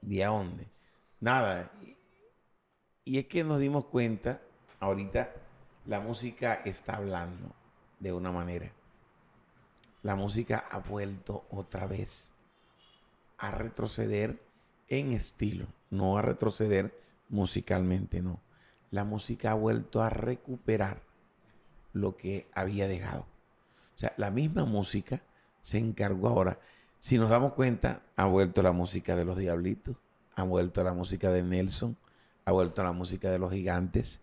¿De 0.00 0.24
dónde? 0.24 0.66
Nada. 1.20 1.70
Y 3.04 3.18
es 3.18 3.26
que 3.26 3.44
nos 3.44 3.58
dimos 3.60 3.86
cuenta, 3.86 4.40
ahorita 4.80 5.32
la 5.86 6.00
música 6.00 6.54
está 6.64 6.96
hablando 6.96 7.54
de 7.98 8.12
una 8.12 8.30
manera. 8.30 8.70
La 10.02 10.14
música 10.14 10.64
ha 10.70 10.78
vuelto 10.78 11.46
otra 11.50 11.86
vez 11.86 12.34
a 13.38 13.50
retroceder 13.50 14.42
en 14.88 15.12
estilo, 15.12 15.66
no 15.90 16.18
a 16.18 16.22
retroceder 16.22 16.98
musicalmente, 17.28 18.22
no. 18.22 18.40
La 18.90 19.04
música 19.04 19.52
ha 19.52 19.54
vuelto 19.54 20.02
a 20.02 20.10
recuperar 20.10 21.02
lo 21.92 22.16
que 22.16 22.48
había 22.54 22.86
dejado. 22.86 23.26
O 23.96 23.98
sea, 23.98 24.12
la 24.18 24.30
misma 24.30 24.66
música 24.66 25.22
se 25.60 25.78
encargó 25.78 26.28
ahora. 26.28 26.60
Si 27.00 27.18
nos 27.18 27.30
damos 27.30 27.54
cuenta, 27.54 28.02
ha 28.14 28.26
vuelto 28.26 28.62
la 28.62 28.72
música 28.72 29.16
de 29.16 29.24
los 29.24 29.38
Diablitos, 29.38 29.96
ha 30.34 30.42
vuelto 30.42 30.84
la 30.84 30.92
música 30.92 31.30
de 31.30 31.42
Nelson, 31.42 31.96
ha 32.44 32.52
vuelto 32.52 32.82
la 32.82 32.92
música 32.92 33.30
de 33.30 33.38
los 33.38 33.52
Gigantes, 33.52 34.20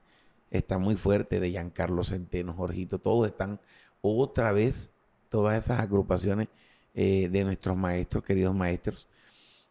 está 0.51 0.77
muy 0.77 0.95
fuerte 0.95 1.39
de 1.39 1.49
Giancarlo 1.49 2.03
Centeno, 2.03 2.53
Jorgito, 2.53 2.99
todos 2.99 3.27
están 3.27 3.59
otra 4.01 4.51
vez, 4.51 4.91
todas 5.29 5.63
esas 5.63 5.79
agrupaciones 5.79 6.49
eh, 6.93 7.29
de 7.31 7.43
nuestros 7.43 7.75
maestros, 7.75 8.23
queridos 8.23 8.53
maestros. 8.53 9.07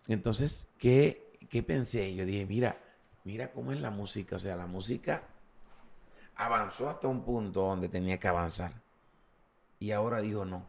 Entonces, 0.08 0.66
¿qué, 0.78 1.38
¿qué 1.48 1.62
pensé? 1.62 2.12
Yo 2.14 2.26
dije, 2.26 2.44
mira, 2.46 2.76
mira 3.22 3.52
cómo 3.52 3.72
es 3.72 3.80
la 3.80 3.90
música. 3.90 4.36
O 4.36 4.38
sea, 4.40 4.56
la 4.56 4.66
música 4.66 5.22
avanzó 6.34 6.88
hasta 6.88 7.06
un 7.06 7.22
punto 7.22 7.60
donde 7.62 7.88
tenía 7.88 8.18
que 8.18 8.26
avanzar. 8.26 8.81
Y 9.82 9.90
ahora 9.90 10.20
digo, 10.20 10.44
no, 10.44 10.64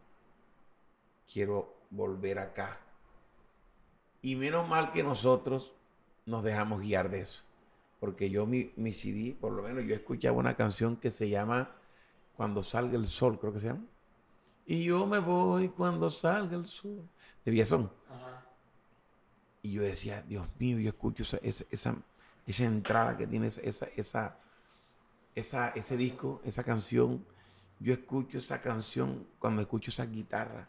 quiero 1.31 1.75
volver 1.91 2.39
acá. 2.39 2.79
Y 4.23 4.35
menos 4.35 4.67
mal 4.67 4.91
que 4.91 5.03
nosotros 5.03 5.75
nos 6.25 6.43
dejamos 6.43 6.81
guiar 6.81 7.11
de 7.11 7.19
eso. 7.19 7.43
Porque 7.99 8.31
yo 8.31 8.47
mi, 8.47 8.73
mi 8.75 8.91
CD, 8.91 9.37
por 9.39 9.51
lo 9.51 9.61
menos 9.61 9.85
yo 9.85 9.93
escuchaba 9.93 10.35
una 10.39 10.55
canción 10.55 10.95
que 10.95 11.11
se 11.11 11.29
llama 11.29 11.69
Cuando 12.35 12.63
salga 12.63 12.97
el 12.97 13.05
sol, 13.05 13.39
creo 13.39 13.53
que 13.53 13.59
se 13.59 13.67
llama. 13.67 13.85
Y 14.65 14.83
yo 14.83 15.05
me 15.05 15.19
voy 15.19 15.69
cuando 15.69 16.09
salga 16.09 16.57
el 16.57 16.65
sol. 16.65 17.07
De 17.45 17.51
Viazón. 17.51 17.91
Y 19.61 19.73
yo 19.73 19.83
decía, 19.83 20.23
Dios 20.23 20.47
mío, 20.57 20.79
yo 20.79 20.89
escucho 20.89 21.21
esa, 21.21 21.37
esa, 21.69 21.95
esa, 22.47 22.63
entrada 22.63 23.15
que 23.15 23.27
tiene 23.27 23.45
esa, 23.45 23.85
esa, 23.95 24.39
esa, 25.35 25.69
ese 25.69 25.97
disco, 25.97 26.41
esa 26.43 26.63
canción 26.63 27.23
yo 27.79 27.93
escucho 27.93 28.37
esa 28.37 28.61
canción 28.61 29.25
cuando 29.39 29.61
escucho 29.61 29.91
esa 29.91 30.05
guitarra 30.05 30.67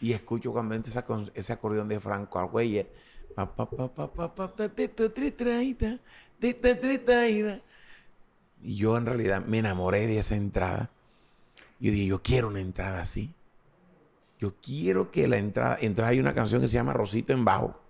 y 0.00 0.12
escucho 0.12 0.52
cuando 0.52 0.74
entra 0.74 1.04
ese 1.34 1.52
acordeón 1.52 1.88
de 1.88 2.00
Franco 2.00 2.38
Argüelles. 2.38 2.86
Y 8.62 8.76
yo 8.76 8.96
en 8.96 9.06
realidad 9.06 9.44
me 9.44 9.58
enamoré 9.58 10.06
de 10.06 10.18
esa 10.18 10.36
entrada. 10.36 10.90
Yo 11.78 11.92
dije, 11.92 12.06
yo 12.06 12.22
quiero 12.22 12.48
una 12.48 12.60
entrada 12.60 13.00
así. 13.00 13.32
Yo 14.38 14.54
quiero 14.60 15.10
que 15.10 15.28
la 15.28 15.36
entrada. 15.36 15.78
Entonces 15.80 16.10
hay 16.10 16.20
una 16.20 16.34
canción 16.34 16.60
que 16.60 16.68
se 16.68 16.74
llama 16.74 16.92
Rosito 16.92 17.32
en 17.32 17.44
Bajo, 17.44 17.80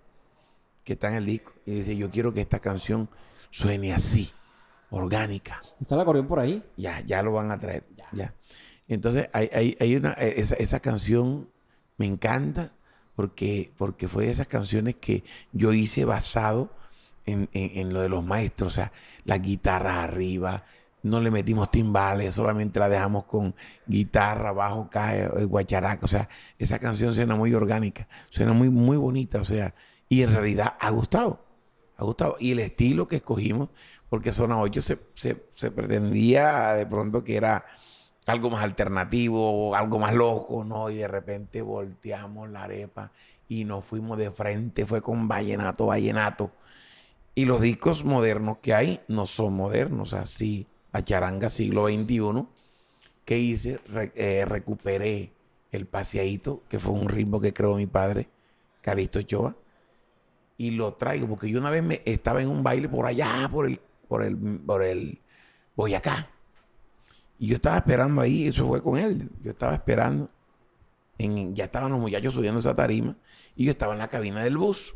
que 0.83 0.93
está 0.93 1.09
en 1.09 1.15
el 1.15 1.25
disco. 1.25 1.53
Y 1.65 1.71
dice, 1.71 1.97
yo 1.97 2.09
quiero 2.09 2.33
que 2.33 2.41
esta 2.41 2.59
canción 2.59 3.09
suene 3.49 3.93
así 3.93 4.31
orgánica. 4.91 5.61
¿Está 5.79 5.95
el 5.95 6.01
acordeón 6.01 6.27
por 6.27 6.39
ahí? 6.39 6.63
Ya, 6.77 6.99
ya 7.01 7.23
lo 7.23 7.31
van 7.31 7.49
a 7.49 7.59
traer. 7.59 7.83
Ya. 8.11 8.33
Entonces, 8.87 9.29
hay, 9.33 9.77
hay, 9.79 9.95
una, 9.95 10.11
eh, 10.13 10.33
esa, 10.37 10.55
esa, 10.55 10.79
canción 10.81 11.49
me 11.97 12.05
encanta 12.05 12.73
porque, 13.15 13.71
porque 13.77 14.07
fue 14.07 14.25
de 14.25 14.31
esas 14.31 14.47
canciones 14.47 14.95
que 14.95 15.23
yo 15.53 15.71
hice 15.71 16.03
basado 16.03 16.71
en, 17.25 17.49
en, 17.53 17.93
lo 17.93 18.01
de 18.01 18.09
los 18.09 18.23
maestros. 18.23 18.73
O 18.73 18.75
sea, 18.75 18.91
las 19.23 19.41
guitarras 19.41 19.95
arriba, 19.95 20.65
no 21.03 21.21
le 21.21 21.31
metimos 21.31 21.71
timbales, 21.71 22.33
solamente 22.33 22.79
la 22.79 22.89
dejamos 22.89 23.23
con 23.23 23.55
guitarra, 23.87 24.51
bajo, 24.51 24.89
caja, 24.89 25.15
eh, 25.15 25.45
guacharaca. 25.45 26.05
O 26.05 26.09
sea, 26.09 26.27
esa 26.59 26.79
canción 26.79 27.15
suena 27.15 27.35
muy 27.35 27.53
orgánica, 27.53 28.09
suena 28.29 28.51
muy, 28.51 28.69
muy 28.69 28.97
bonita. 28.97 29.39
O 29.39 29.45
sea, 29.45 29.73
y 30.09 30.21
en 30.21 30.33
realidad 30.33 30.75
ha 30.79 30.89
gustado. 30.89 31.50
Y 32.39 32.51
el 32.51 32.59
estilo 32.59 33.07
que 33.07 33.17
escogimos 33.17 33.69
porque 34.09 34.33
Zona 34.33 34.59
8 34.59 34.81
se, 34.81 34.97
se, 35.53 35.71
pretendía 35.71 36.73
de 36.73 36.85
pronto 36.85 37.23
que 37.23 37.37
era 37.37 37.65
algo 38.25 38.49
más 38.49 38.63
alternativo, 38.63 39.73
algo 39.73 39.99
más 39.99 40.13
loco, 40.13 40.65
¿no? 40.65 40.89
Y 40.89 40.97
de 40.97 41.07
repente 41.07 41.61
volteamos 41.61 42.49
la 42.49 42.63
arepa 42.63 43.11
y 43.47 43.63
nos 43.63 43.85
fuimos 43.85 44.17
de 44.17 44.29
frente, 44.31 44.85
fue 44.85 45.01
con 45.01 45.27
vallenato, 45.27 45.85
vallenato. 45.85 46.51
Y 47.35 47.45
los 47.45 47.61
discos 47.61 48.03
modernos 48.03 48.57
que 48.57 48.73
hay 48.73 49.01
no 49.07 49.25
son 49.25 49.53
modernos, 49.53 50.13
así, 50.13 50.67
a 50.91 51.03
charanga 51.03 51.49
siglo 51.49 51.87
XXI, 51.87 52.45
que 53.23 53.37
hice, 53.37 53.79
eh, 54.15 54.43
recuperé 54.45 55.31
el 55.71 55.85
paseadito, 55.85 56.63
que 56.67 56.79
fue 56.79 56.93
un 56.93 57.07
ritmo 57.07 57.39
que 57.39 57.53
creó 57.53 57.75
mi 57.75 57.87
padre, 57.87 58.27
Calisto 58.81 59.19
Ochoa, 59.19 59.55
y 60.61 60.69
lo 60.69 60.93
traigo, 60.93 61.27
porque 61.27 61.49
yo 61.49 61.59
una 61.59 61.71
vez 61.71 61.81
me, 61.81 62.03
estaba 62.05 62.39
en 62.39 62.47
un 62.47 62.61
baile 62.61 62.87
por 62.87 63.07
allá, 63.07 63.49
por 63.51 63.65
el, 63.65 63.81
por 64.07 64.23
el, 64.23 64.37
por 64.37 64.83
el 64.83 65.19
Boyacá, 65.75 66.29
y 67.39 67.47
yo 67.47 67.55
estaba 67.55 67.77
esperando 67.77 68.21
ahí, 68.21 68.45
eso 68.45 68.67
fue 68.67 68.79
con 68.83 68.99
él, 68.99 69.27
yo 69.41 69.49
estaba 69.49 69.73
esperando, 69.73 70.29
en, 71.17 71.55
ya 71.55 71.65
estaban 71.65 71.91
los 71.91 71.99
muchachos 71.99 72.35
subiendo 72.35 72.59
esa 72.59 72.75
tarima, 72.75 73.17
y 73.55 73.65
yo 73.65 73.71
estaba 73.71 73.93
en 73.93 73.99
la 73.99 74.07
cabina 74.07 74.43
del 74.43 74.55
bus. 74.55 74.95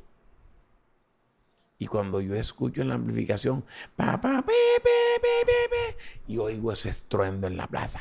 Y 1.79 1.87
cuando 1.87 2.21
yo 2.21 2.35
escucho 2.35 2.83
en 2.83 2.89
la 2.89 2.95
amplificación, 2.95 3.65
pa, 3.95 4.21
pa, 4.21 4.45
y 6.27 6.37
oigo 6.37 6.71
ese 6.71 6.89
estruendo 6.89 7.47
en 7.47 7.57
la 7.57 7.65
plaza. 7.65 7.99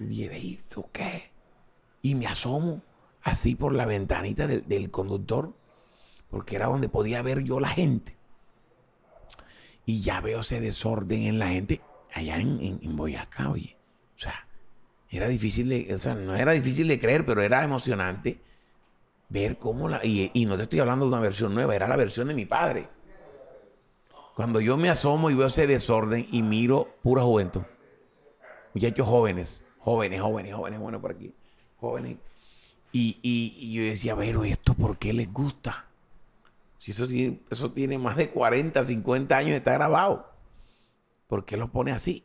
Y 0.00 0.04
dije, 0.06 0.38
¿hizo 0.40 0.90
qué? 0.92 1.30
Y 2.02 2.16
me 2.16 2.26
asomo 2.26 2.82
así 3.26 3.56
por 3.56 3.74
la 3.74 3.86
ventanita 3.86 4.46
del, 4.46 4.90
conductor, 4.92 5.52
porque 6.30 6.54
era 6.54 6.66
donde 6.66 6.88
podía 6.88 7.22
ver 7.22 7.42
yo 7.42 7.58
la 7.58 7.70
gente. 7.70 8.16
Y 9.84 10.00
ya 10.00 10.20
veo 10.20 10.40
ese 10.40 10.60
desorden 10.60 11.22
en 11.24 11.40
la 11.40 11.48
gente 11.48 11.80
allá 12.14 12.38
en, 12.38 12.96
Boyacá, 12.96 13.50
oye. 13.50 13.76
O 14.14 14.18
sea, 14.18 14.46
era 15.10 15.26
difícil 15.26 15.68
de, 15.68 15.92
o 15.92 15.98
sea, 15.98 16.14
no 16.14 16.36
era 16.36 16.52
difícil 16.52 16.86
de 16.86 17.00
creer, 17.00 17.26
pero 17.26 17.42
era 17.42 17.64
emocionante 17.64 18.40
ver 19.28 19.58
cómo 19.58 19.88
la... 19.88 20.04
Y, 20.04 20.30
y, 20.32 20.46
no 20.46 20.56
te 20.56 20.62
estoy 20.62 20.78
hablando 20.78 21.06
de 21.06 21.12
una 21.12 21.20
versión 21.20 21.52
nueva, 21.52 21.74
era 21.74 21.88
la 21.88 21.96
versión 21.96 22.28
de 22.28 22.34
mi 22.34 22.46
padre. 22.46 22.88
Cuando 24.36 24.60
yo 24.60 24.76
me 24.76 24.88
asomo 24.88 25.30
y 25.30 25.34
veo 25.34 25.48
ese 25.48 25.66
desorden 25.66 26.28
y 26.30 26.42
miro 26.42 26.96
pura 27.02 27.22
juventud. 27.22 27.62
Muchachos 28.72 29.06
jóvenes, 29.06 29.64
jóvenes, 29.78 30.20
jóvenes, 30.20 30.54
jóvenes, 30.54 30.78
bueno, 30.78 31.00
por 31.00 31.10
aquí, 31.10 31.34
jóvenes. 31.78 32.18
Y, 32.92 33.18
y, 33.22 33.72
yo 33.72 33.82
decía, 33.82 34.16
pero 34.16 34.44
¿esto 34.44 34.74
por 34.74 34.98
qué 34.98 35.12
les 35.12 35.32
gusta? 35.32 35.86
Si 36.78 36.92
eso 36.92 37.06
tiene, 37.06 37.40
eso 37.50 37.72
tiene 37.72 37.98
más 37.98 38.16
de 38.16 38.30
40, 38.30 38.82
50 38.84 39.36
años, 39.36 39.56
está 39.56 39.74
grabado. 39.74 40.30
¿Por 41.26 41.44
qué 41.44 41.56
lo 41.56 41.70
pone 41.70 41.92
así? 41.92 42.24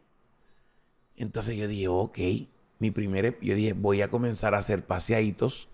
Entonces 1.17 1.57
yo 1.57 1.67
dije, 1.67 1.87
ok, 1.87 2.19
mi 2.79 2.91
primer, 2.91 3.37
yo 3.41 3.55
dije, 3.55 3.73
voy 3.73 4.01
a 4.01 4.09
comenzar 4.09 4.55
a 4.55 4.59
hacer 4.59 4.85
paseaditos 4.85 5.67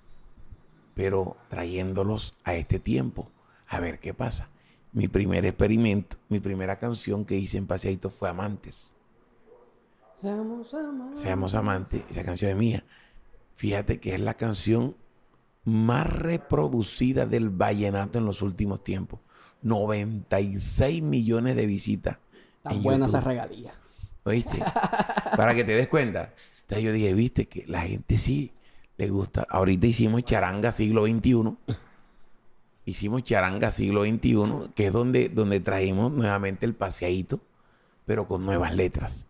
pero 0.97 1.37
trayéndolos 1.47 2.33
a 2.43 2.55
este 2.55 2.79
tiempo, 2.79 3.29
a 3.67 3.79
ver 3.79 3.99
qué 3.99 4.15
pasa. 4.15 4.49
Mi 4.93 5.07
primer 5.07 5.45
experimento, 5.45 6.17
mi 6.27 6.39
primera 6.39 6.75
canción 6.75 7.23
que 7.23 7.35
hice 7.35 7.59
en 7.59 7.67
Paseadito 7.67 8.09
fue 8.09 8.29
Amantes. 8.29 8.93
Seamos 10.15 10.73
amantes. 10.73 11.19
Seamos 11.19 11.53
amantes, 11.53 12.01
esa 12.09 12.23
canción 12.23 12.49
es 12.49 12.57
mía. 12.57 12.83
Fíjate 13.57 13.99
que 13.99 14.13
es 14.13 14.21
la 14.21 14.35
canción 14.35 14.95
más 15.65 16.07
reproducida 16.07 17.25
del 17.25 17.49
vallenato 17.49 18.19
en 18.19 18.25
los 18.25 18.43
últimos 18.43 18.83
tiempos. 18.83 19.19
96 19.63 21.01
millones 21.01 21.55
de 21.55 21.65
visitas. 21.65 22.19
Tan 22.61 22.83
buena 22.83 23.07
esa 23.07 23.19
regalía. 23.19 23.73
¿Oíste? 24.25 24.59
Para 25.35 25.55
que 25.55 25.63
te 25.63 25.71
des 25.71 25.87
cuenta. 25.87 26.35
Entonces 26.61 26.85
yo 26.85 26.91
dije, 26.91 27.15
viste, 27.15 27.47
que 27.47 27.65
la 27.65 27.81
gente 27.81 28.15
sí 28.17 28.51
le 28.95 29.09
gusta. 29.09 29.47
Ahorita 29.49 29.87
hicimos 29.87 30.23
charanga 30.23 30.71
siglo 30.71 31.07
XXI. 31.07 31.57
Hicimos 32.85 33.23
charanga 33.23 33.71
siglo 33.71 34.03
XXI, 34.03 34.69
que 34.75 34.85
es 34.85 34.93
donde, 34.93 35.29
donde 35.29 35.59
trajimos 35.61 36.15
nuevamente 36.15 36.67
el 36.67 36.75
paseadito, 36.75 37.41
pero 38.05 38.27
con 38.27 38.45
nuevas 38.45 38.75
letras. 38.75 39.25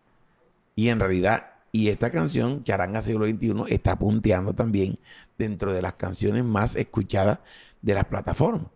Y 0.76 0.90
en 0.90 1.00
realidad, 1.00 1.57
y 1.72 1.88
esta 1.88 2.10
canción, 2.10 2.64
Charanga 2.64 3.02
siglo 3.02 3.26
XXI, 3.26 3.64
está 3.68 3.98
punteando 3.98 4.54
también 4.54 4.94
dentro 5.36 5.72
de 5.72 5.82
las 5.82 5.94
canciones 5.94 6.44
más 6.44 6.76
escuchadas 6.76 7.40
de 7.82 7.94
las 7.94 8.04
plataformas. 8.06 8.68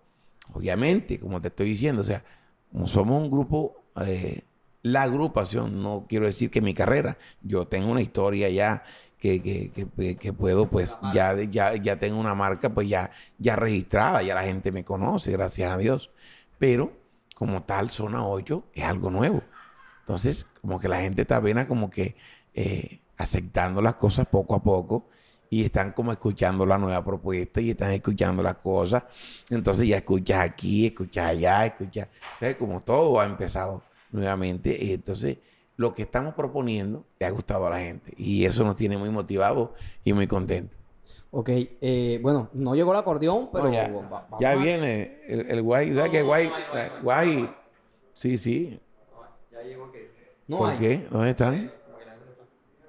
Obviamente, 0.53 1.19
como 1.19 1.41
te 1.41 1.49
estoy 1.49 1.71
diciendo, 1.71 2.03
o 2.03 2.05
sea, 2.05 2.25
como 2.71 2.87
somos 2.87 3.23
un 3.23 3.31
grupo 3.31 3.83
eh, 4.05 4.43
la 4.83 5.03
agrupación, 5.03 5.83
no 5.83 6.07
quiero 6.09 6.27
decir 6.27 6.51
que 6.51 6.61
mi 6.61 6.75
carrera, 6.75 7.17
yo 7.43 7.67
tengo 7.67 7.91
una 7.91 8.03
historia 8.03 8.49
ya 8.49 8.83
que, 9.19 10.35
puedo, 10.37 10.69
pues 10.69 10.99
ya, 11.15 11.41
ya, 11.43 11.77
ya 11.77 11.97
tengo 11.97 12.19
una 12.19 12.35
marca, 12.35 12.75
pues 12.75 12.89
ya, 12.89 13.11
ya 13.39 13.55
registrada, 13.55 14.23
ya 14.23 14.35
la 14.35 14.43
gente 14.43 14.73
me 14.73 14.85
conoce, 14.85 15.31
gracias 15.31 15.71
a 15.71 15.79
Dios. 15.79 16.11
Pero 16.59 16.93
como 17.37 17.63
tal, 17.63 17.91
Zona 17.91 18.27
8 18.27 18.65
es 18.75 18.85
algo 18.85 19.11
nuevo. 19.11 19.43
Entonces, 20.01 20.47
como 20.61 20.81
que 20.81 20.89
la 20.89 21.01
gente 21.01 21.23
está 21.23 21.37
apenas 21.37 21.67
como 21.67 21.89
que 21.89 22.17
eh, 22.55 23.01
aceptando 23.17 23.81
las 23.81 23.95
cosas 23.97 24.27
poco 24.27 24.55
a 24.55 24.63
poco 24.63 25.07
y 25.53 25.65
están 25.65 25.93
como 25.93 26.13
escuchando 26.13 26.65
la 26.65 26.79
nueva 26.79 27.05
propuesta 27.05 27.61
y 27.61 27.71
están 27.71 27.91
escuchando 27.91 28.43
las 28.43 28.57
cosas. 28.57 29.03
Entonces 29.51 29.87
ya 29.87 29.97
escuchas 29.97 30.41
aquí, 30.41 30.87
escuchas 30.87 31.27
allá, 31.27 31.67
escuchas. 31.67 32.09
Entonces, 32.35 32.57
como 32.57 32.81
todo 32.81 33.21
ha 33.21 33.25
empezado 33.25 33.83
nuevamente, 34.13 34.95
entonces 34.95 35.37
lo 35.77 35.95
que 35.95 36.03
estamos 36.03 36.33
proponiendo 36.35 37.05
le 37.19 37.27
ha 37.27 37.31
gustado 37.31 37.67
a 37.67 37.71
la 37.71 37.81
gente 37.81 38.15
y 38.17 38.47
eso 38.47 38.65
nos 38.65 38.77
tiene 38.77 38.97
muy 38.97 39.11
motivados 39.11 39.71
y 40.05 40.15
muy 40.15 40.27
contentos. 40.27 40.79
Ok, 41.31 41.49
eh, 41.51 42.19
bueno, 42.23 42.49
no 42.55 42.75
llegó 42.75 42.93
el 42.93 42.99
acordeón, 42.99 43.51
pero 43.53 43.71
ya, 44.39 44.55
viene 44.55 45.21
el, 45.27 45.61
guay, 45.63 45.95
¿sabes 45.95 46.11
qué 46.11 46.23
guay? 46.23 46.51
Guay, 47.03 47.55
sí, 48.15 48.39
sí. 48.39 48.81
Ya 49.51 49.63
llegó 49.63 49.91
qué. 49.93 50.11
¿Por 50.49 50.79
qué? 50.79 51.07
¿Dónde 51.11 51.31
están? 51.31 51.73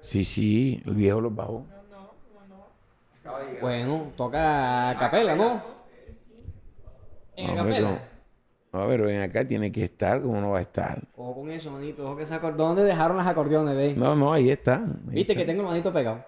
Sí, 0.04 0.22
sí, 0.22 0.82
el 0.84 0.96
viejo 0.96 1.18
los 1.18 1.34
bajó. 1.34 1.64
Bueno, 3.62 4.12
toca 4.14 4.94
capela, 5.00 5.34
¿no? 5.34 5.62
En 7.34 7.56
capela. 7.56 8.02
No, 8.70 8.86
pero 8.86 9.06
ven 9.06 9.22
acá, 9.22 9.48
tiene 9.48 9.72
que 9.72 9.84
estar, 9.84 10.20
como 10.20 10.42
no 10.42 10.50
va 10.50 10.58
a 10.58 10.60
estar? 10.60 11.00
Ojo 11.16 11.36
con 11.36 11.48
eso, 11.48 11.70
manito. 11.70 12.04
Ojo 12.06 12.18
que 12.18 12.26
se 12.26 12.38
¿Dónde 12.38 12.84
dejaron 12.84 13.16
las 13.16 13.26
acordeones, 13.26 13.74
ve? 13.74 13.94
No, 13.94 14.14
no, 14.14 14.34
ahí 14.34 14.50
está. 14.50 14.82
Viste 15.04 15.34
que 15.34 15.46
tengo 15.46 15.62
el 15.62 15.68
manito 15.68 15.90
pegado. 15.90 16.22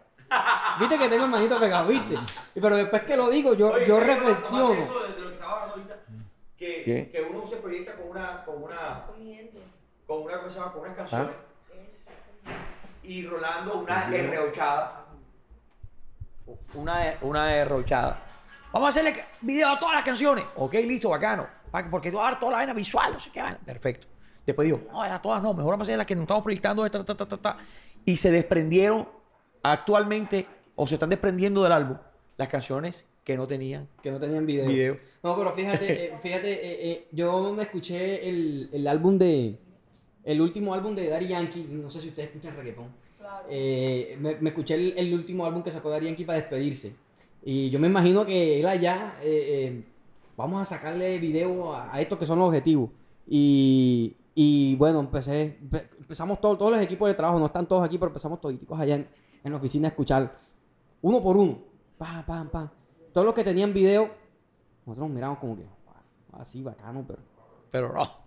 Viste 0.80 0.98
que 0.98 1.08
tengo 1.10 1.26
el 1.26 1.30
manito 1.30 1.60
pegado, 1.60 1.88
viste. 1.88 2.14
Pero 2.54 2.76
después 2.76 3.02
que 3.02 3.14
lo 3.14 3.28
digo, 3.28 3.52
yo, 3.52 3.78
yo 3.86 4.00
reflexiono. 4.00 4.88
Que, 6.56 7.10
que, 7.12 7.26
uno 7.30 7.46
se 7.46 7.56
proyecta 7.56 7.94
con 7.94 8.08
una, 8.08 8.42
con 8.42 8.62
una, 8.62 9.04
con 10.06 10.22
una, 10.22 10.38
¿cómo 10.38 10.50
se 10.50 10.58
llama? 10.58 10.72
Con 10.72 10.80
unas 10.80 10.96
canciones. 10.96 11.30
¿Ah? 11.30 11.45
Y 13.06 13.26
rolando 13.26 13.78
una 13.80 14.08
R 14.14 14.52
Una, 16.74 17.18
una 17.22 17.56
R 17.56 17.84
Vamos 18.72 18.86
a 18.86 18.88
hacerle 18.88 19.14
video 19.40 19.68
a 19.68 19.78
todas 19.78 19.94
las 19.94 20.04
canciones. 20.04 20.44
Ok, 20.56 20.74
listo, 20.74 21.10
bacano 21.10 21.56
porque 21.90 22.10
tú 22.10 22.16
vas 22.16 22.28
a 22.28 22.30
dar 22.30 22.40
toda 22.40 22.52
la 22.52 22.58
vaina 22.58 22.74
visual, 22.74 23.12
no 23.12 23.18
sé 23.18 23.30
qué, 23.30 23.42
perfecto. 23.64 24.06
Después 24.44 24.66
digo, 24.66 24.82
no, 24.90 25.02
a 25.02 25.20
todas 25.20 25.42
no, 25.42 25.52
mejor 25.52 25.72
vamos 25.72 25.86
a 25.86 25.90
hacer 25.90 25.98
las 25.98 26.06
que 26.06 26.14
nos 26.14 26.22
estamos 26.22 26.42
proyectando, 26.42 26.86
y 28.04 28.16
se 28.16 28.30
desprendieron 28.30 29.08
actualmente, 29.62 30.46
o 30.76 30.86
se 30.86 30.94
están 30.94 31.10
desprendiendo 31.10 31.62
del 31.62 31.72
álbum, 31.72 31.98
las 32.36 32.48
canciones 32.48 33.04
que 33.24 33.36
no 33.36 33.46
tenían. 33.46 33.88
Que 34.02 34.12
no 34.12 34.20
tenían 34.20 34.46
video. 34.46 34.98
No, 35.22 35.36
pero 35.36 35.52
fíjate, 35.52 36.04
eh, 36.04 36.18
fíjate, 36.22 36.52
eh, 36.52 36.92
eh, 36.92 37.08
yo 37.10 37.52
me 37.52 37.64
escuché 37.64 38.28
el, 38.28 38.70
el, 38.72 38.86
álbum 38.86 39.18
de, 39.18 39.58
el 40.26 40.40
último 40.40 40.74
álbum 40.74 40.94
de 40.94 41.08
Daddy 41.08 41.28
Yankee, 41.28 41.66
no 41.70 41.88
sé 41.88 42.02
si 42.02 42.08
ustedes 42.08 42.28
escuchan 42.28 42.54
reggaetón. 42.54 42.88
Claro. 43.18 43.46
me, 43.48 44.36
me, 44.40 44.48
escuché 44.50 44.74
el, 44.74 44.94
el, 44.98 45.14
último 45.14 45.46
álbum 45.46 45.62
que 45.62 45.70
sacó 45.70 45.88
Daddy 45.88 46.06
Yankee 46.06 46.24
para 46.24 46.38
despedirse. 46.38 46.94
Y 47.42 47.70
yo 47.70 47.78
me 47.78 47.86
imagino 47.86 48.26
que 48.26 48.60
él 48.60 48.66
allá 48.66 49.14
vamos 50.36 50.60
a 50.60 50.64
sacarle 50.64 51.18
video 51.18 51.74
a, 51.74 52.00
estos 52.00 52.18
que 52.18 52.26
son 52.26 52.38
los 52.38 52.48
objetivos. 52.48 52.90
Y, 53.26 54.16
y 54.34 54.76
bueno, 54.76 55.00
empecé, 55.00 55.58
empezamos 55.98 56.40
todos, 56.40 56.58
todos 56.58 56.72
los 56.72 56.80
equipos 56.80 57.08
de 57.08 57.14
trabajo, 57.14 57.38
no 57.38 57.46
están 57.46 57.66
todos 57.66 57.84
aquí, 57.84 57.98
pero 57.98 58.08
empezamos 58.08 58.40
todos 58.40 58.54
allá 58.70 58.96
en, 58.96 59.08
en, 59.42 59.52
la 59.52 59.58
oficina 59.58 59.88
a 59.88 59.90
escuchar 59.90 60.36
uno 61.02 61.22
por 61.22 61.36
uno. 61.36 61.58
Pam, 61.98 62.26
pam, 62.26 62.48
pam. 62.50 62.68
Todos 63.12 63.24
los 63.24 63.34
que 63.34 63.42
tenían 63.44 63.72
video, 63.72 64.10
nosotros 64.84 65.10
miramos 65.10 65.38
como 65.38 65.56
que, 65.56 65.64
así 66.32 66.62
bacano, 66.62 67.04
pero. 67.06 67.20
Pero 67.70 67.92
no. 67.92 68.25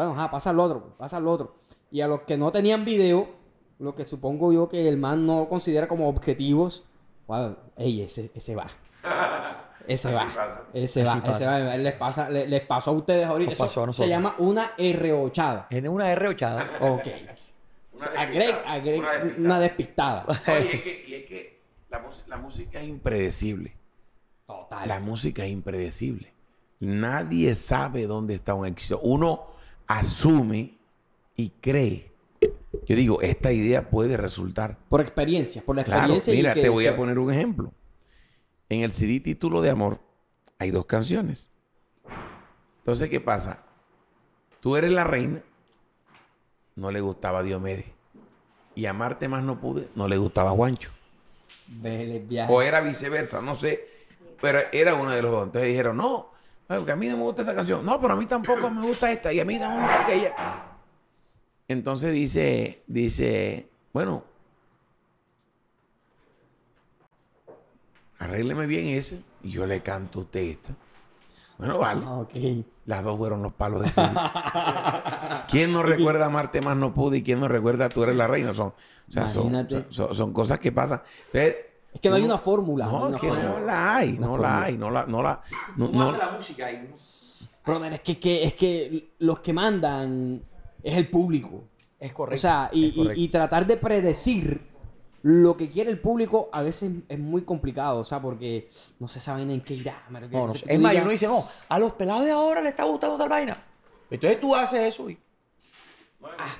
Bueno, 0.00 0.12
ajá, 0.12 0.30
pasa 0.30 0.48
al 0.48 0.58
otro, 0.58 0.94
pasa 0.96 1.18
al 1.18 1.28
otro. 1.28 1.56
Y 1.90 2.00
a 2.00 2.08
los 2.08 2.20
que 2.20 2.38
no 2.38 2.50
tenían 2.50 2.86
video, 2.86 3.28
lo 3.78 3.94
que 3.94 4.06
supongo 4.06 4.50
yo 4.50 4.66
que 4.66 4.88
el 4.88 4.96
man 4.96 5.26
no 5.26 5.46
considera 5.46 5.88
como 5.88 6.08
objetivos, 6.08 6.84
wow, 7.26 7.54
ey, 7.76 8.00
ese, 8.00 8.30
ese 8.34 8.56
va. 8.56 8.66
Ese 9.86 10.10
va. 10.10 10.26
Ese 10.72 11.04
va, 11.04 11.22
ese 11.26 11.46
va. 11.46 11.76
Les, 11.76 11.92
pasa, 11.94 12.30
les, 12.30 12.62
pasó 12.62 12.92
a 12.92 12.94
ustedes 12.94 13.26
ahorita. 13.26 13.52
Eso 13.52 13.92
se 13.92 14.08
llama 14.08 14.36
una 14.38 14.74
R8. 14.76 15.66
¿En 15.68 15.88
una 15.88 16.14
R8? 16.14 16.68
Ok. 16.80 17.06
Una, 17.92 19.34
una 19.36 19.60
despistada. 19.60 20.24
Oye, 20.46 21.04
y 21.08 21.14
es 21.14 21.26
que 21.26 21.60
la, 21.90 22.36
música 22.38 22.80
es 22.80 22.88
impredecible. 22.88 23.76
Total. 24.46 24.88
La 24.88 25.00
música 25.00 25.44
es 25.44 25.50
impredecible. 25.50 26.32
Nadie 26.78 27.54
sabe 27.54 28.06
dónde 28.06 28.34
está 28.34 28.54
un 28.54 28.66
éxito. 28.66 29.00
Uno 29.02 29.59
asume 29.90 30.78
y 31.34 31.50
cree. 31.60 32.12
Yo 32.86 32.96
digo, 32.96 33.20
esta 33.20 33.52
idea 33.52 33.90
puede 33.90 34.16
resultar. 34.16 34.78
Por 34.88 35.00
experiencia, 35.00 35.62
por 35.62 35.74
la 35.74 35.82
experiencia. 35.82 36.32
mira, 36.32 36.54
te 36.54 36.68
voy 36.68 36.86
a 36.86 36.96
poner 36.96 37.18
un 37.18 37.32
ejemplo. 37.32 37.72
En 38.68 38.82
el 38.82 38.92
CD 38.92 39.18
título 39.18 39.60
de 39.60 39.70
Amor 39.70 39.98
hay 40.58 40.70
dos 40.70 40.86
canciones. 40.86 41.50
Entonces, 42.78 43.08
¿qué 43.10 43.20
pasa? 43.20 43.64
Tú 44.60 44.76
eres 44.76 44.92
la 44.92 45.04
reina, 45.04 45.42
no 46.76 46.92
le 46.92 47.00
gustaba 47.00 47.42
Diomedes. 47.42 47.86
Y 48.76 48.86
amarte 48.86 49.26
más 49.26 49.42
no 49.42 49.60
pude, 49.60 49.88
no 49.96 50.06
le 50.06 50.16
gustaba 50.18 50.52
Juancho. 50.52 50.90
O 52.48 52.62
era 52.62 52.80
viceversa, 52.80 53.40
no 53.42 53.56
sé. 53.56 53.88
Pero 54.40 54.60
era 54.72 54.94
uno 54.94 55.10
de 55.10 55.22
los 55.22 55.32
dos. 55.32 55.44
Entonces 55.46 55.68
dijeron, 55.68 55.96
no, 55.96 56.29
porque 56.78 56.92
a 56.92 56.96
mí 56.96 57.08
no 57.08 57.16
me 57.16 57.22
gusta 57.24 57.42
esa 57.42 57.54
canción. 57.54 57.84
No, 57.84 58.00
pero 58.00 58.12
a 58.12 58.16
mí 58.16 58.26
tampoco 58.26 58.70
me 58.70 58.86
gusta 58.86 59.10
esta 59.10 59.32
y 59.32 59.40
a 59.40 59.44
mí 59.44 59.58
no 59.58 59.68
me 59.70 59.80
gusta 59.80 60.02
aquella. 60.02 60.34
Entonces 61.66 62.12
dice, 62.12 62.82
dice, 62.86 63.68
bueno, 63.92 64.24
arrégleme 68.18 68.66
bien 68.66 68.86
ese 68.86 69.22
y 69.42 69.50
yo 69.50 69.66
le 69.66 69.82
canto 69.82 70.20
a 70.20 70.22
usted 70.22 70.40
esta. 70.40 70.76
Bueno, 71.58 71.78
vale. 71.78 72.02
Ah, 72.06 72.24
Las 72.86 73.04
dos 73.04 73.18
fueron 73.18 73.42
los 73.42 73.52
palos 73.52 73.82
de 73.82 73.92
cine. 73.92 74.12
¿Quién 75.48 75.72
no 75.72 75.82
recuerda 75.82 76.26
amarte 76.26 76.62
más 76.62 76.76
no 76.76 76.94
pude 76.94 77.18
y 77.18 77.22
quién 77.22 77.38
no 77.38 77.48
recuerda 77.48 77.88
tú 77.88 78.02
eres 78.02 78.16
la 78.16 78.26
reina? 78.26 78.54
Son, 78.54 78.68
o 78.68 79.12
sea, 79.12 79.28
son, 79.28 80.32
cosas 80.32 80.58
que 80.58 80.72
pasan. 80.72 81.02
Es 81.92 82.00
que 82.00 82.08
no 82.08 82.16
hay 82.16 82.24
una 82.24 82.38
fórmula. 82.38 82.86
No, 82.86 83.18
que 83.18 83.28
no 83.28 83.60
la 83.60 83.96
hay, 83.96 84.18
no 84.18 84.38
la 84.38 84.62
hay, 84.62 84.78
no 84.78 84.90
la, 84.90 85.06
no 85.06 85.22
la. 85.22 85.42
No, 85.76 86.02
hace 86.02 86.18
la 86.18 86.30
música 86.30 86.66
ahí? 86.66 86.90
Brother, 87.64 87.94
es 87.94 88.00
que, 88.18 88.44
es 88.44 88.54
que 88.54 89.14
los 89.18 89.40
que 89.40 89.52
mandan 89.52 90.42
es 90.82 90.94
el 90.96 91.08
público. 91.08 91.64
Es 91.98 92.12
correcto. 92.12 92.36
O 92.36 92.40
sea, 92.40 92.70
y 92.72 93.28
tratar 93.28 93.66
de 93.66 93.76
predecir 93.76 94.70
lo 95.22 95.56
que 95.56 95.68
quiere 95.68 95.90
el 95.90 96.00
público 96.00 96.48
a 96.52 96.62
veces 96.62 96.92
es 97.08 97.18
muy 97.18 97.42
complicado, 97.42 98.00
o 98.00 98.04
sea, 98.04 98.22
porque 98.22 98.70
no 98.98 99.08
se 99.08 99.20
saben 99.20 99.50
en 99.50 99.60
qué 99.60 99.74
irá. 99.74 100.02
es 100.66 100.80
más, 100.80 100.94
uno 100.96 101.10
dice, 101.10 101.26
no, 101.26 101.44
a 101.68 101.78
los 101.78 101.92
pelados 101.92 102.24
de 102.24 102.30
ahora 102.30 102.60
le 102.62 102.70
está 102.70 102.84
gustando 102.84 103.18
tal 103.18 103.28
vaina. 103.28 103.62
Entonces 104.10 104.40
tú 104.40 104.54
haces 104.54 104.94
eso 104.94 105.10
y... 105.10 105.18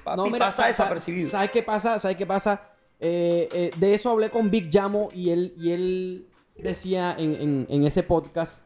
Ah, 0.06 0.16
no, 0.16 0.26
mira, 0.26 0.46
pasa 0.46 0.66
desapercibido. 0.66 1.30
¿Sabes 1.30 1.50
qué 1.50 1.62
pasa? 1.62 1.98
¿Sabes 1.98 2.16
qué 2.16 2.26
pasa? 2.26 2.69
Eh, 3.00 3.48
eh, 3.52 3.70
de 3.76 3.94
eso 3.94 4.10
hablé 4.10 4.30
con 4.30 4.50
Big 4.50 4.70
Jamo 4.70 5.08
y 5.14 5.30
él, 5.30 5.54
y 5.56 5.70
él 5.70 6.26
decía 6.56 7.16
en, 7.18 7.66
ese 7.86 8.02
podcast 8.02 8.62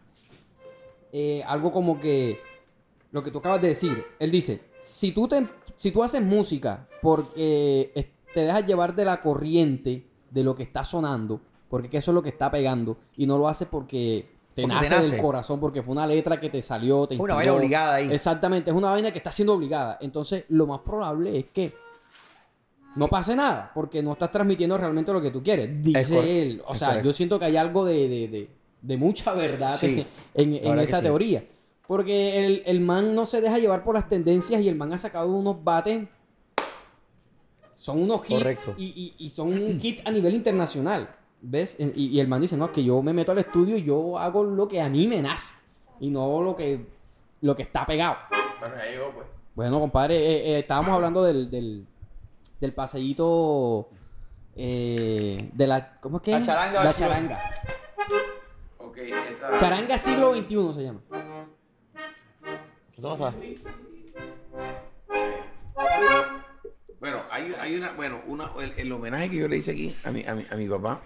eh, 1.12 1.44
algo 1.46 1.70
como 1.70 2.00
que 2.00 2.40
lo 3.12 3.22
que 3.22 3.30
tú 3.30 3.38
acabas 3.38 3.62
de 3.62 3.68
decir. 3.68 4.04
Él 4.18 4.32
dice, 4.32 4.60
si 4.82 5.12
tú, 5.12 5.28
te, 5.28 5.46
si 5.76 5.92
tú 5.92 6.02
haces 6.02 6.20
música 6.20 6.88
porque 7.00 8.10
te 8.34 8.40
dejas 8.40 8.66
llevar 8.66 8.96
de 8.96 9.04
la 9.04 9.20
corriente 9.20 10.04
de 10.30 10.42
lo 10.42 10.56
que 10.56 10.64
está 10.64 10.82
sonando, 10.82 11.40
porque 11.68 11.98
eso 11.98 12.10
es 12.10 12.14
lo 12.16 12.22
que 12.22 12.30
está 12.30 12.50
pegando, 12.50 12.96
y 13.16 13.26
no 13.26 13.38
lo 13.38 13.46
haces 13.46 13.68
porque 13.70 14.28
te, 14.54 14.66
nace, 14.66 15.12
del 15.12 15.22
corazón, 15.22 15.60
porque 15.60 15.84
fue 15.84 15.92
una 15.92 16.08
letra 16.08 16.40
que 16.40 16.50
te 16.50 16.60
salió, 16.60 17.06
te 17.06 17.16
Una 17.16 17.34
vaina 17.34 17.52
obligada 17.52 17.94
ahí. 17.94 18.12
Exactamente, 18.12 18.70
es 18.70 18.76
una 18.76 18.90
vaina 18.90 19.12
que 19.12 19.18
está 19.18 19.30
siendo 19.30 19.54
obligada. 19.54 19.98
Entonces, 20.00 20.44
lo 20.48 20.66
más 20.66 20.80
probable 20.80 21.38
es 21.38 21.46
que 21.52 21.83
no 22.96 23.08
pase 23.08 23.34
nada, 23.34 23.70
porque 23.74 24.02
no 24.02 24.12
estás 24.12 24.30
transmitiendo 24.30 24.78
realmente 24.78 25.12
lo 25.12 25.20
que 25.20 25.30
tú 25.30 25.42
quieres, 25.42 25.82
dice 25.82 26.42
él. 26.42 26.62
O 26.66 26.74
sea, 26.74 27.02
yo 27.02 27.12
siento 27.12 27.38
que 27.38 27.46
hay 27.46 27.56
algo 27.56 27.84
de, 27.84 28.48
mucha 28.82 29.34
verdad 29.34 29.78
en, 30.34 30.78
esa 30.78 31.02
teoría. 31.02 31.44
Porque 31.86 32.46
el, 32.46 32.62
el 32.64 32.80
man 32.80 33.14
no 33.14 33.26
se 33.26 33.42
deja 33.42 33.58
llevar 33.58 33.84
por 33.84 33.94
las 33.94 34.08
tendencias 34.08 34.62
y 34.62 34.68
el 34.68 34.74
man 34.74 34.92
ha 34.94 34.98
sacado 34.98 35.30
unos 35.30 35.62
bates 35.62 36.08
son 37.84 38.00
unos 38.00 38.22
hits 38.26 38.70
y, 38.78 39.28
son 39.28 39.48
un 39.48 39.78
hit 39.78 40.00
a 40.06 40.10
nivel 40.10 40.34
internacional. 40.34 41.06
¿Ves? 41.42 41.76
Y, 41.78 42.18
el 42.18 42.26
man 42.28 42.40
dice, 42.40 42.56
no, 42.56 42.72
que 42.72 42.82
yo 42.82 43.02
me 43.02 43.12
meto 43.12 43.32
al 43.32 43.38
estudio 43.40 43.76
y 43.76 43.84
yo 43.84 44.18
hago 44.18 44.42
lo 44.42 44.66
que 44.66 44.80
a 44.80 44.88
mí 44.88 45.06
me 45.06 45.20
nace. 45.20 45.54
Y 46.00 46.08
no 46.08 46.40
lo 46.40 46.56
que, 46.56 46.80
lo 47.42 47.54
que 47.54 47.64
está 47.64 47.84
pegado. 47.84 48.16
Bueno, 48.58 48.74
pues. 49.14 49.26
Bueno, 49.54 49.80
compadre, 49.80 50.16
eh, 50.16 50.52
eh, 50.52 50.58
estábamos 50.60 50.92
hablando 50.92 51.22
del, 51.24 51.50
del, 51.50 51.86
del 52.60 52.72
paseíto 52.72 53.88
eh, 54.56 55.50
de 55.52 55.66
la... 55.66 55.98
¿Cómo 56.00 56.18
es 56.18 56.22
que? 56.22 56.30
La 56.32 56.42
charanga. 56.42 56.84
La 56.84 56.94
charanga. 56.94 57.40
Charanga 59.58 59.98
siglo 59.98 60.34
XXI 60.34 60.72
se 60.74 60.82
llama. 60.82 61.00
¿Qué 62.94 63.02
pasa? 63.02 63.34
Bueno, 67.00 67.22
hay, 67.30 67.54
hay 67.60 67.76
una, 67.76 67.92
bueno, 67.92 68.22
una, 68.26 68.50
el, 68.76 68.90
homenaje 68.92 69.30
que 69.30 69.36
yo 69.36 69.48
le 69.48 69.58
hice 69.58 69.72
aquí 69.72 69.94
a 70.04 70.10
mi, 70.10 70.24
a 70.26 70.34
mi, 70.34 70.46
a 70.50 70.56
mi 70.56 70.66
papá 70.68 71.02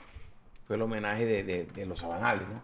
fue 0.66 0.76
el 0.76 0.82
homenaje 0.82 1.26
de, 1.26 1.42
de, 1.42 1.64
de 1.64 1.86
los 1.86 1.99
sabanales, 1.99 2.46
¿no? 2.49 2.62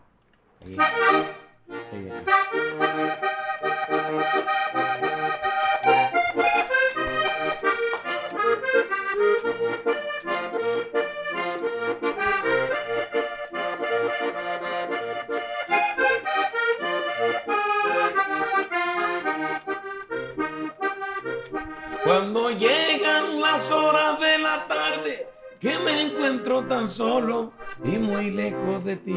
Cuando 22.04 22.50
llegan 22.50 23.40
las 23.40 23.70
horas 23.72 24.20
de 24.20 24.38
la 24.38 24.68
tarde, 24.68 25.26
que 25.58 25.78
me 25.78 26.02
encuentro 26.02 26.62
tan 26.64 26.86
solo 26.86 27.52
y 27.82 27.92
muy 27.98 28.30
lejos 28.30 28.84
de 28.84 28.96
ti. 28.96 29.16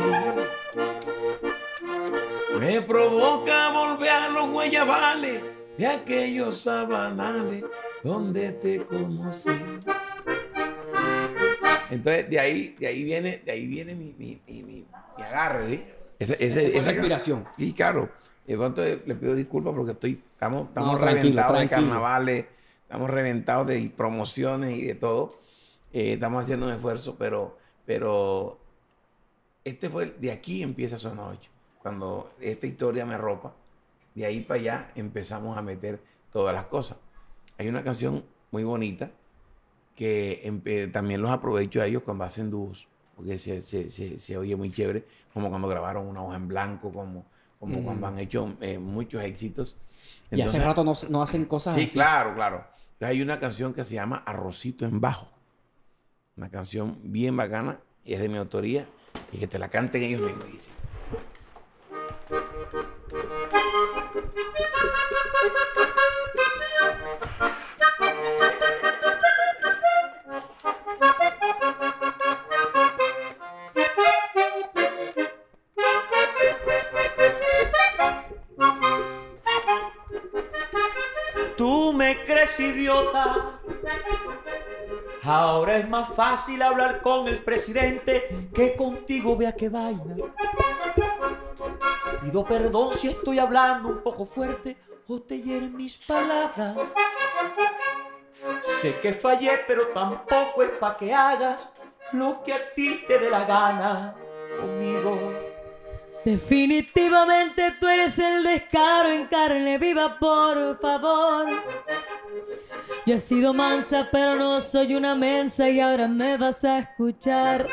Me 2.58 2.82
provoca 2.82 3.72
volver 3.72 4.10
a 4.10 4.30
los 4.30 4.50
guayabales 4.52 5.42
de 5.78 5.86
aquellos 5.86 6.62
sabanales 6.62 7.66
donde 8.04 8.54
te 8.54 8.86
conocí. 8.86 9.52
Entonces, 11.90 12.30
de 12.30 12.40
ahí, 12.40 12.76
de 12.80 12.88
ahí 12.88 13.04
viene, 13.04 13.42
de 13.44 13.52
ahí 13.52 13.68
viene 13.68 13.96
mi, 13.96 14.16
mi, 14.18 14.42
mi, 14.48 14.64
mi 14.64 14.86
agarre, 15.18 15.68
¿sí? 15.68 15.84
esa, 16.20 16.42
inspiración. 16.92 17.46
Sí, 17.58 17.74
claro. 17.74 18.10
De 18.46 18.56
pronto 18.56 18.82
le 18.82 19.16
pido 19.16 19.36
disculpas 19.36 19.74
porque 19.76 19.92
estoy, 19.92 20.24
estamos, 20.32 20.70
estamos 20.70 21.02
reventados 21.02 21.60
de 21.60 21.68
carnavales 21.68 22.46
estamos 22.88 23.10
reventados 23.10 23.68
de 23.68 23.92
promociones 23.96 24.78
y 24.78 24.86
de 24.86 24.96
todo. 24.96 25.36
Eh, 25.92 26.14
estamos 26.14 26.44
haciendo 26.44 26.68
un 26.68 26.72
esfuerzo, 26.72 27.18
pero, 27.20 27.58
pero 27.86 28.58
este 29.66 29.90
fue, 29.90 30.16
de 30.18 30.32
aquí 30.32 30.64
empieza 30.64 30.98
Zona 30.98 31.28
8. 31.28 31.52
Cuando 31.80 32.32
esta 32.40 32.66
historia 32.66 33.06
me 33.06 33.16
arropa, 33.16 33.54
de 34.16 34.26
ahí 34.26 34.40
para 34.40 34.60
allá 34.62 34.92
empezamos 34.96 35.58
a 35.58 35.62
meter 35.62 36.02
todas 36.32 36.56
las 36.56 36.68
cosas. 36.68 36.98
Hay 37.58 37.68
una 37.68 37.84
canción 37.84 38.24
muy 38.52 38.64
bonita 38.64 39.12
que 39.94 40.90
también 40.94 41.22
los 41.22 41.32
aprovecho 41.32 41.82
a 41.82 41.88
ellos 41.88 42.04
cuando 42.04 42.24
hacen 42.24 42.50
dúos, 42.50 42.88
porque 43.18 43.38
se, 43.38 43.60
se, 43.60 43.90
se, 43.90 44.38
oye 44.38 44.56
muy 44.56 44.72
chévere, 44.72 45.04
como 45.34 45.50
cuando 45.50 45.68
grabaron 45.68 46.08
una 46.08 46.24
hoja 46.24 46.38
en 46.38 46.48
blanco, 46.48 46.94
como, 46.94 47.26
como 47.60 47.84
cuando 47.84 48.08
han 48.08 48.18
hecho 48.18 48.56
eh, 48.62 48.78
muchos 48.78 49.22
éxitos. 49.24 49.78
Y 50.32 50.42
hace 50.42 50.60
rato 50.60 50.84
no, 50.84 50.94
no 51.10 51.22
hacen 51.22 51.46
cosas 51.46 51.74
sí, 51.74 51.88
claro, 51.88 52.36
claro. 52.36 52.66
Hay 53.00 53.22
una 53.22 53.40
canción 53.40 53.74
que 53.74 53.84
se 53.84 53.96
llama 53.96 54.24
Arrocito 54.26 54.86
en 54.86 55.00
Bajo. 55.00 55.30
Una 56.36 56.50
canción 56.50 57.00
bien 57.04 57.38
bacana, 57.38 57.80
y 58.04 58.14
es 58.14 58.20
de 58.20 58.30
mi 58.30 58.38
autoría, 58.38 58.88
y 59.32 59.38
que 59.38 59.48
te 59.48 59.60
la 59.60 59.70
canten 59.70 60.04
ellos 60.04 60.22
mismos. 60.22 60.46
idiota. 60.48 60.77
Ahora 85.28 85.76
es 85.76 85.90
más 85.90 86.08
fácil 86.08 86.62
hablar 86.62 87.02
con 87.02 87.28
el 87.28 87.44
presidente 87.44 88.48
que 88.56 88.78
contigo, 88.78 89.36
vea 89.36 89.54
qué 89.54 89.68
vaina. 89.68 90.16
Pido 92.22 92.46
perdón 92.46 92.94
si 92.94 93.10
estoy 93.10 93.38
hablando 93.38 93.90
un 93.90 93.98
poco 93.98 94.26
fuerte 94.26 94.78
o 95.06 95.22
te 95.22 95.42
hieren 95.42 95.76
mis 95.76 95.98
palabras. 95.98 96.78
Sé 98.62 98.98
que 99.02 99.12
fallé, 99.12 99.66
pero 99.68 99.88
tampoco 99.88 100.64
es 100.64 100.70
pa' 100.80 100.96
que 100.96 101.14
hagas 101.14 101.70
lo 102.14 102.42
que 102.42 102.54
a 102.54 102.74
ti 102.74 103.04
te 103.06 103.20
dé 103.20 103.30
la 103.30 103.44
gana 103.44 104.16
conmigo. 104.62 105.47
Definitivamente 106.26 107.76
tú 107.80 107.88
eres 107.88 108.20
el 108.20 108.44
descaro 108.44 109.10
en 109.10 109.28
carne 109.28 109.78
viva, 109.78 110.18
por 110.20 110.80
favor. 110.80 111.46
Yo 113.06 113.16
he 113.16 113.20
sido 113.20 113.54
mansa, 113.54 114.10
pero 114.12 114.36
no 114.36 114.60
soy 114.60 114.96
una 114.96 115.16
mensa 115.16 115.70
y 115.70 115.80
ahora 115.80 116.08
me 116.08 116.38
vas 116.38 116.66
a 116.66 116.80
escuchar. 116.80 117.66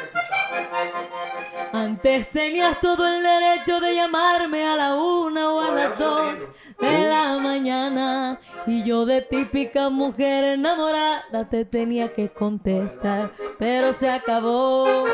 Antes 1.72 2.30
tenías 2.30 2.78
todo 2.80 3.06
el 3.06 3.20
derecho 3.20 3.80
de 3.80 3.96
llamarme 3.96 4.64
a 4.64 4.76
la 4.76 4.94
una 4.94 5.52
o 5.52 5.60
a 5.60 5.70
las 5.72 5.98
dos 5.98 6.46
de 6.78 7.08
la 7.08 7.38
mañana 7.38 8.38
y 8.66 8.84
yo 8.84 9.04
de 9.04 9.22
típica 9.22 9.90
mujer 9.90 10.44
enamorada 10.44 11.48
te 11.50 11.64
tenía 11.64 12.12
que 12.12 12.28
contestar, 12.28 13.32
pero 13.58 13.92
se 13.92 14.08
acabó 14.08 15.06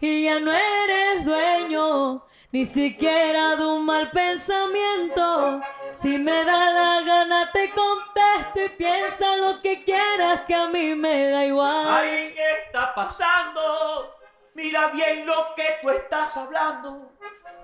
y 0.00 0.24
ya 0.24 0.40
no 0.40 0.52
eres 0.52 1.24
dueño 1.24 2.24
ni 2.50 2.64
siquiera 2.64 3.56
de 3.56 3.66
un 3.66 3.84
mal 3.84 4.10
pensamiento. 4.10 5.60
Si 5.92 6.18
me 6.18 6.44
da 6.44 6.70
la 6.70 7.00
gana 7.02 7.50
te 7.52 7.70
contesto 7.72 8.64
y 8.64 8.68
piensa 8.70 9.36
lo 9.36 9.60
que 9.60 9.84
quieras 9.84 10.42
que 10.46 10.54
a 10.54 10.68
mí 10.68 10.94
me 10.94 11.30
da 11.30 11.44
igual. 11.44 11.86
Ay, 11.88 12.32
¿qué 12.34 12.62
está 12.66 12.94
pasando? 12.94 14.14
Mira 14.54 14.88
bien 14.88 15.26
lo 15.26 15.54
que 15.54 15.78
tú 15.82 15.90
estás 15.90 16.36
hablando. 16.36 17.12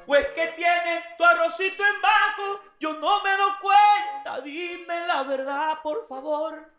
Pues 0.07 0.26
que 0.28 0.49
tienes 0.49 1.16
tu 1.16 1.24
arrocito 1.24 1.82
en 1.82 2.03
bajo, 2.03 2.61
yo 2.78 2.93
no 2.95 3.22
me 3.22 3.30
doy 3.37 3.53
cuenta. 3.62 4.41
Dime 4.43 5.07
la 5.07 5.22
verdad, 5.22 5.80
por 5.82 6.07
favor. 6.07 6.74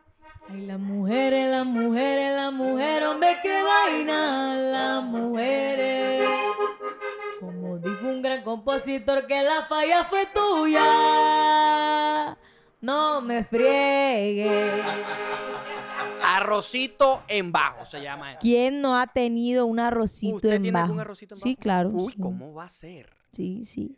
Ay, 0.49 0.61
las 0.65 0.79
mujeres, 0.79 1.49
las 1.49 1.65
mujeres, 1.65 2.35
las 2.35 2.53
mujeres, 2.53 3.07
hombre, 3.09 3.37
qué 3.41 3.61
vaina, 3.61 4.55
las 4.55 5.03
mujeres. 5.03 6.23
Como 7.39 7.77
dijo 7.79 8.07
un 8.07 8.21
gran 8.21 8.43
compositor 8.43 9.25
que 9.27 9.41
la 9.41 9.63
falla 9.63 10.03
fue 10.03 10.27
tuya. 10.33 10.83
No 12.81 13.21
me 13.21 13.43
friegue. 13.43 14.69
Arrocito 16.23 17.23
en 17.27 17.51
bajo 17.51 17.85
se 17.85 18.01
llama 18.01 18.31
eso. 18.33 18.39
¿Quién 18.41 18.81
no 18.81 18.97
ha 18.97 19.07
tenido 19.07 19.65
un 19.65 19.79
arrocito 19.79 20.35
¿Usted 20.35 20.53
en 20.53 20.61
tiene 20.63 20.73
bajo? 20.75 20.85
algún 20.85 20.99
arrocito 20.99 21.33
en 21.35 21.39
Sí, 21.41 21.53
bajo? 21.53 21.61
claro. 21.61 21.89
Uy, 21.89 22.13
sí. 22.13 22.19
¿cómo 22.21 22.53
va 22.53 22.65
a 22.65 22.69
ser? 22.69 23.09
Sí, 23.31 23.63
sí. 23.65 23.95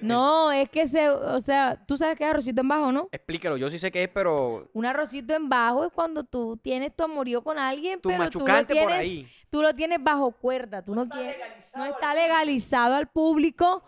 No, 0.00 0.50
es 0.50 0.68
que 0.70 0.86
se, 0.86 1.10
o 1.10 1.40
sea, 1.40 1.78
tú 1.86 1.96
sabes 1.96 2.16
qué 2.16 2.24
es 2.24 2.30
arrocito 2.30 2.60
en 2.62 2.68
bajo, 2.68 2.90
¿no? 2.90 3.08
Explíquelo, 3.12 3.56
yo 3.56 3.70
sí 3.70 3.78
sé 3.78 3.90
qué 3.90 4.04
es, 4.04 4.08
pero 4.08 4.68
Un 4.72 4.86
arrocito 4.86 5.34
en 5.34 5.48
bajo 5.48 5.84
es 5.84 5.92
cuando 5.92 6.24
tú 6.24 6.56
tienes 6.56 6.94
tu 6.96 7.04
amorío 7.04 7.42
con 7.42 7.58
alguien, 7.58 8.00
tu 8.00 8.08
pero 8.08 8.30
tú 8.30 8.40
lo 8.40 8.46
por 8.46 8.66
tienes, 8.66 8.98
ahí. 8.98 9.26
tú 9.50 9.62
lo 9.62 9.74
tienes 9.74 10.02
bajo 10.02 10.32
cuerda, 10.32 10.82
tú 10.82 10.94
no, 10.94 11.08
quieres, 11.08 11.36
no 11.76 11.84
está 11.84 12.14
legalizado 12.14 12.94
al 12.94 13.08
público. 13.08 13.84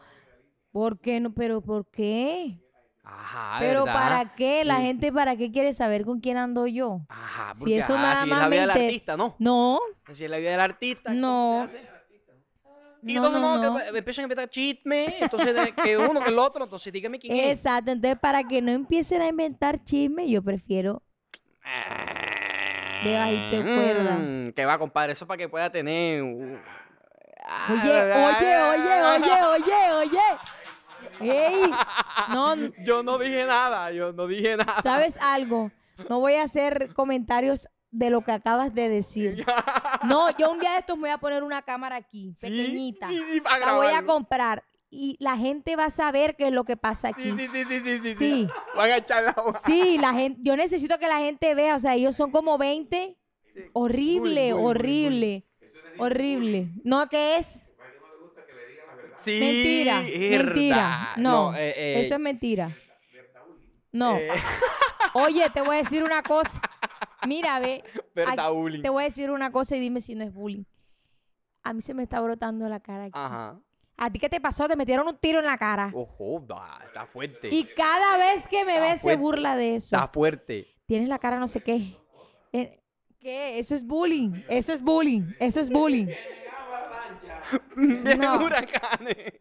¿Por 0.71 0.99
qué 1.01 1.21
no? 1.21 1.33
¿Pero 1.35 1.61
por 1.61 1.87
qué? 1.91 2.59
Ajá, 3.05 3.59
¿Pero 3.59 3.85
¿verdad? 3.85 3.95
para 3.95 4.35
qué? 4.35 4.65
La 4.65 4.77
Sí. 4.77 4.83
gente 4.83 5.13
para 5.13 5.37
qué 5.37 5.51
quiere 5.51 5.73
saber 5.73 6.05
con 6.05 6.21
quién 6.21 6.37
ando 6.37 6.67
yo? 6.67 7.01
Ajá, 7.09 7.55
Si 7.55 7.61
porque 7.61 7.77
eso 7.79 7.95
ajá, 7.95 8.03
nada 8.03 8.17
si 8.17 8.23
es 8.23 8.29
más 8.31 8.39
la 8.39 8.49
vida 8.49 8.61
del 8.63 8.71
artista, 8.71 9.17
¿no? 9.17 9.35
No, 9.39 9.81
Si 10.13 10.25
es 10.25 10.31
la 10.31 10.39
vida 10.39 10.51
del 10.53 10.61
artista. 10.61 11.11
¿cómo 11.11 11.21
No. 11.21 11.69
Y 13.05 13.15
no, 13.15 13.27
entonces 13.27 13.41
no, 13.41 13.57
no, 13.57 13.79
no. 13.79 13.93
que 13.93 13.99
empiezan 13.99 14.23
a 14.23 14.25
inventar 14.25 14.49
chisme, 14.49 15.07
entonces 15.21 15.73
que 15.83 15.97
uno, 15.97 16.21
que 16.21 16.31
el 16.31 16.39
otro, 16.39 16.65
entonces 16.65 16.93
dígame 16.93 17.19
quién 17.19 17.37
es. 17.37 17.59
Exacto, 17.59 17.91
entonces 17.91 18.19
para 18.21 18.45
que 18.45 18.63
no 18.63 18.71
empiecen 18.71 19.21
a 19.23 19.27
inventar 19.27 19.83
chisme, 19.83 20.29
yo 20.31 20.43
prefiero 20.43 21.03
De 23.05 23.19
bajito 23.19 23.57
de 23.57 23.63
cuerda. 23.75 24.17
Mm, 24.19 24.53
Que 24.53 24.65
va, 24.65 24.79
compadre, 24.79 25.13
eso 25.13 25.27
para 25.27 25.39
que 25.39 25.49
pueda 25.49 25.71
tener... 25.71 26.23
Oye, 26.23 26.63
oye, 28.13 28.57
oye, 28.63 29.03
oye, 29.03 29.43
oye, 29.43 29.93
oye. 29.93 30.21
Ey, 31.21 31.71
no, 32.31 32.55
Yo 32.85 33.03
no 33.03 33.19
dije 33.19 33.45
nada, 33.45 33.91
yo 33.91 34.13
no 34.13 34.29
dije 34.29 34.57
nada. 34.57 34.81
¿sabes 34.83 35.19
algo? 35.21 35.73
No 36.09 36.21
voy 36.21 36.35
a 36.35 36.45
hacer 36.45 36.93
comentarios 36.95 37.67
de 37.93 38.11
lo 38.11 38.23
que 38.23 38.33
acabas 38.33 38.75
de 38.75 38.89
decir. 38.89 39.45
No, 40.05 40.37
yo 40.37 40.51
un 40.51 40.59
día 40.59 40.73
de 40.73 40.79
estos 40.81 40.97
me 40.97 41.03
voy 41.03 41.11
a 41.11 41.19
poner 41.19 41.45
una 41.45 41.63
cámara 41.63 41.95
aquí, 41.95 42.35
Sí, 42.35 42.41
pequeñita. 42.41 43.09
sí, 43.09 43.23
sí, 43.31 43.41
para 43.41 43.67
La 43.67 43.73
voy 43.75 43.87
a 43.87 44.03
comprar 44.05 44.65
y 44.91 45.17
la 45.21 45.37
gente 45.37 45.77
va 45.77 45.85
a 45.85 45.91
saber 45.91 46.35
qué 46.35 46.49
es 46.49 46.53
lo 46.53 46.65
que 46.65 46.77
pasa 46.77 47.09
aquí. 47.09 47.23
Sí, 47.23 47.37
sí, 47.39 47.47
sí, 47.53 47.81
sí, 47.85 47.99
sí, 48.03 48.15
sí. 48.17 48.49
Van 48.77 48.91
a 48.91 48.97
echar 48.97 49.23
la 49.23 49.33
boca. 49.33 49.61
Sí, 49.61 49.97
la 49.99 50.13
gente, 50.13 50.41
yo 50.43 50.57
necesito 50.57 50.99
que 50.99 51.07
la 51.07 51.19
gente 51.19 51.55
vea, 51.55 51.77
o 51.77 51.79
sea, 51.79 51.95
ellos 51.95 52.17
son 52.17 52.33
como 52.33 52.59
20. 52.59 53.17
Horrible, 53.75 54.53
horrible. 54.55 55.45
Horrible. 55.99 56.71
No, 56.83 57.09
¿qué 57.09 57.37
es? 57.37 57.71
Sí, 59.19 59.39
Mentira, 59.39 60.03
herda. 60.09 60.45
mentira. 60.45 61.13
No, 61.17 61.55
eh, 61.55 61.75
eh, 61.77 62.01
eso 62.01 62.15
es 62.15 62.21
mentira. 62.21 62.77
No. 63.93 64.17
eh, 64.17 64.31
Oye, 65.15 65.49
te 65.51 65.61
voy 65.61 65.77
a 65.77 65.79
decir 65.79 66.03
una 66.03 66.23
cosa. 66.25 66.61
Mira, 67.27 67.59
ve. 67.61 67.85
Verdad, 68.15 68.47
ay, 68.49 68.53
bullying. 68.55 68.83
Te 68.83 68.89
voy 68.91 69.03
a 69.03 69.05
decir 69.05 69.31
una 69.31 69.51
cosa 69.53 69.77
y 69.77 69.81
dime 69.81 70.01
si 70.01 70.15
no 70.15 70.25
es 70.25 70.33
bullying. 70.33 70.65
A 71.63 71.73
mí 71.73 71.81
se 71.81 71.95
me 71.95 72.03
está 72.03 72.21
brotando 72.21 72.69
la 72.69 72.81
cara 72.81 73.05
aquí. 73.05 73.13
Ajá. 73.15 73.61
¿A 73.97 74.11
ti 74.11 74.19
qué 74.19 74.29
te 74.29 74.41
pasó? 74.41 74.67
Te 74.67 74.75
metieron 74.75 75.07
un 75.07 75.17
tiro 75.17 75.39
en 75.39 75.47
la 75.47 75.57
cara. 75.59 75.91
Ojo, 75.95 76.43
da, 76.47 76.81
está 76.87 77.07
fuerte. 77.07 77.49
Y 77.53 77.65
cada 77.65 78.17
vez 78.17 78.49
que 78.49 78.65
me 78.65 78.81
ves 78.81 79.01
se 79.03 79.15
burla 79.17 79.55
de 79.55 79.77
eso. 79.77 79.95
Está 79.95 80.09
fuerte. 80.09 80.67
Tienes 80.87 81.09
la 81.09 81.19
cara 81.19 81.39
no 81.39 81.47
sé 81.47 81.61
qué. 81.63 81.95
Eh, 82.53 82.81
¿Qué? 83.21 83.59
Eso 83.61 83.75
es 83.77 83.87
bullying. 83.87 84.43
Eso 84.49 84.73
es 84.73 84.83
bullying. 84.83 85.23
Eso 85.39 85.61
es 85.61 85.71
bullying. 85.71 86.07
Vienen 87.77 88.19
No. 88.21 88.45
huracanes. 88.45 89.35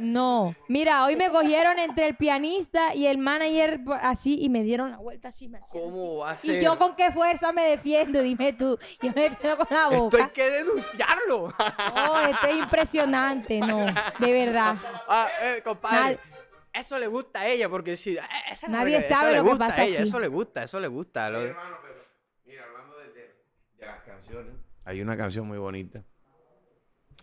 No. 0.00 0.54
Mira, 0.68 1.04
hoy 1.04 1.14
me 1.16 1.30
cogieron 1.30 1.78
entre 1.78 2.06
el 2.08 2.16
pianista 2.16 2.94
y 2.94 3.06
el 3.06 3.18
manager 3.18 3.80
así 4.02 4.38
y 4.40 4.48
me 4.48 4.62
dieron 4.62 4.90
la 4.90 4.96
vuelta 4.98 5.28
así. 5.28 5.48
me 5.48 5.58
hacían 5.58 5.82
así. 5.84 5.90
¿Cómo 5.92 6.16
va 6.18 6.30
a 6.32 6.34
¿Y 6.34 6.46
ser? 6.48 6.62
yo 6.62 6.78
con 6.78 6.96
qué 6.96 7.10
fuerza 7.12 7.52
me 7.52 7.62
defiendo? 7.62 8.22
Dime 8.22 8.52
tú. 8.52 8.78
Yo 9.02 9.12
me 9.14 9.22
defiendo 9.28 9.58
con 9.58 9.66
la 9.76 9.84
Esto 9.84 9.98
boca. 10.04 10.24
hay 10.24 10.30
que 10.30 10.50
denunciarlo. 10.50 11.54
No, 11.94 12.20
esto 12.26 12.46
es 12.46 12.56
impresionante, 12.58 13.60
no, 13.60 13.86
de 14.18 14.32
verdad. 14.32 14.76
ah, 15.08 15.28
eh, 15.42 15.60
compadre. 15.62 16.16
Nad- 16.16 16.18
Eso 16.72 16.98
le 16.98 17.06
gusta 17.08 17.40
a 17.40 17.46
ella 17.48 17.68
porque 17.68 17.96
si 17.96 18.16
eh, 18.16 18.20
esa 18.50 18.66
es 18.66 18.72
la 18.72 18.78
Nadie 18.78 19.00
sabe 19.00 19.32
le 19.32 19.36
lo 19.38 19.42
que 19.44 19.48
gusta 19.50 19.64
a 19.64 19.68
pasa 19.68 19.84
ella, 19.84 19.98
aquí. 19.98 20.08
Eso 20.08 20.20
le 20.20 20.28
gusta, 20.28 20.62
eso 20.62 20.80
le 20.80 20.88
gusta. 20.88 21.28
lo- 21.30 21.40
Hermano, 21.40 21.76
pero 21.82 21.94
mira, 22.46 22.64
hablando 22.64 22.96
de, 22.98 23.12
de- 23.12 23.34
de 23.78 23.86
las 23.86 24.02
canciones, 24.04 24.54
hay 24.84 25.02
una 25.02 25.16
canción 25.16 25.46
muy 25.48 25.58
bonita. 25.58 26.02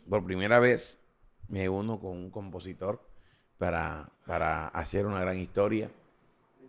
Por 0.09 0.23
primera 0.25 0.59
vez 0.59 0.99
me 1.50 1.68
uno 1.70 2.00
con 2.00 2.12
un 2.12 2.30
compositor 2.30 3.02
para, 3.58 4.10
para 4.26 4.68
hacer 4.70 5.06
una 5.06 5.20
gran 5.22 5.38
historia. 5.38 5.89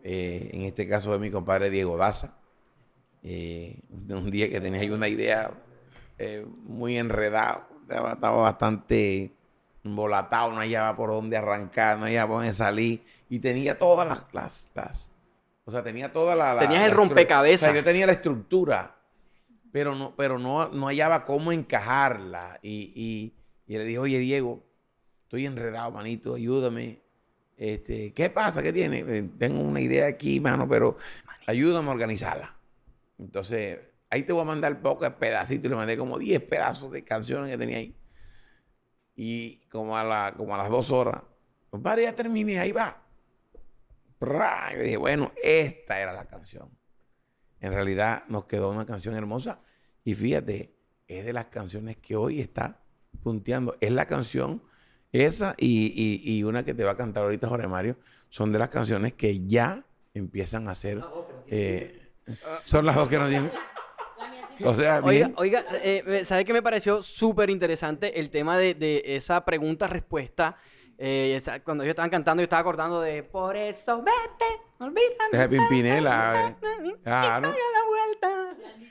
Eh, 0.04 0.50
en 0.52 0.62
este 0.62 0.86
caso 0.86 1.12
de 1.12 1.18
mi 1.18 1.30
compadre 1.30 1.70
Diego 1.70 1.96
Daza. 1.96 2.34
Eh, 3.22 3.80
un 4.10 4.30
día 4.30 4.48
que 4.48 4.60
tenía 4.60 4.80
ahí 4.80 4.90
una 4.90 5.08
idea 5.08 5.50
eh, 6.18 6.46
muy 6.64 6.96
enredada, 6.96 7.68
estaba, 7.82 8.14
bastante 8.42 9.32
embolatado, 9.84 10.52
no 10.52 10.58
hallaba 10.58 10.96
por 10.96 11.10
dónde 11.10 11.36
arrancar, 11.36 11.98
no 11.98 12.04
hallaba 12.04 12.28
por 12.28 12.36
dónde 12.38 12.54
salir. 12.54 13.02
Y 13.28 13.40
tenía 13.40 13.78
todas 13.78 14.06
las, 14.08 14.24
las, 14.32 14.70
las- 14.74 15.10
o 15.64 15.70
sea, 15.70 15.82
tenía 15.82 16.12
toda 16.12 16.34
la... 16.34 16.54
la- 16.54 16.60
Tenías 16.62 16.84
el 16.86 16.92
rompecabezas. 16.92 17.68
O 17.68 17.72
sea, 17.72 17.80
yo 17.80 17.84
tenía 17.84 18.06
la 18.06 18.12
estructura, 18.12 18.96
pero 19.70 19.94
no, 19.94 20.14
pero 20.16 20.38
no, 20.38 20.68
no 20.68 20.86
hallaba 20.86 21.24
cómo 21.26 21.52
encajarla. 21.52 22.58
Y, 22.62 22.92
y, 22.94 23.34
y 23.66 23.76
le 23.76 23.84
dije, 23.84 23.98
oye, 23.98 24.18
Diego, 24.18 24.62
estoy 25.28 25.44
enredado, 25.44 25.90
manito, 25.90 26.36
ayúdame. 26.36 27.02
Este, 27.58 28.14
¿Qué 28.14 28.30
pasa? 28.30 28.62
¿Qué 28.62 28.72
tiene? 28.72 29.00
"Eh, 29.06 29.28
Tengo 29.38 29.60
una 29.60 29.78
idea 29.78 30.06
aquí, 30.06 30.40
mano, 30.40 30.66
pero 30.66 30.96
ayúdame 31.46 31.88
a 31.88 31.92
organizarla. 31.92 32.56
Entonces, 33.18 33.78
ahí 34.08 34.22
te 34.22 34.32
voy 34.32 34.40
a 34.40 34.46
mandar 34.46 34.80
pocos 34.80 35.10
pedacitos. 35.10 35.66
Y 35.66 35.68
le 35.68 35.76
mandé 35.76 35.98
como 35.98 36.18
10 36.18 36.40
pedazos 36.40 36.90
de 36.92 37.04
canciones 37.04 37.50
que 37.50 37.58
tenía 37.58 37.76
ahí. 37.76 37.94
Y 39.16 39.58
como 39.68 39.98
a, 39.98 40.04
la, 40.04 40.32
como 40.34 40.54
a 40.54 40.58
las 40.58 40.70
dos 40.70 40.90
horas, 40.90 41.22
compadre, 41.68 42.04
ya 42.04 42.14
terminé, 42.16 42.58
ahí 42.58 42.72
va. 42.72 43.02
Pra, 44.18 44.72
Yo 44.74 44.82
dije, 44.82 44.96
bueno, 44.96 45.32
esta 45.42 46.00
era 46.00 46.14
la 46.14 46.24
canción. 46.24 46.70
En 47.60 47.74
realidad 47.74 48.24
nos 48.28 48.46
quedó 48.46 48.70
una 48.70 48.86
canción 48.86 49.14
hermosa. 49.14 49.60
Y 50.04 50.14
fíjate, 50.14 50.74
es 51.06 51.26
de 51.26 51.32
las 51.34 51.48
canciones 51.48 51.98
que 51.98 52.16
hoy 52.16 52.40
está 52.40 52.80
punteando. 53.22 53.76
Es 53.80 53.90
la 53.92 54.06
canción 54.06 54.62
esa 55.12 55.54
y, 55.58 55.92
y- 55.94 56.38
y 56.38 56.42
una 56.44 56.64
que 56.64 56.74
te 56.74 56.84
va 56.84 56.92
a 56.92 56.96
cantar 56.96 57.24
ahorita 57.24 57.48
Jorge 57.48 57.66
Mario. 57.68 57.96
Son 58.28 58.52
de 58.52 58.58
las 58.58 58.68
canciones 58.68 59.14
que 59.14 59.46
ya 59.46 59.84
empiezan 60.14 60.68
a 60.68 60.74
ser... 60.74 61.02
eh, 61.46 62.10
son 62.62 62.84
las 62.86 62.94
dos 62.96 63.08
que 63.08 63.18
nos 63.18 63.28
dicen. 63.28 63.50
O 64.64 64.74
sea, 64.74 65.00
Oiga, 65.04 65.26
bien. 65.28 65.34
oiga, 65.36 65.64
eh, 65.84 66.22
¿sabe 66.24 66.44
qué 66.44 66.52
me 66.52 66.62
pareció 66.62 67.00
súper 67.02 67.48
interesante? 67.48 68.18
El 68.18 68.28
tema 68.28 68.58
de, 68.58 68.74
de 68.74 69.02
esa 69.06 69.44
pregunta-respuesta 69.44 70.56
Eh, 71.00 71.40
cuando 71.62 71.84
ellos 71.84 71.92
estaban 71.92 72.10
cantando, 72.10 72.40
yo 72.40 72.44
estaba 72.44 72.58
acordando 72.60 73.00
de 73.00 73.22
Por 73.22 73.56
eso 73.56 74.02
vete, 74.02 74.60
olvídame. 74.80 75.38
De 75.38 75.48
Pimpinela. 75.48 76.56
Eh. 76.60 76.94
Claro. 77.04 77.54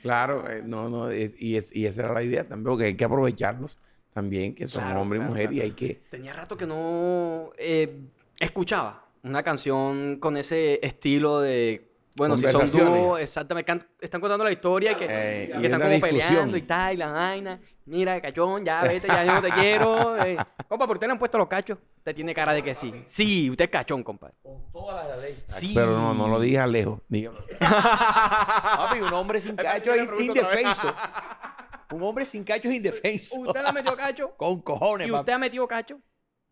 Claro, 0.02 0.48
eh, 0.50 0.62
no, 0.64 0.88
no, 0.88 1.12
y, 1.12 1.56
es, 1.56 1.74
y 1.74 1.84
esa 1.86 2.04
era 2.04 2.12
la 2.14 2.22
idea 2.22 2.48
también, 2.48 2.64
porque 2.64 2.84
hay 2.86 2.96
que 2.96 3.04
aprovecharlos 3.04 3.78
también, 4.12 4.54
que 4.54 4.66
son 4.66 4.84
hombre 4.96 5.18
y 5.18 5.22
mujer, 5.22 5.52
y 5.52 5.60
hay 5.60 5.70
que... 5.72 6.02
Tenía 6.10 6.32
rato 6.32 6.56
que 6.56 6.66
no 6.66 7.50
eh, 7.56 8.00
escuchaba 8.38 9.04
una 9.22 9.42
canción 9.42 10.18
con 10.20 10.36
ese 10.36 10.84
estilo 10.86 11.40
de 11.40 11.88
bueno, 12.18 12.36
si 12.36 12.46
son 12.48 12.68
dúos, 12.70 13.20
exactamente, 13.20 13.72
están 14.00 14.20
contando 14.20 14.44
la 14.44 14.50
historia 14.50 14.92
y 14.92 14.94
que, 14.96 15.06
eh, 15.08 15.52
están 15.62 15.80
como 15.80 16.00
peleando 16.00 16.56
y 16.56 16.62
tal, 16.62 16.94
y 16.94 16.96
la 16.96 17.12
vaina. 17.12 17.60
Mira, 17.86 18.20
cachón, 18.20 18.64
ya 18.64 18.82
vete, 18.82 19.06
ya 19.06 19.24
yo 19.24 19.34
no 19.34 19.42
te 19.42 19.50
quiero. 19.50 20.16
Eh. 20.28 20.36
Compa, 20.66 20.86
¿por 20.86 20.98
qué 20.98 21.06
le 21.06 21.12
han 21.12 21.18
puesto 21.18 21.38
los 21.38 21.46
cachos? 21.46 21.78
Usted 21.98 22.14
tiene 22.14 22.34
cara 22.34 22.52
de 22.52 22.62
que 22.62 22.74
sí. 22.74 22.92
Sí, 23.06 23.48
usted 23.48 23.66
es 23.66 23.70
cachón, 23.70 24.02
compa. 24.02 24.32
Con 24.42 24.70
toda 24.72 25.06
la 25.06 25.16
ley. 25.16 25.38
Sí. 25.58 25.72
Pero 25.74 25.92
no, 25.92 26.12
no 26.12 26.26
lo 26.26 26.40
digas 26.40 26.68
lejos. 26.68 27.00
Dígame. 27.08 27.38
Papi, 27.60 29.00
un 29.00 29.12
hombre 29.12 29.40
sin 29.40 29.54
cacho 29.54 29.94
es 29.94 30.08
indefenso. 30.20 30.92
Un 31.90 32.02
hombre 32.02 32.26
sin 32.26 32.44
cacho 32.44 32.68
es 32.68 32.74
indefenso. 32.74 33.40
¿Usted 33.40 33.62
le 33.62 33.68
ha 33.68 33.72
metido 33.72 33.96
cacho? 33.96 34.30
Con 34.36 34.60
cojones, 34.60 35.08
¿Y 35.08 35.12
usted 35.12 35.32
ha 35.32 35.38
metido 35.38 35.66
cacho? 35.66 35.98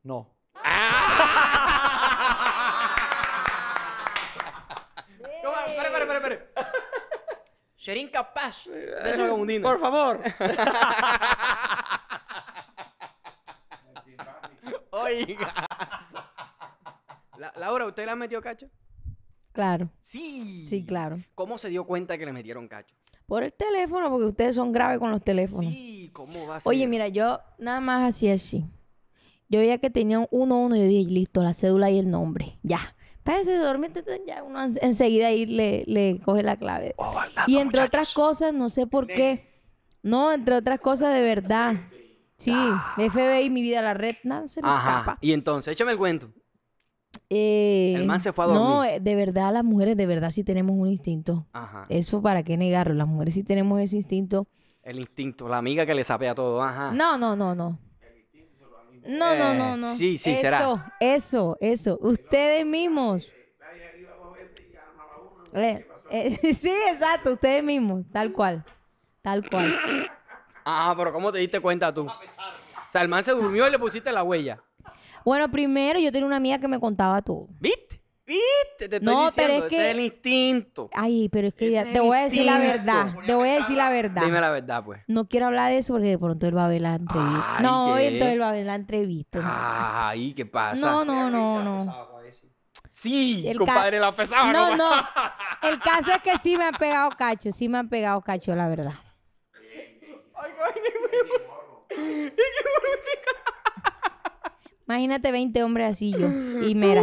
No. 0.03 0.35
espera, 5.67 5.89
espera, 5.89 6.05
espera, 6.05 6.35
espera. 6.35 6.47
Sherin 7.77 8.09
capaz 8.09 8.65
de 8.67 9.61
Por 9.61 9.79
favor. 9.79 10.21
Oiga. 14.91 15.67
Laura, 17.57 17.85
¿usted 17.87 18.07
le 18.07 18.11
ha 18.11 18.17
metido 18.17 18.41
cacho? 18.41 18.69
Claro. 19.53 19.89
Sí. 20.03 20.67
Sí, 20.67 20.85
claro. 20.85 21.21
¿Cómo 21.35 21.59
se 21.59 21.69
dio 21.69 21.85
cuenta 21.85 22.19
que 22.19 22.27
le 22.27 22.33
metieron 22.33 22.67
cacho? 22.67 22.97
Por 23.27 23.43
el 23.43 23.53
teléfono, 23.53 24.09
porque 24.11 24.27
ustedes 24.27 24.57
son 24.57 24.73
graves 24.73 24.99
con 24.99 25.11
los 25.11 25.23
teléfonos. 25.23 25.73
Sí, 25.73 26.11
¿cómo 26.13 26.47
va 26.47 26.57
a 26.57 26.61
ser? 26.61 26.71
Oye, 26.71 26.87
mira, 26.87 27.09
yo 27.09 27.41
nada 27.59 27.81
más 27.81 28.09
así 28.09 28.29
así. 28.31 28.65
Yo 29.49 29.61
veía 29.61 29.79
que 29.79 29.91
tenían 29.91 30.27
uno 30.31 30.61
uno 30.61 30.77
y 30.77 30.81
yo 30.81 30.87
dije, 30.87 31.11
listo, 31.11 31.43
la 31.43 31.55
cédula 31.55 31.91
y 31.91 31.99
el 31.99 32.11
nombre. 32.11 32.59
Ya 32.63 32.95
espérese, 33.27 33.57
dormir, 33.57 33.91
ya 34.27 34.45
uno 34.45 34.63
enseguida 34.81 35.29
ahí 35.29 35.47
le, 35.47 35.85
le 35.87 36.21
coge 36.25 36.43
la 36.45 36.57
clave. 36.57 36.95
Oh, 36.97 37.15
y 37.49 37.57
entre 37.57 37.83
otras 37.83 38.13
cosas, 38.13 38.55
no 38.55 38.69
sé 38.69 38.87
por 38.87 39.07
qué. 39.07 39.57
No, 40.03 40.33
entre 40.33 40.55
otras 40.55 40.79
cosas 40.81 41.13
de 41.13 41.23
verdad. 41.23 41.75
Sí, 42.37 42.55
FBI, 42.97 43.51
mi 43.51 43.63
vida, 43.63 43.83
la 43.83 43.95
red, 43.95 44.17
nada 44.23 44.47
se 44.47 44.63
le 44.63 44.69
escapa. 44.69 45.19
Y 45.21 45.33
entonces, 45.33 45.73
échame 45.73 45.93
el 45.93 45.99
cuento. 45.99 46.31
Eh, 47.29 47.95
el 47.97 48.07
man 48.07 48.21
se 48.21 48.33
fue 48.33 48.45
a 48.45 48.49
dormir. 48.49 48.65
No, 48.65 49.01
de 49.01 49.15
verdad, 49.15 49.53
las 49.53 49.65
mujeres 49.65 49.97
de 49.97 50.07
verdad 50.07 50.31
sí 50.31 50.45
tenemos 50.45 50.77
un 50.77 50.89
instinto. 50.89 51.47
Ajá. 51.53 51.87
Eso 51.89 52.23
para 52.23 52.43
qué 52.43 52.57
negarlo. 52.57 52.95
Las 52.95 53.09
mujeres 53.09 53.35
sí 53.35 53.43
tenemos 53.43 53.81
ese 53.81 53.97
instinto. 53.97 54.47
El 54.83 54.99
instinto, 54.99 55.49
la 55.49 55.59
amiga 55.59 55.85
que 55.85 55.95
le 55.95 56.05
sapea 56.05 56.35
todo. 56.35 56.63
Ajá. 56.63 56.93
No, 56.93 57.19
no, 57.19 57.35
no, 57.35 57.55
no. 57.55 57.79
No, 59.09 59.37
no, 59.37 59.55
no, 59.55 59.75
eh, 59.75 59.77
no. 59.77 59.95
Sí, 59.95 60.19
sí, 60.19 60.31
eso, 60.31 60.41
será. 60.41 60.97
Eso, 61.01 61.57
eso. 61.61 61.99
Ustedes 62.01 62.67
mismos. 62.67 63.33
Eh, 65.53 65.87
eh, 66.11 66.37
sí, 66.55 66.73
exacto, 66.89 67.33
ustedes 67.33 67.63
mismos, 67.63 68.05
tal 68.13 68.33
cual. 68.33 68.65
Tal 69.23 69.49
cual. 69.49 69.73
Ah, 70.69 70.93
pero 70.97 71.13
¿cómo 71.13 71.31
te 71.31 71.39
diste 71.39 71.61
cuenta 71.61 71.95
tú? 71.95 72.09
O 72.09 72.91
sea, 72.91 73.01
el 73.01 73.07
man 73.07 73.23
se 73.23 73.31
durmió 73.31 73.69
y 73.69 73.71
le 73.71 73.79
pusiste 73.79 74.11
la 74.11 74.25
huella. 74.25 74.61
Bueno, 75.27 75.51
primero 75.51 75.99
yo 75.99 76.13
tenía 76.13 76.25
una 76.25 76.37
amiga 76.37 76.61
que 76.61 76.69
me 76.69 76.79
contaba 76.79 77.21
todo. 77.21 77.49
¿Viste? 77.59 78.01
¿Viste? 78.25 78.89
Te 78.89 78.97
estoy 78.99 79.13
no, 79.13 79.29
pero 79.35 79.55
es 79.55 79.65
que... 79.65 79.77
es 79.77 79.95
el 79.97 79.99
instinto. 79.99 80.89
Ay, 80.95 81.29
pero 81.29 81.49
es 81.49 81.55
que 81.55 81.85
te 81.93 81.99
voy 81.99 82.17
a 82.17 82.23
decir 82.23 82.45
la 82.45 82.61
verdad. 82.61 83.13
Te 83.27 83.35
voy 83.35 83.49
a 83.49 83.55
decir 83.57 83.77
la 83.77 83.91
verdad. 83.91 84.23
Dime 84.23 84.41
la 84.41 84.51
verdad, 84.51 84.85
pues. 84.85 85.03
No 85.09 85.27
quiero 85.27 85.47
hablar 85.47 85.73
de 85.73 85.79
eso 85.79 85.95
porque 85.95 86.11
de 86.11 86.19
pronto 86.19 86.47
él 86.47 86.57
va 86.57 86.67
a 86.67 86.69
ver 86.69 86.81
la 86.81 86.95
entrevista. 86.95 87.59
no, 87.61 87.99
entonces 87.99 88.35
él 88.35 88.41
va 88.41 88.51
a 88.51 88.53
ver 88.53 88.67
la 88.67 88.77
entrevista. 88.77 89.41
Ay, 90.11 90.33
¿qué 90.33 90.47
pasa? 90.47 90.81
No, 90.81 91.05
no, 91.05 91.29
no, 91.29 91.61
no. 91.61 92.09
Sí, 92.93 93.43
el 93.49 93.59
compadre, 93.59 93.99
la 93.99 94.15
pesaba. 94.15 94.53
No, 94.53 94.77
no. 94.77 94.91
El 95.63 95.81
caso 95.81 96.13
es 96.13 96.23
que 96.23 96.39
sí 96.39 96.57
me 96.57 96.65
han 96.65 96.75
pegado 96.75 97.11
cacho. 97.11 97.51
Sí 97.51 97.69
me 97.69 97.79
han 97.79 97.89
pegado 97.89 98.21
cacho, 98.23 98.55
la 98.55 98.69
verdad. 98.69 98.95
Imagínate 104.87 105.33
20 105.33 105.63
hombres 105.63 105.89
así 105.91 106.13
yo. 106.13 106.29
Y 106.63 106.75
Mera. 106.77 107.03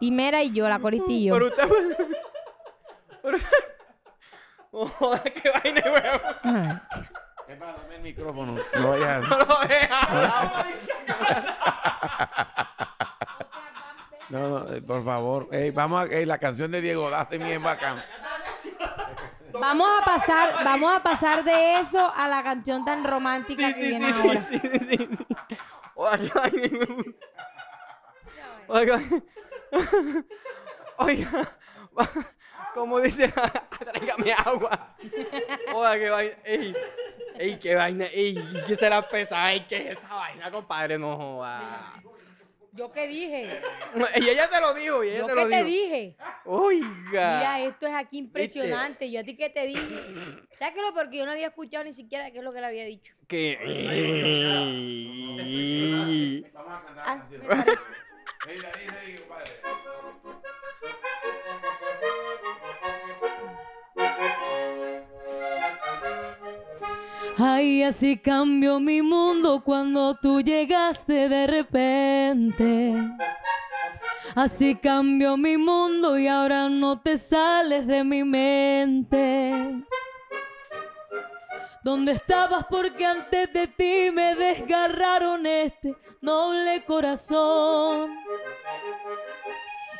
Y 0.00 0.10
Mera 0.10 0.42
y 0.42 0.50
yo, 0.52 0.68
la 0.68 0.78
coristillo. 0.78 1.34
Pero 1.34 1.46
usted... 1.46 1.68
Pero 3.22 3.36
usted... 3.36 3.58
Oh, 4.72 4.90
qué 5.42 5.50
vaina, 5.50 5.82
weón. 5.84 6.82
Es 7.48 7.56
para 7.56 7.76
el 7.94 8.02
micrófono. 8.02 8.56
No 8.74 8.88
vayas. 8.88 9.22
No 9.28 9.38
lo 9.38 9.46
No, 14.28 14.48
no, 14.48 14.74
eh, 14.74 14.82
por 14.82 15.04
favor. 15.04 15.48
vamos 15.72 16.10
a 16.10 16.26
la 16.26 16.38
canción 16.38 16.72
de 16.72 16.80
Diego 16.80 17.08
Daste 17.08 17.38
bien 17.38 17.62
bacán. 17.62 18.02
Vamos 19.52 19.88
a 20.00 20.04
pasar, 20.04 20.64
vamos 20.64 20.92
a 20.94 21.02
pasar 21.02 21.44
de 21.44 21.78
eso 21.78 22.12
a 22.14 22.28
la 22.28 22.42
canción 22.42 22.84
tan 22.84 23.04
romántica 23.04 23.72
que 23.72 23.80
viene 23.80 24.10
ahora. 24.12 24.44
Sí, 24.50 24.58
sí, 24.60 24.78
sí, 24.90 25.08
Oiga, 25.96 26.42
oiga, 28.68 29.00
oiga, 30.98 31.56
como 32.74 33.00
dice, 33.00 33.32
tráigame 33.78 34.34
agua. 34.44 34.94
Oiga, 35.74 35.98
qué 35.98 36.10
vaina, 36.10 36.36
ey, 36.44 36.74
ey, 37.38 37.58
qué 37.58 37.74
vaina, 37.74 38.04
ey, 38.12 38.36
que 38.66 38.76
se 38.76 38.90
la 38.90 39.00
pesa, 39.08 39.50
ey, 39.52 39.66
qué 39.66 39.92
es 39.92 39.98
esa 39.98 40.14
vaina, 40.14 40.50
compadre, 40.50 40.98
no 40.98 41.16
joda. 41.16 41.60
¿Yo 42.76 42.92
qué 42.92 43.06
dije? 43.06 43.60
Y 44.20 44.28
ella 44.28 44.48
te 44.48 44.60
lo 44.60 44.74
dijo, 44.74 45.02
y 45.02 45.08
ella 45.08 45.18
¿Yo 45.20 45.26
te 45.26 45.34
qué 45.34 45.40
lo 45.40 45.48
te 45.48 45.64
dije? 45.64 46.16
Oiga. 46.44 47.38
Mira, 47.38 47.60
esto 47.60 47.86
es 47.86 47.94
aquí 47.94 48.18
impresionante. 48.18 49.10
¿Yo 49.10 49.20
a 49.20 49.24
ti 49.24 49.36
qué 49.36 49.48
te 49.48 49.66
dije? 49.66 49.80
¿Sabes 50.52 50.74
qué 50.74 50.82
lo 50.82 50.92
porque 50.92 51.16
yo 51.16 51.24
no 51.24 51.32
había 51.32 51.48
escuchado 51.48 51.84
ni 51.84 51.92
siquiera 51.92 52.30
qué 52.30 52.38
es 52.38 52.44
lo 52.44 52.52
que 52.52 52.60
le 52.60 52.66
había 52.66 52.84
dicho? 52.84 53.14
Que... 53.26 53.56
Vamos 56.52 56.74
a 56.74 56.84
cantar 56.84 57.78
Ay, 67.56 67.82
así 67.84 68.18
cambió 68.18 68.80
mi 68.80 69.00
mundo 69.00 69.62
cuando 69.64 70.14
tú 70.14 70.42
llegaste 70.42 71.26
de 71.26 71.46
repente. 71.46 72.92
Así 74.34 74.74
cambió 74.74 75.38
mi 75.38 75.56
mundo 75.56 76.18
y 76.18 76.28
ahora 76.28 76.68
no 76.68 77.00
te 77.00 77.16
sales 77.16 77.86
de 77.86 78.04
mi 78.04 78.24
mente. 78.24 79.82
¿Dónde 81.82 82.12
estabas? 82.12 82.66
Porque 82.68 83.06
antes 83.06 83.50
de 83.50 83.68
ti 83.68 84.10
me 84.12 84.34
desgarraron 84.34 85.46
este 85.46 85.96
noble 86.20 86.84
corazón. 86.84 88.10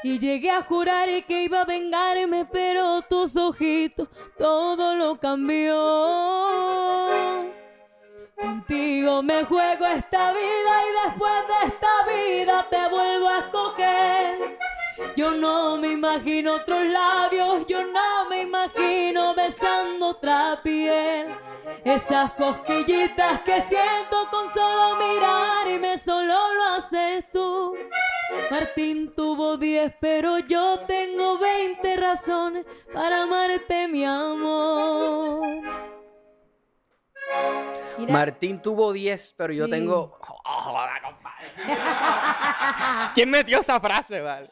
Y 0.03 0.19
llegué 0.19 0.51
a 0.51 0.63
jurar 0.63 1.09
que 1.27 1.45
iba 1.45 1.63
a 1.63 1.65
vengarme, 1.65 2.45
pero 2.45 3.03
tus 3.03 3.37
ojitos 3.37 4.09
todo 4.39 4.95
lo 4.95 5.19
cambió. 5.19 5.75
Contigo 8.37 9.23
me 9.23 9.45
juego 9.45 9.87
esta 9.87 10.33
vida 10.33 10.83
y 10.83 11.07
después 11.07 11.33
de 11.49 11.69
esta 11.69 11.89
vida 12.07 12.67
te 12.69 12.89
vuelvo 12.89 13.29
a 13.29 13.39
escoger. 13.39 14.59
Yo 15.17 15.31
no 15.33 15.77
me 15.79 15.89
imagino 15.89 16.55
otros 16.55 16.85
labios, 16.85 17.67
yo 17.67 17.83
no 17.85 18.29
me 18.29 18.43
imagino 18.43 19.35
besando 19.35 20.09
otra 20.09 20.61
piel. 20.63 21.29
Esas 21.85 22.33
cosquillitas 22.33 23.41
que 23.41 23.61
siento 23.61 24.29
con 24.31 24.47
solo 24.49 24.97
mirarme, 24.97 25.97
solo 25.97 26.55
lo 26.55 26.65
haces 26.75 27.25
tú. 27.33 27.75
Martín 28.51 29.15
tuvo 29.15 29.57
10, 29.57 29.95
pero 30.01 30.39
yo 30.41 30.81
tengo 30.87 31.39
20 31.39 31.97
razones 31.97 32.67
para 32.93 33.23
amarte, 33.23 33.89
mi 33.89 34.05
amor. 34.05 35.63
Martín 38.09 38.61
tuvo 38.61 38.93
10, 38.93 39.35
pero 39.37 39.53
yo 39.53 39.69
tengo. 39.69 40.19
¿Quién 43.15 43.31
metió 43.31 43.61
esa 43.61 43.81
frase, 43.81 44.21
vale? 44.21 44.51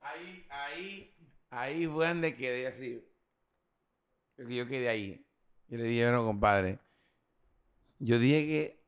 Ahí, 0.00 0.46
ahí, 0.50 1.14
ahí 1.50 1.86
fue 1.86 2.08
donde 2.08 2.36
quedé 2.36 2.66
así. 2.66 3.02
Porque 4.36 4.54
yo 4.54 4.66
quedé 4.66 4.88
ahí. 4.88 5.26
Y 5.68 5.76
le 5.76 5.84
dije, 5.84 6.04
bueno, 6.04 6.24
compadre, 6.24 6.78
yo 7.98 8.18
dije 8.18 8.46
que 8.46 8.83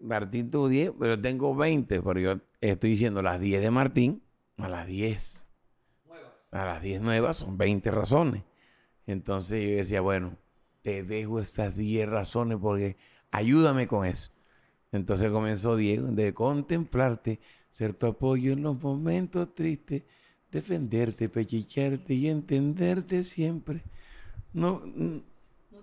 Martín 0.00 0.50
tuvo 0.50 0.68
10, 0.68 0.92
pero 0.98 1.20
tengo 1.20 1.54
20, 1.54 2.02
pero 2.02 2.20
yo 2.20 2.40
estoy 2.60 2.90
diciendo 2.90 3.22
las 3.22 3.40
10 3.40 3.62
de 3.62 3.70
Martín 3.70 4.22
a 4.56 4.68
las 4.68 4.86
10. 4.86 5.46
A 6.52 6.64
las 6.64 6.82
10 6.82 7.02
nuevas 7.02 7.38
son 7.38 7.56
20 7.56 7.90
razones. 7.90 8.42
Entonces 9.06 9.62
yo 9.62 9.76
decía, 9.76 10.00
bueno, 10.00 10.36
te 10.82 11.02
dejo 11.02 11.40
esas 11.40 11.76
10 11.76 12.08
razones 12.08 12.58
porque 12.60 12.96
ayúdame 13.30 13.86
con 13.86 14.06
eso. 14.06 14.30
Entonces 14.92 15.30
comenzó 15.30 15.76
Diego 15.76 16.08
de 16.08 16.34
contemplarte, 16.34 17.38
ser 17.70 17.94
tu 17.94 18.06
apoyo 18.06 18.52
en 18.52 18.62
los 18.62 18.80
momentos 18.80 19.54
tristes, 19.54 20.02
defenderte, 20.50 21.28
pechicharte 21.28 22.14
y 22.14 22.28
entenderte 22.28 23.22
siempre. 23.22 23.82
No, 24.52 24.82
no, 24.84 25.22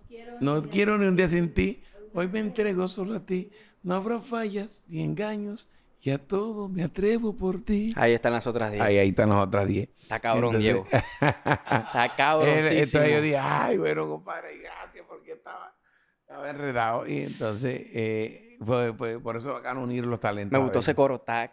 quiero, 0.07 0.37
no 0.41 0.61
quiero 0.63 0.97
ni 0.97 1.05
un 1.05 1.15
día 1.15 1.29
sin 1.29 1.53
ti. 1.53 1.81
Hoy 2.13 2.27
me 2.27 2.39
entrego 2.39 2.87
solo 2.87 3.15
a 3.15 3.25
ti. 3.25 3.51
No 3.83 3.95
habrá 3.95 4.19
fallas 4.19 4.83
ni 4.87 5.03
engaños. 5.03 5.69
Y 6.01 6.11
a 6.11 6.17
todo 6.17 6.69
me 6.69 6.83
atrevo 6.83 7.35
por 7.35 7.59
ti. 7.59 7.93
Ahí 7.97 8.13
están 8.13 8.31
las 8.31 8.45
otras 8.47 8.71
10. 8.71 8.83
Ahí, 8.83 8.97
ahí 8.97 9.09
están 9.09 9.29
las 9.29 9.45
otras 9.45 9.67
10. 9.67 9.89
Está 10.03 10.19
cabrón, 10.19 10.59
Diego. 10.59 10.85
Está 10.91 12.13
cabrón. 12.15 12.49
Entonces 12.49 13.11
yo 13.11 13.21
dije, 13.21 13.37
ay, 13.37 13.77
bueno, 13.77 14.07
compadre, 14.07 14.57
gracias, 14.59 15.05
porque 15.07 15.33
estaba, 15.33 15.75
estaba 16.21 16.49
enredado. 16.49 17.07
Y 17.07 17.23
entonces, 17.23 17.81
eh, 17.93 18.57
fue, 18.63 18.93
por 18.93 19.37
eso 19.37 19.55
acá 19.55 19.73
unir 19.73 20.05
los 20.05 20.19
talentos. 20.19 20.57
Me 20.57 20.63
gustó 20.63 20.79
ese 20.79 20.95
coro, 20.95 21.15
está, 21.15 21.43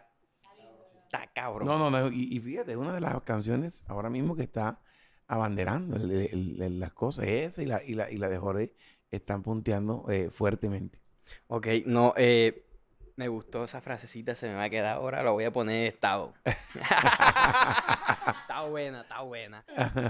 está 1.03 1.27
cabrón. 1.33 1.67
No, 1.67 1.77
no, 1.77 1.89
no. 1.89 2.09
Y, 2.11 2.39
fíjate, 2.39 2.77
una 2.77 2.93
de 2.93 3.01
las 3.01 3.21
canciones 3.23 3.83
ahora 3.87 4.09
mismo 4.09 4.35
que 4.35 4.43
está 4.43 4.79
abanderando 5.27 5.97
las 5.97 6.93
cosas, 6.93 7.25
esa 7.27 7.63
y 7.63 7.65
la, 7.65 7.83
y 7.83 7.95
la, 7.95 8.11
y 8.11 8.17
la 8.17 8.29
de 8.29 8.37
Jorge, 8.37 8.73
están 9.11 9.43
punteando 9.43 10.05
eh, 10.09 10.29
fuertemente. 10.29 10.99
Ok, 11.47 11.67
no, 11.85 12.13
eh, 12.17 12.65
me 13.15 13.27
gustó 13.27 13.63
esa 13.63 13.81
frasecita, 13.81 14.35
se 14.35 14.47
me 14.47 14.55
va 14.55 14.63
a 14.63 14.69
quedar 14.69 14.95
ahora, 14.95 15.23
lo 15.23 15.33
voy 15.33 15.45
a 15.45 15.53
poner 15.53 15.87
estado. 15.87 16.33
está 16.75 18.63
buena, 18.69 19.01
está 19.01 19.21
buena. 19.21 19.63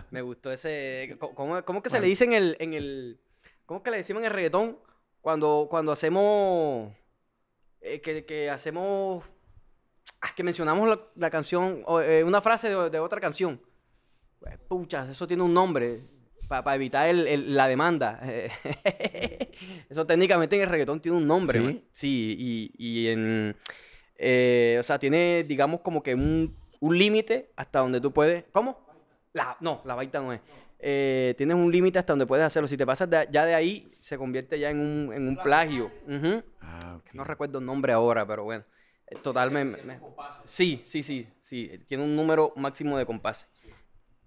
Me 0.09 0.21
gustó 0.21 0.51
ese. 0.51 1.15
¿Cómo, 1.19 1.63
cómo 1.63 1.83
que 1.83 1.89
se 1.89 1.99
le 1.99 2.07
dice 2.07 2.23
en 2.23 2.33
el, 2.33 2.57
en 2.59 2.73
el. 2.73 3.19
¿Cómo 3.65 3.83
que 3.83 3.91
le 3.91 3.97
decimos 3.97 4.21
en 4.21 4.27
el 4.27 4.33
reggaetón? 4.33 4.79
Cuando, 5.21 5.67
cuando 5.69 5.91
hacemos. 5.91 6.91
Eh, 7.81 8.01
que, 8.01 8.25
que, 8.25 8.49
hacemos. 8.49 9.23
Ah, 10.21 10.33
que 10.35 10.43
mencionamos 10.43 10.99
la, 11.15 11.29
canción. 11.29 11.83
Eh, 12.03 12.23
una 12.25 12.41
frase 12.41 12.69
de, 12.69 12.89
de 12.89 12.99
otra 12.99 13.21
canción. 13.21 13.61
Pues, 14.39 14.57
pucha, 14.67 15.11
eso 15.11 15.27
tiene 15.27 15.43
un 15.43 15.53
nombre 15.53 16.01
para 16.47 16.75
evitar 16.75 17.13
la 17.13 17.67
demanda. 17.67 18.21
Eso 19.89 20.05
técnicamente 20.05 20.55
en 20.55 20.63
el 20.63 20.69
reggaetón 20.69 20.99
tiene 20.99 21.17
un 21.17 21.27
nombre. 21.27 21.59
Sí, 21.59 21.83
sí 21.91 22.71
y, 22.77 23.07
en... 23.07 23.55
Eh, 24.17 24.77
o 24.79 24.83
sea, 24.83 24.97
tiene, 24.97 25.43
digamos, 25.43 25.81
como 25.81 26.01
que 26.01 26.15
un, 26.15 26.55
límite 26.81 27.51
hasta 27.55 27.79
donde 27.79 27.99
tú 27.99 28.11
puedes... 28.11 28.45
¿Cómo? 28.51 28.79
La, 29.33 29.57
no, 29.59 29.81
la 29.85 29.95
baita 29.95 30.19
no 30.19 30.33
es. 30.33 30.41
Eh, 30.79 31.33
tienes 31.37 31.55
un 31.55 31.71
límite 31.71 31.99
hasta 31.99 32.13
donde 32.13 32.27
puedes 32.27 32.45
hacerlo. 32.45 32.67
Si 32.67 32.77
te 32.77 32.85
pasas 32.85 33.09
ya 33.31 33.45
de 33.45 33.55
ahí, 33.55 33.91
se 34.01 34.17
convierte 34.17 34.59
ya 34.59 34.69
en 34.69 34.79
un, 34.79 35.13
en 35.13 35.27
un 35.27 35.37
plagio. 35.37 35.91
Ah, 36.61 36.99
no 37.13 37.23
recuerdo 37.23 37.59
el 37.59 37.65
nombre 37.65 37.91
ahora, 37.91 38.25
pero 38.25 38.43
bueno. 38.43 38.63
Totalmente. 39.23 39.81
sí, 40.47 40.83
sí, 40.85 41.03
sí, 41.03 41.27
sí. 41.43 41.71
Tiene 41.87 42.03
un 42.03 42.15
número 42.15 42.53
máximo 42.55 42.97
de 42.97 43.05
compases 43.05 43.47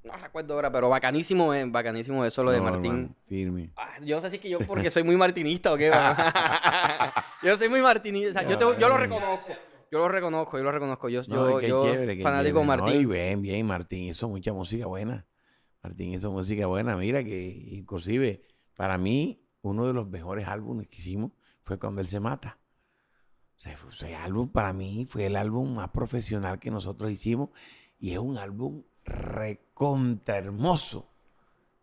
no 0.04 0.16
recuerdo 0.16 0.54
ahora, 0.54 0.70
pero 0.70 0.88
bacanísimo, 0.88 1.52
eh, 1.52 1.64
bacanísimo 1.66 2.24
eso 2.24 2.42
lo 2.42 2.50
de 2.50 2.60
Martín. 2.60 3.14
firme. 3.26 3.70
Ah, 3.76 3.98
yo 4.02 4.16
no 4.16 4.22
sé 4.22 4.30
si 4.30 4.38
que 4.38 4.48
yo 4.48 4.58
porque 4.66 4.90
soy 4.90 5.02
muy 5.02 5.16
martinista 5.16 5.72
o 5.72 5.76
qué. 5.76 5.90
yo 7.42 7.56
soy 7.56 7.68
muy 7.68 7.80
martinista. 7.80 8.42
yo, 8.42 8.58
yo, 8.78 8.88
lo 8.88 8.96
reconozco. 8.96 9.52
Yo 9.90 9.98
lo 9.98 10.08
reconozco, 10.08 10.58
yo 10.58 10.64
lo 10.64 10.72
reconozco. 10.72 11.08
Yo, 11.08 11.22
yo, 11.22 11.60
yo 11.60 11.84
chévere, 11.84 12.20
fanático 12.22 12.60
de 12.60 12.66
Martín. 12.66 13.08
bien, 13.08 13.42
bien, 13.42 13.66
Martín 13.66 14.04
hizo 14.04 14.28
mucha 14.28 14.52
música 14.52 14.86
buena. 14.86 15.26
Martín 15.82 16.12
hizo 16.12 16.30
música 16.30 16.66
buena. 16.66 16.96
Mira 16.96 17.24
que 17.24 17.48
inclusive 17.70 18.42
para 18.76 18.98
mí 18.98 19.42
uno 19.62 19.86
de 19.86 19.92
los 19.92 20.08
mejores 20.08 20.46
álbumes 20.46 20.88
que 20.88 20.96
hicimos 20.96 21.32
fue 21.62 21.78
cuando 21.78 22.00
él 22.00 22.06
se 22.06 22.20
mata. 22.20 22.58
O 23.56 23.60
sea, 23.60 23.76
ese 23.92 24.14
álbum 24.14 24.48
para 24.48 24.72
mí 24.72 25.06
fue 25.08 25.26
el 25.26 25.36
álbum 25.36 25.74
más 25.74 25.88
profesional 25.90 26.58
que 26.58 26.70
nosotros 26.70 27.10
hicimos 27.10 27.50
y 27.98 28.12
es 28.12 28.18
un 28.18 28.38
álbum 28.38 28.84
recontra 29.08 30.38
hermoso. 30.38 31.10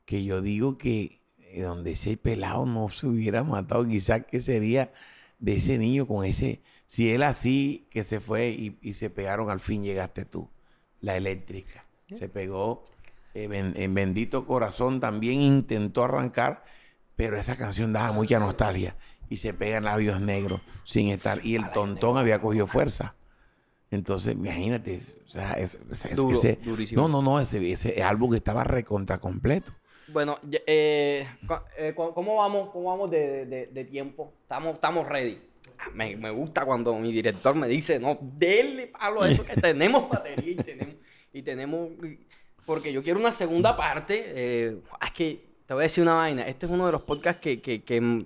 Que 0.06 0.24
yo 0.24 0.42
digo 0.42 0.78
que 0.78 1.22
eh, 1.40 1.62
donde 1.62 1.92
ese 1.92 2.18
pelado 2.18 2.66
no 2.66 2.90
se 2.90 3.08
hubiera 3.08 3.44
matado, 3.44 3.88
quizás 3.88 4.26
que 4.26 4.40
sería 4.40 4.94
de 5.40 5.56
ese 5.56 5.78
niño 5.78 6.08
con 6.08 6.24
ese, 6.24 6.62
si 6.88 7.12
él 7.12 7.24
así 7.24 7.88
que 7.92 8.04
se 8.04 8.20
fue 8.20 8.50
y, 8.50 8.94
se 8.94 9.10
pegaron, 9.10 9.50
al 9.50 9.60
fin 9.60 9.84
llegaste 9.84 10.26
tú, 10.26 10.50
la 11.02 11.18
eléctrica. 11.18 11.86
Se 12.14 12.30
pegó 12.30 12.84
eh, 13.34 13.50
en 13.76 13.94
Bendito 13.94 14.46
Corazón, 14.46 15.00
también 15.00 15.42
intentó 15.42 16.04
arrancar, 16.04 16.64
pero 17.16 17.38
esa 17.38 17.56
canción 17.58 17.94
daba 17.94 18.12
mucha 18.12 18.40
nostalgia 18.40 18.96
y 19.30 19.38
se 19.38 19.54
pega 19.54 19.78
en 19.78 19.86
labios 19.86 20.22
negros 20.22 20.62
sin 20.84 21.10
estar, 21.10 21.46
y 21.46 21.56
el 21.56 21.72
tontón 21.72 22.18
había 22.18 22.40
cogido 22.40 22.68
fuerza. 22.68 23.16
Entonces, 23.96 24.34
imagínate, 24.34 24.98
o 25.26 25.30
sea, 25.30 25.54
ese, 25.54 25.80
no, 26.94 27.08
no, 27.08 27.22
no, 27.22 27.40
ese, 27.40 27.72
ese 27.72 28.04
álbum 28.04 28.34
estaba 28.36 28.64
recontra 28.64 29.18
completo. 29.18 29.72
Bueno, 30.08 30.38
eh, 30.68 31.28
eh 31.78 31.94
¿cómo 31.96 32.36
vamos, 32.36 32.70
cómo 32.70 32.90
vamos 32.90 33.10
de, 33.10 33.68
de, 33.72 33.86
tiempo? 33.86 34.34
Estamos, 34.44 34.76
estamos 34.76 35.08
ready. 35.08 35.40
Ah, 35.80 35.90
me, 35.94 36.16
me, 36.16 36.30
gusta 36.30 36.64
cuando 36.64 36.94
mi 36.96 37.12
director 37.12 37.56
me 37.56 37.68
dice, 37.68 38.00
no, 38.00 38.18
denle 38.22 38.88
palo 38.88 39.24
a 39.24 39.30
eso 39.30 39.44
que 39.44 39.60
tenemos 39.60 40.08
batería 40.10 40.52
y 40.52 40.56
tenemos, 40.56 40.96
y 41.34 41.42
tenemos, 41.42 41.90
porque 42.66 42.94
yo 42.94 43.02
quiero 43.02 43.20
una 43.20 43.32
segunda 43.32 43.76
parte. 43.76 44.26
Eh, 44.28 44.78
es 45.02 45.14
que 45.14 45.46
te 45.66 45.74
voy 45.74 45.82
a 45.82 45.84
decir 45.84 46.04
una 46.04 46.16
vaina. 46.16 46.48
Este 46.48 46.68
es 46.68 46.72
uno 46.72 46.86
de 46.86 46.92
los 46.92 47.02
podcasts 47.02 47.42
que, 47.42 47.60
que, 47.62 47.84
que 47.84 48.26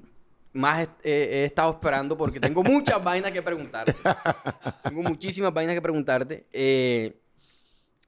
más 0.60 0.88
he, 1.04 1.46
estado 1.46 1.72
esperando 1.72 2.18
porque 2.18 2.40
tengo 2.40 2.62
muchas 2.64 3.04
vainas 3.04 3.32
que 3.32 3.42
preguntarte. 3.42 3.94
tengo 4.84 5.02
muchísimas 5.02 5.54
vainas 5.54 5.76
que 5.76 5.82
preguntarte. 5.82 6.46
Eh, 6.52 7.20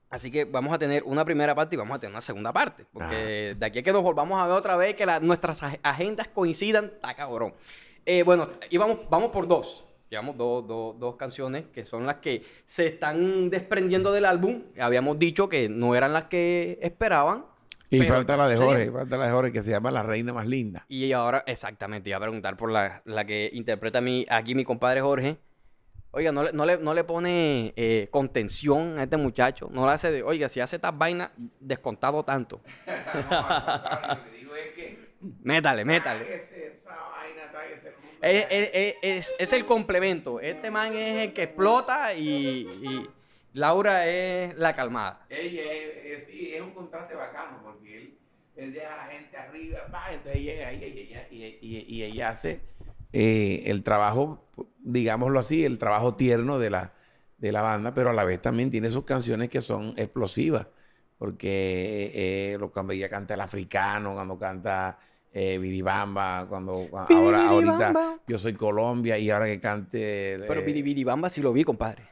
así 0.10 0.30
que 0.30 0.46
vamos 0.46 0.74
a 0.74 0.78
tener 0.78 1.04
una 1.04 1.26
primera 1.26 1.56
parte 1.56 1.76
y 1.76 1.78
vamos 1.78 1.96
a 1.96 2.00
tener 2.00 2.14
una 2.14 2.22
segunda 2.22 2.52
parte. 2.52 2.86
Porque 2.92 3.56
de 3.58 3.66
aquí 3.66 3.80
a 3.80 3.84
que 3.84 3.94
nos 3.94 4.04
volvamos 4.04 4.40
a 4.40 4.46
ver 4.46 4.56
otra 4.56 4.76
vez, 4.76 4.96
que 4.96 5.06
nuestras 5.22 5.64
agendas 5.82 6.28
coincidan, 6.28 6.86
está 6.86 7.14
cabrón. 7.16 7.54
Eh, 8.06 8.24
bueno, 8.24 8.50
y 8.70 8.78
vamos, 8.78 9.00
vamos 9.10 9.32
por 9.32 9.48
dos. 9.48 9.86
Llevamos 10.10 10.36
dos, 10.36 10.68
dos 11.00 11.16
canciones 11.16 11.68
que 11.74 11.86
son 11.86 12.06
las 12.06 12.18
que 12.18 12.44
se 12.66 12.86
están 12.88 13.50
desprendiendo 13.50 14.12
del 14.12 14.26
álbum. 14.26 14.64
Habíamos 14.78 15.18
dicho 15.18 15.48
que 15.48 15.70
no 15.70 15.96
eran 15.96 16.12
las 16.12 16.26
que 16.26 16.78
esperaban. 16.82 17.46
Y 17.92 18.04
falta 18.04 18.38
la 18.38 18.48
de 18.48 18.56
Jorge, 18.56 18.90
falta 18.90 19.18
la 19.18 19.26
de 19.26 19.32
Jorge 19.32 19.52
que 19.52 19.62
se 19.62 19.72
llama 19.72 19.92
La 19.92 20.02
Reina 20.02 20.34
Más 20.34 20.48
Linda. 20.48 20.86
Y 20.88 21.12
ahora, 21.12 21.44
exactamente, 21.46 22.10
iba 22.10 22.18
a 22.18 22.22
preguntar 22.22 22.56
por 22.56 22.72
la, 22.72 23.02
que 23.26 23.50
interpreta 23.52 24.00
mi, 24.00 24.26
aquí 24.30 24.56
mi 24.56 24.64
compadre 24.64 25.02
Jorge. 25.02 25.38
Oiga, 26.12 26.32
no 26.32 26.44
le, 26.44 26.54
no 26.54 26.66
le, 26.66 26.78
no 26.78 26.94
le 26.94 27.04
pone 27.04 27.74
eh, 27.76 28.08
contención 28.10 28.98
a 28.98 29.04
este 29.04 29.18
muchacho. 29.18 29.70
No 29.72 29.86
le 29.86 29.92
hace 29.92 30.12
de, 30.12 30.24
oiga, 30.24 30.48
si 30.48 30.62
hace 30.62 30.78
estas 30.78 30.98
vainas, 30.98 31.32
descontado 31.60 32.24
tanto. 32.24 32.62
lo 32.88 34.24
que 34.24 34.38
digo 34.38 34.56
es 34.56 34.74
que. 34.74 35.12
Métale, 35.44 35.86
métale. 35.86 36.34
Esa 36.34 36.90
vaina, 36.90 37.44
es, 38.22 38.48
es, 38.50 38.96
es, 39.02 39.36
es, 39.38 39.54
el 39.54 39.66
complemento. 39.66 40.40
Este 40.40 40.72
man 40.72 40.94
es 40.94 41.28
el 41.28 41.34
que 41.34 41.44
explota 41.44 42.14
y 42.14 43.08
Laura 43.54 44.08
es 44.08 44.58
la 44.58 44.76
calmada. 44.76 45.26
Ella 45.30 45.62
es, 45.62 46.26
sí, 46.26 46.54
es 46.54 46.62
un 46.62 46.72
contraste 46.72 47.16
bacano 47.16 47.60
porque 47.64 47.98
él, 47.98 48.18
él 48.56 48.74
deja 48.74 48.94
a 48.94 48.98
la 48.98 49.06
gente 49.06 49.38
arriba, 49.38 49.80
va, 49.94 50.14
entonces 50.14 50.42
llega 50.42 50.68
ahí 50.68 50.80
y 50.84 51.00
ella, 51.00 51.28
y, 51.32 52.04
ella 52.04 52.30
hace 52.30 52.62
eh, 53.12 53.64
el 53.66 53.84
trabajo, 53.84 54.48
digámoslo 54.80 55.40
así, 55.40 55.66
el 55.66 55.80
trabajo 55.80 56.16
tierno 56.16 56.60
de 56.60 56.70
la, 56.70 56.94
de 57.38 57.52
la 57.52 57.62
banda, 57.62 57.94
pero 57.94 58.10
a 58.12 58.14
la 58.14 58.24
vez 58.24 58.42
también 58.42 58.72
tiene 58.72 58.90
sus 58.90 59.04
canciones 59.04 59.50
que 59.50 59.62
son 59.62 59.94
explosivas. 59.98 60.68
Porque 61.18 62.12
eh, 62.16 62.60
cuando 62.74 62.94
ella 62.94 63.08
canta 63.08 63.36
el 63.36 63.42
africano, 63.42 64.14
cuando 64.16 64.40
canta 64.40 64.98
eh, 65.32 65.60
Bidibamba, 65.60 66.48
cuando 66.50 66.88
ahora 66.92 67.48
ahorita 67.48 68.20
yo 68.28 68.40
soy 68.40 68.54
Colombia 68.54 69.20
y 69.20 69.30
ahora 69.30 69.46
que 69.46 69.60
cante. 69.60 70.40
Pero 70.48 70.64
Bidibamba 70.64 71.30
sí 71.30 71.42
lo 71.42 71.54
vi, 71.54 71.64
compadre. 71.64 72.11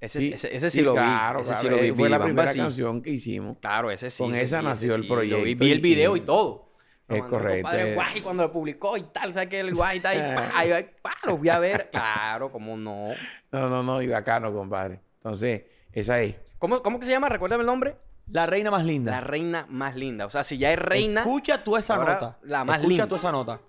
Ese 0.00 0.20
sí, 0.20 0.32
ese, 0.34 0.70
sí, 0.70 0.82
lo 0.82 0.92
vi. 0.92 0.98
Claro, 0.98 1.44
sí 1.44 1.68
lo 1.68 1.78
vi. 1.78 1.92
Fue 1.92 2.08
la 2.08 2.22
primera 2.22 2.52
canción 2.54 3.00
que 3.00 3.10
hicimos. 3.10 3.56
Claro, 3.58 3.90
ese 3.90 4.10
sí. 4.10 4.22
Con 4.22 4.34
esa 4.34 4.60
nació 4.60 4.94
el 4.94 5.06
proyecto. 5.06 5.42
Vi, 5.42 5.54
vi, 5.54 5.72
el 5.72 5.80
video 5.80 6.16
y, 6.16 6.20
todo. 6.20 6.66
Es 7.08 7.22
correcto. 7.22 7.70
El 7.70 7.94
guay 7.94 8.20
cuando 8.20 8.42
lo 8.42 8.52
publicó 8.52 8.96
y 8.96 9.04
tal, 9.04 9.32
¿sabes 9.32 9.48
qué? 9.48 9.60
El 9.60 9.74
guay 9.74 9.98
está 9.98 10.10
ahí. 10.10 10.18
ahí, 10.74 10.86
lo 11.24 11.38
voy 11.38 11.48
a 11.48 11.58
ver. 11.58 11.88
Claro, 11.90 12.50
como 12.50 12.76
no. 12.76 13.10
No, 13.52 13.68
no, 13.68 13.82
no, 13.82 14.02
y 14.02 14.08
bacano, 14.08 14.52
compadre. 14.52 15.00
Entonces, 15.16 15.62
esa 15.92 16.20
es. 16.20 16.36
¿Cómo, 16.58 16.82
cómo 16.82 16.98
que 16.98 17.06
se 17.06 17.12
llama? 17.12 17.28
Recuérdame 17.28 17.62
el 17.62 17.66
nombre. 17.66 17.96
La 18.28 18.44
reina 18.46 18.70
más 18.70 18.84
linda. 18.84 19.12
La 19.12 19.20
reina 19.20 19.66
más 19.68 19.94
linda. 19.94 20.26
O 20.26 20.30
sea, 20.30 20.42
si 20.42 20.58
ya 20.58 20.72
es 20.72 20.78
reina. 20.78 21.20
Escucha 21.20 21.62
tú 21.62 21.76
esa 21.76 21.96
nota. 21.96 22.38
La 22.42 22.64
más 22.64 22.80
linda. 22.80 23.04
Escucha 23.04 23.08
tú 23.08 23.14
esa 23.16 23.32
nota. 23.32 23.60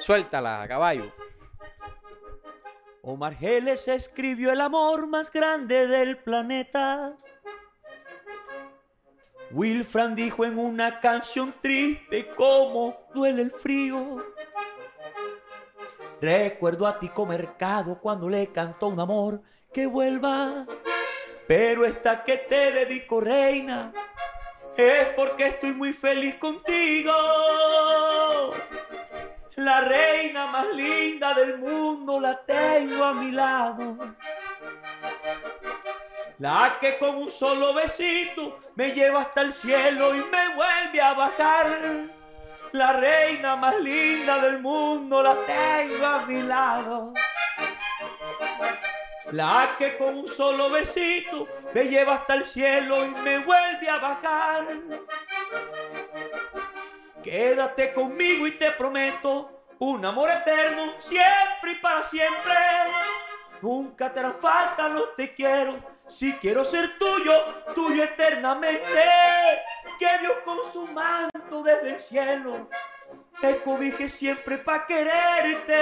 Suéltala, 0.00 0.66
caballo. 0.68 1.04
Omar 3.06 3.36
Geles 3.36 3.86
escribió 3.86 4.50
el 4.50 4.62
amor 4.62 5.06
más 5.06 5.30
grande 5.30 5.86
del 5.86 6.16
planeta. 6.16 7.14
Wilfran 9.50 10.14
dijo 10.14 10.46
en 10.46 10.58
una 10.58 11.00
canción 11.00 11.54
triste 11.60 12.26
cómo 12.34 12.96
duele 13.14 13.42
el 13.42 13.50
frío. 13.50 14.24
Recuerdo 16.18 16.86
a 16.86 16.98
Tico 16.98 17.26
Mercado 17.26 18.00
cuando 18.00 18.30
le 18.30 18.46
cantó 18.46 18.88
un 18.88 18.98
amor 18.98 19.42
que 19.70 19.86
vuelva. 19.86 20.66
Pero 21.46 21.84
esta 21.84 22.24
que 22.24 22.38
te 22.38 22.72
dedico, 22.72 23.20
reina, 23.20 23.92
es 24.78 25.08
porque 25.14 25.48
estoy 25.48 25.74
muy 25.74 25.92
feliz 25.92 26.36
contigo. 26.36 27.12
La 29.56 29.80
reina 29.82 30.48
más 30.48 30.66
linda 30.74 31.32
del 31.32 31.58
mundo 31.58 32.20
la 32.20 32.44
tengo 32.44 33.04
a 33.04 33.14
mi 33.14 33.30
lado. 33.30 33.96
La 36.38 36.78
que 36.80 36.98
con 36.98 37.16
un 37.16 37.30
solo 37.30 37.72
besito 37.72 38.58
me 38.74 38.90
lleva 38.90 39.20
hasta 39.20 39.42
el 39.42 39.52
cielo 39.52 40.14
y 40.14 40.18
me 40.18 40.54
vuelve 40.56 41.00
a 41.00 41.14
bajar. 41.14 41.66
La 42.72 42.94
reina 42.94 43.54
más 43.54 43.80
linda 43.80 44.40
del 44.40 44.60
mundo 44.60 45.22
la 45.22 45.36
tengo 45.46 46.04
a 46.04 46.26
mi 46.26 46.42
lado. 46.42 47.14
La 49.30 49.76
que 49.78 49.96
con 49.96 50.18
un 50.18 50.26
solo 50.26 50.68
besito 50.70 51.46
me 51.72 51.84
lleva 51.84 52.14
hasta 52.14 52.34
el 52.34 52.44
cielo 52.44 53.04
y 53.04 53.10
me 53.10 53.38
vuelve 53.38 53.88
a 53.88 53.98
bajar. 53.98 54.66
Quédate 57.24 57.94
conmigo 57.94 58.46
y 58.46 58.58
te 58.58 58.70
prometo 58.72 59.64
un 59.78 60.04
amor 60.04 60.28
eterno, 60.30 60.92
siempre 60.98 61.72
y 61.72 61.76
para 61.76 62.02
siempre. 62.02 62.54
Nunca 63.62 64.12
te 64.12 64.20
harán 64.20 64.34
falta 64.34 64.90
los 64.90 65.16
te 65.16 65.32
quiero, 65.32 65.74
si 66.06 66.34
quiero 66.34 66.66
ser 66.66 66.98
tuyo, 66.98 67.32
tuyo 67.74 68.04
eternamente. 68.04 69.02
Que 69.98 70.18
Dios 70.20 70.34
con 70.44 70.58
su 70.70 70.86
manto 70.88 71.62
desde 71.62 71.94
el 71.94 71.98
cielo 71.98 72.68
te 73.40 73.58
cobije 73.60 74.06
siempre 74.06 74.58
para 74.58 74.86
quererte. 74.86 75.78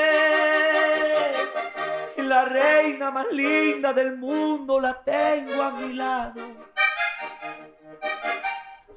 La 2.18 2.44
reina 2.44 3.10
más 3.10 3.26
linda 3.32 3.92
del 3.92 4.16
mundo 4.16 4.78
la 4.78 5.02
tengo 5.02 5.60
a 5.60 5.70
mi 5.72 5.92
lado. 5.94 6.71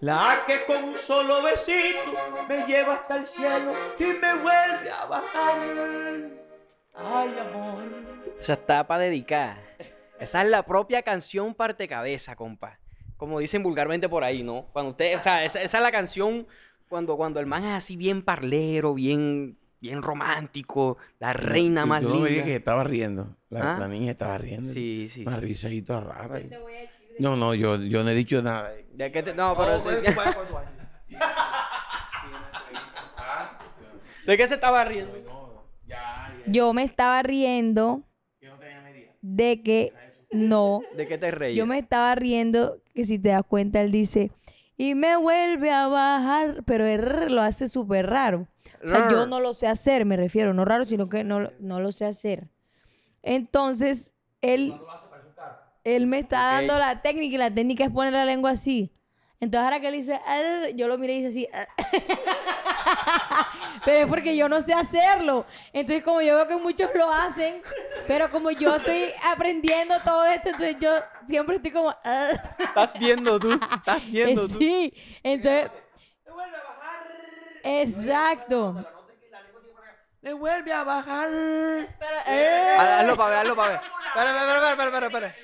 La 0.05 0.43
que 0.45 0.65
con 0.65 0.83
un 0.83 0.97
solo 0.99 1.41
besito 1.41 2.13
me 2.47 2.63
lleva 2.67 2.93
hasta 2.93 3.17
el 3.17 3.25
cielo 3.25 3.73
y 3.97 4.03
me 4.03 4.33
vuelve 4.35 4.91
a 4.91 5.05
bajar. 5.05 5.57
Ay, 6.93 7.35
amor. 7.39 7.83
Esa 8.39 8.53
está 8.53 8.85
para 8.85 9.05
dedicar. 9.05 9.57
Esa 10.19 10.43
es 10.43 10.49
la 10.51 10.63
propia 10.63 11.01
canción 11.01 11.55
parte 11.55 11.87
cabeza, 11.87 12.35
compa. 12.35 12.77
Como 13.17 13.39
dicen 13.39 13.63
vulgarmente 13.63 14.07
por 14.07 14.23
ahí, 14.23 14.43
¿no? 14.43 14.67
Cuando 14.73 14.91
usted, 14.91 15.17
o 15.17 15.19
sea, 15.21 15.43
esa, 15.43 15.63
esa 15.63 15.77
es 15.79 15.83
la 15.83 15.91
canción 15.91 16.45
cuando, 16.87 17.17
cuando 17.17 17.39
el 17.39 17.47
man 17.47 17.65
es 17.65 17.73
así 17.73 17.97
bien 17.97 18.21
parlero, 18.21 18.93
bien, 18.93 19.57
bien 19.81 20.03
romántico, 20.03 20.97
la 21.17 21.33
reina 21.33 21.83
Y 21.83 21.89
más 21.89 22.03
tú 22.03 22.09
no 22.09 22.13
linda. 22.17 22.29
veías 22.29 22.45
que 22.45 22.55
estaba 22.57 22.83
riendo. 22.83 23.35
La, 23.49 23.75
¿Ah? 23.75 23.79
la 23.79 23.87
niña 23.87 24.11
estaba 24.11 24.37
riendo. 24.37 24.71
Sí, 24.71 25.09
sí. 25.11 25.23
Una 25.25 25.37
risa 25.37 25.67
ahí 25.67 25.81
toda 25.81 26.01
rara. 26.01 26.39
No, 27.17 27.35
no, 27.35 27.53
yo, 27.53 27.77
yo 27.77 28.03
no 28.03 28.09
he 28.09 28.13
dicho 28.13 28.41
nada. 28.41 28.71
¿De 28.93 29.11
qué 29.11 29.23
te- 29.23 29.33
No, 29.33 29.55
pero... 29.57 29.83
¿De 34.25 34.37
qué 34.37 34.47
se 34.47 34.55
estaba 34.55 34.83
riendo? 34.85 35.13
Yo 36.47 36.73
me 36.73 36.83
estaba 36.83 37.21
riendo 37.23 38.03
de 39.21 39.61
que 39.63 39.93
no. 40.31 40.85
¿De 40.91 41.07
qué 41.07 41.17
te 41.17 41.31
reías? 41.31 41.57
Yo 41.57 41.65
me 41.65 41.79
estaba 41.79 42.15
riendo 42.15 42.77
que 42.93 43.05
si 43.05 43.19
te 43.19 43.29
das 43.29 43.43
cuenta, 43.47 43.81
él 43.81 43.91
dice, 43.91 44.31
y 44.77 44.95
me 44.95 45.15
vuelve 45.17 45.71
a 45.71 45.87
bajar, 45.87 46.63
pero 46.65 46.85
él 46.85 47.33
lo 47.33 47.41
hace 47.41 47.67
súper 47.67 48.07
raro. 48.07 48.47
O 48.83 48.89
sea, 48.89 49.09
yo 49.09 49.25
no 49.25 49.39
lo 49.39 49.53
sé 49.53 49.67
hacer, 49.67 50.05
me 50.05 50.17
refiero, 50.17 50.53
no 50.53 50.65
raro, 50.65 50.85
sino 50.85 51.09
que 51.09 51.23
no, 51.23 51.51
no 51.57 51.79
lo 51.79 51.91
sé 51.91 52.05
hacer. 52.05 52.49
Entonces, 53.23 54.13
él, 54.41 54.75
él 55.85 56.07
me 56.07 56.19
está 56.19 56.39
dando 56.39 56.77
la 56.77 57.01
técnica 57.01 57.35
y 57.35 57.37
la 57.37 57.53
técnica 57.53 57.85
es 57.85 57.91
poner 57.91 58.11
la 58.11 58.25
lengua 58.25 58.51
así. 58.51 58.91
Entonces, 59.39 59.63
ahora 59.65 59.79
que 59.79 59.87
él 59.87 59.93
dice, 59.93 60.19
"Arr", 60.25 60.75
yo 60.75 60.87
lo 60.87 60.97
miré 60.97 61.13
y 61.15 61.21
dice 61.23 61.27
así. 61.29 61.47
"Arr". 61.53 61.67
pero 63.85 63.99
es 63.99 64.07
porque 64.07 64.35
yo 64.35 64.49
no 64.49 64.61
sé 64.61 64.73
hacerlo. 64.73 65.45
Entonces, 65.73 66.03
como 66.03 66.21
yo 66.21 66.35
veo 66.35 66.47
que 66.47 66.57
muchos 66.57 66.89
lo 66.95 67.11
hacen, 67.11 67.61
pero 68.07 68.29
como 68.29 68.51
yo 68.51 68.75
estoy 68.77 69.11
aprendiendo 69.23 69.95
todo 70.03 70.25
esto, 70.25 70.49
entonces 70.49 70.77
yo 70.79 70.91
siempre 71.27 71.57
estoy 71.57 71.71
como... 71.71 71.89
"Arr". 72.03 72.39
Estás 72.59 72.93
viendo 72.97 73.39
tú, 73.39 73.51
estás 73.51 74.03
Eh, 74.03 74.07
viendo 74.11 74.47
tú. 74.47 74.57
sí, 74.57 74.93
entonces... 75.23 75.71
Exacto. 77.63 78.85
Me 80.21 80.33
vuelve 80.33 80.71
a 80.73 80.83
bajar. 80.83 81.29
Pero, 81.29 82.17
eh, 82.27 82.75
Haz- 82.77 82.99
Hazlo 83.01 83.15
para 83.17 83.29
ver, 83.29 83.37
hazlo 83.39 83.55
para 83.55 83.69
ver. 83.69 83.79
Espera, 83.79 84.29
espera, 84.29 84.57
espera, 84.57 84.71
espera, 84.71 85.07
espera, 85.07 85.07
espera. 85.07 85.35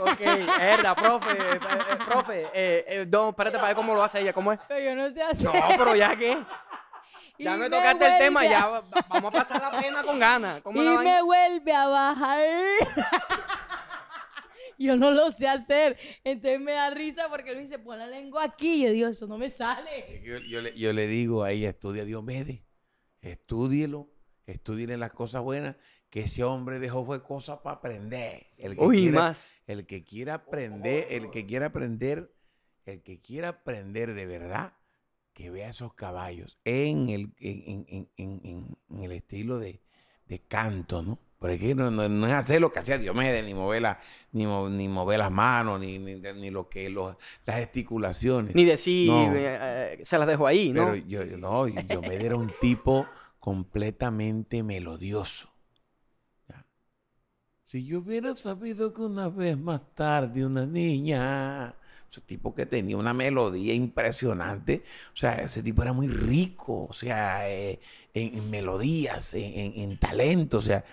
Ok, 0.00 0.20
es 0.20 0.46
verdad, 0.46 0.96
profe, 0.96 1.30
eh, 1.32 1.54
eh, 1.54 1.96
profe, 2.06 2.42
eh, 2.54 2.84
eh, 2.88 3.06
no, 3.10 3.30
espérate 3.30 3.56
para 3.56 3.68
ver 3.68 3.76
cómo 3.76 3.94
lo 3.94 4.02
hace 4.02 4.20
ella, 4.20 4.32
¿cómo 4.32 4.52
es? 4.52 4.60
pero 4.68 4.80
yo 4.80 4.94
no 4.96 5.10
sé 5.10 5.22
hacer. 5.22 5.44
No, 5.46 5.52
pero 5.76 5.94
ya 5.96 6.16
que, 6.16 6.38
ya 7.38 7.56
Y 7.56 7.58
me 7.58 7.70
tocaste 7.70 8.06
el 8.06 8.18
tema, 8.18 8.40
vuelve 8.40 8.54
ya 8.56 8.62
a- 8.64 8.68
va- 8.68 8.80
va- 8.80 9.04
vamos 9.08 9.34
a 9.34 9.38
pasar 9.38 9.60
la 9.62 9.70
pena 9.80 10.02
con 10.02 10.18
ganas. 10.18 10.62
¿Cómo 10.62 10.80
Y 10.80 10.84
la 10.84 10.90
me 10.92 10.96
vaina? 10.96 11.22
vuelve 11.22 11.72
a 11.74 11.86
bajar. 11.86 12.40
yo 14.78 14.96
no 14.96 15.10
lo 15.10 15.30
sé 15.30 15.48
hacer. 15.48 15.96
Entonces 16.24 16.60
me 16.60 16.72
da 16.72 16.90
risa 16.90 17.28
porque 17.28 17.50
él 17.50 17.56
me 17.56 17.62
dice, 17.62 17.78
pon 17.78 17.98
la 17.98 18.06
lengua 18.06 18.44
aquí. 18.44 18.84
Yo 18.84 18.92
digo, 18.92 19.08
eso 19.08 19.26
no 19.26 19.38
me 19.38 19.48
sale. 19.48 20.22
Yo, 20.24 20.38
yo 20.38 20.60
le, 20.60 20.74
yo 20.74 20.92
le 20.92 21.06
digo 21.06 21.44
a 21.44 21.50
ella, 21.50 21.70
estudia 21.70 22.04
Diomedes, 22.04 22.60
estúdielo, 23.22 24.08
estudien 24.46 24.98
las 25.00 25.12
cosas 25.12 25.42
buenas, 25.42 25.76
que 26.16 26.22
ese 26.22 26.42
hombre 26.44 26.78
dejó 26.78 27.04
fue 27.04 27.22
cosas 27.22 27.58
para 27.58 27.76
aprender. 27.76 28.46
El 28.56 28.74
que 28.74 28.82
Uy, 28.82 29.02
quiera- 29.02 29.18
más. 29.20 29.54
El 29.66 29.84
que 29.84 30.02
quiera 30.02 30.32
aprender, 30.32 31.08
el 31.10 31.28
que 31.30 31.44
quiera 31.44 31.66
aprender, 31.66 32.32
el 32.86 33.02
que 33.02 33.20
quiera 33.20 33.48
aprender 33.50 34.14
de 34.14 34.24
verdad, 34.24 34.72
que 35.34 35.50
vea 35.50 35.68
esos 35.68 35.92
caballos 35.92 36.56
en 36.64 37.10
el, 37.10 37.34
en, 37.38 37.84
en- 37.90 38.08
en- 38.16 38.40
en- 38.44 38.78
en 38.96 39.02
el 39.04 39.12
estilo 39.12 39.58
de, 39.58 39.82
de 40.24 40.38
canto, 40.40 41.02
¿no? 41.02 41.18
Porque 41.38 41.74
no, 41.74 41.90
no- 41.90 42.08
no 42.08 42.26
es 42.26 42.32
hacer 42.32 42.62
lo 42.62 42.70
que 42.72 42.78
hacía 42.78 42.96
Diomedes, 42.96 43.44
ni 43.44 43.52
mover, 43.52 43.82
la- 43.82 44.00
ni, 44.32 44.46
mo- 44.46 44.70
ni 44.70 44.88
mover 44.88 45.18
las 45.18 45.30
manos, 45.30 45.78
ni, 45.78 45.98
ni, 45.98 46.14
ni 46.14 46.48
lo 46.50 46.66
que 46.70 46.88
los, 46.88 47.14
las 47.44 47.56
gesticulaciones. 47.56 48.54
Ni 48.54 48.64
decir, 48.64 49.10
No. 49.10 49.34
eh, 49.34 49.98
eh, 49.98 50.02
se 50.02 50.16
las 50.16 50.26
dejo 50.26 50.46
ahí, 50.46 50.72
¿no? 50.72 50.92
Pero 50.92 50.96
yo, 50.96 51.24
no, 51.36 51.66
Diomedes 51.66 52.24
era 52.24 52.36
un 52.36 52.50
tipo 52.58 53.06
completamente 53.38 54.62
melodioso. 54.62 55.50
Si 57.66 57.84
yo 57.84 57.98
hubiera 57.98 58.34
sabido 58.34 58.92
que 58.94 59.00
una 59.02 59.28
vez 59.28 59.58
más 59.58 59.82
tarde 59.94 60.46
una 60.46 60.64
niña, 60.66 61.74
ese 62.08 62.20
tipo 62.20 62.54
que 62.54 62.64
tenía 62.64 62.96
una 62.96 63.12
melodía 63.12 63.74
impresionante, 63.74 64.84
o 65.12 65.16
sea, 65.16 65.34
ese 65.36 65.62
tipo 65.64 65.82
era 65.82 65.92
muy 65.92 66.06
rico, 66.08 66.86
o 66.88 66.92
sea, 66.92 67.50
eh, 67.50 67.80
en, 68.14 68.50
melodías, 68.50 69.34
en, 69.34 69.52
en- 69.58 69.72
en 69.90 69.98
talento, 69.98 70.58
o 70.58 70.62
sea, 70.62 70.84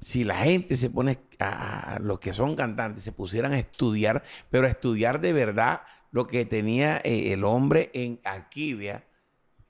si 0.00 0.24
la 0.24 0.36
gente 0.38 0.76
se 0.76 0.90
pone, 0.90 1.18
a, 1.40 1.96
a- 1.96 2.00
los 2.00 2.20
que 2.20 2.32
son 2.34 2.56
cantantes, 2.56 3.04
se 3.04 3.12
pusieran 3.12 3.52
a 3.54 3.58
estudiar, 3.60 4.22
pero 4.50 4.66
a 4.66 4.70
estudiar 4.70 5.20
de 5.20 5.32
verdad 5.34 5.82
lo 6.12 6.26
que 6.28 6.44
tenía 6.46 6.98
eh, 7.04 7.32
el 7.34 7.44
hombre 7.44 7.90
en 7.94 8.20
aquí, 8.24 8.74
vea, 8.74 9.04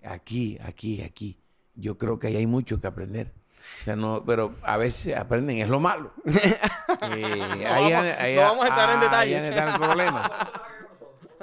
aquí, 0.04 0.58
aquí, 0.62 1.02
aquí. 1.02 1.38
Yo 1.76 1.98
creo 1.98 2.18
que 2.20 2.28
ahí 2.28 2.36
hay 2.36 2.46
mucho 2.48 2.80
que 2.80 2.88
aprender. 2.88 3.32
O 3.80 3.82
sea, 3.84 3.96
no, 3.96 4.24
pero 4.24 4.54
a 4.62 4.76
veces 4.76 5.16
aprenden, 5.16 5.58
es 5.58 5.68
lo 5.68 5.80
malo. 5.80 6.12
Eh, 6.24 7.66
ahí- 7.66 7.92
vamos- 7.92 8.12
ahí- 8.18 8.34
no 8.36 8.42
vamos 8.42 8.64
a 8.64 8.68
entrar 8.68 8.90
en 8.90 8.96
ahí 8.96 9.00
detalles. 9.04 9.42
está 9.44 9.72
el 9.72 9.78
problema. 9.78 10.52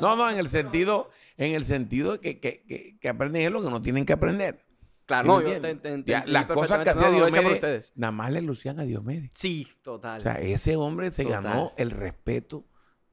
No, 0.01 0.15
no, 0.15 0.29
en 0.29 0.37
el 0.39 0.49
sentido, 0.49 1.09
en 1.35 1.51
el 1.51 1.65
sentido 1.65 2.21
que, 2.21 2.39
que, 2.39 2.63
que, 2.65 2.97
que 3.01 3.09
aprenden 3.09 3.41
es 3.43 3.51
lo 3.51 3.61
que 3.61 3.69
no 3.69 3.81
tienen 3.81 4.05
que 4.05 4.13
aprender. 4.13 4.63
claro, 5.05 5.23
¿Sí 5.23 5.27
no, 5.27 5.41
yo 5.41 5.47
te, 5.49 5.55
entiendes? 5.71 5.81
te- 5.81 5.89
te 6.03 6.11
Ya, 6.11 6.17
entendí 6.19 6.31
las 6.31 6.45
cosas 6.45 6.79
que 6.79 6.89
hacía 6.91 7.09
No, 7.09 7.15
Diomedes, 7.25 7.91
nada 7.97 8.11
más 8.11 8.31
le 8.31 8.41
lucían 8.41 8.79
a 8.79 8.83
Diomedes. 8.83 9.31
Sí, 9.33 9.67
total. 9.81 10.19
O 10.19 10.21
sea, 10.21 10.35
ese 10.35 10.77
hombre 10.77 11.11
se 11.11 11.23
Total. 11.25 11.43
ganó 11.43 11.73
el 11.75 11.91
respeto 11.91 12.63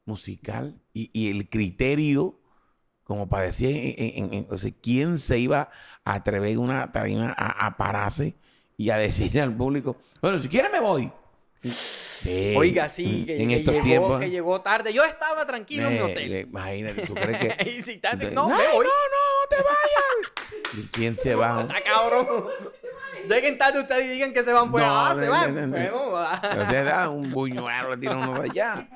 musical 0.05 0.81
y, 0.93 1.11
y 1.13 1.29
el 1.37 1.49
criterio, 1.49 2.39
como 3.03 3.29
para 3.29 3.45
decir, 3.47 3.71
en- 3.99 4.25
en- 4.27 4.35
en- 4.35 4.47
o 4.49 4.57
sea, 4.57 4.71
quién 4.81 5.19
se 5.19 5.39
iba 5.41 5.71
a 6.05 6.15
atrever 6.15 6.57
una 6.59 6.93
tarima 6.93 7.35
a, 7.37 7.67
a 7.67 7.77
pararse 7.77 8.37
y 8.77 8.91
a 8.91 8.99
decirle 8.99 9.41
al 9.41 9.57
público, 9.57 9.97
bueno, 10.21 10.39
si 10.39 10.49
quiere 10.49 10.69
me 10.69 10.81
voy. 10.81 11.11
Sí, 12.23 12.55
Oiga, 12.57 12.89
sí, 12.89 13.25
que, 13.27 13.43
en 13.43 13.49
que 13.49 13.55
estos 13.57 13.75
llegó, 13.75 13.85
tiempos. 13.85 14.21
que 14.21 14.31
llegó 14.31 14.61
tarde. 14.61 14.93
Yo 14.93 15.05
estaba 15.05 15.47
tranquilo 15.47 15.89
en 15.89 15.95
mi 15.95 16.01
hotel. 16.01 16.41
imagínate, 16.49 17.03
¿tú 17.07 17.15
crees 17.15 17.39
que... 17.39 17.71
y 17.71 17.83
si 17.83 18.01
no, 18.01 18.09
"Ay, 18.11 18.19
me 18.19 18.73
voy. 18.73 18.87
no, 18.87 18.93
no, 19.15 19.49
te 19.49 19.57
vayas. 19.57 20.75
¿Y 20.79 20.87
quién 20.89 21.15
se 21.17 21.35
va? 21.35 21.63
Está 21.63 21.83
cabrón. 21.85 22.47
lleguen 23.29 23.59
tarde 23.59 23.81
ustedes 23.81 24.07
y 24.07 24.09
digan 24.09 24.33
que 24.33 24.43
se 24.45 24.53
van, 24.53 24.71
pues, 24.71 24.85
ah, 24.87 25.17
se 25.19 25.29
van. 25.29 25.73
Ustedes 25.75 26.85
dan 26.85 27.11
un 27.11 27.31
buñuelo, 27.31 27.91
le 27.91 27.97
tiran 27.97 28.19
uno 28.19 28.41
de 28.43 28.51
allá. 28.51 28.89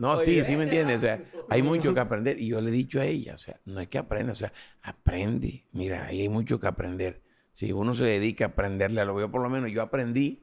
No, 0.00 0.18
sí, 0.18 0.42
sí 0.42 0.56
me 0.56 0.64
entiendes. 0.64 0.98
O 0.98 1.00
sea, 1.00 1.20
hay 1.48 1.62
mucho 1.62 1.92
que 1.94 2.00
aprender. 2.00 2.40
Y 2.40 2.48
yo 2.48 2.60
le 2.60 2.68
he 2.68 2.72
dicho 2.72 3.00
a 3.00 3.04
ella, 3.04 3.34
o 3.34 3.38
sea, 3.38 3.58
no 3.64 3.80
es 3.80 3.88
que 3.88 3.98
aprenda, 3.98 4.32
o 4.32 4.36
sea, 4.36 4.52
aprende. 4.82 5.64
Mira, 5.72 6.06
ahí 6.06 6.22
hay 6.22 6.28
mucho 6.28 6.60
que 6.60 6.66
aprender. 6.66 7.22
Si 7.56 7.72
uno 7.72 7.94
se 7.94 8.04
dedica 8.04 8.44
a 8.44 8.48
aprenderle 8.48 9.00
a 9.00 9.06
lo 9.06 9.16
que 9.16 9.28
por 9.28 9.40
lo 9.40 9.48
menos 9.48 9.72
yo 9.72 9.80
aprendí 9.80 10.42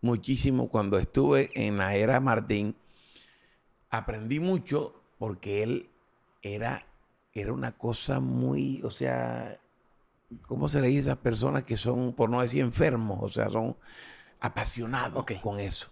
muchísimo 0.00 0.70
cuando 0.70 0.98
estuve 0.98 1.50
en 1.52 1.76
la 1.76 1.94
era 1.94 2.20
Martín. 2.20 2.74
Aprendí 3.90 4.40
mucho 4.40 4.98
porque 5.18 5.62
él 5.62 5.90
era, 6.40 6.86
era 7.34 7.52
una 7.52 7.72
cosa 7.72 8.18
muy, 8.18 8.80
o 8.82 8.90
sea, 8.90 9.60
¿cómo 10.48 10.66
se 10.70 10.80
le 10.80 10.88
dice 10.88 11.00
a 11.00 11.12
esas 11.12 11.18
personas 11.18 11.64
que 11.64 11.76
son, 11.76 12.14
por 12.14 12.30
no 12.30 12.40
decir 12.40 12.62
enfermos, 12.62 13.18
o 13.20 13.28
sea, 13.28 13.50
son 13.50 13.76
apasionados 14.40 15.26
con 15.42 15.60
eso? 15.60 15.90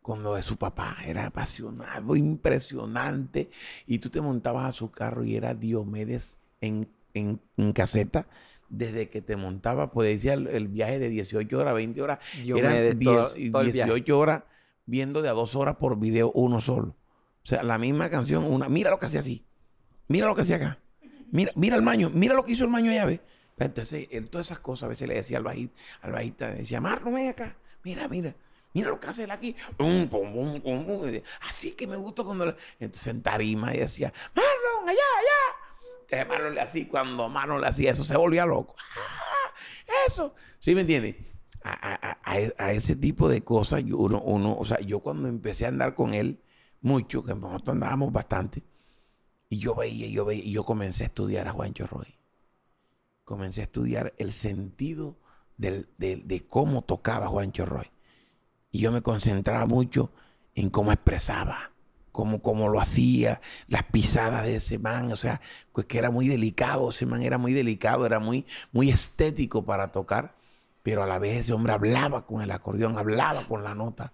Con 0.00 0.22
lo 0.22 0.36
de 0.36 0.42
su 0.42 0.58
papá, 0.58 0.98
era 1.04 1.26
apasionado, 1.26 2.14
impresionante. 2.14 3.50
Y 3.84 3.98
tú 3.98 4.10
te 4.10 4.20
montabas 4.20 4.68
a 4.68 4.72
su 4.72 4.92
carro 4.92 5.24
y 5.24 5.34
era 5.34 5.54
Diomedes 5.54 6.36
en, 6.60 6.88
en, 7.14 7.72
caseta 7.72 8.28
desde 8.68 9.08
que 9.08 9.22
te 9.22 9.36
montaba, 9.36 9.90
pues 9.90 10.08
decía 10.08 10.34
el, 10.34 10.68
viaje 10.68 10.98
de 10.98 11.08
18 11.08 11.58
horas, 11.58 11.74
20 11.74 12.02
horas, 12.02 12.18
eran 12.44 12.98
18 12.98 14.18
horas 14.18 14.42
viendo 14.86 15.22
de 15.22 15.28
a 15.28 15.32
dos 15.32 15.54
horas 15.54 15.76
por 15.76 15.98
video 15.98 16.30
uno 16.32 16.60
solo. 16.60 16.96
O 17.42 17.46
sea, 17.48 17.62
la 17.62 17.78
misma 17.78 18.10
canción, 18.10 18.44
una, 18.44 18.68
mira 18.68 18.90
lo 18.90 18.98
que 18.98 19.06
hacía 19.06 19.20
así, 19.20 19.44
mira 20.08 20.26
lo 20.26 20.34
que 20.34 20.42
hacía 20.42 20.56
acá, 20.56 20.78
mira, 21.30 21.52
mira 21.54 21.76
el 21.76 21.82
maño, 21.82 22.10
mira 22.10 22.34
lo 22.34 22.44
que 22.44 22.52
hizo 22.52 22.64
el 22.64 22.70
maño 22.70 22.90
allá, 22.90 23.06
¿ves? 23.06 23.20
Entonces, 23.58 24.08
él 24.10 24.28
todas 24.28 24.46
esas 24.46 24.60
cosas 24.60 24.84
a 24.84 24.88
veces 24.88 25.08
le 25.08 25.14
decía 25.14 25.38
al 25.38 25.44
bajista, 25.44 25.80
al 26.02 26.12
bajista 26.12 26.50
decía, 26.50 26.80
Marlon, 26.80 27.14
ven 27.14 27.28
acá, 27.28 27.56
mira, 27.82 28.06
mira, 28.06 28.34
mira 28.72 28.90
lo 28.90 29.00
que 29.00 29.06
hace 29.08 29.24
él 29.24 29.30
aquí. 29.30 29.56
Así 31.48 31.72
que 31.72 31.86
me 31.86 31.96
gustó 31.96 32.24
cuando... 32.24 32.54
Entonces 32.78 33.06
en 33.08 33.22
tarima 33.22 33.74
y 33.74 33.78
decía, 33.78 34.12
Marlon, 34.34 34.88
allá, 34.88 35.02
allá. 35.18 35.57
Entonces 36.10 36.26
Marlon 36.28 36.88
cuando 36.88 37.28
Marlon 37.28 37.60
le 37.60 37.66
hacía 37.66 37.90
eso, 37.90 38.04
se 38.04 38.16
volvía 38.16 38.46
loco. 38.46 38.74
¡Ah! 38.96 39.52
Eso. 40.06 40.34
¿Sí 40.58 40.74
me 40.74 40.82
entiendes? 40.82 41.16
A, 41.62 42.70
ese 42.70 42.96
tipo 42.96 43.28
de 43.28 43.42
cosas, 43.42 43.82
uno, 43.84 44.20
uno, 44.22 44.56
o 44.56 44.64
sea, 44.64 44.80
yo 44.80 45.00
cuando 45.00 45.28
empecé 45.28 45.66
a 45.66 45.68
andar 45.68 45.94
con 45.94 46.14
él 46.14 46.40
mucho, 46.80 47.22
que 47.22 47.34
nosotros 47.34 47.74
andábamos 47.74 48.12
bastante, 48.12 48.62
y 49.50 49.58
yo 49.58 49.74
veía, 49.74 50.08
yo 50.08 50.24
veía, 50.24 50.44
y 50.44 50.52
yo 50.52 50.64
comencé 50.64 51.04
a 51.04 51.06
estudiar 51.08 51.48
a 51.48 51.52
Juancho 51.52 51.86
Roy 51.86 52.18
comencé 53.28 53.60
a 53.60 53.64
estudiar 53.64 54.14
el 54.16 54.32
sentido 54.32 55.18
de, 55.58 56.46
cómo 56.48 56.80
tocaba 56.80 57.28
Juancho 57.28 57.66
Roy. 57.66 57.90
Y 58.70 58.78
yo 58.78 58.90
me 58.90 59.02
concentraba 59.02 59.66
mucho 59.66 60.10
en 60.54 60.70
cómo 60.70 60.92
expresaba, 60.92 61.72
cómo 62.42 62.68
lo 62.68 62.80
hacía, 62.80 63.40
las 63.68 63.84
pisadas 63.84 64.44
de 64.44 64.56
ese 64.56 64.78
man, 64.78 65.12
o 65.12 65.16
sea, 65.16 65.40
pues 65.72 65.86
que 65.86 65.98
era 65.98 66.10
muy 66.10 66.26
delicado, 66.26 66.90
ese 66.90 67.06
man 67.06 67.22
era 67.22 67.38
muy 67.38 67.52
delicado, 67.52 68.04
era 68.06 68.18
muy, 68.18 68.44
muy 68.72 68.90
estético 68.90 69.64
para 69.64 69.92
tocar, 69.92 70.34
pero 70.82 71.02
a 71.02 71.06
la 71.06 71.18
vez 71.18 71.38
ese 71.38 71.52
hombre 71.52 71.72
hablaba 71.72 72.26
con 72.26 72.42
el 72.42 72.50
acordeón, 72.50 72.98
hablaba 72.98 73.40
con 73.42 73.62
la 73.62 73.74
nota. 73.74 74.12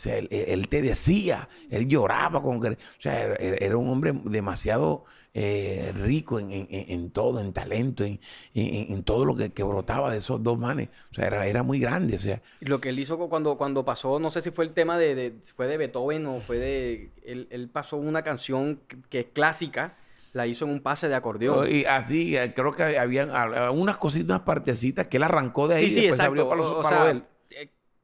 O 0.00 0.02
sea, 0.02 0.16
él, 0.16 0.68
te 0.68 0.80
decía, 0.80 1.46
él 1.68 1.86
lloraba 1.86 2.42
con... 2.42 2.56
O 2.56 2.76
sea, 2.98 3.34
era 3.34 3.76
un 3.76 3.90
hombre 3.90 4.14
demasiado 4.24 5.04
eh, 5.34 5.92
rico 5.94 6.40
en, 6.40 7.10
todo, 7.10 7.38
en 7.40 7.52
talento, 7.52 8.02
en, 8.04 9.02
todo 9.04 9.26
lo 9.26 9.36
que, 9.36 9.62
brotaba 9.62 10.10
de 10.10 10.18
esos 10.18 10.42
dos 10.42 10.58
manes. 10.58 10.88
O 11.10 11.14
sea, 11.14 11.26
era, 11.26 11.46
era 11.46 11.62
muy 11.62 11.78
grande. 11.78 12.16
O 12.16 12.18
sea. 12.18 12.40
Lo 12.60 12.80
que 12.80 12.88
él 12.88 12.98
hizo 12.98 13.18
cuando, 13.28 13.58
cuando 13.58 13.84
pasó, 13.84 14.18
no 14.18 14.30
sé 14.30 14.40
si 14.40 14.50
fue 14.50 14.64
el 14.64 14.72
tema 14.72 14.96
de, 14.96 15.34
fue 15.54 15.66
de 15.66 15.76
Beethoven 15.76 16.26
o 16.26 16.40
fue 16.40 16.56
de... 16.56 17.10
Él, 17.24 17.68
pasó 17.70 17.98
una 17.98 18.22
canción 18.22 18.80
que 19.10 19.20
es 19.20 19.26
clásica, 19.34 19.98
la 20.32 20.46
hizo 20.46 20.64
en 20.64 20.70
un 20.70 20.80
pase 20.80 21.08
de 21.08 21.14
acordeón. 21.14 21.66
Y 21.70 21.84
así, 21.84 22.36
eh, 22.38 22.54
creo 22.54 22.72
que 22.72 22.98
había 22.98 23.26
unas 23.70 23.98
cositas, 23.98 24.24
unas 24.30 24.40
partecitas 24.40 25.08
que 25.08 25.18
él 25.18 25.24
arrancó 25.24 25.68
de 25.68 25.76
ahí 25.76 25.84
y 25.84 25.94
después 25.94 26.16
se 26.16 26.22
abrió 26.22 26.48
para, 26.48 26.60
los, 26.60 26.82
para 26.82 27.10
él. 27.10 27.22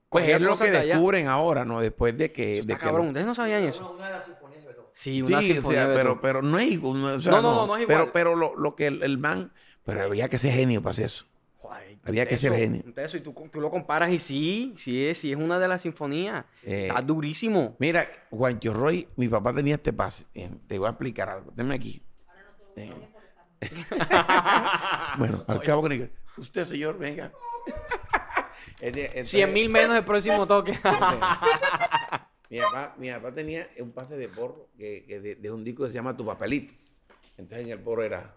Pues 0.09 0.29
es 0.29 0.41
lo 0.41 0.57
que 0.57 0.71
descubren 0.71 1.29
ahora, 1.29 1.65
¿no? 1.65 1.81
Después 1.81 2.17
de 2.17 2.33
que... 2.33 2.63
De 2.63 2.77
cabrón, 2.77 3.09
ustedes 3.09 3.27
no 3.27 3.35
sabían 3.35 3.65
eso. 3.65 3.93
Una 3.93 4.07
de 4.07 4.13
las 4.13 4.25
sinfonías 4.25 4.63
de 4.63 4.69
Beethoven. 4.69 4.91
Sí, 4.93 5.23
una 5.23 5.41
sí, 5.41 5.53
sinfonía 5.55 5.91
pero, 5.95 6.21
pero 6.21 6.43
no 6.43 6.59
es 6.59 6.71
igual. 6.71 7.03
no, 7.03 7.19
no, 7.19 7.43
no, 7.43 7.67
no, 7.67 7.77
es 7.77 7.83
igual. 7.83 7.87
Pero, 7.87 8.13
pero 8.13 8.37
lo, 8.37 8.57
lo 8.57 8.77
que 8.77 8.87
el, 8.87 9.19
man... 9.19 9.53
Pero 9.85 10.03
había 10.03 10.29
que 10.29 10.39
ser 10.39 10.53
genio 10.53 10.83
para 10.83 10.93
hacer 10.93 11.07
eso. 11.07 11.27
había 12.05 12.27
que 12.27 12.37
ser 12.37 12.53
genio. 12.55 12.83
Eso, 12.97 13.17
y 13.17 13.21
tú, 13.21 13.35
tú, 13.51 13.61
lo 13.61 13.71
comparas 13.71 14.11
y 14.11 14.19
sí, 14.19 14.75
sí 14.79 15.07
es, 15.07 15.19
sí 15.19 15.33
es 15.33 15.39
una 15.39 15.59
de 15.59 15.69
las 15.69 15.83
sinfonías. 15.83 16.45
Eh, 16.63 16.87
Está 16.89 17.03
durísimo. 17.03 17.77
Mira, 17.79 18.07
Juancho 18.31 18.73
Roy, 18.73 19.09
mi 19.17 19.29
papá 19.29 19.53
tenía 19.53 19.75
este 19.75 19.93
pase. 19.93 20.25
Eh, 20.35 20.51
te 20.67 20.79
voy 20.79 20.87
a 20.87 20.91
explicar 20.91 21.29
algo. 21.29 21.53
Denme 21.55 21.75
aquí. 21.75 22.03
Eh. 22.77 22.93
bueno, 25.19 25.45
al 25.47 25.63
cabo 25.63 25.89
que 25.89 26.11
usted, 26.37 26.65
señor, 26.65 26.99
venga. 26.99 27.33
100 28.81 29.53
mil 29.53 29.71
menos 29.71 29.97
el 29.97 30.05
próximo 30.05 30.47
toque. 30.49 30.73
mi, 32.51 32.59
papá, 32.59 32.95
mi, 32.99 33.11
papá, 33.11 33.33
tenía 33.33 33.69
un 33.79 33.93
pase 33.93 34.17
de 34.17 34.29
porro 34.29 34.69
que, 34.77 35.37
de, 35.41 35.51
un 35.51 35.65
disco 35.65 35.85
que 35.85 35.91
se 35.91 35.95
llama 35.95 36.17
Tu 36.17 36.25
Papelito. 36.25 36.75
Entonces 37.37 37.67
en 37.67 37.73
el 37.73 37.81
porro 37.81 38.03
era. 38.03 38.35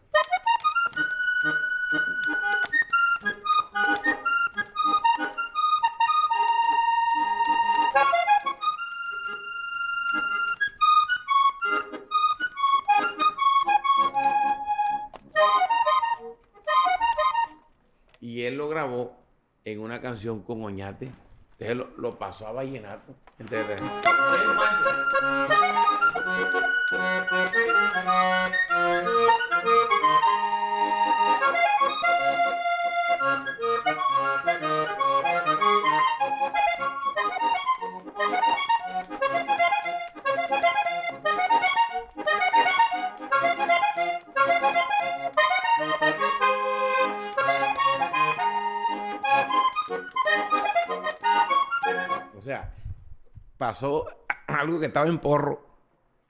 Canción 20.10 20.42
con 20.42 20.64
Oñate. 20.64 21.12
Entonces 21.60 21.88
lo, 21.98 22.18
pasó 22.18 22.48
a 22.48 22.52
Vallenato. 22.52 23.14
Entonces, 23.38 23.80
pasó 53.58 54.08
algo 54.48 54.80
que 54.80 54.88
estaba 54.88 55.08
en 55.08 55.20
porro 55.20 55.68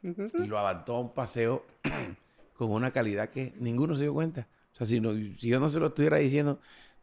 y 0.01 0.45
lo 0.45 0.57
adaptó 0.57 0.95
a 0.95 0.99
un 0.99 1.13
paseo 1.13 1.65
con 2.53 2.71
una 2.71 2.91
calidad 2.91 3.29
que 3.29 3.53
ninguno 3.59 3.95
se 3.95 4.03
dio 4.03 4.13
cuenta. 4.13 4.47
O 4.73 4.75
sea, 4.75 4.87
si, 4.87 4.99
yo 5.39 5.59
no 5.59 5.69
se 5.69 5.79
lo 5.79 5.87
estuviera 5.87 6.17
diciendo, 6.17 6.59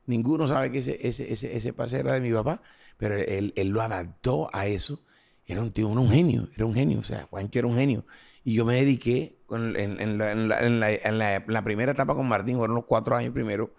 ninguno 0.07 0.47
sabe 0.47 0.71
que 0.71 0.79
ese, 0.79 0.99
ese, 1.07 1.33
ese, 1.33 1.73
paseo 1.73 2.01
era 2.01 2.15
de 2.15 2.21
mi 2.21 2.33
papá, 2.33 2.63
pero 2.97 3.17
él, 3.17 3.53
lo 3.69 3.83
adaptó 3.83 4.49
a 4.53 4.67
eso. 4.67 5.01
Era 5.47 5.63
un 5.63 5.71
tío, 5.73 5.89
un 5.89 6.11
genio, 6.11 6.49
era 6.57 6.67
un 6.67 6.75
genio, 6.75 6.99
o 6.99 7.05
sea, 7.05 7.29
Juancho 7.31 7.59
era 7.61 7.69
un 7.69 7.77
genio. 7.77 8.05
Y 8.43 8.55
yo 8.55 8.65
me 8.65 8.75
dediqué 8.75 9.39
en, 9.51 10.19
la, 10.19 11.63
primera 11.65 11.93
etapa 11.93 12.15
con 12.15 12.27
Martín, 12.27 12.57
fueron 12.57 12.75
los 12.75 12.85
cuatro 12.85 13.15
años 13.15 13.33
primero, 13.33 13.73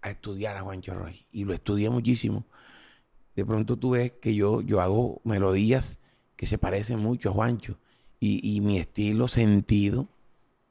a 0.00 0.10
estudiar 0.10 0.56
a 0.56 0.62
Juancho 0.62 0.94
Roy. 0.94 1.24
Y 1.30 1.44
lo 1.44 1.54
estudié 1.54 1.90
muchísimo. 1.90 2.44
De 3.36 3.44
pronto 3.44 3.78
tú 3.78 3.90
ves 3.90 4.12
que 4.20 4.34
yo, 4.34 4.60
yo 4.60 4.80
hago 4.80 5.20
melodías 5.24 5.98
que 6.36 6.46
se 6.46 6.58
parece 6.58 6.96
mucho 6.96 7.30
a 7.30 7.32
Juancho. 7.32 7.78
Y, 8.24 8.60
mi 8.60 8.78
estilo 8.78 9.26
sentido 9.26 10.08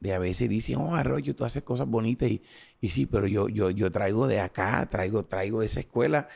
de 0.00 0.14
a 0.14 0.18
veces 0.18 0.48
dicen, 0.48 0.76
oh, 0.76 0.96
Arroyo, 0.96 1.36
tú 1.36 1.44
haces 1.44 1.62
cosas 1.62 1.86
bonitas. 1.86 2.30
Y, 2.30 2.40
y 2.80 2.88
sí, 2.88 3.04
pero 3.04 3.26
yo, 3.26 3.48
yo, 3.48 3.70
yo 3.70 3.92
traigo 3.92 4.26
de 4.26 4.40
acá, 4.40 4.88
traigo, 4.90 5.26
traigo 5.26 5.62
esa 5.62 5.80
escuela. 5.80 6.28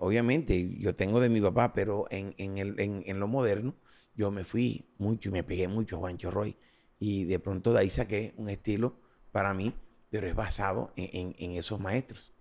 obviamente, 0.00 0.76
yo 0.78 0.94
tengo 0.94 1.20
de 1.20 1.30
mi 1.30 1.40
papá, 1.40 1.72
pero 1.72 2.06
en, 2.10 2.34
en, 2.36 3.18
lo 3.18 3.28
moderno, 3.28 3.74
yo 4.14 4.30
me 4.30 4.44
fui 4.44 4.84
mucho 4.98 5.30
y 5.30 5.32
me 5.32 5.42
pegué 5.42 5.68
mucho 5.68 5.96
a 5.96 6.00
Juancho 6.00 6.30
Roy. 6.30 6.54
Y 6.98 7.24
de 7.24 7.38
pronto 7.38 7.72
de 7.72 7.80
ahí 7.80 7.90
saqué 7.90 8.34
un 8.36 8.50
estilo 8.50 8.96
para 9.32 9.54
mí, 9.54 9.72
pero 10.10 10.26
es 10.26 10.34
basado 10.34 10.92
en, 10.96 11.52
esos 11.52 11.80
maestros. 11.80 12.32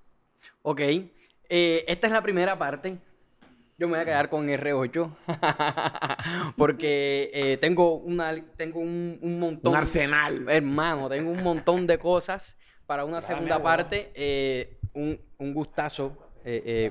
Ok. 0.61 0.82
Eh, 1.49 1.85
esta 1.88 2.07
es 2.07 2.13
la 2.13 2.22
primera 2.22 2.57
parte 2.57 2.97
yo 3.77 3.88
me 3.88 3.93
voy 3.95 4.01
a 4.01 4.05
quedar 4.05 4.30
con 4.30 4.47
R8 4.47 5.15
porque 6.57 7.30
eh, 7.34 7.57
tengo, 7.57 7.95
una, 7.95 8.34
tengo 8.55 8.80
un, 8.80 9.39
montón. 9.39 9.73
Un 9.73 9.77
arsenal. 9.77 10.45
Hermano, 10.49 11.09
tengo 11.09 11.31
un 11.31 11.43
montón 11.43 11.85
de 11.85 11.97
cosas 11.97 12.57
para 12.85 13.03
una 13.03 13.22
segunda 13.22 13.61
parte. 13.61 14.11
Eh, 14.15 14.77
un, 14.93 15.19
gustazo 15.53 16.17
eh, 16.45 16.89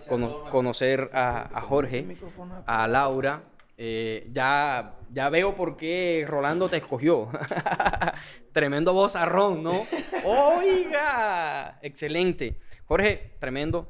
conocer 0.51 1.11
a, 1.15 1.63
Jorge, 1.63 2.07
a 2.67 2.87
Laura. 2.87 3.43
ya, 3.79 4.95
ya 5.11 5.29
veo 5.31 5.55
por 5.55 5.79
qué 5.79 6.27
Rolando 6.29 6.69
te 6.69 6.77
escogió. 6.77 7.31
tremendo 8.53 8.93
vozarrón, 8.93 9.63
¿no? 9.63 9.87
Oiga, 10.25 11.79
excelente. 11.81 12.61
Jorge, 12.85 13.37
tremendo. 13.41 13.89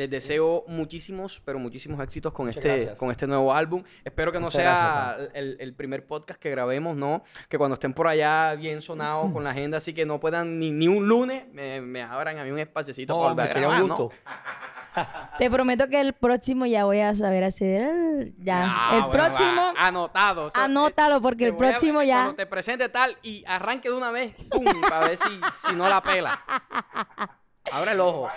Les 0.00 0.08
deseo 0.08 0.64
muchísimos, 0.66 1.42
pero 1.44 1.58
muchísimos 1.58 2.02
éxitos 2.02 2.32
con, 2.32 2.48
este, 2.48 2.94
con 2.96 3.10
este 3.10 3.26
nuevo 3.26 3.52
álbum. 3.52 3.84
Espero 4.02 4.32
que 4.32 4.40
no 4.40 4.50
sea 4.50 5.14
el, 5.34 5.74
primer 5.74 6.06
podcast 6.06 6.40
que 6.40 6.48
grabemos, 6.48 6.96
¿no? 6.96 7.22
Que 7.50 7.58
cuando 7.58 7.74
estén 7.74 7.92
por 7.92 8.08
allá 8.08 8.54
bien 8.54 8.80
sonados 8.80 9.30
con 9.30 9.44
la 9.44 9.50
agenda, 9.50 9.76
así 9.76 9.92
que 9.92 10.06
no 10.06 10.18
puedan 10.18 10.58
ni, 10.58 10.70
ni 10.70 10.88
un 10.88 11.06
lunes, 11.06 11.44
me, 11.52 12.02
abran 12.02 12.38
a 12.38 12.44
mí 12.44 12.50
un 12.50 12.60
espacecito 12.60 13.12
no, 13.12 13.36
para 13.36 13.46
sería 13.46 13.68
un 13.68 13.88
gusto. 13.88 14.10
Te 15.36 15.50
prometo 15.50 15.86
que 15.88 16.00
el 16.00 16.14
próximo 16.14 16.64
ya 16.64 16.86
voy 16.86 17.00
a 17.00 17.14
saber 17.14 17.44
hacer. 17.44 18.32
Ya. 18.38 18.92
el 18.94 19.10
próximo. 19.10 19.74
anotado. 19.76 20.48
anótalo 20.54 21.20
porque 21.20 21.44
el 21.44 21.56
próximo 21.56 22.02
ya. 22.02 22.22
Cuando 22.22 22.36
te 22.36 22.46
presente 22.46 22.88
tal 22.88 23.18
y 23.22 23.44
arranque 23.46 23.90
de 23.90 23.94
una 23.94 24.10
vez, 24.10 24.34
¡pum! 24.50 24.64
Para 24.80 25.08
ver 25.08 25.18
si, 25.18 25.40
si 25.68 25.76
no 25.76 25.90
la 25.90 26.02
pela. 26.02 26.42
Abre 27.72 27.92
el 27.92 28.00
ojo. 28.00 28.30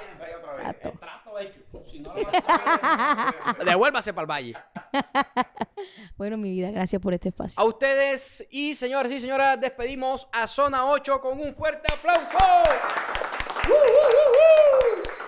Devuélvase 3.66 4.14
para 4.14 4.24
el 4.24 4.30
valle. 4.30 4.54
bueno, 6.18 6.38
mi 6.38 6.52
vida, 6.52 6.72
gracias 6.72 7.02
por 7.02 7.14
este 7.14 7.30
espacio. 7.30 7.60
A 7.62 7.66
ustedes 7.66 8.46
y 8.52 8.76
señores 8.76 9.12
y 9.12 9.20
señoras, 9.20 9.60
despedimos 9.60 10.28
a 10.32 10.46
Zona 10.48 10.86
8 10.86 11.20
con 11.20 11.40
un 11.40 11.56
fuerte 11.56 11.92
aplauso. 11.92 12.38
¡Uh, 13.70 15.23